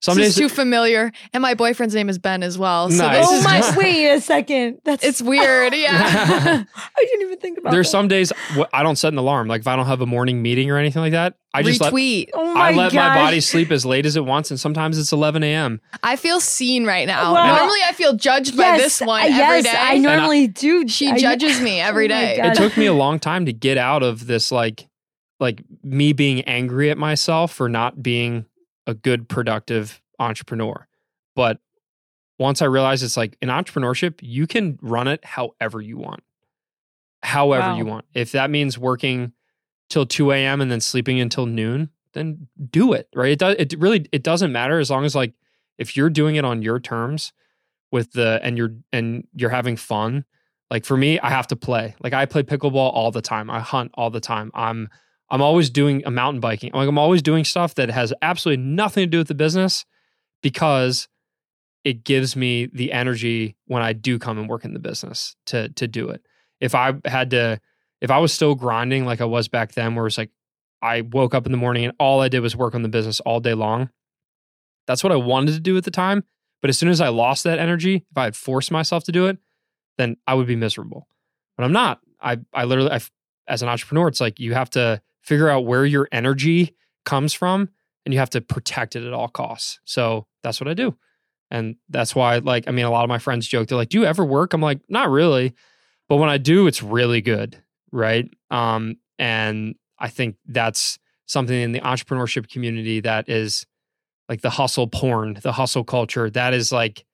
Some 0.00 0.16
this 0.16 0.28
is 0.28 0.34
days 0.36 0.48
too 0.48 0.54
familiar. 0.54 1.10
And 1.32 1.42
my 1.42 1.54
boyfriend's 1.54 1.94
name 1.94 2.08
is 2.08 2.18
Ben 2.18 2.44
as 2.44 2.56
well. 2.56 2.88
So 2.88 2.98
Nice. 2.98 3.16
this 3.18 3.26
Oh 3.28 3.36
is 3.38 3.44
my! 3.44 3.58
just- 3.58 3.76
Wait 3.76 4.08
a 4.10 4.20
second. 4.20 4.78
That's 4.84 5.04
it's 5.04 5.20
weird. 5.20 5.72
Yeah. 5.78 5.90
I 6.76 7.00
didn't 7.00 7.22
even 7.22 7.38
think 7.38 7.58
about. 7.58 7.70
It. 7.70 7.72
There's 7.74 7.86
that. 7.88 7.90
some 7.92 8.08
days 8.08 8.32
I 8.72 8.82
don't 8.82 8.96
set 8.96 9.12
an 9.12 9.18
alarm. 9.18 9.48
Like 9.48 9.62
if 9.62 9.66
I 9.66 9.74
don't 9.76 9.86
have 9.86 10.00
a 10.00 10.06
morning 10.06 10.40
meeting 10.40 10.70
or 10.70 10.76
anything 10.78 11.02
like 11.02 11.12
that, 11.12 11.34
I 11.52 11.62
just 11.62 11.80
let 11.80 11.92
Retweet. 11.92 12.28
Oh 12.34 12.54
my 12.54 12.68
I 12.70 12.72
let 12.74 12.92
my 12.94 13.14
body 13.14 13.40
sleep 13.40 13.70
as 13.72 13.84
late 13.84 14.06
as 14.06 14.14
it 14.16 14.24
wants, 14.24 14.50
and 14.50 14.60
sometimes 14.60 14.98
it's 14.98 15.12
11 15.12 15.42
a.m. 15.42 15.80
I 16.02 16.14
feel 16.16 16.38
seen 16.40 16.84
right 16.86 17.06
now. 17.06 17.32
Well- 17.32 17.46
Normally 17.56 17.80
I 17.86 17.92
feel 17.92 18.12
judged 18.14 18.56
by 18.56 18.76
this 18.78 19.00
one 19.00 19.22
uh, 19.22 19.24
every 19.26 19.36
yes, 19.58 19.64
day. 19.64 19.74
I 19.76 19.98
normally 19.98 20.46
do. 20.46 20.86
she 20.86 21.08
I- 21.08 21.18
judges 21.18 21.60
me 21.60 21.80
every 21.80 22.04
Oh 22.06 22.08
day. 22.08 22.38
It 22.40 22.54
took 22.54 22.76
me 22.76 22.86
a 22.86 22.92
long 22.94 23.18
time 23.18 23.46
to 23.46 23.52
get 23.52 23.78
out 23.78 24.02
of 24.04 24.26
this, 24.28 24.52
like, 24.52 24.86
like 25.40 25.62
me 25.82 26.12
being 26.12 26.42
angry 26.42 26.90
at 26.90 26.98
myself 26.98 27.52
for 27.52 27.68
not 27.68 28.00
being 28.02 28.44
a 28.88 28.94
good, 28.94 29.28
productive 29.28 30.02
entrepreneur. 30.18 30.88
But 31.36 31.60
once 32.38 32.60
I 32.62 32.64
realized 32.64 33.04
it's 33.04 33.16
like 33.16 33.36
in 33.40 33.48
entrepreneurship, 33.48 34.18
you 34.20 34.48
can 34.48 34.78
run 34.82 35.06
it 35.06 35.24
however 35.24 35.80
you 35.80 35.96
want, 35.98 36.24
however 37.22 37.68
Wow. 37.68 37.76
you 37.76 37.84
want. 37.84 38.06
If 38.14 38.32
that 38.32 38.50
means 38.50 38.76
working 38.78 39.32
till 39.88 40.06
2 40.06 40.32
a.m. 40.32 40.60
and 40.60 40.70
then 40.70 40.80
sleeping 40.80 41.20
until 41.20 41.46
noon, 41.46 41.90
then 42.14 42.48
do 42.70 42.92
it. 42.92 43.08
Right? 43.14 43.32
It 43.32 43.38
does. 43.38 43.56
It 43.58 43.74
really. 43.78 44.06
It 44.12 44.22
doesn't 44.22 44.50
matter 44.52 44.78
as 44.78 44.90
long 44.90 45.04
as 45.04 45.14
like 45.14 45.34
if 45.78 45.96
you're 45.96 46.10
doing 46.10 46.36
it 46.36 46.44
on 46.44 46.62
your 46.62 46.80
terms 46.80 47.32
with 47.92 48.12
the 48.12 48.40
and 48.42 48.56
you're 48.56 48.74
and 48.92 49.26
you're 49.34 49.50
having 49.50 49.76
fun. 49.76 50.24
Like 50.70 50.84
for 50.84 50.96
me, 50.96 51.18
I 51.20 51.30
have 51.30 51.46
to 51.48 51.56
play. 51.56 51.94
Like 52.00 52.12
I 52.12 52.26
play 52.26 52.42
pickleball 52.42 52.74
all 52.92 53.10
the 53.10 53.22
time. 53.22 53.50
I 53.50 53.60
hunt 53.60 53.90
all 53.94 54.10
the 54.10 54.20
time. 54.20 54.50
I'm 54.54 54.88
I'm 55.30 55.42
always 55.42 55.70
doing 55.70 56.02
a 56.06 56.10
mountain 56.10 56.40
biking. 56.40 56.70
Like 56.72 56.88
I'm 56.88 56.98
always 56.98 57.22
doing 57.22 57.44
stuff 57.44 57.74
that 57.74 57.90
has 57.90 58.12
absolutely 58.22 58.64
nothing 58.64 59.02
to 59.02 59.06
do 59.06 59.18
with 59.18 59.28
the 59.28 59.34
business 59.34 59.84
because 60.42 61.08
it 61.84 62.04
gives 62.04 62.34
me 62.34 62.66
the 62.66 62.92
energy 62.92 63.56
when 63.66 63.82
I 63.82 63.92
do 63.92 64.18
come 64.18 64.38
and 64.38 64.48
work 64.48 64.64
in 64.64 64.72
the 64.72 64.80
business 64.80 65.36
to 65.46 65.68
to 65.70 65.86
do 65.86 66.08
it. 66.08 66.22
If 66.60 66.74
I 66.74 66.94
had 67.04 67.30
to 67.30 67.60
if 68.00 68.10
I 68.10 68.18
was 68.18 68.32
still 68.32 68.54
grinding 68.54 69.04
like 69.04 69.20
I 69.20 69.26
was 69.26 69.48
back 69.48 69.72
then 69.72 69.94
where 69.94 70.06
it's 70.06 70.18
like 70.18 70.30
I 70.80 71.02
woke 71.02 71.34
up 71.34 71.46
in 71.46 71.52
the 71.52 71.58
morning 71.58 71.84
and 71.84 71.94
all 71.98 72.20
I 72.20 72.28
did 72.28 72.40
was 72.40 72.56
work 72.56 72.74
on 72.74 72.82
the 72.82 72.88
business 72.88 73.20
all 73.20 73.40
day 73.40 73.54
long. 73.54 73.90
That's 74.86 75.02
what 75.02 75.12
I 75.12 75.16
wanted 75.16 75.52
to 75.52 75.60
do 75.60 75.76
at 75.76 75.84
the 75.84 75.90
time. 75.90 76.24
But 76.62 76.70
as 76.70 76.78
soon 76.78 76.88
as 76.88 77.00
I 77.00 77.08
lost 77.08 77.44
that 77.44 77.58
energy, 77.58 78.06
if 78.10 78.16
I 78.16 78.24
had 78.24 78.36
forced 78.36 78.70
myself 78.70 79.04
to 79.04 79.12
do 79.12 79.26
it, 79.26 79.38
then 79.96 80.16
I 80.26 80.34
would 80.34 80.46
be 80.46 80.56
miserable. 80.56 81.08
But 81.56 81.64
I'm 81.64 81.72
not. 81.72 82.00
I 82.20 82.38
I 82.52 82.64
literally 82.64 82.90
I, 82.90 83.00
as 83.46 83.62
an 83.62 83.68
entrepreneur, 83.68 84.08
it's 84.08 84.20
like 84.20 84.40
you 84.40 84.54
have 84.54 84.70
to 84.70 85.00
figure 85.28 85.50
out 85.50 85.66
where 85.66 85.84
your 85.84 86.08
energy 86.10 86.74
comes 87.04 87.34
from 87.34 87.68
and 88.06 88.14
you 88.14 88.18
have 88.18 88.30
to 88.30 88.40
protect 88.40 88.96
it 88.96 89.04
at 89.04 89.12
all 89.12 89.28
costs. 89.28 89.78
So 89.84 90.26
that's 90.42 90.58
what 90.58 90.68
I 90.68 90.72
do. 90.74 90.96
And 91.50 91.76
that's 91.90 92.14
why 92.14 92.38
like 92.38 92.64
I 92.66 92.70
mean 92.70 92.86
a 92.86 92.90
lot 92.90 93.04
of 93.04 93.08
my 93.08 93.18
friends 93.18 93.46
joke 93.46 93.68
they're 93.68 93.76
like, 93.76 93.90
"Do 93.90 93.98
you 94.00 94.06
ever 94.06 94.24
work?" 94.24 94.54
I'm 94.54 94.62
like, 94.62 94.80
"Not 94.88 95.10
really." 95.10 95.54
But 96.08 96.16
when 96.16 96.30
I 96.30 96.38
do, 96.38 96.66
it's 96.66 96.82
really 96.82 97.20
good, 97.20 97.62
right? 97.92 98.28
Um 98.50 98.96
and 99.18 99.74
I 99.98 100.08
think 100.08 100.36
that's 100.46 100.98
something 101.26 101.58
in 101.58 101.72
the 101.72 101.80
entrepreneurship 101.80 102.48
community 102.48 103.00
that 103.00 103.28
is 103.28 103.66
like 104.28 104.40
the 104.40 104.50
hustle 104.50 104.86
porn, 104.88 105.38
the 105.42 105.52
hustle 105.52 105.84
culture. 105.84 106.30
That 106.30 106.54
is 106.54 106.72
like 106.72 107.04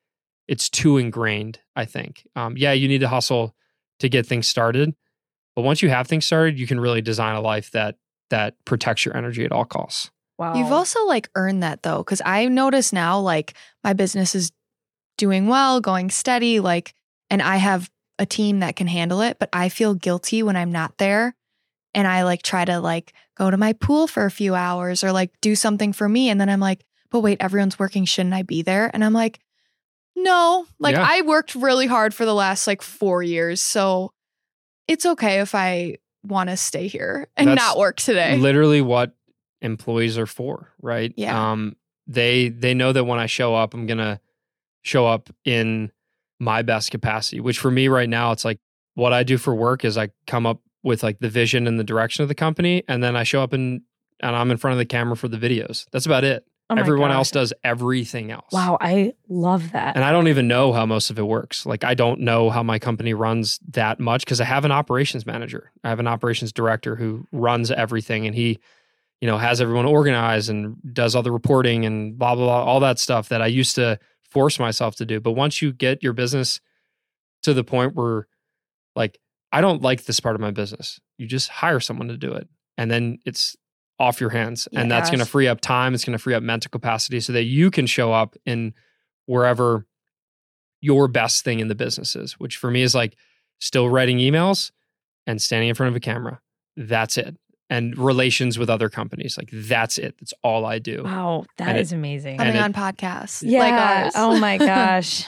it's 0.46 0.68
too 0.68 0.98
ingrained. 0.98 1.58
I 1.74 1.84
think. 1.84 2.26
Um, 2.36 2.56
yeah, 2.56 2.72
you 2.72 2.86
need 2.86 3.00
to 3.00 3.08
hustle 3.08 3.56
to 3.98 4.08
get 4.08 4.26
things 4.26 4.46
started, 4.46 4.94
but 5.56 5.62
once 5.62 5.82
you 5.82 5.88
have 5.88 6.06
things 6.06 6.26
started, 6.26 6.58
you 6.58 6.66
can 6.66 6.80
really 6.80 7.00
design 7.00 7.36
a 7.36 7.40
life 7.40 7.70
that 7.72 7.96
that 8.31 8.55
protects 8.64 9.05
your 9.05 9.16
energy 9.16 9.45
at 9.45 9.53
all 9.53 9.64
costs. 9.64 10.11
Wow. 10.39 10.55
You've 10.55 10.72
also 10.72 11.05
like 11.07 11.29
earned 11.35 11.62
that 11.62 11.83
though, 11.83 11.99
because 11.99 12.20
I 12.25 12.47
notice 12.47 12.93
now 12.93 13.20
like 13.20 13.55
my 13.85 13.93
business 13.93 14.35
is 14.35 14.53
doing 15.16 15.47
well, 15.47 15.81
going 15.81 16.11
steady, 16.11 16.61
like, 16.61 16.95
and 17.31 17.41
I 17.41 17.57
have 17.57 17.91
a 18.18 18.27
team 18.27 18.61
that 18.61 18.77
can 18.77 18.87
handle 18.87 19.20
it, 19.20 19.39
but 19.39 19.49
I 19.53 19.68
feel 19.68 19.95
guilty 19.95 20.43
when 20.43 20.57
I'm 20.57 20.72
not 20.72 20.99
there. 20.99 21.35
And 21.95 22.09
I 22.09 22.25
like 22.25 22.43
try 22.43 22.64
to 22.64 22.81
like 22.81 23.12
go 23.37 23.51
to 23.51 23.57
my 23.57 23.72
pool 23.75 24.09
for 24.09 24.25
a 24.25 24.31
few 24.31 24.55
hours 24.55 25.05
or 25.05 25.12
like 25.12 25.31
do 25.41 25.55
something 25.55 25.93
for 25.93 26.09
me. 26.09 26.29
And 26.29 26.41
then 26.41 26.49
I'm 26.49 26.61
like, 26.61 26.85
but 27.11 27.20
wait, 27.20 27.39
everyone's 27.41 27.79
working. 27.79 28.05
Shouldn't 28.05 28.35
I 28.35 28.43
be 28.43 28.62
there? 28.62 28.91
And 28.93 29.05
I'm 29.05 29.12
like, 29.12 29.39
no, 30.16 30.66
like 30.81 30.97
Yeah. 30.97 31.07
I 31.09 31.22
worked 31.22 31.55
really 31.55 31.87
hard 31.87 32.12
for 32.12 32.25
the 32.25 32.35
last 32.35 32.66
like 32.66 32.83
four 32.83 33.22
years. 33.22 33.62
So 33.62 34.12
it's 34.89 35.07
okay 35.07 35.41
if 35.41 35.55
I 35.55 35.99
want 36.25 36.51
to 36.51 36.57
stay 36.57 36.89
here 36.89 37.29
and 37.37 37.49
That's 37.49 37.61
not 37.61 37.79
work 37.79 37.97
today. 37.97 38.37
literally 38.39 38.81
what 38.81 39.14
employees 39.61 40.18
are 40.18 40.27
for, 40.27 40.70
right? 40.81 41.12
Yeah. 41.16 41.53
Um, 41.53 41.77
they 42.07 42.49
they 42.49 42.75
know 42.75 42.93
that 42.93 43.05
when 43.05 43.18
I 43.18 43.27
show 43.27 43.55
up, 43.55 43.75
I'm 43.75 43.87
gonna 43.87 44.20
show 44.83 45.07
up 45.07 45.31
in 45.45 45.91
my 46.41 46.62
best 46.62 46.91
capacity. 46.91 47.41
Which 47.41 47.59
for 47.59 47.70
me 47.70 47.89
right 47.89 48.09
now, 48.09 48.33
it's 48.33 48.45
like 48.45 48.59
what 48.95 49.12
I 49.12 49.22
do 49.22 49.39
for 49.39 49.55
work 49.55 49.85
is 49.85 49.97
I 49.97 50.11
come 50.27 50.47
up 50.47 50.61
with 50.83 51.03
like 51.03 51.18
the 51.20 51.31
vision 51.31 51.66
and 51.66 51.79
the 51.81 51.85
direction 51.85 52.22
of 52.22 52.29
the 52.29 52.35
company, 52.35 52.83
and 52.89 53.03
then 53.03 53.16
I 53.16 53.22
show 53.22 53.43
up 53.43 53.53
and 53.53 53.83
and 54.20 54.37
I'm 54.37 54.51
in 54.51 54.57
front 54.57 54.72
of 54.72 54.79
the 54.79 54.85
camera 54.87 55.16
for 55.16 55.29
the 55.29 55.37
videos. 55.39 55.87
That's 55.93 56.07
about 56.07 56.25
it. 56.25 56.45
Oh 56.79 56.81
Everyone 56.81 57.11
else 57.11 57.31
does 57.31 57.53
everything 57.62 58.31
else. 58.31 58.53
Wow, 58.53 58.79
I 58.81 59.14
love 59.29 59.72
that. 59.72 59.97
And 59.97 60.05
I 60.05 60.12
don't 60.12 60.29
even 60.29 60.49
know 60.49 60.72
how 60.72 60.87
most 60.87 61.11
of 61.11 61.18
it 61.18 61.27
works. 61.27 61.66
Like 61.66 61.85
I 61.85 61.95
don't 61.95 62.20
know 62.20 62.51
how 62.51 62.62
my 62.62 62.79
company 62.79 63.14
runs 63.14 63.59
that 63.70 64.01
much 64.01 64.25
because 64.25 64.41
I 64.41 64.45
have 64.45 64.64
an 64.64 64.72
operations 64.72 65.27
manager. 65.27 65.72
I 65.83 65.89
have 65.89 66.01
an 66.01 66.07
operations 66.07 66.53
director 66.53 66.97
who 66.97 67.27
runs 67.33 67.70
everything 67.70 68.27
and 68.27 68.35
he, 68.35 68.59
you 69.20 69.27
know, 69.27 69.39
has 69.39 69.61
everyone 69.61 69.87
organized 69.87 70.51
and 70.51 70.77
does 70.93 71.14
all 71.14 71.22
the 71.22 71.33
reporting 71.33 71.85
and 71.85 72.18
blah 72.18 72.35
blah 72.35 72.45
blah, 72.45 72.64
all 72.64 72.81
that 72.81 72.99
stuff 72.99 73.29
that 73.29 73.43
I 73.43 73.47
used 73.47 73.75
to 73.77 73.99
force 74.31 74.59
myself 74.59 74.97
to 74.97 75.07
do. 75.07 75.20
But 75.20 75.33
once 75.33 75.62
you 75.62 75.72
get 75.72 76.03
your 76.03 76.12
business 76.12 76.61
to 77.43 77.55
the 77.55 77.64
point 77.64 77.95
where 77.95 78.27
like 78.97 79.18
I 79.53 79.61
don't 79.61 79.83
like 79.83 80.05
this 80.05 80.20
part 80.20 80.35
of 80.35 80.41
my 80.41 80.51
business, 80.51 80.99
you 81.16 81.27
just 81.27 81.49
hire 81.49 81.81
someone 81.81 82.09
to 82.09 82.16
do 82.16 82.33
it. 82.33 82.49
And 82.77 82.91
then 82.91 83.18
it's 83.25 83.57
off 84.05 84.20
your 84.20 84.30
hands. 84.30 84.68
And 84.74 84.90
that's 84.90 85.09
going 85.11 85.20
to 85.20 85.26
free 85.26 85.48
up 85.48 85.61
time. 85.61 85.94
It's 85.94 86.05
going 86.05 86.16
to 86.16 86.22
free 86.22 86.34
up 86.34 86.42
mental 86.42 86.68
capacity 86.70 87.20
so 87.20 87.32
that 87.32 87.44
you 87.44 87.70
can 87.70 87.86
show 87.86 88.12
up 88.12 88.36
in 88.44 88.74
wherever 89.26 89.86
your 90.80 91.09
best 91.09 91.44
thing 91.44 91.61
in 91.61 91.68
the 91.68 91.74
business 91.74 92.14
is, 92.14 92.34
which 92.34 92.57
for 92.59 92.70
me 92.70 92.82
is 92.82 92.94
like 92.94 93.16
still 93.61 93.88
writing 93.88 94.18
emails 94.18 94.70
and 95.26 95.40
standing 95.40 95.68
in 95.70 95.74
front 95.74 95.88
of 95.88 95.96
a 95.96 96.00
camera. 96.00 96.40
That's 96.76 97.16
it. 97.16 97.36
And 97.70 97.96
relations 97.96 98.59
with 98.59 98.68
other 98.68 98.90
companies. 98.90 99.38
Like 99.38 99.48
that's 99.52 99.96
it. 99.96 100.14
That's 100.20 100.34
all 100.42 100.66
I 100.66 100.78
do. 100.78 101.02
wow, 101.05 101.44
that 101.57 101.68
And 101.70 101.78
is 101.78 101.92
it- 101.92 101.96
amazing. 101.96 102.36
Coming 102.36 102.55
and 102.57 102.59
it- 102.59 102.78
on 102.78 102.94
podcasts 102.94 103.42
yeah. 103.44 103.59
like 103.61 103.72
ours. 103.72 104.12
oh 104.16 104.38
my 104.38 104.59
gosh. 104.72 105.24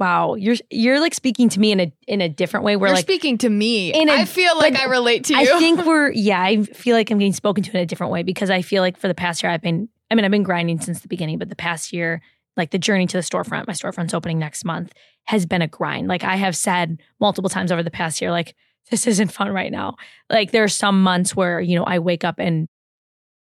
Wow, 0.00 0.34
you're 0.34 0.56
you're 0.70 0.98
like 0.98 1.12
speaking 1.14 1.50
to 1.50 1.60
me 1.60 1.72
in 1.72 1.80
a 1.80 1.92
in 2.08 2.22
a 2.22 2.28
different 2.28 2.64
way. 2.64 2.74
Where 2.74 2.88
You're 2.88 2.96
like 2.96 3.04
speaking 3.04 3.36
to 3.38 3.50
me. 3.50 3.92
A- 3.92 4.10
I 4.10 4.24
feel 4.24 4.56
like 4.56 4.74
I 4.74 4.86
relate 4.86 5.24
to 5.24 5.34
you. 5.34 5.40
I 5.40 5.58
think 5.58 5.84
we're 5.84 6.10
yeah, 6.14 6.40
I 6.42 6.62
feel 6.62 6.96
like 6.96 7.10
I'm 7.10 7.18
getting 7.18 7.34
spoken 7.34 7.62
to 7.64 7.70
in 7.70 7.76
a 7.76 7.86
different 7.86 8.10
way 8.10 8.22
because 8.22 8.48
I 8.48 8.62
feel 8.62 8.82
like 8.82 8.96
for 8.96 9.08
the 9.08 9.14
past 9.14 9.42
year 9.42 9.52
I've 9.52 9.60
been 9.60 9.90
I 10.10 10.14
mean, 10.14 10.24
I've 10.24 10.30
been 10.30 10.42
grinding 10.42 10.80
since 10.80 11.00
the 11.00 11.08
beginning, 11.08 11.38
but 11.38 11.50
the 11.50 11.56
past 11.56 11.92
year, 11.92 12.22
like 12.56 12.70
the 12.70 12.78
journey 12.78 13.06
to 13.06 13.16
the 13.16 13.22
storefront, 13.22 13.66
my 13.66 13.74
storefront's 13.74 14.14
opening 14.14 14.38
next 14.38 14.64
month, 14.64 14.92
has 15.24 15.46
been 15.46 15.62
a 15.62 15.68
grind. 15.68 16.08
Like 16.08 16.24
I 16.24 16.36
have 16.36 16.56
said 16.56 17.00
multiple 17.20 17.50
times 17.50 17.70
over 17.70 17.82
the 17.82 17.90
past 17.90 18.20
year, 18.20 18.30
like, 18.30 18.56
this 18.90 19.06
isn't 19.06 19.32
fun 19.32 19.50
right 19.50 19.70
now. 19.70 19.96
Like 20.28 20.50
there 20.50 20.64
are 20.64 20.68
some 20.68 21.02
months 21.02 21.36
where, 21.36 21.60
you 21.60 21.76
know, 21.78 21.84
I 21.84 22.00
wake 22.00 22.24
up 22.24 22.36
and 22.38 22.66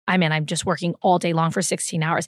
I 0.07 0.17
mean, 0.17 0.31
I'm 0.31 0.45
just 0.45 0.65
working 0.65 0.93
all 1.01 1.17
day 1.17 1.33
long 1.33 1.49
for 1.49 1.61
16 1.61 2.03
hours. 2.03 2.27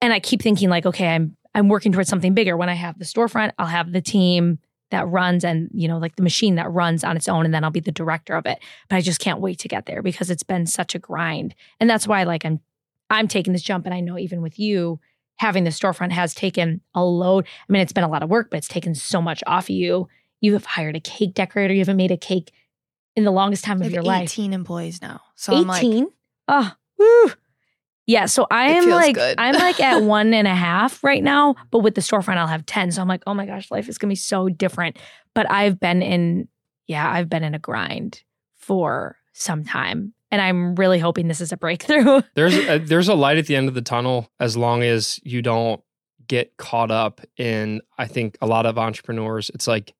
And 0.00 0.12
I 0.12 0.20
keep 0.20 0.40
thinking, 0.40 0.70
like, 0.70 0.86
okay, 0.86 1.08
I'm 1.08 1.36
I'm 1.54 1.68
working 1.68 1.92
towards 1.92 2.08
something 2.08 2.34
bigger. 2.34 2.56
When 2.56 2.68
I 2.68 2.74
have 2.74 2.98
the 2.98 3.04
storefront, 3.04 3.52
I'll 3.58 3.66
have 3.66 3.92
the 3.92 4.00
team 4.00 4.58
that 4.90 5.08
runs 5.08 5.44
and, 5.44 5.70
you 5.72 5.88
know, 5.88 5.98
like 5.98 6.16
the 6.16 6.22
machine 6.22 6.56
that 6.56 6.70
runs 6.70 7.02
on 7.02 7.16
its 7.16 7.28
own, 7.28 7.44
and 7.44 7.54
then 7.54 7.64
I'll 7.64 7.70
be 7.70 7.80
the 7.80 7.90
director 7.90 8.34
of 8.34 8.46
it 8.46 8.58
but 8.88 8.96
I 8.96 9.00
just 9.00 9.20
can't 9.20 9.40
wait 9.40 9.58
to 9.60 9.68
get 9.68 9.86
there 9.86 10.02
because 10.02 10.30
it's 10.30 10.42
been 10.42 10.66
such 10.66 10.94
a 10.94 10.98
grind. 10.98 11.54
And 11.80 11.88
that's 11.88 12.06
why 12.06 12.24
like 12.24 12.44
I'm 12.44 12.60
I'm 13.08 13.26
taking 13.26 13.54
this 13.54 13.62
jump 13.62 13.86
and 13.86 13.94
I 13.94 14.00
know 14.00 14.18
even 14.18 14.42
with 14.42 14.58
you 14.58 15.00
having 15.36 15.64
the 15.64 15.70
storefront 15.70 16.12
has 16.12 16.34
taken 16.34 16.82
a 16.94 17.02
load. 17.02 17.46
I 17.68 17.72
mean 17.72 17.80
it's 17.80 17.92
been 17.92 18.04
a 18.04 18.08
lot 18.08 18.22
of 18.22 18.28
work, 18.28 18.50
but 18.50 18.58
it's 18.58 18.68
taken 18.68 18.94
so 18.94 19.22
much 19.22 19.42
off 19.46 19.64
of 19.64 19.70
you. 19.70 20.08
You 20.42 20.52
have 20.52 20.66
hired 20.66 20.94
a 20.94 21.00
cake 21.00 21.34
decorator, 21.34 21.72
you 21.72 21.80
haven't 21.80 21.96
made 21.96 22.10
a 22.10 22.18
cake 22.18 22.52
in 23.16 23.24
the 23.24 23.30
longest 23.30 23.64
time 23.64 23.78
of 23.78 23.84
have 23.84 23.92
your 23.92 24.02
18 24.02 24.06
life. 24.06 24.54
employees 24.54 25.00
now. 25.00 25.20
So 25.36 25.54
I'm 25.54 25.66
like, 25.66 25.82
18? 25.82 26.08
oh, 26.48 26.72
woo. 26.98 27.32
Yeah, 28.06 28.26
so 28.26 28.46
I 28.50 28.72
am 28.72 28.88
like 28.88 29.14
good. 29.14 29.36
I'm 29.38 29.54
like 29.54 29.80
at 29.80 30.02
one 30.02 30.34
and 30.34 30.48
a 30.48 30.54
half 30.54 31.02
right 31.04 31.22
now, 31.22 31.54
but 31.70 31.80
with 31.80 31.94
the 31.94 32.00
storefront 32.00 32.36
I'll 32.36 32.46
have 32.46 32.66
10. 32.66 32.92
So 32.92 33.02
I'm 33.02 33.08
like, 33.08 33.22
oh 33.26 33.34
my 33.34 33.46
gosh, 33.46 33.70
life 33.70 33.88
is 33.88 33.98
gonna 33.98 34.10
be 34.10 34.16
so 34.16 34.48
different. 34.48 34.98
But 35.34 35.50
I've 35.50 35.78
been 35.78 36.02
in, 36.02 36.48
yeah, 36.86 37.10
I've 37.10 37.28
been 37.28 37.44
in 37.44 37.54
a 37.54 37.58
grind 37.58 38.22
for 38.56 39.16
some 39.32 39.64
time. 39.64 40.14
And 40.30 40.40
I'm 40.40 40.74
really 40.76 40.98
hoping 40.98 41.28
this 41.28 41.42
is 41.42 41.52
a 41.52 41.58
breakthrough. 41.58 42.22
There's 42.34 42.54
a, 42.54 42.78
there's 42.78 43.08
a 43.08 43.14
light 43.14 43.36
at 43.36 43.46
the 43.46 43.54
end 43.54 43.68
of 43.68 43.74
the 43.74 43.82
tunnel 43.82 44.30
as 44.40 44.56
long 44.56 44.82
as 44.82 45.20
you 45.22 45.42
don't 45.42 45.82
get 46.26 46.56
caught 46.56 46.90
up 46.90 47.20
in 47.36 47.82
I 47.98 48.06
think 48.06 48.38
a 48.40 48.46
lot 48.46 48.64
of 48.64 48.78
entrepreneurs 48.78 49.50
it's 49.52 49.66
like 49.66 49.92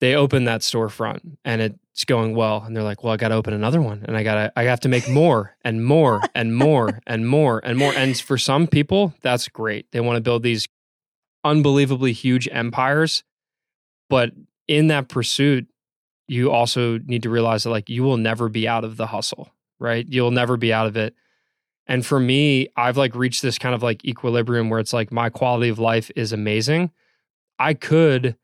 they 0.00 0.16
open 0.16 0.44
that 0.44 0.62
storefront 0.62 1.20
and 1.44 1.78
it's 1.92 2.04
going 2.04 2.34
well 2.34 2.62
and 2.64 2.74
they're 2.74 2.82
like 2.82 3.04
well 3.04 3.12
I 3.12 3.16
got 3.16 3.28
to 3.28 3.34
open 3.34 3.52
another 3.54 3.80
one 3.80 4.04
and 4.06 4.16
I 4.16 4.22
got 4.22 4.34
to 4.34 4.52
I 4.56 4.64
have 4.64 4.80
to 4.80 4.88
make 4.88 5.08
more 5.08 5.56
and 5.62 5.84
more 5.84 6.22
and 6.34 6.56
more 6.56 7.00
and 7.06 7.28
more 7.28 7.60
and 7.62 7.78
more. 7.78 7.92
And 7.94 8.18
for 8.18 8.38
some 8.38 8.66
people 8.66 9.14
that's 9.20 9.48
great. 9.48 9.90
They 9.92 10.00
want 10.00 10.16
to 10.16 10.22
build 10.22 10.42
these 10.42 10.68
unbelievably 11.44 12.12
huge 12.12 12.48
empires 12.52 13.24
but 14.08 14.30
in 14.68 14.88
that 14.88 15.08
pursuit 15.08 15.66
you 16.28 16.50
also 16.50 16.98
need 16.98 17.24
to 17.24 17.30
realize 17.30 17.64
that 17.64 17.70
like 17.70 17.90
you 17.90 18.02
will 18.04 18.16
never 18.16 18.48
be 18.48 18.68
out 18.68 18.84
of 18.84 18.96
the 18.96 19.08
hustle 19.08 19.52
right? 19.82 20.06
You'll 20.08 20.30
never 20.30 20.56
be 20.56 20.72
out 20.72 20.86
of 20.86 20.96
it. 20.96 21.14
And 21.86 22.06
for 22.06 22.20
me, 22.20 22.68
I've 22.76 22.96
like 22.96 23.14
reached 23.14 23.42
this 23.42 23.58
kind 23.58 23.74
of 23.74 23.82
like 23.82 24.04
equilibrium 24.04 24.70
where 24.70 24.78
it's 24.78 24.92
like 24.92 25.12
my 25.12 25.28
quality 25.28 25.68
of 25.68 25.80
life 25.80 26.10
is 26.14 26.32
amazing. 26.32 26.92
I 27.58 27.74
could, 27.74 28.36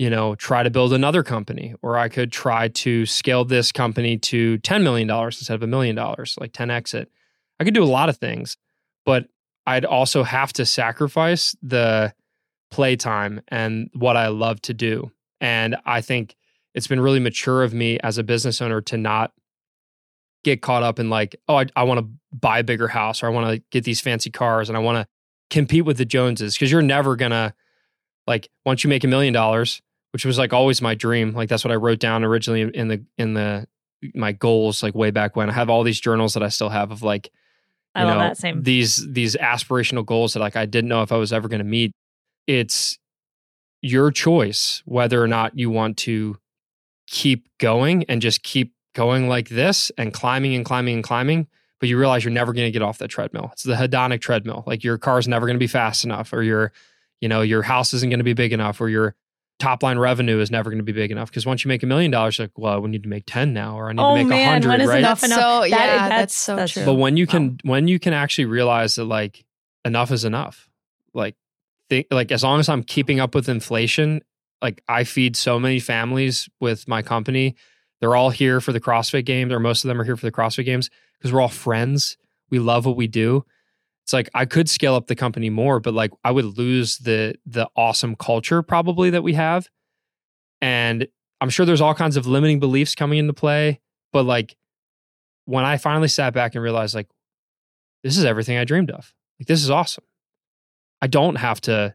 you 0.00 0.08
know, 0.08 0.34
try 0.34 0.62
to 0.62 0.70
build 0.70 0.94
another 0.94 1.22
company 1.22 1.74
or 1.82 1.98
I 1.98 2.08
could 2.08 2.32
try 2.32 2.68
to 2.68 3.04
scale 3.04 3.44
this 3.44 3.70
company 3.70 4.16
to 4.16 4.56
$10 4.60 4.82
million 4.82 5.10
instead 5.10 5.54
of 5.54 5.62
a 5.62 5.66
million 5.66 5.94
dollars, 5.94 6.38
like 6.40 6.54
10 6.54 6.70
exit. 6.70 7.10
I 7.60 7.64
could 7.64 7.74
do 7.74 7.82
a 7.82 7.84
lot 7.84 8.08
of 8.08 8.16
things, 8.16 8.56
but 9.04 9.26
I'd 9.66 9.84
also 9.84 10.22
have 10.22 10.54
to 10.54 10.64
sacrifice 10.64 11.54
the 11.60 12.14
playtime 12.70 13.42
and 13.48 13.90
what 13.92 14.16
I 14.16 14.28
love 14.28 14.62
to 14.62 14.72
do. 14.72 15.12
And 15.38 15.76
I 15.84 16.00
think 16.00 16.34
it's 16.74 16.86
been 16.86 17.00
really 17.00 17.20
mature 17.20 17.62
of 17.62 17.74
me 17.74 17.98
as 18.00 18.16
a 18.16 18.22
business 18.24 18.62
owner 18.62 18.80
to 18.80 18.96
not 18.96 19.32
get 20.44 20.62
caught 20.62 20.82
up 20.82 20.98
in 20.98 21.10
like, 21.10 21.36
oh, 21.46 21.56
I, 21.56 21.66
I 21.76 21.82
want 21.82 22.00
to 22.00 22.10
buy 22.32 22.60
a 22.60 22.64
bigger 22.64 22.88
house 22.88 23.22
or 23.22 23.26
I 23.26 23.28
want 23.28 23.54
to 23.54 23.62
get 23.70 23.84
these 23.84 24.00
fancy 24.00 24.30
cars 24.30 24.70
and 24.70 24.78
I 24.78 24.80
want 24.80 24.96
to 24.96 25.06
compete 25.54 25.84
with 25.84 25.98
the 25.98 26.06
Joneses 26.06 26.54
because 26.54 26.72
you're 26.72 26.80
never 26.80 27.16
gonna 27.16 27.54
like 28.26 28.48
once 28.64 28.82
you 28.82 28.88
make 28.88 29.04
a 29.04 29.08
million 29.08 29.34
dollars, 29.34 29.82
which 30.12 30.24
was 30.24 30.38
like 30.38 30.52
always 30.52 30.82
my 30.82 30.94
dream. 30.94 31.32
Like 31.32 31.48
that's 31.48 31.64
what 31.64 31.72
I 31.72 31.76
wrote 31.76 32.00
down 32.00 32.24
originally 32.24 32.62
in 32.62 32.88
the 32.88 33.04
in 33.18 33.34
the 33.34 33.66
my 34.14 34.32
goals 34.32 34.82
like 34.82 34.94
way 34.94 35.10
back 35.10 35.36
when. 35.36 35.50
I 35.50 35.52
have 35.52 35.70
all 35.70 35.82
these 35.82 36.00
journals 36.00 36.34
that 36.34 36.42
I 36.42 36.48
still 36.48 36.68
have 36.68 36.90
of 36.90 37.02
like 37.02 37.30
I 37.94 38.02
you 38.02 38.06
love 38.06 38.16
know, 38.16 38.22
that 38.22 38.36
same. 38.36 38.62
these 38.62 39.06
these 39.12 39.36
aspirational 39.36 40.04
goals 40.04 40.34
that 40.34 40.40
like 40.40 40.56
I 40.56 40.66
didn't 40.66 40.88
know 40.88 41.02
if 41.02 41.12
I 41.12 41.16
was 41.16 41.32
ever 41.32 41.48
going 41.48 41.58
to 41.58 41.64
meet. 41.64 41.92
It's 42.46 42.98
your 43.82 44.10
choice 44.10 44.82
whether 44.84 45.22
or 45.22 45.28
not 45.28 45.58
you 45.58 45.70
want 45.70 45.96
to 45.98 46.36
keep 47.06 47.48
going 47.58 48.04
and 48.04 48.20
just 48.20 48.42
keep 48.42 48.74
going 48.94 49.28
like 49.28 49.48
this 49.48 49.90
and 49.96 50.12
climbing 50.12 50.54
and 50.54 50.64
climbing 50.64 50.94
and 50.94 51.04
climbing, 51.04 51.46
but 51.78 51.88
you 51.88 51.98
realize 51.98 52.24
you're 52.24 52.32
never 52.32 52.52
going 52.52 52.66
to 52.66 52.70
get 52.70 52.82
off 52.82 52.98
that 52.98 53.08
treadmill. 53.08 53.50
It's 53.52 53.62
the 53.62 53.74
hedonic 53.74 54.20
treadmill. 54.20 54.64
Like 54.66 54.84
your 54.84 54.98
car's 54.98 55.26
never 55.26 55.46
going 55.46 55.54
to 55.54 55.60
be 55.60 55.66
fast 55.66 56.04
enough 56.04 56.32
or 56.32 56.42
your 56.42 56.72
you 57.20 57.28
know, 57.28 57.42
your 57.42 57.62
house 57.62 57.92
isn't 57.92 58.08
going 58.08 58.18
to 58.20 58.24
be 58.24 58.32
big 58.32 58.52
enough 58.52 58.80
or 58.80 58.88
your 58.88 59.14
top 59.60 59.82
line 59.84 59.98
revenue 59.98 60.40
is 60.40 60.50
never 60.50 60.70
going 60.70 60.78
to 60.78 60.84
be 60.84 60.92
big 60.92 61.12
enough 61.12 61.30
because 61.30 61.46
once 61.46 61.64
you 61.64 61.68
make 61.68 61.82
a 61.82 61.86
million 61.86 62.10
dollars, 62.10 62.38
you're 62.38 62.46
like, 62.46 62.58
well, 62.58 62.80
we 62.80 62.90
need 62.90 63.04
to 63.04 63.08
make 63.08 63.24
10 63.26 63.52
now 63.52 63.78
or 63.78 63.88
I 63.90 63.92
need 63.92 64.02
Oh, 64.02 64.16
to 64.16 64.24
make 64.24 64.32
a 64.40 64.44
hundred, 64.44 64.68
when 64.70 64.80
is 64.80 64.88
right? 64.88 64.98
enough 64.98 65.20
That's 65.20 65.32
enough? 65.32 65.40
so 65.40 65.60
That- 65.60 65.68
yeah, 65.70 65.76
that's- 65.86 66.08
that's, 66.18 66.34
so 66.34 66.52
that's- 66.56 66.72
true. 66.72 66.84
But 66.84 66.94
when 66.94 67.16
you 67.16 67.26
Wow. 67.26 67.32
can 67.32 67.58
when 67.62 67.86
you 67.86 67.98
can 68.00 68.12
actually 68.12 68.46
realize 68.46 68.96
that 68.96 69.04
like 69.04 69.44
enough 69.84 70.10
is 70.10 70.24
enough, 70.24 70.68
like 71.14 71.36
think 71.88 72.06
like 72.10 72.32
as 72.32 72.42
long 72.42 72.58
as 72.58 72.68
I'm 72.68 72.82
keeping 72.82 73.20
up 73.20 73.34
with 73.34 73.48
inflation, 73.48 74.22
like 74.62 74.82
I 74.88 75.04
feed 75.04 75.36
so 75.36 75.58
many 75.60 75.78
families 75.78 76.48
with 76.60 76.88
my 76.88 77.02
company. 77.02 77.54
They're 78.00 78.16
all 78.16 78.30
here 78.30 78.60
for 78.62 78.72
the 78.72 78.80
CrossFit 78.80 79.26
games, 79.26 79.52
or 79.52 79.60
most 79.60 79.84
of 79.84 79.88
them 79.88 80.00
are 80.00 80.04
here 80.04 80.16
for 80.16 80.24
the 80.26 80.32
CrossFit 80.32 80.64
games 80.64 80.88
because 81.18 81.32
we're 81.32 81.40
all 81.42 81.48
friends. 81.48 82.16
We 82.48 82.58
love 82.58 82.86
what 82.86 82.96
we 82.96 83.06
do. 83.06 83.44
It's 84.10 84.12
like 84.12 84.28
I 84.34 84.44
could 84.44 84.68
scale 84.68 84.96
up 84.96 85.06
the 85.06 85.14
company 85.14 85.50
more, 85.50 85.78
but 85.78 85.94
like 85.94 86.10
I 86.24 86.32
would 86.32 86.58
lose 86.58 86.98
the 86.98 87.36
the 87.46 87.68
awesome 87.76 88.16
culture 88.16 88.60
probably 88.60 89.10
that 89.10 89.22
we 89.22 89.34
have. 89.34 89.68
And 90.60 91.06
I'm 91.40 91.48
sure 91.48 91.64
there's 91.64 91.80
all 91.80 91.94
kinds 91.94 92.16
of 92.16 92.26
limiting 92.26 92.58
beliefs 92.58 92.96
coming 92.96 93.20
into 93.20 93.32
play, 93.34 93.80
but 94.12 94.24
like 94.24 94.56
when 95.44 95.64
I 95.64 95.76
finally 95.76 96.08
sat 96.08 96.34
back 96.34 96.56
and 96.56 96.64
realized 96.64 96.92
like 96.92 97.06
this 98.02 98.18
is 98.18 98.24
everything 98.24 98.58
I 98.58 98.64
dreamed 98.64 98.90
of. 98.90 99.14
Like 99.38 99.46
this 99.46 99.62
is 99.62 99.70
awesome. 99.70 100.02
I 101.00 101.06
don't 101.06 101.36
have 101.36 101.60
to 101.62 101.94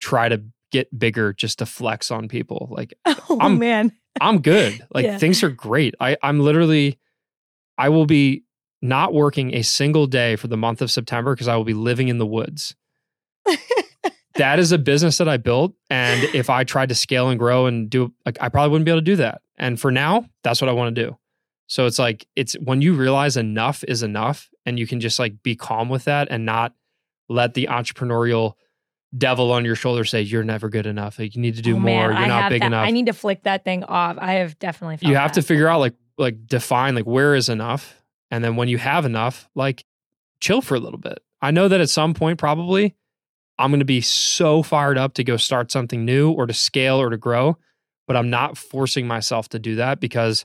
try 0.00 0.30
to 0.30 0.42
get 0.72 0.98
bigger 0.98 1.34
just 1.34 1.58
to 1.58 1.66
flex 1.66 2.10
on 2.10 2.28
people. 2.28 2.68
Like 2.70 2.94
Oh 3.28 3.36
I'm- 3.42 3.58
man. 3.58 3.92
I'm 4.22 4.40
good. 4.40 4.80
Like 4.94 5.04
Yeah. 5.04 5.18
things 5.18 5.42
are 5.42 5.50
great. 5.50 5.94
I, 6.00 6.16
I'm 6.22 6.40
literally, 6.40 6.98
I 7.76 7.90
will 7.90 8.06
be 8.06 8.44
not 8.88 9.12
working 9.14 9.54
a 9.54 9.62
single 9.62 10.06
day 10.06 10.36
for 10.36 10.48
the 10.48 10.56
month 10.56 10.80
of 10.82 10.90
September 10.90 11.34
because 11.34 11.48
I 11.48 11.56
will 11.56 11.64
be 11.64 11.74
living 11.74 12.08
in 12.08 12.18
the 12.18 12.26
woods. 12.26 12.74
that 14.34 14.58
is 14.58 14.72
a 14.72 14.78
business 14.78 15.18
that 15.18 15.28
I 15.28 15.36
built. 15.36 15.74
And 15.90 16.22
if 16.34 16.50
I 16.50 16.64
tried 16.64 16.90
to 16.90 16.94
scale 16.94 17.28
and 17.30 17.38
grow 17.38 17.66
and 17.66 17.88
do, 17.88 18.12
like, 18.24 18.36
I 18.40 18.48
probably 18.48 18.70
wouldn't 18.72 18.84
be 18.84 18.90
able 18.90 19.00
to 19.00 19.04
do 19.04 19.16
that. 19.16 19.40
And 19.56 19.80
for 19.80 19.90
now, 19.90 20.26
that's 20.42 20.60
what 20.60 20.68
I 20.68 20.72
want 20.72 20.94
to 20.94 21.04
do. 21.06 21.16
So 21.68 21.86
it's 21.86 21.98
like, 21.98 22.26
it's 22.36 22.54
when 22.62 22.82
you 22.82 22.94
realize 22.94 23.36
enough 23.36 23.82
is 23.88 24.02
enough 24.02 24.48
and 24.64 24.78
you 24.78 24.86
can 24.86 25.00
just 25.00 25.18
like 25.18 25.42
be 25.42 25.56
calm 25.56 25.88
with 25.88 26.04
that 26.04 26.28
and 26.30 26.44
not 26.44 26.74
let 27.28 27.54
the 27.54 27.66
entrepreneurial 27.70 28.52
devil 29.16 29.50
on 29.52 29.64
your 29.64 29.74
shoulder 29.74 30.04
say, 30.04 30.20
you're 30.22 30.44
never 30.44 30.68
good 30.68 30.86
enough. 30.86 31.18
Like, 31.18 31.34
you 31.34 31.40
need 31.40 31.56
to 31.56 31.62
do 31.62 31.74
Oh, 31.76 31.78
more. 31.80 32.08
man, 32.10 32.18
You're 32.20 32.28
not 32.28 32.50
big 32.50 32.60
that. 32.60 32.66
enough 32.66 32.86
I 32.86 32.90
need 32.90 33.06
to 33.06 33.12
flick 33.14 33.42
that 33.44 33.64
thing 33.64 33.82
off. 33.84 34.16
I 34.20 34.34
have 34.34 34.58
definitely 34.58 34.98
you 35.08 35.16
have 35.16 35.32
to 35.32 35.42
figure 35.42 35.66
out 35.68 35.80
like 35.80 35.94
like 36.18 36.46
define 36.46 36.94
like 36.94 37.04
where 37.06 37.34
is 37.34 37.48
enough 37.48 37.94
and 38.30 38.42
then 38.42 38.56
when 38.56 38.68
you 38.68 38.78
have 38.78 39.04
enough 39.04 39.48
like 39.54 39.84
chill 40.40 40.60
for 40.60 40.74
a 40.74 40.80
little 40.80 40.98
bit. 40.98 41.18
I 41.40 41.50
know 41.50 41.68
that 41.68 41.80
at 41.80 41.90
some 41.90 42.14
point 42.14 42.38
probably 42.38 42.94
i'm 43.58 43.70
going 43.70 43.80
to 43.80 43.86
be 43.86 44.02
so 44.02 44.62
fired 44.62 44.98
up 44.98 45.14
to 45.14 45.24
go 45.24 45.38
start 45.38 45.72
something 45.72 46.04
new 46.04 46.30
or 46.30 46.46
to 46.46 46.52
scale 46.52 47.00
or 47.00 47.08
to 47.08 47.16
grow 47.16 47.56
but 48.06 48.14
i'm 48.14 48.28
not 48.28 48.58
forcing 48.58 49.06
myself 49.06 49.48
to 49.48 49.58
do 49.58 49.76
that 49.76 49.98
because 49.98 50.44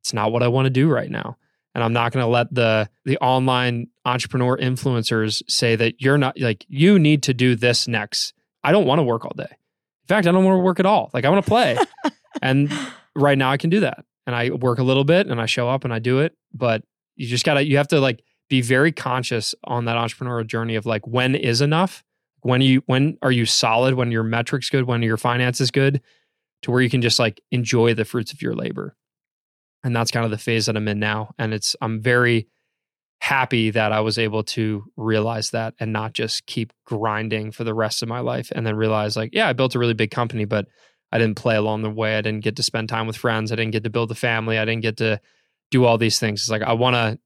it's 0.00 0.12
not 0.12 0.30
what 0.30 0.42
i 0.42 0.48
want 0.48 0.66
to 0.66 0.70
do 0.70 0.88
right 0.88 1.10
now. 1.10 1.36
And 1.74 1.84
i'm 1.84 1.92
not 1.92 2.12
going 2.12 2.22
to 2.24 2.30
let 2.30 2.52
the 2.52 2.90
the 3.04 3.16
online 3.18 3.88
entrepreneur 4.04 4.56
influencers 4.58 5.42
say 5.48 5.76
that 5.76 6.00
you're 6.00 6.18
not 6.18 6.38
like 6.38 6.66
you 6.68 6.98
need 6.98 7.22
to 7.24 7.34
do 7.34 7.54
this 7.54 7.88
next. 7.88 8.34
I 8.62 8.72
don't 8.72 8.86
want 8.86 8.98
to 8.98 9.04
work 9.04 9.24
all 9.24 9.34
day. 9.36 9.44
In 9.44 10.08
fact 10.08 10.26
i 10.26 10.32
don't 10.32 10.44
want 10.44 10.56
to 10.56 10.64
work 10.64 10.80
at 10.80 10.86
all. 10.86 11.10
Like 11.14 11.24
i 11.24 11.30
want 11.30 11.44
to 11.44 11.48
play. 11.48 11.78
And 12.42 12.72
right 13.14 13.36
now 13.36 13.50
I 13.50 13.56
can 13.56 13.70
do 13.70 13.80
that. 13.80 14.04
And 14.26 14.34
I 14.34 14.50
work 14.50 14.78
a 14.78 14.82
little 14.82 15.04
bit 15.04 15.26
and 15.26 15.40
I 15.40 15.46
show 15.46 15.68
up 15.68 15.84
and 15.84 15.92
I 15.92 15.98
do 15.98 16.20
it. 16.20 16.36
But 16.52 16.82
you 17.16 17.26
just 17.26 17.44
gotta 17.44 17.64
you 17.64 17.76
have 17.76 17.88
to 17.88 18.00
like 18.00 18.22
be 18.48 18.60
very 18.60 18.92
conscious 18.92 19.54
on 19.64 19.84
that 19.86 19.96
entrepreneurial 19.96 20.46
journey 20.46 20.74
of 20.74 20.86
like 20.86 21.06
when 21.06 21.34
is 21.34 21.60
enough? 21.60 22.02
When 22.42 22.60
you 22.60 22.82
when 22.86 23.18
are 23.22 23.32
you 23.32 23.46
solid? 23.46 23.94
When 23.94 24.10
your 24.10 24.24
metrics 24.24 24.70
good? 24.70 24.84
When 24.84 25.02
your 25.02 25.16
finance 25.16 25.60
is 25.60 25.70
good? 25.70 26.02
To 26.62 26.70
where 26.70 26.82
you 26.82 26.90
can 26.90 27.00
just 27.00 27.18
like 27.18 27.40
enjoy 27.50 27.94
the 27.94 28.04
fruits 28.04 28.32
of 28.32 28.42
your 28.42 28.54
labor. 28.54 28.96
And 29.82 29.96
that's 29.96 30.10
kind 30.10 30.24
of 30.24 30.30
the 30.30 30.38
phase 30.38 30.66
that 30.66 30.76
I'm 30.76 30.88
in 30.88 30.98
now. 30.98 31.34
And 31.38 31.54
it's 31.54 31.74
I'm 31.80 32.02
very 32.02 32.48
happy 33.20 33.70
that 33.70 33.92
I 33.92 34.00
was 34.00 34.18
able 34.18 34.42
to 34.42 34.84
realize 34.96 35.50
that 35.50 35.74
and 35.78 35.92
not 35.92 36.14
just 36.14 36.46
keep 36.46 36.72
grinding 36.84 37.52
for 37.52 37.64
the 37.64 37.74
rest 37.74 38.02
of 38.02 38.08
my 38.08 38.20
life 38.20 38.50
and 38.54 38.66
then 38.66 38.76
realize 38.76 39.16
like, 39.16 39.30
yeah, 39.32 39.46
I 39.46 39.52
built 39.52 39.74
a 39.74 39.78
really 39.78 39.94
big 39.94 40.10
company, 40.10 40.46
but 40.46 40.66
I 41.12 41.18
didn't 41.18 41.36
play 41.36 41.56
along 41.56 41.82
the 41.82 41.90
way. 41.90 42.16
I 42.16 42.22
didn't 42.22 42.44
get 42.44 42.56
to 42.56 42.62
spend 42.62 42.88
time 42.88 43.06
with 43.06 43.16
friends. 43.16 43.52
I 43.52 43.56
didn't 43.56 43.72
get 43.72 43.84
to 43.84 43.90
build 43.90 44.10
a 44.10 44.14
family. 44.14 44.58
I 44.58 44.64
didn't 44.64 44.82
get 44.82 44.96
to 44.98 45.20
do 45.70 45.84
all 45.84 45.98
these 45.98 46.18
things. 46.18 46.42
It's 46.42 46.50
like 46.50 46.62
I 46.62 46.72
want 46.72 46.94
to 46.94 47.18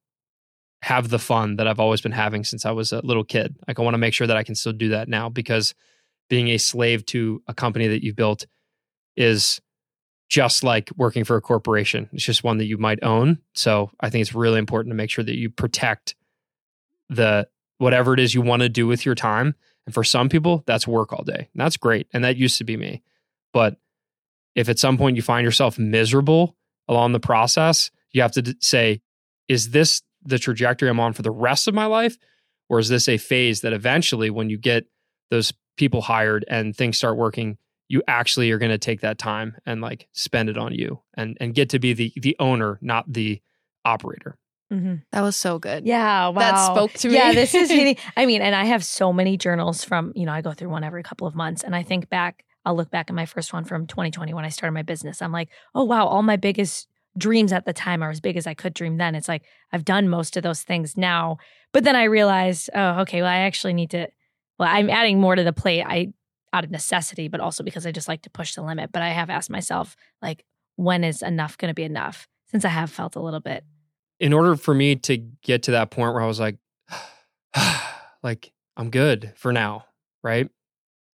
have 0.83 1.09
the 1.09 1.19
fun 1.19 1.57
that 1.57 1.67
I've 1.67 1.81
always 1.81 2.03
been 2.03 2.13
having 2.13 2.45
since 2.45 2.67
I 2.67 2.71
was 2.71 2.93
a 2.93 3.01
little 3.01 3.25
kid. 3.25 3.57
Like 3.67 3.79
I 3.79 3.83
want 3.83 3.95
to 3.95 3.99
make 3.99 4.13
sure 4.13 4.27
that 4.27 4.37
I 4.37 4.43
can 4.43 4.55
still 4.55 4.73
do 4.73 4.91
that 4.91 5.09
now 5.09 5.29
because 5.29 5.75
being 6.29 6.49
a 6.49 6.59
slave 6.59 7.07
to 7.07 7.43
a 7.47 7.55
company 7.55 7.87
that 7.89 8.05
you've 8.05 8.17
built 8.17 8.47
is 9.17 9.61
just 10.29 10.65
like 10.65 10.91
working 10.97 11.25
for 11.25 11.37
a 11.37 11.41
corporation. 11.41 12.09
It's 12.13 12.25
just 12.25 12.45
one 12.45 12.59
that 12.59 12.67
you 12.67 12.77
might 12.77 13.03
own. 13.03 13.39
So 13.55 13.91
I 14.01 14.11
think 14.11 14.23
it's 14.23 14.35
really 14.35 14.59
important 14.59 14.91
to 14.91 14.97
make 14.97 15.11
sure 15.11 15.25
that 15.25 15.37
you 15.37 15.51
protect 15.51 16.17
the 17.09 17.49
whatever 17.79 18.15
it 18.15 18.21
is 18.21 18.35
you 18.35 18.43
want 18.43 18.63
to 18.63 18.69
do 18.69 18.87
with 18.87 19.05
your 19.05 19.15
time. 19.15 19.55
And 19.87 19.95
for 19.95 20.05
some 20.05 20.29
people, 20.29 20.65
that's 20.67 20.87
work 20.87 21.13
all 21.13 21.25
day. 21.25 21.49
And 21.53 21.61
that's 21.61 21.77
great. 21.77 22.09
And 22.13 22.25
that 22.25 22.37
used 22.37 22.59
to 22.59 22.65
be 22.65 22.77
me. 22.77 23.03
But 23.53 23.77
if 24.55 24.69
at 24.69 24.79
some 24.79 24.97
point 24.97 25.17
you 25.17 25.23
find 25.23 25.45
yourself 25.45 25.79
miserable 25.79 26.57
along 26.89 27.13
the 27.13 27.21
process, 27.21 27.91
you 28.15 28.23
have 28.23 28.33
to 28.33 28.43
d- 28.43 28.57
say, 28.61 29.03
is 29.49 29.71
this 29.71 30.01
the 30.25 30.39
trajectory 30.39 30.89
I'm 30.89 31.01
on 31.01 31.13
for 31.13 31.21
the 31.23 31.31
rest 31.31 31.69
of 31.69 31.75
my 31.75 31.85
life? 31.85 32.17
Or 32.71 32.79
is 32.79 32.89
this 32.89 33.09
a 33.09 33.19
phase 33.19 33.61
that 33.61 33.75
eventually, 33.75 34.31
when 34.31 34.49
you 34.49 34.57
get 34.57 34.87
those 35.31 35.53
people 35.77 36.01
hired 36.01 36.47
and 36.49 36.75
things 36.75 36.97
start 36.97 37.19
working, 37.19 37.59
you 37.89 38.03
actually 38.09 38.51
are 38.51 38.59
going 38.59 38.71
to 38.71 38.79
take 38.79 39.03
that 39.03 39.19
time 39.19 39.57
and 39.67 39.83
like 39.83 40.09
spend 40.13 40.49
it 40.49 40.57
on 40.57 40.73
you 40.73 41.03
and 41.15 41.37
and 41.41 41.55
get 41.55 41.69
to 41.71 41.79
be 41.79 41.93
the 41.93 42.13
the 42.17 42.35
owner, 42.39 42.79
not 42.81 43.13
the 43.13 43.43
operator. 43.85 44.39
Mhm. 44.73 45.03
That 45.13 45.21
was 45.21 45.37
so 45.37 45.59
good. 45.59 45.85
Yeah, 45.85 46.29
wow. 46.29 46.33
That 46.39 46.57
spoke 46.73 46.95
to 46.95 47.09
me. 47.09 47.15
Yeah, 47.15 47.33
this 47.33 47.55
is 47.55 47.71
hitting. 47.71 47.97
I 48.17 48.25
mean, 48.25 48.41
and 48.41 48.55
I 48.55 48.65
have 48.65 48.83
so 48.83 49.13
many 49.13 49.37
journals 49.37 49.85
from, 49.85 50.13
you 50.15 50.25
know, 50.25 50.33
I 50.33 50.41
go 50.41 50.53
through 50.53 50.71
one 50.71 50.85
every 50.85 51.03
couple 51.03 51.27
of 51.27 51.35
months 51.35 51.63
and 51.63 51.77
I 51.77 51.83
think 51.83 52.09
back, 52.09 52.45
I'll 52.65 52.75
look 52.75 52.91
back 52.91 53.11
at 53.11 53.15
my 53.15 53.27
first 53.27 53.53
one 53.53 53.65
from 53.65 53.87
2020 53.87 54.33
when 54.33 54.45
I 54.47 54.49
started 54.49 54.73
my 54.73 54.83
business. 54.83 55.21
I'm 55.21 55.33
like, 55.33 55.51
oh, 55.75 55.85
wow, 55.85 56.07
all 56.07 56.23
my 56.23 56.37
biggest 56.37 56.89
dreams 57.17 57.53
at 57.53 57.65
the 57.65 57.73
time 57.73 58.03
are 58.03 58.11
as 58.11 58.21
big 58.21 58.37
as 58.37 58.47
I 58.47 58.55
could 58.55 58.75
dream 58.75 58.97
then. 58.97 59.15
It's 59.15 59.29
like 59.29 59.45
I've 59.73 59.85
done 59.85 60.09
most 60.09 60.37
of 60.37 60.43
those 60.43 60.63
things 60.63 60.97
now. 60.97 61.39
But 61.73 61.85
then 61.85 61.97
I 61.97 62.05
realized, 62.05 62.71
oh, 62.75 63.01
okay, 63.01 63.23
well, 63.23 63.31
I 63.31 63.39
actually 63.39 63.73
need 63.73 63.91
to, 63.91 64.09
well, 64.59 64.69
I'm 64.71 64.91
adding 64.91 65.21
more 65.21 65.35
to 65.35 65.45
the 65.45 65.53
plate. 65.53 65.83
I, 65.83 66.13
out 66.53 66.63
of 66.63 66.71
necessity, 66.71 67.27
but 67.27 67.41
also 67.41 67.65
because 67.65 67.85
I 67.85 67.91
just 67.91 68.07
like 68.07 68.23
to 68.23 68.31
push 68.31 68.55
the 68.55 68.63
limit. 68.63 68.93
But 68.93 69.03
I 69.03 69.09
have 69.09 69.29
asked 69.29 69.51
myself, 69.51 69.97
like, 70.23 70.45
when 70.77 71.03
is 71.03 71.21
enough 71.21 71.59
going 71.59 71.69
to 71.69 71.75
be 71.75 71.83
enough? 71.83 72.29
Since 72.47 72.65
I 72.65 72.69
have 72.69 72.91
felt 72.91 73.17
a 73.17 73.21
little 73.21 73.41
bit 73.41 73.65
in 74.21 74.33
order 74.33 74.57
for 74.57 74.75
me 74.75 74.97
to 74.97 75.17
get 75.43 75.65
to 75.65 75.73
that 75.73 75.91
point 75.91 76.15
where 76.15 76.23
I 76.23 76.27
was 76.27 76.41
like, 76.41 76.57
like 78.23 78.53
I'm 78.77 78.91
good 78.91 79.33
for 79.37 79.53
now, 79.53 79.87
right? 80.23 80.49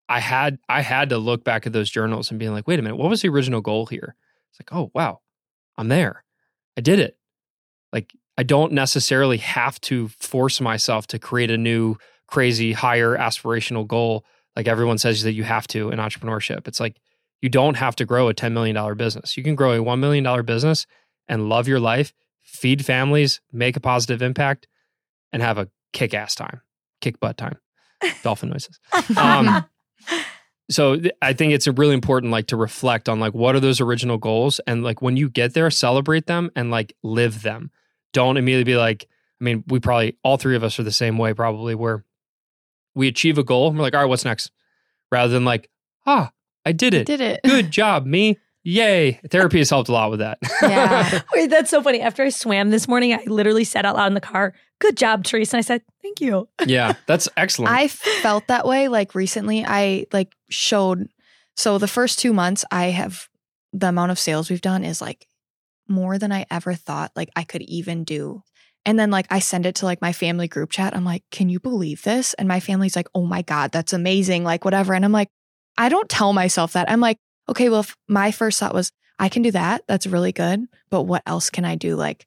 I 0.09 0.21
had 0.21 0.59
I 0.69 0.83
had 0.83 1.11
to 1.11 1.19
look 1.19 1.45
back 1.45 1.67
at 1.67 1.73
those 1.73 1.91
journals 1.91 2.31
and 2.31 2.39
being 2.39 2.53
like, 2.53 2.67
wait 2.67 2.79
a 2.79 2.83
minute, 2.83 2.97
what 2.97 3.11
was 3.11 3.23
the 3.23 3.29
original 3.29 3.61
goal 3.61 3.87
here? 3.87 4.17
It's 4.51 4.61
like, 4.61 4.73
oh 4.73 4.91
wow, 4.95 5.21
I'm 5.77 5.89
there. 5.89 6.25
I 6.77 6.81
did 6.81 6.99
it. 7.01 7.17
Like 7.93 8.13
I 8.39 8.43
don't 8.43 8.73
necessarily 8.73 9.39
have 9.39 9.81
to 9.83 10.09
force 10.09 10.61
myself 10.61 11.07
to 11.09 11.19
create 11.19 11.51
a 11.51 11.59
new 11.59 11.97
crazy 12.27 12.73
higher 12.73 13.17
aspirational 13.17 13.87
goal 13.87 14.25
like 14.57 14.69
everyone 14.69 14.99
says 14.99 15.23
that 15.23 15.33
you 15.33 15.45
have 15.45 15.67
to 15.69 15.91
in 15.91 15.99
entrepreneurship. 15.99 16.67
It's 16.67 16.81
like 16.81 16.97
you 17.41 17.49
don't 17.49 17.77
have 17.77 17.97
to 17.97 18.05
grow 18.05 18.29
a 18.29 18.35
$10 18.35 18.53
million 18.53 18.97
business. 18.97 19.37
You 19.37 19.43
can 19.43 19.55
grow 19.55 19.73
a 19.73 19.79
$1 19.79 19.99
million 19.99 20.45
business 20.45 20.87
and 21.29 21.49
love 21.49 21.69
your 21.69 21.81
life, 21.81 22.13
feed 22.43 22.85
families, 22.85 23.41
make 23.53 23.77
a 23.77 23.81
positive 23.81 24.23
impact, 24.23 24.67
and 25.33 25.43
have 25.43 25.59
a 25.59 25.69
kick 25.93 26.13
ass 26.13 26.35
time, 26.35 26.61
kick 27.01 27.21
butt 27.21 27.37
time, 27.37 27.59
dolphin 28.23 28.51
noises. 28.51 28.79
Um, 29.17 29.65
so 30.71 30.97
th- 30.97 31.13
I 31.21 31.33
think 31.33 31.53
it's 31.53 31.67
really 31.67 31.95
important, 31.95 32.33
like 32.33 32.47
to 32.49 32.57
reflect 32.57 33.09
on 33.09 33.21
like 33.21 33.35
what 33.35 33.55
are 33.55 33.61
those 33.61 33.81
original 33.81 34.19
goals, 34.19 34.61
and 34.67 34.83
like 34.83 35.03
when 35.03 35.17
you 35.17 35.29
get 35.29 35.55
there, 35.55 35.71
celebrate 35.71 36.27
them 36.27 36.51
and 36.57 36.71
like 36.71 36.95
live 37.03 37.43
them. 37.43 37.71
Don't 38.13 38.37
immediately 38.37 38.65
be 38.65 38.77
like, 38.77 39.07
I 39.41 39.45
mean, 39.45 39.65
we 39.67 39.81
probably 39.81 40.17
all 40.23 40.37
three 40.37 40.57
of 40.57 40.65
us 40.65 40.79
are 40.79 40.83
the 40.83 40.93
same 40.93 41.19
way, 41.19 41.35
probably 41.35 41.75
where 41.75 42.05
we 42.95 43.09
achieve 43.09 43.39
a 43.39 43.45
goal, 43.45 43.69
and 43.69 43.77
we're 43.77 43.83
like, 43.83 43.95
all 43.95 44.01
right, 44.01 44.09
what's 44.09 44.25
next? 44.25 44.51
Rather 45.13 45.33
than 45.33 45.45
like, 45.45 45.69
ah, 46.07 46.31
I 46.65 46.73
did 46.73 46.95
it, 46.95 47.07
Did 47.07 47.21
it. 47.21 47.41
good 47.45 47.71
job, 47.71 48.07
me, 48.07 48.39
yay. 48.63 49.21
Therapy 49.31 49.59
has 49.59 49.71
helped 49.71 49.89
a 49.89 49.93
lot 49.93 50.11
with 50.11 50.21
that. 50.21 50.39
Yeah. 50.63 51.23
Wait, 51.35 51.51
that's 51.51 51.71
so 51.71 51.83
funny. 51.83 52.01
After 52.01 52.23
I 52.23 52.29
swam 52.29 52.71
this 52.71 52.87
morning, 52.87 53.15
I 53.15 53.23
literally 53.27 53.65
said 53.65 53.87
out 53.87 53.97
loud 53.97 54.07
in 54.09 54.15
the 54.15 54.21
car, 54.21 54.55
Good 54.81 54.97
job, 54.97 55.25
Therese. 55.25 55.53
And 55.53 55.59
I 55.59 55.63
said, 55.63 55.83
Thank 56.03 56.21
you. 56.21 56.49
yeah, 56.67 56.95
that's 57.07 57.29
excellent. 57.37 57.73
I 57.73 57.89
felt 57.89 58.47
that 58.49 58.67
way 58.67 58.89
like 58.89 59.15
recently. 59.15 59.65
I 59.65 60.07
like 60.13 60.35
showed 60.49 61.09
so 61.57 61.79
the 61.79 61.89
first 61.89 62.19
two 62.19 62.33
months 62.33 62.65
I 62.71 62.87
have 62.87 63.29
the 63.73 63.89
amount 63.89 64.11
of 64.11 64.19
sales 64.19 64.51
we've 64.51 64.61
done 64.61 64.83
is 64.85 65.01
like 65.01 65.27
more 65.89 66.19
than 66.19 66.33
I 66.33 66.47
ever 66.51 66.75
thought 66.75 67.13
like 67.15 67.31
I 67.37 67.45
could 67.45 67.63
even 67.63 68.05
do. 68.05 68.43
And 68.87 68.99
then 68.99 69.11
like 69.11 69.27
I 69.31 69.41
send 69.41 69.67
it 69.67 69.75
to 69.77 69.85
like 69.85 70.01
my 70.01 70.13
family 70.13 70.49
group 70.49 70.71
chat. 70.71 70.97
I'm 70.97 71.05
like, 71.05 71.23
can 71.31 71.51
you 71.51 71.61
believe 71.61 72.03
this? 72.03 72.33
And 72.35 72.49
my 72.49 72.61
family's 72.61 72.97
like, 72.97 73.09
oh 73.15 73.27
my 73.27 73.43
God, 73.43 73.73
that's 73.73 73.93
amazing. 73.93 74.43
Like 74.43 74.65
whatever. 74.65 74.95
And 74.95 75.05
I'm 75.05 75.13
like, 75.13 75.29
I 75.77 75.91
don't 75.91 76.09
tell 76.09 76.33
myself 76.33 76.73
that. 76.73 76.91
I'm 76.91 77.01
like, 77.01 77.19
okay, 77.49 77.69
well, 77.69 77.81
if 77.81 77.95
my 78.09 78.31
first 78.31 78.59
thought 78.59 78.75
was, 78.75 78.91
I 79.19 79.29
can 79.29 79.43
do 79.43 79.51
that. 79.51 79.83
That's 79.87 80.07
really 80.07 80.33
good. 80.33 80.65
But 80.89 81.03
what 81.03 81.23
else 81.27 81.51
can 81.51 81.67
I 81.67 81.75
do? 81.75 81.95
Like, 81.95 82.27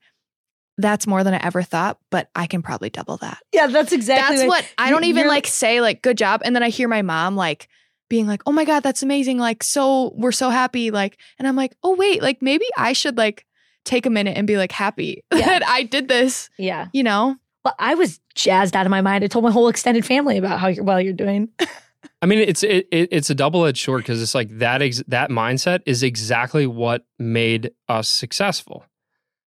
that's 0.77 1.05
more 1.07 1.23
than 1.23 1.33
I 1.33 1.37
ever 1.37 1.61
thought, 1.61 1.99
but 2.09 2.29
I 2.35 2.47
can 2.47 2.61
probably 2.61 2.89
double 2.89 3.17
that. 3.17 3.39
Yeah, 3.51 3.67
that's 3.67 3.91
exactly 3.91 4.37
That's 4.37 4.47
what 4.47 4.67
I 4.77 4.89
don't 4.89 5.03
even 5.03 5.27
like 5.27 5.47
say 5.47 5.81
like 5.81 6.01
good 6.01 6.17
job 6.17 6.41
and 6.43 6.55
then 6.55 6.63
I 6.63 6.69
hear 6.69 6.87
my 6.87 7.01
mom 7.01 7.35
like 7.35 7.67
being 8.09 8.27
like, 8.27 8.41
"Oh 8.45 8.51
my 8.51 8.65
god, 8.65 8.81
that's 8.81 9.03
amazing. 9.03 9.37
Like 9.37 9.63
so 9.63 10.13
we're 10.15 10.31
so 10.31 10.49
happy." 10.49 10.91
Like 10.91 11.17
and 11.39 11.47
I'm 11.47 11.55
like, 11.55 11.75
"Oh 11.83 11.95
wait, 11.95 12.21
like 12.21 12.41
maybe 12.41 12.65
I 12.77 12.93
should 12.93 13.17
like 13.17 13.45
take 13.85 14.05
a 14.05 14.09
minute 14.09 14.37
and 14.37 14.47
be 14.47 14.57
like 14.57 14.71
happy 14.71 15.23
Yeah. 15.33 15.45
that 15.59 15.67
I 15.67 15.83
did 15.83 16.07
this." 16.07 16.49
Yeah. 16.57 16.87
You 16.93 17.03
know? 17.03 17.35
Well, 17.63 17.75
I 17.79 17.95
was 17.95 18.19
jazzed 18.35 18.75
out 18.75 18.85
of 18.85 18.89
my 18.89 19.01
mind. 19.01 19.23
I 19.23 19.27
told 19.27 19.45
my 19.45 19.51
whole 19.51 19.69
extended 19.69 20.05
family 20.05 20.37
about 20.37 20.59
how 20.59 20.67
you're, 20.67 20.83
well 20.83 20.99
you're 20.99 21.13
doing. 21.13 21.49
I 22.21 22.25
mean, 22.25 22.39
it's 22.39 22.63
it, 22.63 22.87
it 22.91 23.09
it's 23.11 23.29
a 23.29 23.35
double 23.35 23.65
edged 23.65 23.83
sword 23.83 24.01
because 24.01 24.21
it's 24.21 24.35
like 24.35 24.49
that 24.59 24.81
ex- 24.81 25.03
that 25.07 25.29
mindset 25.29 25.81
is 25.85 26.03
exactly 26.03 26.65
what 26.67 27.05
made 27.19 27.71
us 27.87 28.07
successful. 28.09 28.85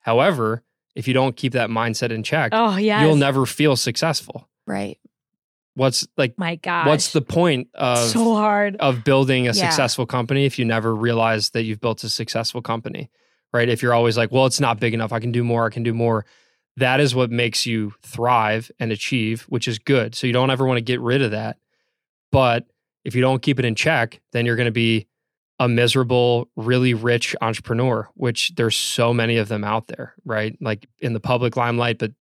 However, 0.01 0.65
if 0.95 1.07
you 1.09 1.15
don't 1.15 1.37
keep 1.37 1.53
that 1.53 1.71
mindset 1.71 2.11
in 2.11 2.23
check, 2.23 2.51
Oh, 2.55 2.77
yeah. 2.77 3.03
you'll 3.03 3.17
never 3.17 3.47
feel 3.47 3.77
successful. 3.77 4.49
Right. 4.67 4.99
what's 5.75 6.07
like 6.17 6.37
My 6.37 6.57
God? 6.57 6.87
what's 6.89 7.13
the 7.13 7.21
point 7.23 7.69
of 7.75 7.99
so 8.11 8.35
hard? 8.35 8.75
of 8.81 9.05
building 9.05 9.45
a 9.47 9.53
Yeah. 9.53 9.69
successful 9.69 10.07
company 10.07 10.45
if 10.45 10.59
you 10.59 10.65
never 10.65 10.93
realize 10.95 11.51
that 11.51 11.63
you've 11.63 11.81
built 11.81 12.03
a 12.05 12.09
successful 12.09 12.61
company, 12.63 13.11
right? 13.53 13.69
If 13.69 13.81
you're 13.83 13.95
always 13.95 14.17
like, 14.19 14.33
well, 14.33 14.47
it's 14.47 14.59
not 14.61 14.81
big 14.81 14.93
enough, 14.93 15.13
I 15.13 15.21
can 15.21 15.31
do 15.33 15.45
more, 15.45 15.67
I 15.67 15.71
can 15.71 15.85
do 15.85 15.95
more. 15.95 16.27
That 16.77 17.01
is 17.01 17.15
what 17.15 17.31
makes 17.31 17.65
you 17.67 17.93
thrive 18.03 18.71
and 18.79 18.91
achieve, 18.93 19.43
which 19.49 19.67
is 19.69 19.79
good. 19.79 20.15
So 20.15 20.27
you 20.27 20.33
don't 20.33 20.51
ever 20.51 20.65
want 20.67 20.77
to 20.79 20.83
get 20.83 21.01
rid 21.01 21.23
of 21.23 21.31
that. 21.33 21.59
But 22.31 22.67
if 23.05 23.15
you 23.17 23.21
don't 23.21 23.43
keep 23.43 23.59
it 23.59 23.65
in 23.65 23.75
check, 23.75 24.21
then 24.33 24.47
you're 24.47 24.55
going 24.57 24.67
to 24.67 24.71
be 24.73 25.08
a 25.59 25.69
miserable, 25.69 26.49
really 26.57 26.95
rich 26.95 27.35
entrepreneur, 27.41 28.09
which 28.15 28.55
there's 28.57 28.77
so 28.77 29.13
many 29.13 29.37
of 29.39 29.49
them 29.49 29.65
out 29.65 29.89
there, 29.89 30.15
right? 30.25 30.57
Like 30.61 30.87
in 31.01 31.13
the 31.15 31.21
public 31.21 31.57
limelight, 31.57 31.99
but 31.99 32.13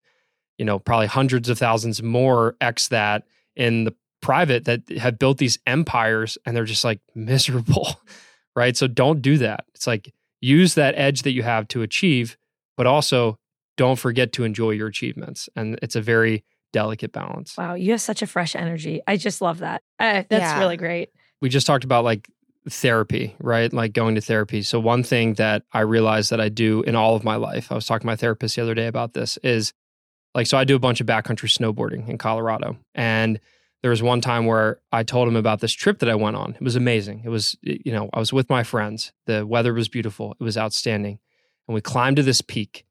you 0.57 0.65
know, 0.65 0.79
probably 0.79 1.05
hundreds 1.07 1.49
of 1.49 1.59
thousands 1.59 2.01
more 2.01 2.55
X 2.61 2.87
that 2.87 3.23
in 3.55 3.83
the 3.83 3.93
private 4.21 4.65
that 4.65 4.81
have 4.97 5.19
built 5.19 5.37
these 5.37 5.59
empires 5.67 6.37
and 6.45 6.55
they're 6.57 6.65
just 6.65 6.83
like 6.83 6.99
miserable, 7.15 7.87
right? 8.55 8.75
So 8.75 8.87
don't 8.87 9.21
do 9.21 9.37
that. 9.37 9.65
It's 9.75 9.85
like 9.85 10.11
use 10.41 10.73
that 10.73 10.95
edge 10.97 11.21
that 11.21 11.31
you 11.31 11.43
have 11.43 11.67
to 11.69 11.83
achieve, 11.83 12.37
but 12.75 12.87
also 12.87 13.37
don't 13.77 13.99
forget 13.99 14.33
to 14.33 14.43
enjoy 14.43 14.71
your 14.71 14.87
achievements. 14.87 15.47
And 15.55 15.77
it's 15.83 15.95
a 15.95 16.01
very 16.01 16.43
delicate 16.73 17.11
balance. 17.11 17.55
Wow, 17.55 17.75
you 17.75 17.91
have 17.91 18.01
such 18.01 18.23
a 18.23 18.27
fresh 18.27 18.55
energy. 18.55 19.01
I 19.07 19.17
just 19.17 19.41
love 19.41 19.59
that. 19.59 19.83
Uh, 19.99 20.23
that's 20.27 20.41
Yeah. 20.41 20.59
really 20.59 20.77
great. 20.77 21.09
we 21.39 21.49
just 21.49 21.67
talked 21.67 21.83
about 21.83 22.03
like 22.03 22.27
therapy, 22.69 23.35
right? 23.39 23.71
Like 23.71 23.93
going 23.93 24.15
to 24.15 24.21
therapy. 24.21 24.61
So 24.61 24.79
one 24.79 25.03
thing 25.03 25.35
that 25.35 25.63
I 25.73 25.81
realized 25.81 26.31
that 26.31 26.41
I 26.41 26.49
do 26.49 26.81
in 26.83 26.95
all 26.95 27.15
of 27.15 27.23
my 27.23 27.35
life, 27.35 27.71
I 27.71 27.75
was 27.75 27.85
talking 27.85 28.01
to 28.01 28.07
my 28.07 28.15
therapist 28.15 28.55
the 28.55 28.61
other 28.61 28.75
day 28.75 28.87
about 28.87 29.13
this, 29.13 29.37
is 29.37 29.73
like 30.35 30.47
so 30.47 30.57
I 30.57 30.63
do 30.63 30.75
a 30.75 30.79
bunch 30.79 31.01
of 31.01 31.07
backcountry 31.07 31.49
snowboarding 31.49 32.07
in 32.07 32.17
Colorado. 32.17 32.77
And 32.93 33.39
there 33.81 33.91
was 33.91 34.03
one 34.03 34.21
time 34.21 34.45
where 34.45 34.79
I 34.91 35.03
told 35.03 35.27
him 35.27 35.35
about 35.35 35.61
this 35.61 35.71
trip 35.71 35.99
that 35.99 36.09
I 36.09 36.15
went 36.15 36.35
on. 36.35 36.55
It 36.55 36.61
was 36.61 36.75
amazing. 36.75 37.21
It 37.23 37.29
was, 37.29 37.55
you 37.61 37.91
know, 37.91 38.09
I 38.13 38.19
was 38.19 38.33
with 38.33 38.49
my 38.49 38.63
friends. 38.63 39.13
The 39.27 39.45
weather 39.45 39.73
was 39.73 39.87
beautiful. 39.87 40.35
It 40.39 40.43
was 40.43 40.57
outstanding. 40.57 41.19
And 41.67 41.75
we 41.75 41.81
climbed 41.81 42.17
to 42.17 42.23
this 42.23 42.41
peak 42.41 42.85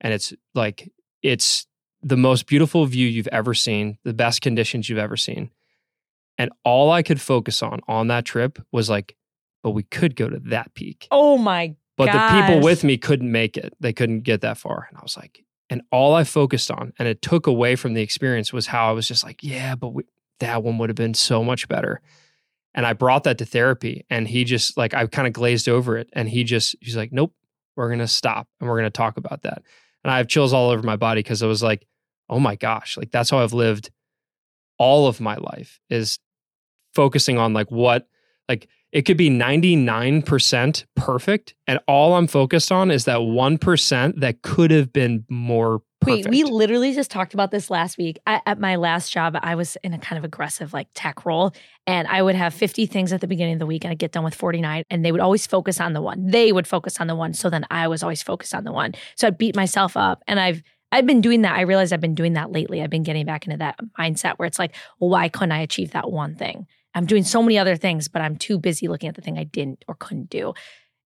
and 0.00 0.14
it's 0.14 0.32
like 0.54 0.90
it's 1.22 1.66
the 2.02 2.16
most 2.16 2.46
beautiful 2.46 2.86
view 2.86 3.06
you've 3.06 3.28
ever 3.28 3.52
seen, 3.52 3.98
the 4.04 4.14
best 4.14 4.40
conditions 4.40 4.88
you've 4.88 4.98
ever 4.98 5.16
seen. 5.16 5.50
And 6.38 6.50
all 6.64 6.90
I 6.90 7.02
could 7.02 7.20
focus 7.20 7.62
on 7.62 7.80
on 7.86 8.08
that 8.08 8.24
trip 8.24 8.58
was 8.72 8.88
like, 8.88 9.16
but 9.62 9.70
we 9.70 9.82
could 9.82 10.16
go 10.16 10.28
to 10.28 10.38
that 10.46 10.74
peak. 10.74 11.08
Oh 11.10 11.38
my 11.38 11.68
God. 11.68 11.76
But 11.96 12.12
the 12.12 12.40
people 12.40 12.60
with 12.62 12.82
me 12.82 12.96
couldn't 12.96 13.30
make 13.30 13.58
it. 13.58 13.74
They 13.78 13.92
couldn't 13.92 14.20
get 14.20 14.40
that 14.40 14.56
far. 14.56 14.86
And 14.88 14.96
I 14.96 15.02
was 15.02 15.18
like, 15.18 15.44
and 15.68 15.82
all 15.92 16.14
I 16.14 16.24
focused 16.24 16.70
on, 16.70 16.94
and 16.98 17.06
it 17.06 17.20
took 17.20 17.46
away 17.46 17.76
from 17.76 17.92
the 17.92 18.00
experience, 18.00 18.52
was 18.52 18.68
how 18.68 18.88
I 18.88 18.92
was 18.92 19.06
just 19.06 19.22
like, 19.22 19.42
yeah, 19.42 19.74
but 19.74 19.88
we, 19.88 20.04
that 20.38 20.62
one 20.62 20.78
would 20.78 20.88
have 20.88 20.96
been 20.96 21.14
so 21.14 21.44
much 21.44 21.68
better. 21.68 22.00
And 22.74 22.86
I 22.86 22.94
brought 22.94 23.24
that 23.24 23.36
to 23.38 23.44
therapy, 23.44 24.06
and 24.08 24.26
he 24.26 24.44
just 24.44 24.78
like, 24.78 24.94
I 24.94 25.06
kind 25.06 25.26
of 25.26 25.34
glazed 25.34 25.68
over 25.68 25.98
it. 25.98 26.08
And 26.14 26.28
he 26.28 26.42
just, 26.42 26.74
he's 26.80 26.96
like, 26.96 27.12
nope, 27.12 27.34
we're 27.76 27.88
going 27.88 27.98
to 27.98 28.08
stop 28.08 28.48
and 28.60 28.68
we're 28.68 28.76
going 28.76 28.84
to 28.84 28.90
talk 28.90 29.16
about 29.16 29.42
that. 29.42 29.62
And 30.02 30.10
I 30.10 30.18
have 30.18 30.28
chills 30.28 30.52
all 30.52 30.70
over 30.70 30.82
my 30.82 30.96
body 30.96 31.20
because 31.20 31.42
I 31.42 31.46
was 31.46 31.62
like, 31.62 31.86
oh 32.28 32.40
my 32.40 32.56
gosh, 32.56 32.96
like 32.96 33.10
that's 33.10 33.30
how 33.30 33.38
I've 33.38 33.52
lived 33.52 33.90
all 34.78 35.06
of 35.06 35.20
my 35.20 35.36
life 35.36 35.80
is 35.90 36.18
focusing 36.94 37.38
on 37.38 37.52
like 37.52 37.70
what, 37.70 38.08
like 38.48 38.68
it 38.92 39.02
could 39.02 39.16
be 39.16 39.30
99% 39.30 40.84
perfect. 40.96 41.54
And 41.66 41.78
all 41.86 42.14
I'm 42.14 42.26
focused 42.26 42.72
on 42.72 42.90
is 42.90 43.04
that 43.04 43.18
1% 43.18 44.20
that 44.20 44.42
could 44.42 44.70
have 44.70 44.92
been 44.92 45.24
more 45.28 45.82
perfect. 46.00 46.26
Wait, 46.26 46.30
we 46.30 46.44
literally 46.44 46.92
just 46.92 47.10
talked 47.10 47.34
about 47.34 47.50
this 47.50 47.70
last 47.70 47.98
week. 47.98 48.18
I, 48.26 48.40
at 48.46 48.58
my 48.58 48.76
last 48.76 49.12
job, 49.12 49.38
I 49.40 49.54
was 49.54 49.76
in 49.84 49.92
a 49.92 49.98
kind 49.98 50.18
of 50.18 50.24
aggressive 50.24 50.72
like 50.72 50.88
tech 50.94 51.24
role, 51.24 51.52
and 51.86 52.08
I 52.08 52.22
would 52.22 52.34
have 52.34 52.52
50 52.52 52.86
things 52.86 53.12
at 53.12 53.20
the 53.20 53.28
beginning 53.28 53.54
of 53.54 53.58
the 53.60 53.66
week, 53.66 53.84
and 53.84 53.92
I'd 53.92 53.98
get 53.98 54.12
done 54.12 54.24
with 54.24 54.34
49, 54.34 54.84
and 54.90 55.04
they 55.04 55.12
would 55.12 55.20
always 55.20 55.46
focus 55.46 55.80
on 55.80 55.92
the 55.92 56.02
one. 56.02 56.26
They 56.26 56.52
would 56.52 56.66
focus 56.66 57.00
on 57.00 57.06
the 57.06 57.14
one, 57.14 57.32
so 57.32 57.50
then 57.50 57.64
I 57.70 57.86
was 57.86 58.02
always 58.02 58.22
focused 58.22 58.54
on 58.54 58.64
the 58.64 58.72
one. 58.72 58.94
So 59.14 59.26
I'd 59.26 59.38
beat 59.38 59.54
myself 59.54 59.96
up, 59.96 60.22
and 60.26 60.40
I've 60.40 60.62
I've 60.92 61.06
been 61.06 61.20
doing 61.20 61.42
that. 61.42 61.54
I 61.54 61.60
realized 61.60 61.92
I've 61.92 62.00
been 62.00 62.16
doing 62.16 62.32
that 62.32 62.50
lately. 62.50 62.82
I've 62.82 62.90
been 62.90 63.04
getting 63.04 63.24
back 63.24 63.46
into 63.46 63.58
that 63.58 63.78
mindset 63.98 64.38
where 64.38 64.46
it's 64.46 64.58
like, 64.58 64.74
well, 64.98 65.10
why 65.10 65.28
couldn't 65.28 65.52
I 65.52 65.60
achieve 65.60 65.92
that 65.92 66.10
one 66.10 66.34
thing? 66.34 66.66
I'm 66.94 67.06
doing 67.06 67.22
so 67.22 67.42
many 67.42 67.58
other 67.58 67.76
things, 67.76 68.08
but 68.08 68.22
I'm 68.22 68.36
too 68.36 68.58
busy 68.58 68.88
looking 68.88 69.08
at 69.08 69.14
the 69.14 69.22
thing 69.22 69.38
I 69.38 69.44
didn't 69.44 69.84
or 69.86 69.94
couldn't 69.94 70.30
do. 70.30 70.54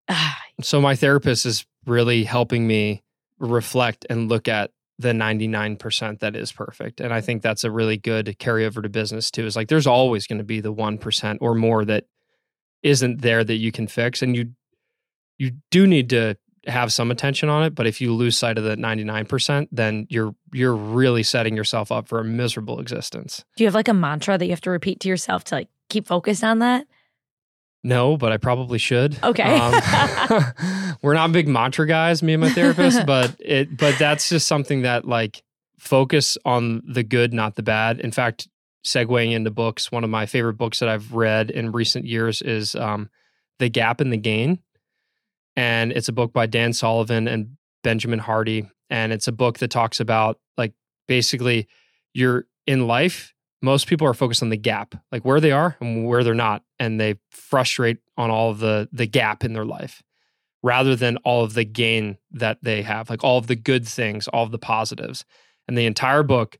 Ah, 0.09 0.39
so 0.61 0.81
my 0.81 0.95
therapist 0.95 1.45
is 1.45 1.65
really 1.85 2.23
helping 2.23 2.67
me 2.67 3.03
reflect 3.39 4.05
and 4.09 4.29
look 4.29 4.47
at 4.47 4.71
the 4.97 5.11
99% 5.11 6.19
that 6.19 6.35
is 6.35 6.51
perfect. 6.51 7.01
And 7.01 7.13
I 7.13 7.21
think 7.21 7.41
that's 7.41 7.63
a 7.63 7.71
really 7.71 7.97
good 7.97 8.37
carryover 8.39 8.81
to 8.81 8.89
business 8.89 9.29
too. 9.29 9.45
Is 9.45 9.55
like 9.55 9.67
there's 9.67 9.87
always 9.87 10.25
going 10.25 10.37
to 10.37 10.45
be 10.45 10.61
the 10.61 10.73
1% 10.73 11.37
or 11.41 11.53
more 11.53 11.83
that 11.85 12.05
isn't 12.81 13.21
there 13.21 13.43
that 13.43 13.55
you 13.55 13.71
can 13.71 13.87
fix 13.87 14.21
and 14.21 14.35
you 14.35 14.51
you 15.37 15.51
do 15.69 15.85
need 15.85 16.09
to 16.11 16.37
have 16.67 16.93
some 16.93 17.11
attention 17.11 17.49
on 17.49 17.63
it, 17.63 17.75
but 17.75 17.85
if 17.85 17.99
you 17.99 18.13
lose 18.13 18.37
sight 18.37 18.57
of 18.57 18.63
the 18.63 18.75
99%, 18.75 19.67
then 19.71 20.07
you're 20.09 20.33
you're 20.53 20.75
really 20.75 21.23
setting 21.23 21.55
yourself 21.55 21.91
up 21.91 22.07
for 22.07 22.19
a 22.19 22.23
miserable 22.23 22.79
existence. 22.79 23.43
do 23.55 23.63
you 23.63 23.67
have 23.67 23.75
like 23.75 23.87
a 23.87 23.93
mantra 23.93 24.37
that 24.37 24.45
you 24.45 24.51
have 24.51 24.61
to 24.61 24.71
repeat 24.71 24.99
to 25.01 25.09
yourself 25.09 25.43
to 25.45 25.55
like 25.55 25.69
keep 25.95 26.07
focused 26.07 26.43
on 26.43 26.59
that? 26.59 26.85
No, 27.83 28.17
but 28.17 28.31
I 28.31 28.37
probably 28.37 28.79
should. 28.79 29.17
Okay. 29.23 29.57
Um, 29.57 30.43
we're 31.01 31.13
not 31.13 31.31
big 31.31 31.47
mantra 31.47 31.87
guys, 31.87 32.21
me 32.21 32.33
and 32.33 32.41
my 32.41 32.49
therapist, 32.49 33.05
but 33.07 33.35
it 33.39 33.77
but 33.77 33.97
that's 33.97 34.27
just 34.27 34.47
something 34.47 34.81
that 34.81 35.05
like 35.05 35.43
focus 35.79 36.37
on 36.43 36.81
the 36.85 37.03
good, 37.03 37.33
not 37.33 37.55
the 37.55 37.63
bad. 37.63 37.99
In 37.99 38.11
fact, 38.11 38.47
segueing 38.83 39.31
into 39.31 39.51
books, 39.51 39.91
one 39.91 40.03
of 40.03 40.09
my 40.09 40.25
favorite 40.25 40.55
books 40.55 40.79
that 40.79 40.89
I've 40.89 41.13
read 41.13 41.49
in 41.49 41.71
recent 41.71 42.05
years 42.05 42.41
is 42.41 42.75
um, 42.75 43.09
The 43.59 43.69
Gap 43.69 44.01
and 44.01 44.11
the 44.11 44.17
Gain. 44.17 44.59
And 45.55 45.91
it's 45.91 46.09
a 46.09 46.13
book 46.13 46.33
by 46.33 46.47
Dan 46.47 46.73
Sullivan 46.73 47.27
and 47.27 47.55
Benjamin 47.83 48.19
Hardy. 48.19 48.69
And 48.89 49.13
it's 49.13 49.27
a 49.27 49.31
book 49.31 49.59
that 49.59 49.69
talks 49.69 49.99
about 49.99 50.39
like 50.57 50.73
basically 51.07 51.67
you're 52.13 52.45
in 52.67 52.87
life, 52.87 53.34
most 53.61 53.87
people 53.87 54.07
are 54.07 54.13
focused 54.13 54.43
on 54.43 54.49
the 54.49 54.57
gap, 54.57 54.95
like 55.11 55.23
where 55.25 55.39
they 55.39 55.51
are 55.51 55.77
and 55.79 56.05
where 56.05 56.23
they're 56.23 56.33
not. 56.33 56.63
And 56.79 56.99
they 56.99 57.15
frustrate 57.29 57.97
on 58.17 58.29
all 58.29 58.51
of 58.51 58.59
the 58.59 58.89
the 58.91 59.07
gap 59.07 59.43
in 59.43 59.53
their 59.53 59.65
life 59.65 60.03
rather 60.61 60.95
than 60.95 61.17
all 61.17 61.43
of 61.43 61.53
the 61.53 61.63
gain 61.63 62.17
that 62.31 62.57
they 62.63 62.81
have, 62.81 63.09
like 63.09 63.23
all 63.23 63.37
of 63.37 63.47
the 63.47 63.55
good 63.55 63.87
things, 63.87 64.27
all 64.29 64.43
of 64.43 64.51
the 64.51 64.57
positives. 64.57 65.23
And 65.67 65.77
the 65.77 65.85
entire 65.85 66.23
book 66.23 66.57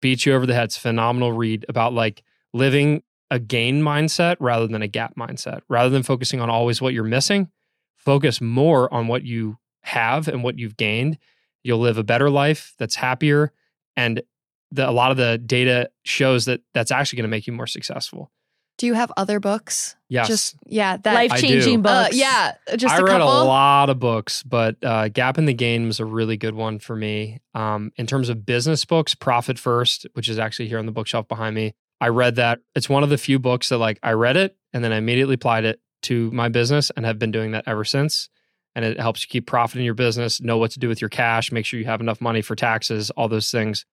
beats 0.00 0.24
you 0.24 0.34
over 0.34 0.46
the 0.46 0.54
head. 0.54 0.64
It's 0.64 0.78
phenomenal 0.78 1.32
read 1.32 1.66
about 1.68 1.92
like 1.92 2.22
living 2.52 3.02
a 3.30 3.38
gain 3.38 3.82
mindset 3.82 4.36
rather 4.40 4.66
than 4.66 4.82
a 4.82 4.88
gap 4.88 5.16
mindset. 5.16 5.60
Rather 5.68 5.90
than 5.90 6.02
focusing 6.02 6.40
on 6.40 6.48
always 6.48 6.80
what 6.80 6.94
you're 6.94 7.04
missing, 7.04 7.50
focus 7.96 8.40
more 8.40 8.92
on 8.94 9.08
what 9.08 9.24
you 9.24 9.58
have 9.82 10.28
and 10.28 10.42
what 10.42 10.58
you've 10.58 10.76
gained. 10.76 11.18
You'll 11.62 11.80
live 11.80 11.98
a 11.98 12.04
better 12.04 12.30
life 12.30 12.74
that's 12.78 12.96
happier. 12.96 13.52
And 13.96 14.22
the, 14.70 14.88
a 14.88 14.92
lot 14.92 15.10
of 15.10 15.16
the 15.16 15.38
data 15.38 15.90
shows 16.04 16.44
that 16.46 16.60
that's 16.74 16.90
actually 16.90 17.18
going 17.18 17.24
to 17.24 17.28
make 17.30 17.46
you 17.46 17.52
more 17.52 17.66
successful. 17.66 18.30
Do 18.76 18.86
you 18.86 18.94
have 18.94 19.10
other 19.16 19.40
books? 19.40 19.96
Yes. 20.08 20.28
Just 20.28 20.56
yeah, 20.64 20.98
that 20.98 21.14
Life 21.14 21.40
changing 21.40 21.82
do. 21.82 21.88
uh, 21.88 22.04
books. 22.04 22.16
yeah, 22.16 22.54
just 22.76 22.94
I 22.94 22.98
a 22.98 23.02
read 23.02 23.18
couple. 23.18 23.42
a 23.42 23.44
lot 23.44 23.90
of 23.90 23.98
books, 23.98 24.44
but 24.44 24.76
uh, 24.84 25.08
Gap 25.08 25.36
and 25.36 25.48
the 25.48 25.52
Gain 25.52 25.86
was 25.86 25.98
a 25.98 26.04
really 26.04 26.36
good 26.36 26.54
one 26.54 26.78
for 26.78 26.94
me. 26.94 27.40
Um, 27.54 27.90
in 27.96 28.06
terms 28.06 28.28
of 28.28 28.46
business 28.46 28.84
books, 28.84 29.16
Profit 29.16 29.58
First, 29.58 30.06
which 30.12 30.28
is 30.28 30.38
actually 30.38 30.68
here 30.68 30.78
on 30.78 30.86
the 30.86 30.92
bookshelf 30.92 31.26
behind 31.26 31.56
me, 31.56 31.74
I 32.00 32.08
read 32.08 32.36
that. 32.36 32.60
It's 32.76 32.88
one 32.88 33.02
of 33.02 33.10
the 33.10 33.18
few 33.18 33.40
books 33.40 33.68
that 33.70 33.78
like 33.78 33.98
I 34.02 34.12
read 34.12 34.36
it 34.36 34.56
and 34.72 34.84
then 34.84 34.92
I 34.92 34.98
immediately 34.98 35.34
applied 35.34 35.64
it 35.64 35.80
to 36.02 36.30
my 36.30 36.48
business 36.48 36.90
and 36.96 37.04
have 37.04 37.18
been 37.18 37.32
doing 37.32 37.50
that 37.52 37.64
ever 37.66 37.84
since. 37.84 38.28
And 38.76 38.84
it 38.84 39.00
helps 39.00 39.22
you 39.22 39.28
keep 39.28 39.46
profit 39.48 39.78
in 39.78 39.84
your 39.84 39.94
business, 39.94 40.40
know 40.40 40.56
what 40.56 40.70
to 40.70 40.78
do 40.78 40.86
with 40.86 41.00
your 41.00 41.08
cash, 41.08 41.50
make 41.50 41.66
sure 41.66 41.80
you 41.80 41.86
have 41.86 42.00
enough 42.00 42.20
money 42.20 42.42
for 42.42 42.54
taxes, 42.54 43.10
all 43.10 43.26
those 43.28 43.50
things. 43.50 43.84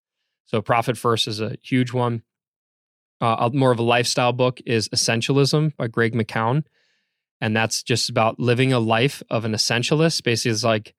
So 0.46 0.62
Profit 0.62 0.98
First 0.98 1.28
is 1.28 1.42
a 1.42 1.58
huge 1.62 1.94
one. 1.94 2.24
Uh, 3.22 3.50
more 3.54 3.72
of 3.72 3.80
a 3.80 3.84
lifestyle 3.84 4.34
book 4.34 4.60
is 4.66 4.90
Essentialism 4.90 5.76
by 5.78 5.88
Greg 5.88 6.14
McKeown 6.14 6.64
and 7.42 7.56
that's 7.56 7.84
just 7.84 8.10
about 8.10 8.40
living 8.40 8.74
a 8.74 8.80
life 8.80 9.22
of 9.30 9.46
an 9.46 9.54
essentialist. 9.54 10.24
Basically, 10.24 10.52
it's 10.52 10.64
like 10.64 10.94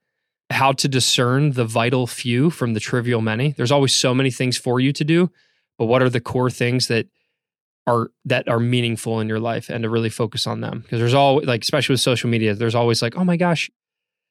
how 0.50 0.72
to 0.72 0.88
discern 0.88 1.52
the 1.52 1.64
vital 1.64 2.06
few 2.06 2.50
from 2.50 2.74
the 2.74 2.80
trivial 2.80 3.20
many. 3.20 3.52
There's 3.52 3.72
always 3.72 3.94
so 3.94 4.14
many 4.14 4.30
things 4.30 4.56
for 4.56 4.78
you 4.78 4.92
to 4.92 5.04
do, 5.04 5.30
but 5.78 5.86
what 5.86 6.02
are 6.02 6.10
the 6.10 6.20
core 6.20 6.50
things 6.50 6.88
that 6.88 7.08
are 7.86 8.10
that 8.24 8.48
are 8.48 8.60
meaningful 8.60 9.20
in 9.20 9.28
your 9.28 9.40
life, 9.40 9.68
and 9.68 9.82
to 9.82 9.90
really 9.90 10.10
focus 10.10 10.46
on 10.46 10.60
them? 10.60 10.80
Because 10.80 11.00
there's 11.00 11.14
all 11.14 11.40
like, 11.42 11.62
especially 11.62 11.94
with 11.94 12.00
social 12.00 12.28
media, 12.28 12.54
there's 12.54 12.74
always 12.74 13.02
like, 13.02 13.16
oh 13.16 13.24
my 13.24 13.36
gosh, 13.36 13.70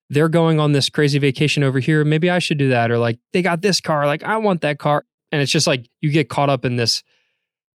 they're 0.10 0.30
going 0.30 0.60
on 0.60 0.72
this 0.72 0.90
crazy 0.90 1.19
vacation 1.19 1.64
over 1.64 1.80
here. 1.80 2.03
Maybe 2.06 2.30
I 2.30 2.40
should 2.40 2.57
do 2.57 2.69
that, 2.69 2.91
or 2.91 2.98
like 2.98 3.19
they 3.34 3.41
got 3.41 3.61
this 3.61 3.80
car, 3.82 4.06
like 4.06 4.23
I 4.23 4.38
want 4.38 4.61
that 4.61 4.80
car, 4.80 5.06
and 5.32 5.41
it's 5.41 5.52
just 5.52 5.68
like 5.68 5.88
you 6.02 6.11
get 6.11 6.30
caught 6.30 6.49
up 6.49 6.65
in 6.65 6.76
this 6.76 7.03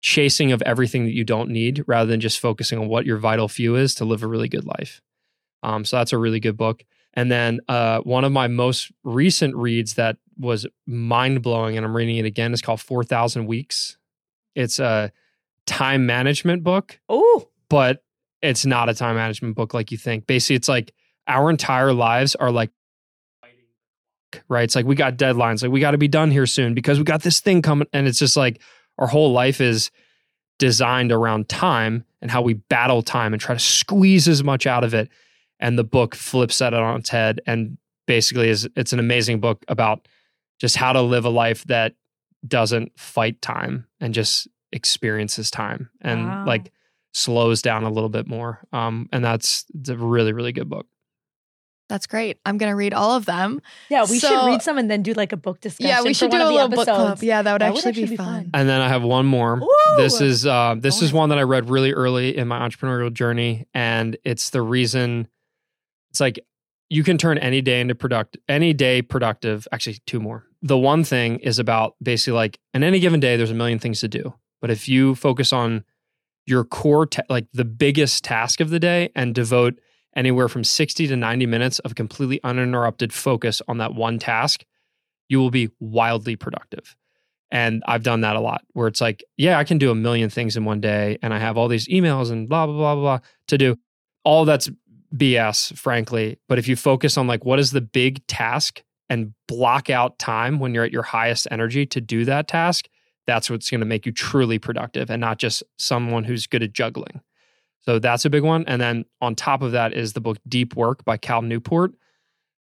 chasing 0.02 0.52
of 0.52 0.62
everything 0.62 1.04
that 1.06 1.14
you 1.14 1.24
don't 1.26 1.50
need 1.50 1.84
rather 1.88 2.10
than 2.10 2.20
just 2.22 2.40
focusing 2.40 2.80
on 2.80 2.88
what 2.88 3.06
your 3.06 3.18
vital 3.18 3.48
few 3.50 3.76
is 3.76 3.96
to 3.96 4.06
live 4.06 4.24
a 4.24 4.28
really 4.28 4.48
good 4.48 4.66
life. 4.66 5.02
Um, 5.62 5.84
so 5.84 5.98
that's 5.98 6.14
a 6.14 6.18
really 6.18 6.40
good 6.40 6.56
book. 6.56 6.84
And 7.16 7.30
then 7.30 7.60
uh, 7.68 8.00
one 8.02 8.24
of 8.24 8.32
my 8.32 8.48
most 8.48 8.92
recent 9.04 9.56
reads 9.56 9.96
that 9.96 10.16
was 10.38 10.66
mind 10.86 11.42
blowing, 11.42 11.76
and 11.76 11.86
I'm 11.86 11.94
reading 11.96 12.16
it 12.18 12.26
again, 12.26 12.54
is 12.54 12.62
called 12.62 12.80
4,000 12.80 13.46
Weeks. 13.46 13.98
it's 14.56 14.80
a 14.80 15.12
time 15.66 16.06
management 16.06 16.64
book, 16.64 17.00
Oh, 17.10 17.50
but 17.70 18.04
it's 18.42 18.66
not 18.66 18.88
a 18.88 18.94
time 18.94 19.16
management 19.16 19.56
book 19.56 19.74
like 19.74 19.92
you 19.92 19.98
think. 19.98 20.28
Basically, 20.28 20.56
it's 20.56 20.70
like 20.70 20.94
our 21.30 21.50
entire 21.50 21.94
lives 21.94 22.36
are 22.36 22.52
like 22.52 22.72
right. 24.48 24.64
It's 24.64 24.76
like 24.76 24.86
we 24.86 24.96
got 24.96 25.18
deadlines, 25.18 25.62
like 25.64 25.72
we 25.72 25.80
got 25.80 25.92
to 25.92 25.98
be 25.98 26.08
done 26.08 26.32
here 26.32 26.46
soon 26.46 26.74
because 26.74 26.98
we 26.98 27.04
got 27.04 27.22
this 27.24 27.40
thing 27.40 27.62
coming, 27.62 27.88
and 27.94 28.08
it's 28.08 28.20
just 28.20 28.38
like 28.38 28.62
our 28.98 29.08
whole 29.08 29.32
life 29.32 29.62
is 29.62 29.92
designed 30.58 31.12
around 31.12 31.48
time 31.48 32.04
and 32.22 32.30
how 32.30 32.42
we 32.42 32.54
battle 32.54 33.02
time 33.02 33.34
and 33.34 33.42
try 33.42 33.56
to 33.56 33.60
squeeze 33.60 34.28
as 34.28 34.44
much 34.44 34.68
out 34.68 34.84
of 34.84 34.94
it. 34.94 35.10
And 35.60 35.78
the 35.78 35.84
book 35.84 36.16
flips 36.16 36.60
that 36.60 36.74
on 36.74 37.00
its 37.00 37.10
head 37.10 37.42
and 37.46 37.78
basically 38.08 38.50
is 38.50 38.68
it's 38.76 38.94
an 38.94 39.00
amazing 39.00 39.40
book 39.40 39.64
about 39.68 40.08
just 40.60 40.76
how 40.76 40.94
to 40.94 41.02
live 41.02 41.26
a 41.26 41.30
life 41.30 41.64
that 41.66 41.94
doesn't 42.48 42.92
fight 43.00 43.42
time 43.42 43.88
and 44.00 44.14
just 44.14 44.48
experiences 44.72 45.50
time 45.50 45.90
and 46.02 46.28
Wow. 46.28 46.46
like 46.46 46.72
slows 47.14 47.62
down 47.62 47.84
a 47.84 47.90
little 47.90 48.10
bit 48.10 48.28
more. 48.28 48.60
Um, 48.72 49.10
and 49.12 49.24
that's 49.24 49.66
it's 49.74 49.90
a 49.90 49.98
really, 49.98 50.34
really 50.34 50.52
good 50.52 50.70
book. 50.70 50.88
That's 51.90 52.06
great. 52.08 52.38
I'm 52.46 52.58
gonna 52.58 52.76
read 52.76 52.94
all 52.94 53.16
of 53.18 53.26
them. 53.26 53.62
yeah. 53.90 54.06
We 54.10 54.20
should 54.20 54.46
read 54.46 54.62
some 54.62 54.78
and 54.78 54.90
then 54.90 55.02
do 55.04 55.14
like 55.14 55.32
a 55.34 55.38
book 55.38 55.60
discussion. 55.60 55.90
yeah, 55.90 56.02
we 56.04 56.14
should 56.14 56.32
one 56.32 56.40
do 56.40 56.44
a 56.44 56.48
of 56.48 56.50
the 56.50 56.54
little 56.54 56.70
book 56.70 56.86
club. 56.86 57.24
Yeah, 57.24 57.42
that 57.42 57.52
would, 57.52 57.62
That 57.62 57.70
would 57.74 57.78
actually, 57.80 57.90
actually 57.90 58.04
be 58.06 58.10
be 58.12 58.18
fun. 58.18 58.26
fun. 58.44 58.50
And 58.54 58.70
then 58.70 58.80
I 58.80 58.88
have 58.88 59.04
one 59.04 59.26
more. 59.26 59.56
Woo! 59.56 59.68
This 59.98 60.22
is 60.22 60.46
uh, 60.46 60.76
this 60.78 61.02
is 61.02 61.12
one 61.12 61.30
that 61.30 61.38
I 61.40 61.44
read 61.44 61.70
really 61.70 61.92
early 61.92 62.38
in 62.38 62.48
my 62.48 62.60
entrepreneurial 62.60 63.12
journey, 63.12 63.66
and 63.74 64.16
it's 64.24 64.52
the 64.52 64.62
reason. 64.62 65.28
It's 66.12 66.20
like 66.20 66.40
you 66.92 67.04
can 67.04 67.18
turn 67.18 67.38
any 67.40 67.62
day 67.62 67.82
into 67.82 67.96
product 67.96 68.38
any 68.48 68.72
day 68.74 69.02
productive. 69.02 69.68
Actually, 69.72 69.98
two 70.06 70.20
more. 70.20 70.46
The 70.62 70.78
one 70.78 71.04
thing 71.04 71.40
is 71.40 71.58
about 71.60 71.96
basically 72.04 72.34
like 72.34 72.60
in 72.74 72.84
any 72.84 73.00
given 73.00 73.20
day, 73.20 73.36
there's 73.36 73.52
a 73.52 73.56
million 73.56 73.80
things 73.80 74.00
to 74.02 74.08
do, 74.08 74.34
but 74.62 74.70
if 74.70 74.88
you 74.88 75.16
focus 75.16 75.52
on 75.52 75.84
your 76.46 76.64
core, 76.64 77.06
ta- 77.06 77.22
like 77.30 77.48
the 77.54 77.66
biggest 77.66 78.24
task 78.24 78.60
of 78.60 78.70
the 78.70 78.80
day, 78.80 79.10
and 79.16 79.34
devote 79.34 79.80
anywhere 80.20 80.50
from 80.50 80.64
sixty 80.64 81.08
to 81.08 81.16
ninety 81.16 81.46
minutes 81.46 81.80
of 81.80 81.96
completely 81.96 82.42
uninterrupted 82.44 83.14
focus 83.14 83.62
on 83.68 83.78
that 83.78 83.96
one 83.96 84.20
task, 84.20 84.66
you 85.30 85.40
will 85.40 85.50
be 85.50 85.70
wildly 85.80 86.36
productive. 86.36 86.96
And 87.52 87.82
I've 87.88 88.04
done 88.04 88.22
that 88.22 88.36
a 88.36 88.40
lot 88.42 88.64
where 88.74 88.88
it's 88.88 89.02
like, 89.02 89.24
yeah, 89.38 89.58
I 89.58 89.64
can 89.64 89.78
do 89.78 89.90
a 89.90 89.96
million 89.96 90.30
things 90.30 90.56
in 90.58 90.66
one 90.66 90.82
day 90.82 91.18
and 91.24 91.34
I 91.34 91.40
have 91.40 91.58
all 91.58 91.68
these 91.68 91.88
emails 91.88 92.30
and 92.30 92.48
blah, 92.48 92.68
blah, 92.68 92.76
blah, 92.76 92.96
blah, 92.96 93.02
blah 93.02 93.20
to 93.48 93.58
do. 93.58 93.78
All 94.24 94.46
that's 94.46 94.70
BS, 95.16 95.76
frankly. 95.76 96.38
But 96.48 96.60
if 96.60 96.68
you 96.68 96.76
focus 96.76 97.18
on 97.18 97.26
like, 97.26 97.46
what 97.46 97.58
is 97.58 97.72
the 97.72 97.82
big 97.82 98.26
task 98.28 98.84
and 99.10 99.34
block 99.48 99.90
out 99.90 100.20
time 100.20 100.60
when 100.60 100.74
you're 100.76 100.84
at 100.84 100.92
your 100.92 101.04
highest 101.04 101.48
energy 101.50 101.88
to 101.88 102.02
do 102.02 102.26
that 102.26 102.48
task, 102.48 102.88
that's 103.26 103.50
what's 103.50 103.70
going 103.72 103.80
to 103.80 103.86
make 103.86 104.06
you 104.06 104.12
truly 104.12 104.60
productive 104.60 105.10
and 105.10 105.22
not 105.22 105.40
just 105.40 105.64
someone 105.78 106.26
who's 106.26 106.46
good 106.46 106.62
at 106.62 106.74
juggling. 106.74 107.22
So 107.82 108.00
that's 108.00 108.26
a 108.26 108.30
big 108.30 108.44
one. 108.44 108.66
And 108.68 108.82
then 108.82 109.06
on 109.22 109.36
top 109.36 109.62
of 109.62 109.72
that 109.72 109.94
is 109.94 110.14
the 110.14 110.22
book 110.22 110.38
Deep 110.48 110.76
Work 110.76 111.06
by 111.06 111.18
Cal 111.18 111.42
Newport. 111.42 111.94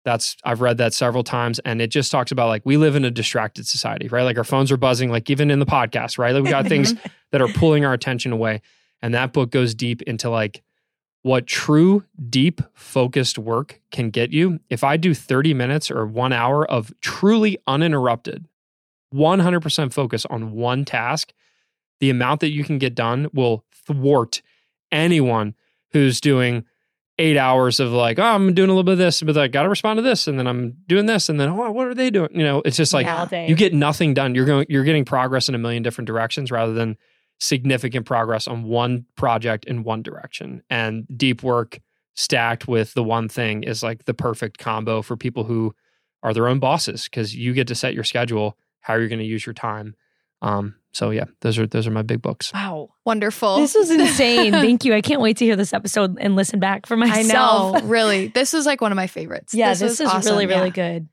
That's 0.05 0.37
I've 0.43 0.61
read 0.61 0.77
that 0.77 0.93
several 0.93 1.23
times 1.23 1.59
and 1.59 1.81
it 1.81 1.87
just 1.87 2.11
talks 2.11 2.31
about 2.31 2.47
like 2.47 2.61
we 2.65 2.77
live 2.77 2.95
in 2.95 3.03
a 3.03 3.11
distracted 3.11 3.67
society, 3.67 4.07
right? 4.07 4.23
Like 4.23 4.37
our 4.37 4.43
phones 4.43 4.71
are 4.71 4.77
buzzing, 4.77 5.09
like 5.09 5.29
even 5.29 5.51
in 5.51 5.59
the 5.59 5.65
podcast, 5.65 6.17
right? 6.17 6.33
Like 6.33 6.43
we 6.43 6.49
got 6.49 6.67
things 6.67 6.93
that 7.31 7.41
are 7.41 7.49
pulling 7.49 7.83
our 7.83 7.93
attention 7.93 8.31
away. 8.31 8.61
And 9.01 9.13
that 9.13 9.33
book 9.33 9.51
goes 9.51 9.75
deep 9.75 10.01
into 10.03 10.29
like 10.29 10.63
what 11.23 11.45
true, 11.45 12.05
deep, 12.29 12.61
focused 12.73 13.37
work 13.37 13.81
can 13.91 14.11
get 14.11 14.31
you. 14.31 14.59
If 14.69 14.83
I 14.83 14.95
do 14.95 15.13
30 15.13 15.53
minutes 15.53 15.91
or 15.91 16.05
one 16.05 16.31
hour 16.31 16.65
of 16.65 16.93
truly 17.01 17.57
uninterrupted, 17.67 18.47
100% 19.13 19.93
focus 19.93 20.25
on 20.25 20.53
one 20.53 20.85
task, 20.85 21.33
the 21.99 22.09
amount 22.09 22.39
that 22.41 22.51
you 22.51 22.63
can 22.63 22.77
get 22.77 22.95
done 22.95 23.27
will 23.33 23.65
thwart 23.71 24.41
anyone 24.91 25.55
who's 25.91 26.21
doing 26.21 26.65
eight 27.19 27.37
hours 27.37 27.79
of 27.79 27.91
like, 27.91 28.19
oh, 28.19 28.23
I'm 28.23 28.53
doing 28.53 28.69
a 28.69 28.73
little 28.73 28.83
bit 28.83 28.93
of 28.93 28.97
this, 28.97 29.21
but 29.21 29.37
I 29.37 29.47
got 29.47 29.63
to 29.63 29.69
respond 29.69 29.97
to 29.97 30.03
this, 30.03 30.27
and 30.27 30.37
then 30.37 30.47
I'm 30.47 30.77
doing 30.87 31.07
this, 31.07 31.29
and 31.29 31.39
then 31.39 31.49
oh, 31.49 31.71
what 31.71 31.87
are 31.87 31.95
they 31.95 32.09
doing? 32.09 32.29
You 32.31 32.43
know, 32.43 32.61
it's 32.63 32.77
just 32.77 32.93
like 32.93 33.07
you 33.49 33.55
get 33.55 33.73
nothing 33.73 34.13
done. 34.13 34.35
You're 34.35 34.45
going, 34.45 34.65
you're 34.69 34.83
getting 34.83 35.05
progress 35.05 35.49
in 35.49 35.55
a 35.55 35.57
million 35.57 35.83
different 35.83 36.07
directions 36.07 36.51
rather 36.51 36.73
than 36.73 36.97
significant 37.39 38.05
progress 38.05 38.47
on 38.47 38.63
one 38.63 39.05
project 39.15 39.65
in 39.65 39.83
one 39.83 40.01
direction. 40.01 40.63
And 40.69 41.05
deep 41.15 41.43
work 41.43 41.79
stacked 42.15 42.67
with 42.67 42.93
the 42.93 43.03
one 43.03 43.29
thing 43.29 43.63
is 43.63 43.83
like 43.83 44.05
the 44.05 44.13
perfect 44.13 44.57
combo 44.57 45.01
for 45.01 45.15
people 45.15 45.43
who 45.43 45.75
are 46.23 46.33
their 46.33 46.47
own 46.47 46.59
bosses 46.59 47.03
because 47.05 47.35
you 47.35 47.53
get 47.53 47.67
to 47.67 47.75
set 47.75 47.93
your 47.93 48.03
schedule, 48.03 48.57
how 48.81 48.95
you're 48.95 49.07
going 49.07 49.19
to 49.19 49.25
use 49.25 49.45
your 49.45 49.53
time. 49.53 49.95
Um, 50.41 50.75
so 50.93 51.09
yeah, 51.11 51.25
those 51.41 51.57
are 51.59 51.67
those 51.67 51.85
are 51.87 51.91
my 51.91 52.01
big 52.01 52.21
books. 52.21 52.51
wow. 52.53 52.89
Wonderful. 53.05 53.57
This 53.57 53.75
was 53.75 53.89
insane. 53.91 54.51
Thank 54.51 54.83
you. 54.85 54.93
I 54.93 55.01
can't 55.01 55.21
wait 55.21 55.37
to 55.37 55.45
hear 55.45 55.55
this 55.55 55.71
episode 55.73 56.17
and 56.19 56.35
listen 56.35 56.59
back 56.59 56.85
for 56.85 56.95
I 56.95 56.97
myself. 56.97 57.81
know, 57.81 57.81
really. 57.87 58.27
This 58.27 58.51
was 58.53 58.65
like 58.65 58.81
one 58.81 58.91
of 58.91 58.95
my 58.95 59.07
favorites. 59.07 59.53
Yeah, 59.53 59.69
this, 59.71 59.81
was 59.81 60.01
is 60.01 60.07
awesome. 60.07 60.31
really, 60.31 60.45
really 60.45 60.67
Yeah. 60.75 60.93
good. 60.95 61.09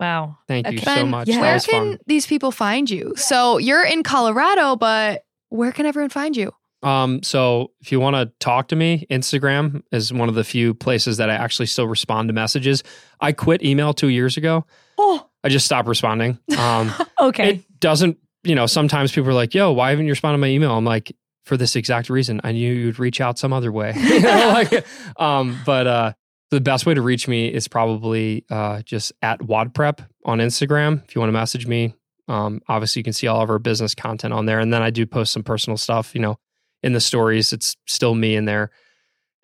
Wow. 0.00 0.38
Thank 0.48 0.66
you 0.70 0.78
Okay. 0.78 0.94
so 0.96 1.06
much. 1.06 1.28
yeah. 1.28 1.40
Where 1.40 1.58
can 1.60 1.90
fun. 1.92 1.98
these 2.06 2.26
people 2.26 2.50
find 2.50 2.88
you? 2.90 3.14
So 3.16 3.58
you're 3.58 3.84
in 3.84 4.02
Colorado, 4.02 4.76
but 4.76 5.22
where 5.48 5.70
can 5.72 5.86
everyone 5.86 6.10
find 6.10 6.36
you? 6.36 6.52
Um, 6.82 7.22
so 7.22 7.70
if 7.80 7.92
you 7.92 8.00
want 8.00 8.16
to 8.16 8.32
talk 8.40 8.68
to 8.68 8.76
me, 8.76 9.06
Instagram 9.10 9.82
is 9.92 10.12
one 10.12 10.28
of 10.28 10.34
the 10.34 10.42
few 10.42 10.74
places 10.74 11.18
that 11.18 11.30
I 11.30 11.34
actually 11.34 11.66
still 11.66 11.86
respond 11.86 12.28
to 12.28 12.32
messages. 12.32 12.82
I 13.20 13.30
quit 13.30 13.62
email 13.62 13.94
two 13.94 14.08
years 14.08 14.36
ago. 14.36 14.66
Oh, 14.98 15.24
I 15.44 15.48
just 15.48 15.64
stopped 15.66 15.86
responding. 15.86 16.38
Um, 16.58 16.92
okay. 17.20 17.50
it 17.50 17.80
doesn't, 17.80 18.18
you 18.44 18.54
know, 18.54 18.66
sometimes 18.66 19.12
people 19.12 19.30
are 19.30 19.34
like, 19.34 19.54
yo, 19.54 19.72
why 19.72 19.90
haven't 19.90 20.06
you 20.06 20.12
responded 20.12 20.36
to 20.36 20.40
my 20.40 20.48
email? 20.48 20.72
I'm 20.72 20.84
like, 20.84 21.14
for 21.44 21.56
this 21.56 21.76
exact 21.76 22.08
reason. 22.08 22.40
I 22.44 22.52
knew 22.52 22.72
you'd 22.72 22.98
reach 22.98 23.20
out 23.20 23.38
some 23.38 23.52
other 23.52 23.72
way. 23.72 23.94
You 24.02 24.20
know, 24.20 24.48
like, 24.70 24.86
um, 25.16 25.58
but 25.64 25.86
uh, 25.86 26.12
the 26.50 26.60
best 26.60 26.86
way 26.86 26.94
to 26.94 27.02
reach 27.02 27.26
me 27.28 27.48
is 27.48 27.68
probably 27.68 28.44
uh, 28.50 28.82
just 28.82 29.12
at 29.22 29.40
WODprep 29.40 30.06
on 30.24 30.38
Instagram. 30.38 31.02
If 31.04 31.14
you 31.14 31.20
want 31.20 31.28
to 31.28 31.32
message 31.32 31.66
me, 31.66 31.94
um, 32.28 32.60
obviously 32.68 33.00
you 33.00 33.04
can 33.04 33.12
see 33.12 33.26
all 33.26 33.40
of 33.40 33.50
our 33.50 33.58
business 33.58 33.94
content 33.94 34.32
on 34.32 34.46
there. 34.46 34.60
And 34.60 34.72
then 34.72 34.82
I 34.82 34.90
do 34.90 35.06
post 35.06 35.32
some 35.32 35.42
personal 35.42 35.76
stuff, 35.76 36.14
you 36.14 36.20
know, 36.20 36.38
in 36.82 36.92
the 36.92 37.00
stories. 37.00 37.52
It's 37.52 37.76
still 37.86 38.14
me 38.14 38.36
in 38.36 38.44
there. 38.44 38.70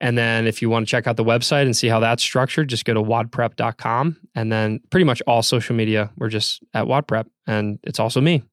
And 0.01 0.17
then 0.17 0.47
if 0.47 0.63
you 0.63 0.71
want 0.71 0.87
to 0.87 0.91
check 0.91 1.09
out 1.09 1.17
the 1.17 1.25
website 1.25 1.63
and 1.63 1.77
see 1.77 1.89
how 1.89 1.99
that's 1.99 2.23
structured, 2.23 2.69
just 2.69 2.85
go 2.85 2.95
to 2.95 3.03
wodprep.com. 3.03 4.17
And 4.35 4.53
then 4.53 4.81
pretty 4.91 5.05
much 5.05 5.21
all 5.27 5.43
social 5.43 5.75
media, 5.75 6.11
we're 6.17 6.29
just 6.29 6.63
at 6.73 6.85
wadprep. 6.85 7.27
And 7.47 7.81
it's 7.83 7.99
also 7.99 8.21
me. 8.21 8.45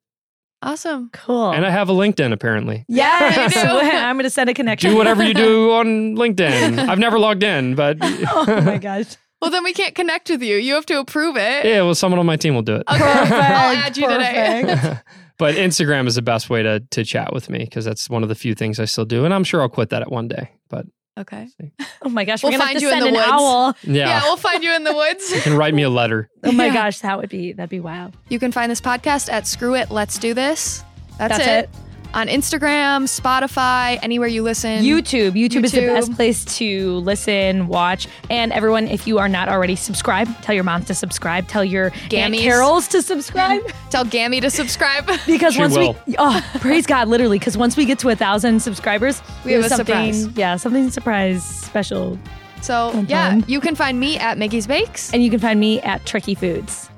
Awesome. 0.62 1.10
cool. 1.14 1.52
And 1.52 1.66
I 1.66 1.70
have 1.70 1.90
a 1.90 1.94
LinkedIn 1.94 2.32
apparently. 2.32 2.86
yeah, 2.88 3.44
you 3.44 3.50
do. 3.50 3.60
I'm 3.60 4.16
going 4.16 4.24
to 4.24 4.30
send 4.30 4.50
a 4.50 4.54
connection. 4.54 4.92
Do 4.92 4.98
whatever 4.98 5.24
you 5.24 5.34
do 5.34 5.72
on 5.74 6.16
LinkedIn. 6.16 6.80
I've 6.80 7.00
never 7.00 7.20
logged 7.20 7.44
in, 7.44 7.76
but 7.76 7.98
oh 8.02 8.62
my 8.66 8.78
gosh. 8.78 9.16
Well, 9.42 9.52
then 9.52 9.64
we 9.64 9.74
can't 9.74 9.94
connect 9.94 10.30
with 10.30 10.42
you. 10.42 10.56
You 10.56 10.74
have 10.76 10.86
to 10.88 11.00
approve 11.00 11.36
it. 11.38 11.66
yeah, 11.66 11.82
well, 11.84 11.94
someone 11.94 12.20
on 12.20 12.26
my 12.26 12.36
team 12.38 12.56
will 12.56 12.62
do 12.64 12.76
it. 12.76 12.84
Okay. 12.90 12.98
Perfect. 13.00 13.32
I'll 13.32 13.76
add 13.78 13.98
you 13.98 14.08
today. 14.08 14.98
But 15.38 15.56
Instagram 15.56 16.08
is 16.08 16.16
the 16.16 16.22
best 16.22 16.50
way 16.50 16.64
to 16.64 16.80
to 16.80 17.04
chat 17.04 17.34
with 17.34 17.50
me 17.50 17.60
because 17.60 17.84
that's 17.86 18.10
one 18.10 18.24
of 18.24 18.30
the 18.30 18.36
few 18.36 18.56
things 18.56 18.80
I 18.80 18.86
still 18.86 19.06
do, 19.06 19.26
and 19.26 19.34
I'm 19.34 19.44
sure 19.44 19.62
I'll 19.62 19.70
quit 19.70 19.90
that 19.90 20.02
at 20.02 20.10
one 20.10 20.30
day. 20.30 20.52
But 20.70 20.86
Okay. 21.18 21.48
Oh 22.02 22.10
my 22.10 22.24
gosh. 22.24 22.44
We'll 22.44 22.52
We're 22.52 22.60
gonna 22.60 22.68
find 22.68 22.78
to 22.80 22.86
you 22.86 22.90
in 22.92 22.94
send 23.02 23.04
the 23.04 23.08
an 23.10 23.14
woods. 23.16 23.28
owl. 23.28 23.76
yeah, 23.84 24.08
Yeah, 24.08 24.22
we'll 24.26 24.38
find 24.38 24.64
you 24.64 24.76
in 24.76 24.84
the 24.84 24.94
woods. 24.94 25.32
you 25.32 25.42
can 25.42 25.56
write 25.58 25.74
me 25.74 25.82
a 25.82 25.90
letter. 25.90 26.30
Oh 26.44 26.52
my 26.52 26.68
Yeah. 26.68 26.74
gosh. 26.74 27.00
That 27.00 27.18
would 27.18 27.30
be, 27.30 27.52
that'd 27.54 27.70
be 27.70 27.80
wow. 27.80 28.12
You 28.30 28.38
can 28.38 28.52
find 28.52 28.70
this 28.72 28.82
podcast 28.82 29.32
at 29.32 29.48
Screw 29.48 29.74
It, 29.76 29.90
Let's 29.90 30.20
Do 30.20 30.36
This. 30.36 30.84
That's, 31.18 31.38
That's 31.38 31.48
it. 31.48 31.70
it. 31.76 31.85
On 32.16 32.28
Instagram, 32.28 33.04
Spotify, 33.10 34.00
anywhere 34.02 34.30
you 34.30 34.42
listen. 34.42 34.84
YouTube. 34.86 35.32
YouTube. 35.34 35.66
is 35.66 35.74
the 35.74 35.82
best 35.82 36.14
place 36.14 36.46
to 36.58 36.94
listen, 37.00 37.68
watch. 37.68 38.08
And 38.30 38.54
everyone, 38.54 38.88
if 38.88 39.06
you 39.06 39.18
are 39.20 39.28
not 39.28 39.50
already 39.50 39.76
subscribed, 39.76 40.32
tell 40.42 40.56
your 40.56 40.64
moms 40.64 40.86
to 40.86 40.94
subscribe. 40.94 41.48
Tell 41.50 41.66
your 41.66 41.88
Aunt 41.88 42.34
Gammies. 42.34 42.40
Carols 42.40 42.88
to 42.88 43.02
subscribe. 43.02 43.62
Tell 43.90 44.06
Gammy 44.06 44.40
to 44.40 44.50
subscribe. 44.50 45.10
Because 45.28 45.56
She 45.56 45.60
once 45.60 45.78
will. 45.78 45.96
we, 46.08 46.16
oh, 46.18 46.42
praise 46.62 46.86
God, 46.86 47.10
literally, 47.10 47.38
because 47.38 47.58
once 47.58 47.76
we 47.76 47.84
get 47.86 48.00
to 48.00 48.10
a 48.10 48.16
thousand 48.16 48.62
subscribers, 48.62 49.22
We 49.44 49.52
have 49.52 49.66
a 49.66 49.70
something, 49.70 50.14
surprise. 50.14 50.38
yeah, 50.38 50.56
something 50.56 50.90
surprise 50.92 51.44
special. 51.44 52.18
So, 52.62 52.92
Fun, 52.92 53.06
yeah, 53.10 53.30
fun. 53.32 53.44
you 53.48 53.60
can 53.60 53.76
find 53.76 54.00
me 54.00 54.18
at 54.18 54.38
Miggy's 54.38 54.68
Bakes. 54.68 55.14
And 55.14 55.22
you 55.22 55.30
can 55.30 55.40
find 55.40 55.60
me 55.60 55.82
at 55.82 56.06
Tricky 56.06 56.34
Foods. 56.36 56.90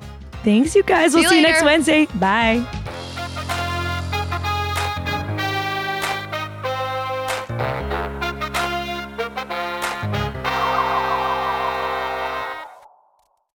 Thanks, 0.44 0.76
you 0.76 0.84
guys. 0.84 1.12
See 1.14 1.16
We'll 1.16 1.24
you 1.24 1.30
see 1.30 1.38
you 1.42 1.48
next. 1.48 1.64
Wednesday. 1.64 2.06
Bye. 2.20 2.64